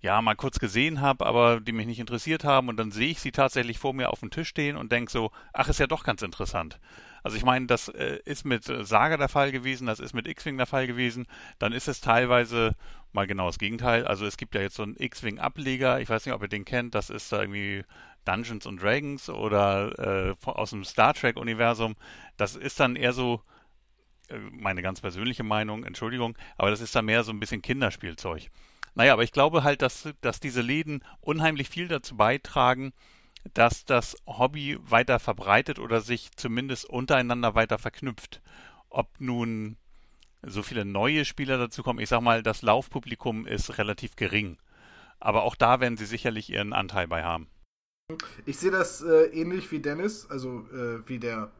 ja 0.00 0.20
mal 0.20 0.34
kurz 0.34 0.58
gesehen 0.58 1.00
habe, 1.00 1.24
aber 1.24 1.60
die 1.60 1.72
mich 1.72 1.86
nicht 1.86 2.00
interessiert 2.00 2.44
haben. 2.44 2.68
Und 2.68 2.76
dann 2.76 2.92
sehe 2.92 3.08
ich 3.10 3.20
sie 3.20 3.32
tatsächlich 3.32 3.78
vor 3.78 3.94
mir 3.94 4.10
auf 4.10 4.20
dem 4.20 4.30
Tisch 4.30 4.48
stehen 4.48 4.76
und 4.76 4.92
denke 4.92 5.10
so, 5.10 5.32
ach, 5.52 5.68
ist 5.68 5.80
ja 5.80 5.86
doch 5.86 6.04
ganz 6.04 6.22
interessant. 6.22 6.78
Also 7.24 7.38
ich 7.38 7.44
meine, 7.44 7.66
das 7.66 7.88
äh, 7.88 8.20
ist 8.26 8.44
mit 8.44 8.64
Saga 8.64 9.16
der 9.16 9.30
Fall 9.30 9.50
gewesen, 9.50 9.86
das 9.86 9.98
ist 9.98 10.12
mit 10.12 10.28
X-Wing 10.28 10.58
der 10.58 10.66
Fall 10.66 10.86
gewesen. 10.86 11.26
Dann 11.58 11.72
ist 11.72 11.88
es 11.88 12.02
teilweise 12.02 12.76
mal 13.12 13.26
genau 13.26 13.46
das 13.46 13.58
Gegenteil. 13.58 14.06
Also 14.06 14.26
es 14.26 14.36
gibt 14.36 14.54
ja 14.54 14.60
jetzt 14.60 14.76
so 14.76 14.82
einen 14.82 14.94
X-Wing-Ableger, 14.96 16.00
ich 16.00 16.10
weiß 16.10 16.26
nicht, 16.26 16.34
ob 16.34 16.42
ihr 16.42 16.48
den 16.48 16.66
kennt, 16.66 16.94
das 16.94 17.08
ist 17.08 17.32
da 17.32 17.40
irgendwie 17.40 17.82
Dungeons 18.26 18.66
and 18.66 18.82
Dragons 18.82 19.30
oder 19.30 20.28
äh, 20.28 20.46
aus 20.46 20.70
dem 20.70 20.84
Star 20.84 21.14
Trek-Universum. 21.14 21.96
Das 22.36 22.56
ist 22.56 22.78
dann 22.78 22.94
eher 22.94 23.14
so, 23.14 23.40
äh, 24.28 24.38
meine 24.52 24.82
ganz 24.82 25.00
persönliche 25.00 25.44
Meinung, 25.44 25.84
Entschuldigung, 25.84 26.36
aber 26.58 26.70
das 26.70 26.82
ist 26.82 26.94
dann 26.94 27.06
mehr 27.06 27.24
so 27.24 27.32
ein 27.32 27.40
bisschen 27.40 27.62
Kinderspielzeug. 27.62 28.50
Naja, 28.94 29.14
aber 29.14 29.24
ich 29.24 29.32
glaube 29.32 29.64
halt, 29.64 29.80
dass, 29.80 30.08
dass 30.20 30.40
diese 30.40 30.60
Läden 30.60 31.02
unheimlich 31.22 31.70
viel 31.70 31.88
dazu 31.88 32.16
beitragen, 32.16 32.92
dass 33.52 33.84
das 33.84 34.16
Hobby 34.26 34.78
weiter 34.80 35.18
verbreitet 35.18 35.78
oder 35.78 36.00
sich 36.00 36.30
zumindest 36.36 36.86
untereinander 36.86 37.54
weiter 37.54 37.78
verknüpft. 37.78 38.40
Ob 38.88 39.08
nun 39.18 39.76
so 40.42 40.62
viele 40.62 40.84
neue 40.84 41.24
Spieler 41.24 41.58
dazu 41.58 41.82
kommen, 41.82 41.98
ich 41.98 42.08
sag 42.08 42.20
mal, 42.20 42.42
das 42.42 42.62
Laufpublikum 42.62 43.46
ist 43.46 43.78
relativ 43.78 44.16
gering. 44.16 44.56
Aber 45.20 45.42
auch 45.42 45.56
da 45.56 45.80
werden 45.80 45.96
sie 45.96 46.06
sicherlich 46.06 46.50
ihren 46.50 46.72
Anteil 46.72 47.08
bei 47.08 47.22
haben. 47.22 47.48
Ich 48.44 48.58
sehe 48.58 48.70
das 48.70 49.02
äh, 49.02 49.26
ähnlich 49.32 49.70
wie 49.72 49.80
Dennis, 49.80 50.26
also 50.28 50.66
äh, 50.72 51.08
wie 51.08 51.18
der 51.18 51.50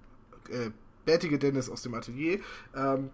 äh, 0.51 0.71
bärtige 1.05 1.39
Dennis 1.39 1.71
aus 1.71 1.83
dem 1.83 1.95
Atelier. 1.95 2.41
Ähm, 2.77 3.11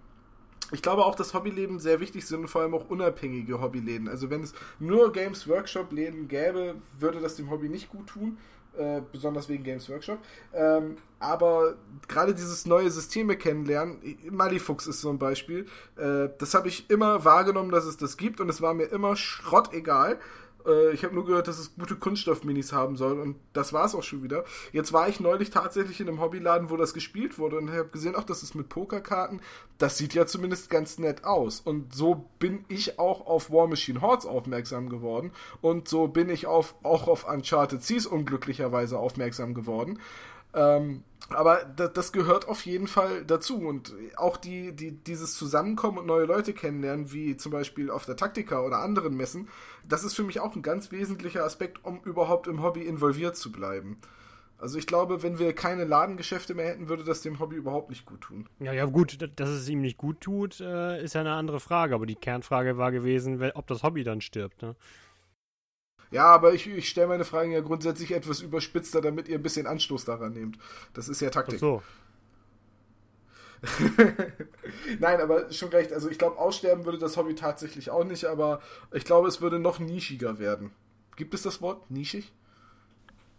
ich 0.72 0.82
glaube 0.82 1.04
auch, 1.04 1.14
dass 1.14 1.34
Hobbyläden 1.34 1.80
sehr 1.80 2.00
wichtig 2.00 2.26
sind 2.26 2.48
vor 2.48 2.62
allem 2.62 2.74
auch 2.74 2.88
unabhängige 2.88 3.60
Hobbyläden. 3.60 4.08
Also 4.08 4.30
wenn 4.30 4.42
es 4.42 4.52
nur 4.78 5.12
Games 5.12 5.48
Workshop 5.48 5.92
Läden 5.92 6.28
gäbe, 6.28 6.76
würde 6.98 7.20
das 7.20 7.36
dem 7.36 7.50
Hobby 7.50 7.68
nicht 7.68 7.90
gut 7.90 8.08
tun. 8.08 8.38
Äh, 8.78 9.02
besonders 9.10 9.48
wegen 9.48 9.64
Games 9.64 9.90
Workshop. 9.90 10.18
Ähm, 10.54 10.96
aber 11.18 11.74
gerade 12.06 12.34
dieses 12.34 12.66
neue 12.66 12.88
Systeme 12.88 13.36
kennenlernen, 13.36 13.98
Malifuchs 14.30 14.86
ist 14.86 15.00
so 15.00 15.10
ein 15.10 15.18
Beispiel, 15.18 15.66
äh, 15.96 16.28
das 16.38 16.54
habe 16.54 16.68
ich 16.68 16.88
immer 16.88 17.24
wahrgenommen, 17.24 17.72
dass 17.72 17.84
es 17.84 17.96
das 17.96 18.16
gibt 18.16 18.40
und 18.40 18.48
es 18.48 18.62
war 18.62 18.72
mir 18.72 18.84
immer 18.84 19.16
schrottegal. 19.16 20.20
Äh, 20.66 20.92
ich 20.92 21.04
habe 21.04 21.14
nur 21.14 21.26
gehört, 21.26 21.48
dass 21.48 21.58
es 21.58 21.74
gute 21.74 21.96
Kunststoffminis 21.96 22.72
haben 22.72 22.96
soll 22.96 23.20
und 23.20 23.36
das 23.52 23.72
war 23.72 23.84
es 23.86 23.94
auch 23.94 24.02
schon 24.02 24.22
wieder. 24.22 24.44
Jetzt 24.72 24.92
war 24.92 25.08
ich 25.08 25.20
neulich 25.20 25.50
tatsächlich 25.50 26.00
in 26.00 26.08
einem 26.08 26.20
Hobbyladen, 26.20 26.70
wo 26.70 26.76
das 26.76 26.94
gespielt 26.94 27.38
wurde 27.38 27.58
und 27.58 27.70
habe 27.70 27.88
gesehen, 27.88 28.14
auch 28.14 28.24
das 28.24 28.42
ist 28.42 28.54
mit 28.54 28.68
Pokerkarten. 28.68 29.40
Das 29.78 29.98
sieht 29.98 30.14
ja 30.14 30.26
zumindest 30.26 30.70
ganz 30.70 30.98
nett 30.98 31.24
aus. 31.24 31.61
Und 31.61 31.94
so 31.94 32.28
bin 32.38 32.64
ich 32.68 32.98
auch 32.98 33.26
auf 33.26 33.51
War 33.51 33.66
Machine 33.66 34.01
Hordes 34.01 34.26
aufmerksam 34.26 34.89
geworden 34.89 35.32
und 35.60 35.89
so 35.89 36.09
bin 36.09 36.28
ich 36.28 36.47
auf, 36.47 36.74
auch 36.82 37.09
auf 37.09 37.28
Uncharted 37.28 37.82
Seas 37.82 38.06
unglücklicherweise 38.06 38.98
aufmerksam 38.98 39.55
geworden. 39.55 39.98
Ähm, 40.55 41.05
aber 41.28 41.64
das, 41.64 41.93
das, 41.93 42.12
gehört 42.12 42.48
auf 42.48 42.66
jeden 42.66 42.89
Fall 42.89 43.24
dazu. 43.24 43.59
Und 43.59 43.94
auch 44.16 44.36
die, 44.36 44.72
die, 44.72 44.93
dieses 44.93 45.35
Zusammenkommen 45.35 45.98
und 45.98 46.06
neue 46.06 46.24
Leute 46.24 46.52
kennenlernen, 46.52 47.12
wie 47.12 47.36
zum 47.36 47.52
Beispiel 47.52 47.90
auf 47.90 48.05
der 48.05 48.16
Taktika 48.16 48.60
oder 48.62 48.80
anderen 48.80 49.16
Messen, 49.16 49.48
das 49.90 50.04
ist 50.04 50.14
für 50.14 50.22
mich 50.22 50.40
auch 50.40 50.56
ein 50.56 50.62
ganz 50.62 50.92
wesentlicher 50.92 51.44
Aspekt, 51.44 51.84
um 51.84 52.00
überhaupt 52.04 52.46
im 52.46 52.62
Hobby 52.62 52.82
involviert 52.82 53.36
zu 53.36 53.52
bleiben. 53.52 53.98
Also 54.58 54.78
ich 54.78 54.86
glaube, 54.86 55.22
wenn 55.22 55.38
wir 55.38 55.54
keine 55.54 55.84
Ladengeschäfte 55.84 56.54
mehr 56.54 56.66
hätten, 56.66 56.88
würde 56.88 57.02
das 57.02 57.22
dem 57.22 57.40
Hobby 57.40 57.56
überhaupt 57.56 57.88
nicht 57.88 58.04
gut 58.04 58.20
tun. 58.20 58.46
Ja, 58.58 58.72
ja, 58.72 58.84
gut, 58.84 59.18
dass 59.36 59.48
es 59.48 59.68
ihm 59.68 59.80
nicht 59.80 59.96
gut 59.96 60.20
tut, 60.20 60.60
äh, 60.60 61.02
ist 61.02 61.14
ja 61.14 61.22
eine 61.22 61.32
andere 61.32 61.60
Frage. 61.60 61.94
Aber 61.94 62.04
die 62.04 62.14
Kernfrage 62.14 62.76
war 62.76 62.92
gewesen, 62.92 63.42
ob 63.54 63.66
das 63.66 63.82
Hobby 63.82 64.04
dann 64.04 64.20
stirbt. 64.20 64.60
Ne? 64.60 64.76
Ja, 66.10 66.26
aber 66.26 66.52
ich, 66.52 66.66
ich 66.66 66.88
stelle 66.88 67.08
meine 67.08 67.24
Fragen 67.24 67.52
ja 67.52 67.60
grundsätzlich 67.60 68.12
etwas 68.12 68.40
überspitzter, 68.42 69.00
damit 69.00 69.28
ihr 69.28 69.38
ein 69.38 69.42
bisschen 69.42 69.66
Anstoß 69.66 70.04
daran 70.04 70.34
nehmt. 70.34 70.58
Das 70.92 71.08
ist 71.08 71.20
ja 71.20 71.30
Taktik. 71.30 71.56
Ach 71.56 71.60
so. 71.60 71.82
Nein, 74.99 75.20
aber 75.20 75.53
schon 75.53 75.69
recht. 75.70 75.93
Also 75.93 76.09
ich 76.09 76.19
glaube, 76.19 76.39
aussterben 76.39 76.85
würde 76.85 76.99
das 76.99 77.16
Hobby 77.16 77.35
tatsächlich 77.35 77.91
auch 77.91 78.05
nicht, 78.05 78.24
aber 78.24 78.61
ich 78.93 79.05
glaube, 79.05 79.28
es 79.28 79.41
würde 79.41 79.59
noch 79.59 79.78
nischiger 79.78 80.39
werden. 80.39 80.70
Gibt 81.16 81.35
es 81.35 81.43
das 81.43 81.61
Wort 81.61 81.91
nischig? 81.91 82.32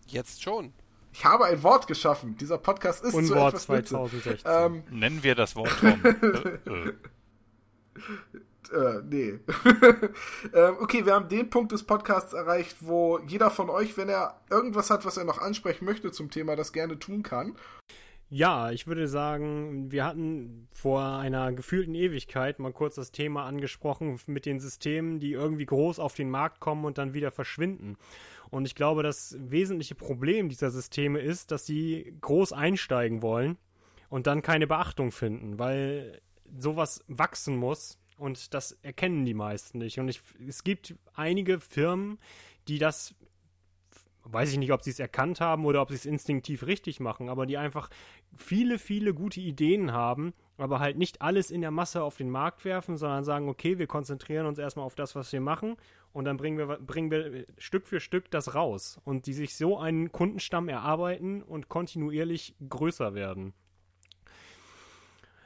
Jetzt 0.07 0.43
schon. 0.43 0.73
Ich 1.14 1.26
habe 1.26 1.45
ein 1.45 1.64
Wort 1.64 1.88
geschaffen. 1.88 2.38
Dieser 2.38 2.57
Podcast 2.57 3.03
ist 3.03 3.14
Unwort 3.14 3.60
zu 3.60 3.73
etwas 3.73 3.89
2016. 3.89 4.52
Ähm, 4.52 4.84
Nennen 4.89 5.23
wir 5.23 5.35
das 5.35 5.56
Wort 5.56 5.72
Tom. 5.80 6.02
Äh, 6.65 6.69
äh. 6.69 6.93
Äh, 8.72 9.02
nee. 9.10 9.39
ähm, 10.53 10.76
okay, 10.80 11.06
wir 11.06 11.14
haben 11.14 11.27
den 11.27 11.49
Punkt 11.49 11.73
des 11.73 11.84
Podcasts 11.84 12.34
erreicht, 12.34 12.77
wo 12.80 13.19
jeder 13.19 13.52
von 13.52 13.69
euch, 13.69 13.98
wenn 13.98 14.07
er 14.07 14.39
irgendwas 14.49 14.89
hat, 14.89 15.03
was 15.06 15.18
er 15.18 15.26
noch 15.26 15.39
ansprechen 15.39 15.85
möchte 15.85 16.11
zum 16.11 16.31
Thema, 16.31 16.56
das 16.56 16.72
gerne 16.72 16.98
tun 16.98 17.22
kann. 17.22 17.57
Ja, 18.33 18.71
ich 18.71 18.87
würde 18.87 19.09
sagen, 19.09 19.91
wir 19.91 20.05
hatten 20.05 20.69
vor 20.71 21.17
einer 21.17 21.51
gefühlten 21.51 21.93
Ewigkeit 21.95 22.59
mal 22.59 22.71
kurz 22.71 22.95
das 22.95 23.11
Thema 23.11 23.43
angesprochen 23.45 24.17
mit 24.25 24.45
den 24.45 24.61
Systemen, 24.61 25.19
die 25.19 25.33
irgendwie 25.33 25.65
groß 25.65 25.99
auf 25.99 26.15
den 26.15 26.29
Markt 26.29 26.61
kommen 26.61 26.85
und 26.85 26.97
dann 26.97 27.13
wieder 27.13 27.29
verschwinden. 27.29 27.97
Und 28.49 28.63
ich 28.63 28.73
glaube, 28.73 29.03
das 29.03 29.35
wesentliche 29.37 29.95
Problem 29.95 30.47
dieser 30.47 30.71
Systeme 30.71 31.19
ist, 31.19 31.51
dass 31.51 31.65
sie 31.65 32.15
groß 32.21 32.53
einsteigen 32.53 33.21
wollen 33.21 33.57
und 34.07 34.27
dann 34.27 34.41
keine 34.41 34.65
Beachtung 34.65 35.11
finden, 35.11 35.59
weil 35.59 36.21
sowas 36.57 37.03
wachsen 37.09 37.57
muss 37.57 37.99
und 38.17 38.53
das 38.53 38.77
erkennen 38.81 39.25
die 39.25 39.33
meisten 39.33 39.79
nicht. 39.79 39.99
Und 39.99 40.07
ich, 40.07 40.21
es 40.47 40.63
gibt 40.63 40.95
einige 41.15 41.59
Firmen, 41.59 42.17
die 42.69 42.79
das 42.79 43.13
weiß 44.23 44.52
ich 44.52 44.57
nicht, 44.57 44.72
ob 44.72 44.81
sie 44.81 44.91
es 44.91 44.99
erkannt 44.99 45.41
haben 45.41 45.65
oder 45.65 45.81
ob 45.81 45.89
sie 45.89 45.95
es 45.95 46.06
instinktiv 46.06 46.65
richtig 46.65 46.99
machen, 46.99 47.30
aber 47.30 47.45
die 47.45 47.57
einfach 47.57 47.89
viele, 48.35 48.77
viele 48.77 49.14
gute 49.14 49.39
Ideen 49.39 49.91
haben, 49.91 50.34
aber 50.57 50.80
halt 50.80 50.98
nicht 50.98 51.22
alles 51.22 51.52
in 51.52 51.61
der 51.61 51.72
Masse 51.72 52.03
auf 52.03 52.18
den 52.18 52.30
Markt 52.30 52.64
werfen, 52.65 52.98
sondern 52.98 53.23
sagen, 53.23 53.49
okay, 53.49 53.80
wir 53.80 53.88
konzentrieren 53.88 54.45
uns 54.45 54.60
erstmal 54.60 54.85
auf 54.85 54.95
das, 54.95 55.15
was 55.15 55.31
wir 55.31 55.41
machen 55.41 55.76
und 56.14 56.26
dann 56.26 56.38
bringen 56.38 56.57
wir, 56.57 56.77
bringen 56.77 57.11
wir 57.11 57.45
Stück 57.57 57.88
für 57.88 57.99
Stück 57.99 58.30
das 58.31 58.53
raus 58.53 58.99
und 59.03 59.26
die 59.26 59.34
sich 59.34 59.56
so 59.56 59.77
einen 59.77 60.11
Kundenstamm 60.11 60.69
erarbeiten 60.69 61.41
und 61.41 61.69
kontinuierlich 61.69 62.56
größer 62.69 63.14
werden. 63.14 63.53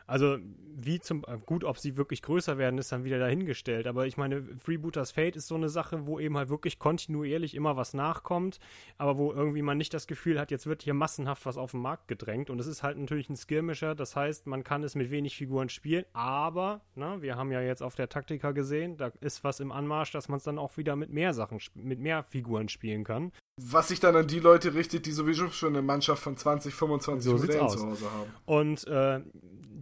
Also, 0.07 0.37
wie 0.77 0.99
zum, 0.99 1.23
äh, 1.27 1.37
gut, 1.45 1.63
ob 1.63 1.77
sie 1.77 1.97
wirklich 1.97 2.21
größer 2.21 2.57
werden, 2.57 2.77
ist 2.77 2.91
dann 2.91 3.03
wieder 3.03 3.17
dahingestellt. 3.17 3.87
Aber 3.87 4.05
ich 4.05 4.17
meine, 4.17 4.43
Freebooters 4.63 5.11
Fate 5.11 5.35
ist 5.35 5.47
so 5.47 5.55
eine 5.55 5.69
Sache, 5.69 6.05
wo 6.05 6.19
eben 6.19 6.37
halt 6.37 6.49
wirklich 6.49 6.79
kontinuierlich 6.79 7.55
immer 7.55 7.77
was 7.77 7.93
nachkommt, 7.93 8.59
aber 8.97 9.17
wo 9.17 9.31
irgendwie 9.31 9.61
man 9.61 9.77
nicht 9.77 9.93
das 9.93 10.05
Gefühl 10.05 10.39
hat, 10.39 10.51
jetzt 10.51 10.67
wird 10.67 10.83
hier 10.83 10.93
massenhaft 10.93 11.45
was 11.45 11.57
auf 11.57 11.71
den 11.71 11.81
Markt 11.81 12.07
gedrängt. 12.07 12.49
Und 12.49 12.59
es 12.59 12.67
ist 12.67 12.83
halt 12.83 12.97
natürlich 12.97 13.29
ein 13.29 13.37
Skirmisher, 13.37 13.95
das 13.95 14.15
heißt, 14.15 14.47
man 14.47 14.63
kann 14.63 14.83
es 14.83 14.95
mit 14.95 15.09
wenig 15.11 15.35
Figuren 15.35 15.69
spielen, 15.69 16.05
aber, 16.13 16.81
na, 16.95 17.15
ne, 17.15 17.21
wir 17.21 17.35
haben 17.35 17.51
ja 17.51 17.61
jetzt 17.61 17.81
auf 17.81 17.95
der 17.95 18.09
Taktika 18.09 18.51
gesehen, 18.51 18.97
da 18.97 19.11
ist 19.21 19.43
was 19.43 19.59
im 19.59 19.71
Anmarsch, 19.71 20.11
dass 20.11 20.27
man 20.27 20.37
es 20.37 20.43
dann 20.43 20.59
auch 20.59 20.77
wieder 20.77 20.95
mit 20.95 21.09
mehr 21.09 21.33
Sachen, 21.33 21.59
mit 21.75 21.99
mehr 21.99 22.23
Figuren 22.23 22.69
spielen 22.69 23.03
kann. 23.03 23.31
Was 23.61 23.87
sich 23.87 24.01
dann 24.01 24.15
an 24.15 24.27
die 24.27 24.39
Leute 24.39 24.73
richtet, 24.73 25.05
die 25.05 25.11
sowieso 25.11 25.49
schon 25.49 25.69
eine 25.69 25.81
Mannschaft 25.81 26.21
von 26.21 26.35
20, 26.35 26.73
25 26.73 27.23
so 27.23 27.37
Modellen 27.37 27.69
zu 27.69 27.85
Hause 27.85 28.11
haben. 28.11 28.31
Und 28.45 28.85
äh, 28.87 29.21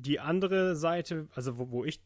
die 0.03 0.19
andere 0.19 0.75
Seite, 0.75 1.27
also 1.33 1.57
wo, 1.57 1.71
wo, 1.71 1.85
ich 1.85 2.01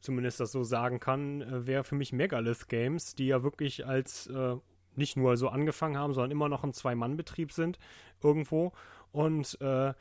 zumindest 0.00 0.40
das 0.40 0.52
so 0.52 0.64
sagen 0.64 1.00
kann, 1.00 1.42
äh, 1.42 1.66
wäre 1.66 1.84
für 1.84 1.94
mich 1.94 2.12
Megalith 2.12 2.68
Games, 2.68 3.14
die 3.14 3.26
ja 3.26 3.42
wirklich 3.42 3.86
als 3.86 4.26
äh, 4.26 4.56
nicht 4.96 5.16
nur 5.16 5.36
so 5.36 5.48
angefangen 5.48 5.96
haben, 5.96 6.14
sondern 6.14 6.30
immer 6.30 6.48
noch 6.48 6.64
ein 6.64 6.72
Zwei-Mann-Betrieb 6.72 7.52
sind 7.52 7.78
irgendwo. 8.22 8.72
Und 9.12 9.60
äh, 9.60 9.92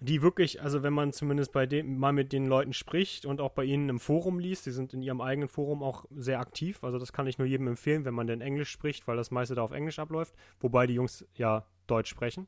die 0.00 0.22
wirklich, 0.22 0.62
also 0.62 0.82
wenn 0.82 0.94
man 0.94 1.12
zumindest 1.12 1.52
bei 1.52 1.66
dem 1.66 1.98
mal 1.98 2.12
mit 2.12 2.32
den 2.32 2.46
Leuten 2.46 2.72
spricht 2.72 3.26
und 3.26 3.40
auch 3.40 3.50
bei 3.50 3.64
ihnen 3.64 3.88
im 3.90 4.00
Forum 4.00 4.38
liest, 4.38 4.64
die 4.64 4.70
sind 4.70 4.94
in 4.94 5.02
ihrem 5.02 5.20
eigenen 5.20 5.48
Forum 5.48 5.82
auch 5.82 6.06
sehr 6.10 6.40
aktiv. 6.40 6.82
Also 6.82 6.98
das 6.98 7.12
kann 7.12 7.26
ich 7.26 7.38
nur 7.38 7.46
jedem 7.46 7.68
empfehlen, 7.68 8.06
wenn 8.06 8.14
man 8.14 8.26
denn 8.26 8.40
Englisch 8.40 8.70
spricht, 8.70 9.06
weil 9.06 9.16
das 9.16 9.30
meiste 9.30 9.54
da 9.54 9.62
auf 9.62 9.72
Englisch 9.72 9.98
abläuft, 9.98 10.34
wobei 10.58 10.86
die 10.86 10.94
Jungs 10.94 11.26
ja 11.34 11.66
Deutsch 11.86 12.08
sprechen. 12.08 12.46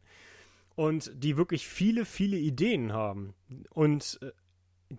Und 0.74 1.12
die 1.14 1.36
wirklich 1.36 1.68
viele, 1.68 2.06
viele 2.06 2.39
Ideen 2.39 2.94
haben. 2.94 3.34
Und 3.70 4.18
äh, 4.22 4.30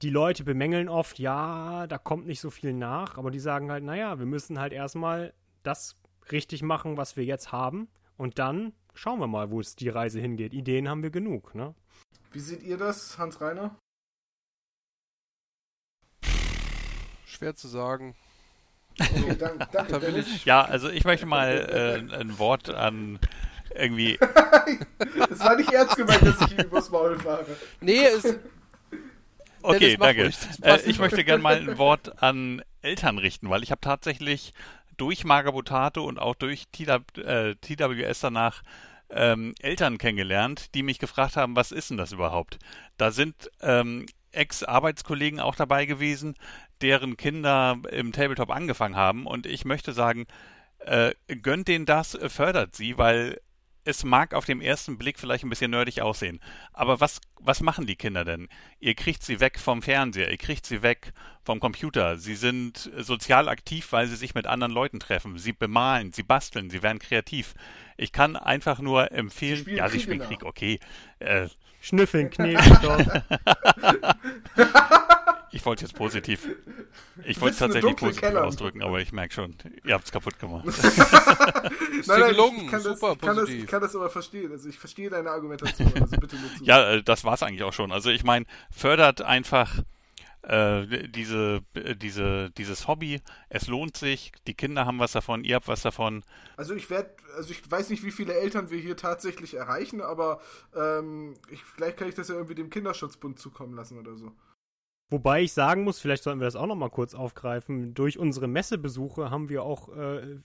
die 0.02 0.10
Leute 0.10 0.44
bemängeln 0.44 0.90
oft, 0.90 1.20
ja, 1.20 1.86
da 1.88 1.98
kommt 1.98 2.26
nicht 2.26 2.40
so 2.40 2.50
viel 2.50 2.74
nach, 2.74 3.18
aber 3.18 3.30
die 3.30 3.40
sagen 3.40 3.72
halt, 3.72 3.84
naja, 3.84 4.18
wir 4.18 4.26
müssen 4.26 4.60
halt 4.60 4.74
erstmal 4.74 5.34
das 5.62 5.96
richtig 6.32 6.64
machen, 6.64 6.98
was 6.98 7.16
wir 7.16 7.24
jetzt 7.24 7.52
haben. 7.52 7.88
Und 8.18 8.40
dann 8.40 8.74
schauen 8.94 9.20
wir 9.20 9.28
mal, 9.28 9.52
wo 9.52 9.60
es 9.60 9.76
die 9.76 9.90
Reise 9.90 10.20
hingeht. 10.20 10.54
Ideen 10.54 10.90
haben 10.90 11.04
wir 11.04 11.12
genug, 11.12 11.54
ne? 11.54 11.76
Wie 12.32 12.40
seht 12.40 12.64
ihr 12.64 12.78
das, 12.78 13.18
Hans 13.20 13.40
Reiner? 13.40 13.78
Schwer 17.26 17.56
zu 17.56 17.68
sagen. 17.68 18.16
Okay, 19.00 19.36
danke, 19.38 19.68
danke, 19.72 20.26
ja, 20.46 20.64
also 20.64 20.90
ich 20.90 21.04
möchte 21.04 21.26
mal 21.26 22.08
äh, 22.12 22.16
ein 22.16 22.38
Wort 22.40 22.70
an 22.70 23.20
irgendwie. 23.76 24.18
das 25.30 25.40
war 25.40 25.56
nicht 25.56 25.72
ernst 25.72 25.96
gemeint, 25.96 26.22
dass 26.22 26.42
ich 26.42 26.58
ihn 26.58 26.66
übers 26.66 26.90
Maul 26.90 27.18
fahre. 27.20 27.46
Nee, 27.82 28.06
es, 28.06 28.38
Okay, 29.64 29.98
danke. 29.98 30.32
Äh, 30.62 30.80
ich 30.86 31.00
möchte 31.00 31.24
gerne 31.24 31.42
mal 31.42 31.56
ein 31.56 31.78
Wort 31.78 32.22
an 32.22 32.62
Eltern 32.82 33.18
richten, 33.18 33.50
weil 33.50 33.64
ich 33.64 33.72
habe 33.72 33.82
tatsächlich 33.82 34.54
durch 34.98 35.24
Magabotato 35.24 36.04
und 36.04 36.20
auch 36.20 36.36
durch 36.36 36.66
TW, 36.72 37.00
äh, 37.22 37.56
TWS 37.56 38.20
danach 38.20 38.62
ähm, 39.10 39.54
Eltern 39.60 39.98
kennengelernt, 39.98 40.74
die 40.76 40.84
mich 40.84 41.00
gefragt 41.00 41.36
haben, 41.38 41.56
was 41.56 41.72
ist 41.72 41.90
denn 41.90 41.98
das 41.98 42.12
überhaupt? 42.12 42.60
Da 42.98 43.12
sind 43.12 43.50
ähm, 43.62 44.06
Ex-Arbeitskollegen 44.32 45.40
auch 45.40 45.56
dabei 45.56 45.86
gewesen, 45.86 46.36
deren 46.82 47.18
Kinder 47.18 47.78
im 47.92 48.12
Tabletop 48.12 48.50
angefangen 48.50 48.96
haben. 48.96 49.26
Und 49.26 49.46
ich 49.46 49.66
möchte 49.66 49.94
sagen, 49.94 50.26
äh, 50.80 51.14
gönnt 51.42 51.68
denen 51.68 51.86
das, 51.86 52.18
fördert 52.28 52.76
sie, 52.76 52.98
weil 52.98 53.40
es 53.86 54.04
mag 54.04 54.34
auf 54.34 54.46
den 54.46 54.62
ersten 54.62 54.98
Blick 54.98 55.20
vielleicht 55.20 55.44
ein 55.44 55.50
bisschen 55.50 55.72
nerdig 55.72 56.02
aussehen, 56.02 56.40
aber 56.72 57.00
was, 57.00 57.20
was 57.40 57.62
machen 57.62 57.86
die 57.86 57.96
Kinder 57.96 58.24
denn? 58.24 58.48
Ihr 58.80 58.96
kriegt 58.96 59.24
sie 59.24 59.40
weg 59.40 59.60
vom 59.60 59.82
Fernseher, 59.82 60.32
ihr 60.32 60.38
kriegt 60.38 60.66
sie 60.66 60.82
weg 60.82 61.14
vom 61.44 61.60
Computer. 61.60 62.18
Sie 62.18 62.36
sind 62.36 62.90
sozial 62.98 63.50
aktiv, 63.50 63.92
weil 63.92 64.08
sie 64.08 64.16
sich 64.16 64.34
mit 64.34 64.48
anderen 64.48 64.72
Leuten 64.72 65.00
treffen. 65.00 65.38
Sie 65.38 65.52
bemalen, 65.52 66.14
sie 66.14 66.24
basteln, 66.24 66.70
sie 66.70 66.82
werden 66.82 67.00
kreativ. 67.00 67.54
Ich 68.04 68.12
kann 68.12 68.36
einfach 68.36 68.80
nur 68.80 69.14
empfehlen, 69.14 69.64
sie 69.64 69.76
ja, 69.76 69.88
sie 69.88 70.02
spielen 70.02 70.20
Krieg, 70.20 70.44
okay. 70.44 70.78
Äh, 71.20 71.48
Schnüffeln, 71.80 72.30
Kneten, 72.30 72.60
Ich 75.52 75.66
wollte 75.66 75.84
jetzt 75.84 75.96
positiv. 75.96 76.50
Ich 77.24 77.40
wollte 77.40 77.54
es 77.54 77.60
tatsächlich 77.60 77.96
positiv 77.96 78.22
Keller. 78.22 78.44
ausdrücken, 78.44 78.84
aber 78.84 79.00
ich 79.00 79.14
merke 79.14 79.34
schon, 79.34 79.56
ihr 79.86 79.94
habt 79.94 80.04
es 80.04 80.12
kaputt 80.12 80.38
gemacht. 80.38 80.66
nein, 80.66 82.04
nein, 82.08 82.32
gelungen. 82.32 82.66
Ich 82.66 82.72
kann, 82.72 82.84
das, 82.84 83.00
Super 83.00 83.16
kann, 83.16 83.38
das, 83.38 83.48
ich 83.48 83.68
kann 83.68 83.82
das 83.82 83.96
aber 83.96 84.10
verstehen. 84.10 84.52
Also 84.52 84.68
ich 84.68 84.78
verstehe 84.78 85.10
deine 85.10 85.30
Argumentation. 85.30 85.94
Also 85.94 86.18
bitte 86.18 86.36
nur 86.36 86.54
zu. 86.58 86.66
ja, 86.66 86.96
äh, 86.96 87.04
das 87.04 87.24
war 87.24 87.36
es 87.36 87.44
eigentlich 87.44 87.64
auch 87.64 87.72
schon. 87.72 87.94
Also 87.94 88.10
ich 88.10 88.26
meine, 88.26 88.46
fördert 88.70 89.22
einfach 89.22 89.80
äh, 90.44 91.08
diese, 91.08 91.62
diese, 92.02 92.50
dieses 92.52 92.88
Hobby. 92.88 93.22
Es 93.50 93.68
lohnt 93.68 93.98
sich. 93.98 94.32
Die 94.48 94.54
Kinder 94.54 94.86
haben 94.86 95.00
was 95.00 95.14
davon. 95.14 95.44
Ihr 95.44 95.56
habt 95.56 95.68
was 95.68 95.82
davon. 95.82 96.24
Also 96.58 96.74
ich 96.76 96.90
werde, 96.90 97.12
also 97.36 97.52
ich 97.52 97.70
weiß 97.70 97.90
nicht, 97.90 98.04
wie 98.04 98.12
viele 98.12 98.34
Eltern 98.34 98.70
wir 98.70 98.80
hier 98.80 98.98
tatsächlich 98.98 99.56
erreichen, 99.56 100.02
aber 100.02 100.42
ähm, 100.76 101.36
ich, 101.50 101.64
vielleicht 101.64 101.98
kann 101.98 102.10
ich 102.10 102.16
das 102.16 102.28
ja 102.28 102.36
irgendwie 102.36 102.56
dem 102.56 102.70
Kinderschutzbund 102.70 103.40
zukommen 103.40 103.74
lassen 103.74 103.98
oder 103.98 104.16
so. 104.16 104.32
Wobei 105.10 105.44
ich 105.44 105.54
sagen 105.54 105.84
muss, 105.84 106.00
vielleicht 106.00 106.24
sollten 106.24 106.40
wir 106.40 106.46
das 106.46 106.56
auch 106.56 106.66
noch 106.66 106.76
mal 106.76 106.90
kurz 106.90 107.14
aufgreifen. 107.14 107.94
Durch 107.94 108.18
unsere 108.18 108.48
Messebesuche 108.48 109.30
haben 109.30 109.48
wir 109.48 109.64
auch 109.64 109.96
äh, 109.96 110.40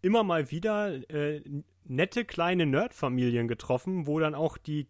immer 0.00 0.24
mal 0.24 0.50
wieder 0.50 1.08
äh, 1.10 1.42
nette 1.84 2.24
kleine 2.24 2.66
Nerdfamilien 2.66 3.46
getroffen, 3.46 4.06
wo 4.06 4.18
dann 4.18 4.34
auch 4.34 4.58
die 4.58 4.88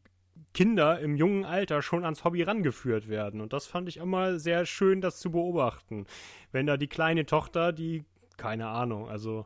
Kinder 0.57 0.99
im 1.01 1.17
jungen 1.17 1.45
Alter 1.45 1.83
schon 1.83 2.03
ans 2.03 2.25
Hobby 2.25 2.43
rangeführt 2.43 3.11
werden. 3.11 3.43
Und 3.43 3.53
das 3.53 3.67
fand 3.67 3.91
ich 3.91 3.99
immer 3.99 4.39
sehr 4.39 4.65
schön, 4.65 5.03
das 5.03 5.19
zu 5.19 5.31
beobachten. 5.31 6.07
Wenn 6.51 6.65
da 6.65 6.79
die 6.79 6.87
kleine 6.87 7.27
Tochter, 7.27 7.75
die, 7.75 8.05
keine 8.39 8.69
Ahnung, 8.69 9.07
also 9.07 9.45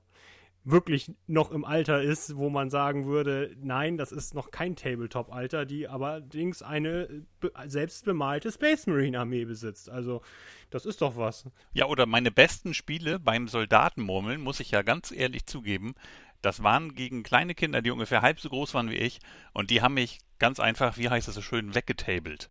wirklich 0.62 1.10
noch 1.26 1.50
im 1.50 1.64
Alter 1.64 2.00
ist, 2.00 2.36
wo 2.36 2.48
man 2.48 2.70
sagen 2.70 3.06
würde, 3.06 3.56
nein, 3.60 3.96
das 3.96 4.12
ist 4.12 4.34
noch 4.34 4.52
kein 4.52 4.76
Tabletop-Alter, 4.76 5.66
die 5.66 5.88
allerdings 5.88 6.62
eine 6.62 7.24
selbst 7.66 8.04
bemalte 8.04 8.52
Space 8.52 8.86
Marine 8.86 9.18
Armee 9.18 9.46
besitzt. 9.46 9.90
Also, 9.90 10.22
das 10.70 10.86
ist 10.86 11.02
doch 11.02 11.16
was. 11.16 11.44
Ja, 11.72 11.86
oder 11.86 12.06
meine 12.06 12.30
besten 12.30 12.72
Spiele 12.72 13.18
beim 13.18 13.48
Soldatenmurmeln, 13.48 14.40
muss 14.40 14.60
ich 14.60 14.70
ja 14.70 14.82
ganz 14.82 15.10
ehrlich 15.10 15.44
zugeben, 15.46 15.94
das 16.42 16.62
waren 16.62 16.94
gegen 16.94 17.22
kleine 17.22 17.54
Kinder, 17.54 17.82
die 17.82 17.90
ungefähr 17.90 18.22
halb 18.22 18.40
so 18.40 18.48
groß 18.48 18.74
waren 18.74 18.90
wie 18.90 18.96
ich, 18.96 19.20
und 19.52 19.70
die 19.70 19.82
haben 19.82 19.94
mich 19.94 20.18
ganz 20.38 20.60
einfach, 20.60 20.96
wie 20.96 21.08
heißt 21.08 21.28
das 21.28 21.34
so 21.34 21.42
schön, 21.42 21.74
weggetabelt. 21.74 22.50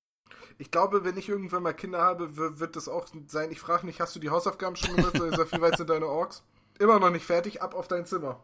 Ich 0.57 0.71
glaube, 0.71 1.05
wenn 1.05 1.17
ich 1.17 1.29
irgendwann 1.29 1.63
mal 1.63 1.73
Kinder 1.73 2.01
habe, 2.01 2.59
wird 2.59 2.75
das 2.75 2.89
auch 2.89 3.07
sein. 3.27 3.51
Ich 3.51 3.59
frage 3.59 3.85
nicht, 3.85 4.01
hast 4.01 4.15
du 4.15 4.19
die 4.19 4.29
Hausaufgaben 4.29 4.75
schon 4.75 4.95
gemacht? 4.95 5.19
Oder 5.19 5.51
wie 5.51 5.61
weit 5.61 5.77
sind 5.77 5.89
deine 5.89 6.05
Orks? 6.05 6.43
immer 6.79 6.99
noch 6.99 7.11
nicht 7.11 7.25
fertig, 7.25 7.61
ab 7.61 7.75
auf 7.75 7.87
dein 7.87 8.05
Zimmer. 8.05 8.41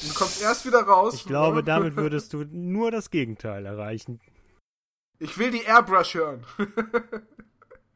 Und 0.00 0.10
du 0.10 0.14
kommst 0.14 0.42
erst 0.42 0.66
wieder 0.66 0.82
raus. 0.82 1.14
Ich 1.14 1.24
glaube, 1.24 1.64
damit 1.64 1.96
würdest 1.96 2.32
du 2.34 2.44
nur 2.44 2.90
das 2.90 3.10
Gegenteil 3.10 3.64
erreichen. 3.64 4.20
Ich 5.18 5.38
will 5.38 5.50
die 5.50 5.62
Airbrush 5.62 6.14
hören. 6.14 6.44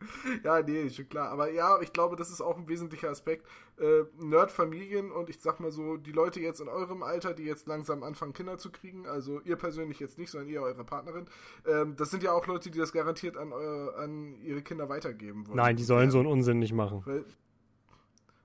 ja, 0.45 0.63
nee, 0.63 0.89
schon 0.91 1.09
klar. 1.09 1.31
Aber 1.31 1.51
ja, 1.51 1.81
ich 1.81 1.93
glaube, 1.93 2.17
das 2.17 2.31
ist 2.31 2.41
auch 2.41 2.57
ein 2.57 2.69
wesentlicher 2.69 3.11
Aspekt. 3.11 3.47
Äh, 3.79 4.05
Nerd-Familien 4.19 5.11
und 5.11 5.31
ich 5.31 5.41
sag 5.41 5.61
mal 5.61 5.71
so, 5.71 5.97
die 5.97 6.13
Leute 6.13 6.41
jetzt 6.41 6.61
in 6.61 6.69
eurem 6.69 7.03
Alter, 7.03 7.35
die 7.35 7.45
jetzt 7.45 7.67
langsam 7.67 8.03
anfangen, 8.03 8.33
Kinder 8.33 8.59
zu 8.59 8.71
kriegen, 8.71 9.07
also 9.07 9.41
ihr 9.45 9.57
persönlich 9.57 10.01
jetzt 10.01 10.19
nicht, 10.19 10.31
sondern 10.31 10.49
ihr, 10.49 10.63
eure 10.63 10.85
Partnerin, 10.85 11.27
ähm, 11.67 11.97
das 11.97 12.11
sind 12.11 12.23
ja 12.23 12.33
auch 12.33 12.47
Leute, 12.47 12.71
die 12.71 12.79
das 12.79 12.93
garantiert 12.93 13.37
an, 13.37 13.53
äh, 13.53 14.03
an 14.03 14.41
ihre 14.43 14.63
Kinder 14.63 14.89
weitergeben 14.89 15.47
wollen. 15.47 15.57
Nein, 15.57 15.77
die 15.77 15.85
sollen 15.85 16.07
ja. 16.07 16.11
so 16.11 16.19
einen 16.19 16.29
Unsinn 16.29 16.59
nicht 16.59 16.73
machen. 16.73 17.03
Weil 17.05 17.25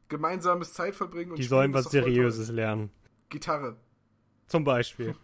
gemeinsames 0.07 0.73
Zeit 0.73 0.95
verbringen 0.95 1.31
und 1.31 1.39
Die 1.39 1.43
sollen 1.43 1.73
was 1.73 1.85
Seriöses 1.85 2.49
lernen. 2.49 2.91
Gitarre. 3.29 3.77
Zum 4.47 4.63
Beispiel. 4.63 5.15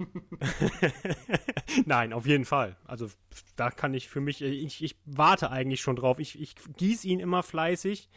Nein, 1.86 2.12
auf 2.12 2.26
jeden 2.26 2.46
Fall. 2.46 2.76
Also 2.86 3.08
da 3.56 3.70
kann 3.70 3.94
ich 3.94 4.10
für 4.10 4.20
mich, 4.20 4.42
ich, 4.42 4.84
ich 4.84 5.00
warte 5.06 5.52
eigentlich 5.52 5.82
schon 5.82 5.96
drauf. 5.96 6.18
Ich, 6.20 6.42
ich 6.42 6.56
gieße 6.78 7.08
ihn 7.08 7.20
immer 7.20 7.44
fleißig, 7.44 8.10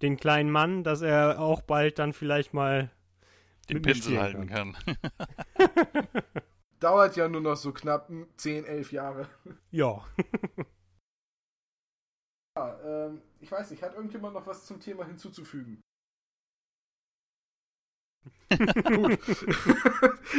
den 0.00 0.16
kleinen 0.16 0.50
Mann, 0.50 0.84
dass 0.84 1.02
er 1.02 1.40
auch 1.40 1.60
bald 1.62 1.98
dann 1.98 2.12
vielleicht 2.12 2.54
mal 2.54 2.90
den 3.68 3.82
Pinsel 3.82 4.20
halten 4.20 4.46
kann. 4.46 4.74
kann. 4.74 4.96
Dauert 6.80 7.16
ja 7.16 7.28
nur 7.28 7.40
noch 7.40 7.56
so 7.56 7.72
knapp 7.72 8.10
10, 8.36 8.64
11 8.64 8.92
Jahre. 8.92 9.28
Ja. 9.70 10.04
ja 12.56 13.06
ähm, 13.06 13.22
ich 13.40 13.50
weiß 13.50 13.70
nicht, 13.70 13.82
hat 13.82 13.94
irgendjemand 13.94 14.34
noch 14.34 14.46
was 14.46 14.66
zum 14.66 14.78
Thema 14.78 15.04
hinzuzufügen? 15.04 15.80
Gut. 18.48 19.18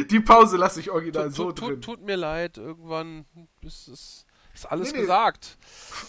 Die 0.10 0.20
Pause 0.20 0.56
lasse 0.56 0.80
ich 0.80 0.90
original 0.90 1.26
tut, 1.26 1.34
so 1.34 1.52
tut, 1.52 1.68
drin. 1.68 1.82
Tut 1.82 2.02
mir 2.02 2.16
leid, 2.16 2.58
irgendwann 2.58 3.26
ist, 3.62 3.88
ist, 3.88 4.26
ist 4.54 4.66
alles 4.66 4.92
nee, 4.92 4.98
nee. 4.98 5.02
gesagt. 5.02 5.58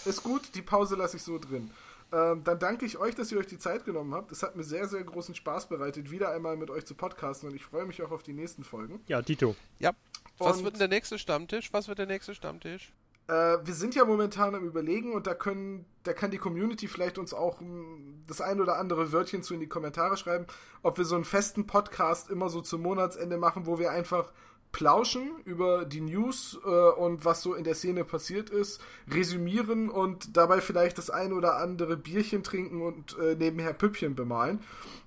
Ist 0.05 0.23
gut, 0.23 0.55
die 0.55 0.61
Pause 0.61 0.95
lasse 0.95 1.17
ich 1.17 1.23
so 1.23 1.37
drin. 1.37 1.71
Ähm, 2.13 2.43
dann 2.43 2.59
danke 2.59 2.85
ich 2.85 2.97
euch, 2.97 3.15
dass 3.15 3.31
ihr 3.31 3.37
euch 3.37 3.47
die 3.47 3.59
Zeit 3.59 3.83
genommen 3.83 4.13
habt. 4.13 4.31
Es 4.31 4.41
hat 4.41 4.55
mir 4.55 4.63
sehr, 4.63 4.87
sehr 4.87 5.03
großen 5.03 5.35
Spaß 5.35 5.67
bereitet, 5.67 6.09
wieder 6.09 6.31
einmal 6.31 6.55
mit 6.55 6.69
euch 6.69 6.85
zu 6.85 6.95
podcasten 6.95 7.49
und 7.49 7.55
ich 7.55 7.65
freue 7.65 7.85
mich 7.85 8.01
auch 8.01 8.11
auf 8.11 8.23
die 8.23 8.33
nächsten 8.33 8.63
Folgen. 8.63 9.01
Ja, 9.07 9.21
Dito. 9.21 9.55
Ja. 9.79 9.91
Was 10.37 10.57
und 10.57 10.63
wird 10.63 10.75
denn 10.75 10.79
der 10.79 10.87
nächste 10.87 11.19
Stammtisch? 11.19 11.73
Was 11.73 11.87
wird 11.87 11.99
der 11.99 12.05
nächste 12.05 12.33
Stammtisch? 12.33 12.93
Äh, 13.27 13.57
wir 13.63 13.73
sind 13.73 13.95
ja 13.95 14.05
momentan 14.05 14.55
am 14.55 14.65
Überlegen 14.65 15.13
und 15.13 15.27
da 15.27 15.33
können, 15.33 15.85
da 16.03 16.13
kann 16.13 16.31
die 16.31 16.37
Community 16.37 16.87
vielleicht 16.87 17.17
uns 17.17 17.33
auch 17.33 17.59
m, 17.61 18.23
das 18.27 18.41
ein 18.41 18.61
oder 18.61 18.77
andere 18.77 19.11
Wörtchen 19.11 19.43
zu 19.43 19.53
in 19.53 19.59
die 19.59 19.67
Kommentare 19.67 20.17
schreiben, 20.17 20.47
ob 20.81 20.97
wir 20.97 21.05
so 21.05 21.15
einen 21.15 21.25
festen 21.25 21.67
Podcast 21.67 22.29
immer 22.29 22.49
so 22.49 22.61
zum 22.61 22.81
Monatsende 22.81 23.37
machen, 23.37 23.65
wo 23.65 23.79
wir 23.79 23.91
einfach 23.91 24.31
plauschen 24.71 25.31
über 25.45 25.85
die 25.85 26.01
News 26.01 26.59
äh, 26.63 26.69
und 26.69 27.25
was 27.25 27.41
so 27.41 27.53
in 27.53 27.63
der 27.63 27.75
Szene 27.75 28.03
passiert 28.03 28.49
ist, 28.49 28.81
resümieren 29.09 29.89
und 29.89 30.37
dabei 30.37 30.61
vielleicht 30.61 30.97
das 30.97 31.09
ein 31.09 31.33
oder 31.33 31.57
andere 31.57 31.97
Bierchen 31.97 32.43
trinken 32.43 32.81
und 32.81 33.17
äh, 33.17 33.35
nebenher 33.35 33.73
Püppchen 33.73 34.15
bemalen. 34.15 34.61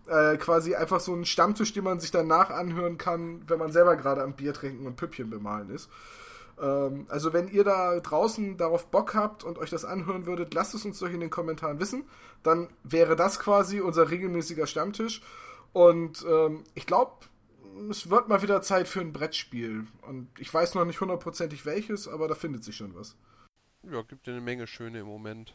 Äh, 0.09 0.37
quasi 0.39 0.75
einfach 0.75 1.01
so 1.01 1.15
ein 1.15 1.25
Stammtisch, 1.25 1.73
den 1.73 1.85
man 1.85 2.01
sich 2.01 2.11
danach 2.11 2.51
anhören 2.51 2.99
kann, 2.99 3.43
wenn 3.49 3.59
man 3.59 3.71
selber 3.71 3.97
gerade 3.97 4.23
am 4.23 4.35
Bier 4.35 4.53
trinken 4.53 4.87
und 4.87 4.97
Püppchen 4.97 5.31
bemalen 5.31 5.71
ist. 5.71 5.89
Ähm, 6.61 7.07
also 7.09 7.33
wenn 7.33 7.49
ihr 7.49 7.65
da 7.65 7.99
draußen 8.01 8.57
darauf 8.57 8.87
Bock 8.87 9.15
habt 9.15 9.45
und 9.45 9.59
euch 9.59 9.71
das 9.71 9.85
anhören 9.85 10.27
würdet, 10.27 10.55
lasst 10.55 10.75
es 10.75 10.85
uns 10.85 10.99
doch 10.99 11.09
in 11.09 11.21
den 11.21 11.31
Kommentaren 11.31 11.81
wissen. 11.81 12.05
Dann 12.43 12.69
wäre 12.83 13.17
das 13.17 13.39
quasi 13.39 13.81
unser 13.81 14.11
regelmäßiger 14.11 14.67
Stammtisch. 14.67 15.23
Und 15.73 16.25
ähm, 16.29 16.65
ich 16.75 16.87
glaube, 16.87 17.13
es 17.91 18.11
wird 18.11 18.29
mal 18.29 18.43
wieder 18.43 18.63
Zeit 18.63 18.89
für 18.89 19.01
ein 19.01 19.13
Brettspiel. 19.13 19.87
Und 20.03 20.29
ich 20.39 20.53
weiß 20.53 20.75
noch 20.75 20.85
nicht 20.85 21.01
hundertprozentig 21.01 21.65
welches, 21.65 22.09
aber 22.09 22.29
da 22.29 22.35
findet 22.35 22.65
sich 22.65 22.77
schon 22.77 22.95
was. 22.95 23.17
Ja, 23.83 24.03
gibt 24.03 24.27
ja 24.27 24.35
eine 24.35 24.43
Menge 24.43 24.67
schöne 24.67 25.01
im 25.01 25.07
Moment. 25.07 25.55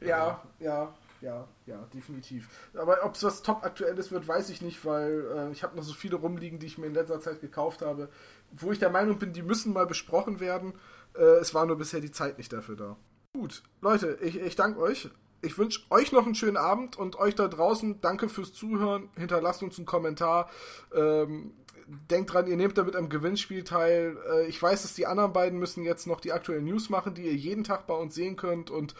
Ja, 0.00 0.42
ja, 0.58 0.94
ja, 1.20 1.46
ja, 1.66 1.86
definitiv. 1.92 2.48
Aber 2.74 3.04
ob 3.04 3.14
es 3.14 3.22
was 3.22 3.42
top 3.42 3.64
aktuelles 3.64 4.10
wird, 4.10 4.26
weiß 4.26 4.48
ich 4.48 4.62
nicht, 4.62 4.84
weil 4.84 5.26
äh, 5.36 5.52
ich 5.52 5.62
habe 5.62 5.76
noch 5.76 5.82
so 5.82 5.92
viele 5.92 6.16
rumliegen, 6.16 6.58
die 6.58 6.66
ich 6.66 6.78
mir 6.78 6.86
in 6.86 6.94
letzter 6.94 7.20
Zeit 7.20 7.40
gekauft 7.40 7.82
habe, 7.82 8.08
wo 8.52 8.72
ich 8.72 8.78
der 8.78 8.90
Meinung 8.90 9.18
bin, 9.18 9.32
die 9.32 9.42
müssen 9.42 9.72
mal 9.72 9.86
besprochen 9.86 10.40
werden. 10.40 10.74
Äh, 11.14 11.22
es 11.40 11.54
war 11.54 11.66
nur 11.66 11.76
bisher 11.76 12.00
die 12.00 12.10
Zeit 12.10 12.38
nicht 12.38 12.52
dafür 12.52 12.76
da. 12.76 12.96
Gut, 13.32 13.62
Leute, 13.80 14.18
ich, 14.22 14.40
ich 14.40 14.56
danke 14.56 14.80
euch. 14.80 15.08
Ich 15.42 15.56
wünsche 15.56 15.80
euch 15.90 16.12
noch 16.12 16.26
einen 16.26 16.34
schönen 16.34 16.58
Abend 16.58 16.98
und 16.98 17.16
euch 17.16 17.34
da 17.34 17.48
draußen 17.48 18.00
danke 18.00 18.28
fürs 18.28 18.52
Zuhören. 18.52 19.08
Hinterlasst 19.16 19.62
uns 19.62 19.78
einen 19.78 19.86
Kommentar. 19.86 20.50
Ähm, 20.94 21.52
denkt 22.10 22.32
dran, 22.32 22.46
ihr 22.46 22.56
nehmt 22.56 22.76
damit 22.76 22.96
am 22.96 23.08
Gewinnspiel 23.08 23.64
teil. 23.64 24.16
Äh, 24.30 24.46
ich 24.46 24.60
weiß, 24.62 24.82
dass 24.82 24.94
die 24.94 25.06
anderen 25.06 25.32
beiden 25.32 25.58
müssen 25.58 25.82
jetzt 25.82 26.06
noch 26.06 26.20
die 26.20 26.32
aktuellen 26.32 26.64
News 26.64 26.90
machen, 26.90 27.14
die 27.14 27.22
ihr 27.22 27.34
jeden 27.34 27.64
Tag 27.64 27.86
bei 27.86 27.94
uns 27.94 28.14
sehen 28.14 28.36
könnt 28.36 28.70
und 28.70 28.94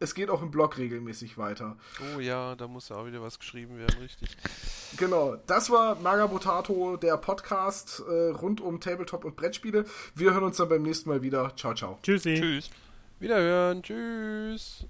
es 0.00 0.14
geht 0.14 0.30
auch 0.30 0.42
im 0.42 0.50
Blog 0.50 0.78
regelmäßig 0.78 1.38
weiter. 1.38 1.76
Oh 2.16 2.20
ja, 2.20 2.54
da 2.56 2.66
muss 2.68 2.88
ja 2.88 2.96
auch 2.96 3.06
wieder 3.06 3.22
was 3.22 3.38
geschrieben 3.38 3.78
werden, 3.78 3.98
richtig. 4.00 4.36
Genau, 4.96 5.36
das 5.46 5.70
war 5.70 5.96
Magabotato, 5.96 6.96
der 6.96 7.16
Podcast 7.16 8.02
äh, 8.08 8.30
rund 8.30 8.60
um 8.60 8.80
Tabletop 8.80 9.24
und 9.24 9.36
Brettspiele. 9.36 9.84
Wir 10.14 10.34
hören 10.34 10.44
uns 10.44 10.56
dann 10.56 10.68
beim 10.68 10.82
nächsten 10.82 11.08
Mal 11.08 11.22
wieder. 11.22 11.54
Ciao, 11.56 11.74
ciao. 11.74 11.98
Tschüssi. 12.02 12.34
Tschüss. 12.34 12.70
Wiederhören. 13.20 13.82
Tschüss. 13.82 14.86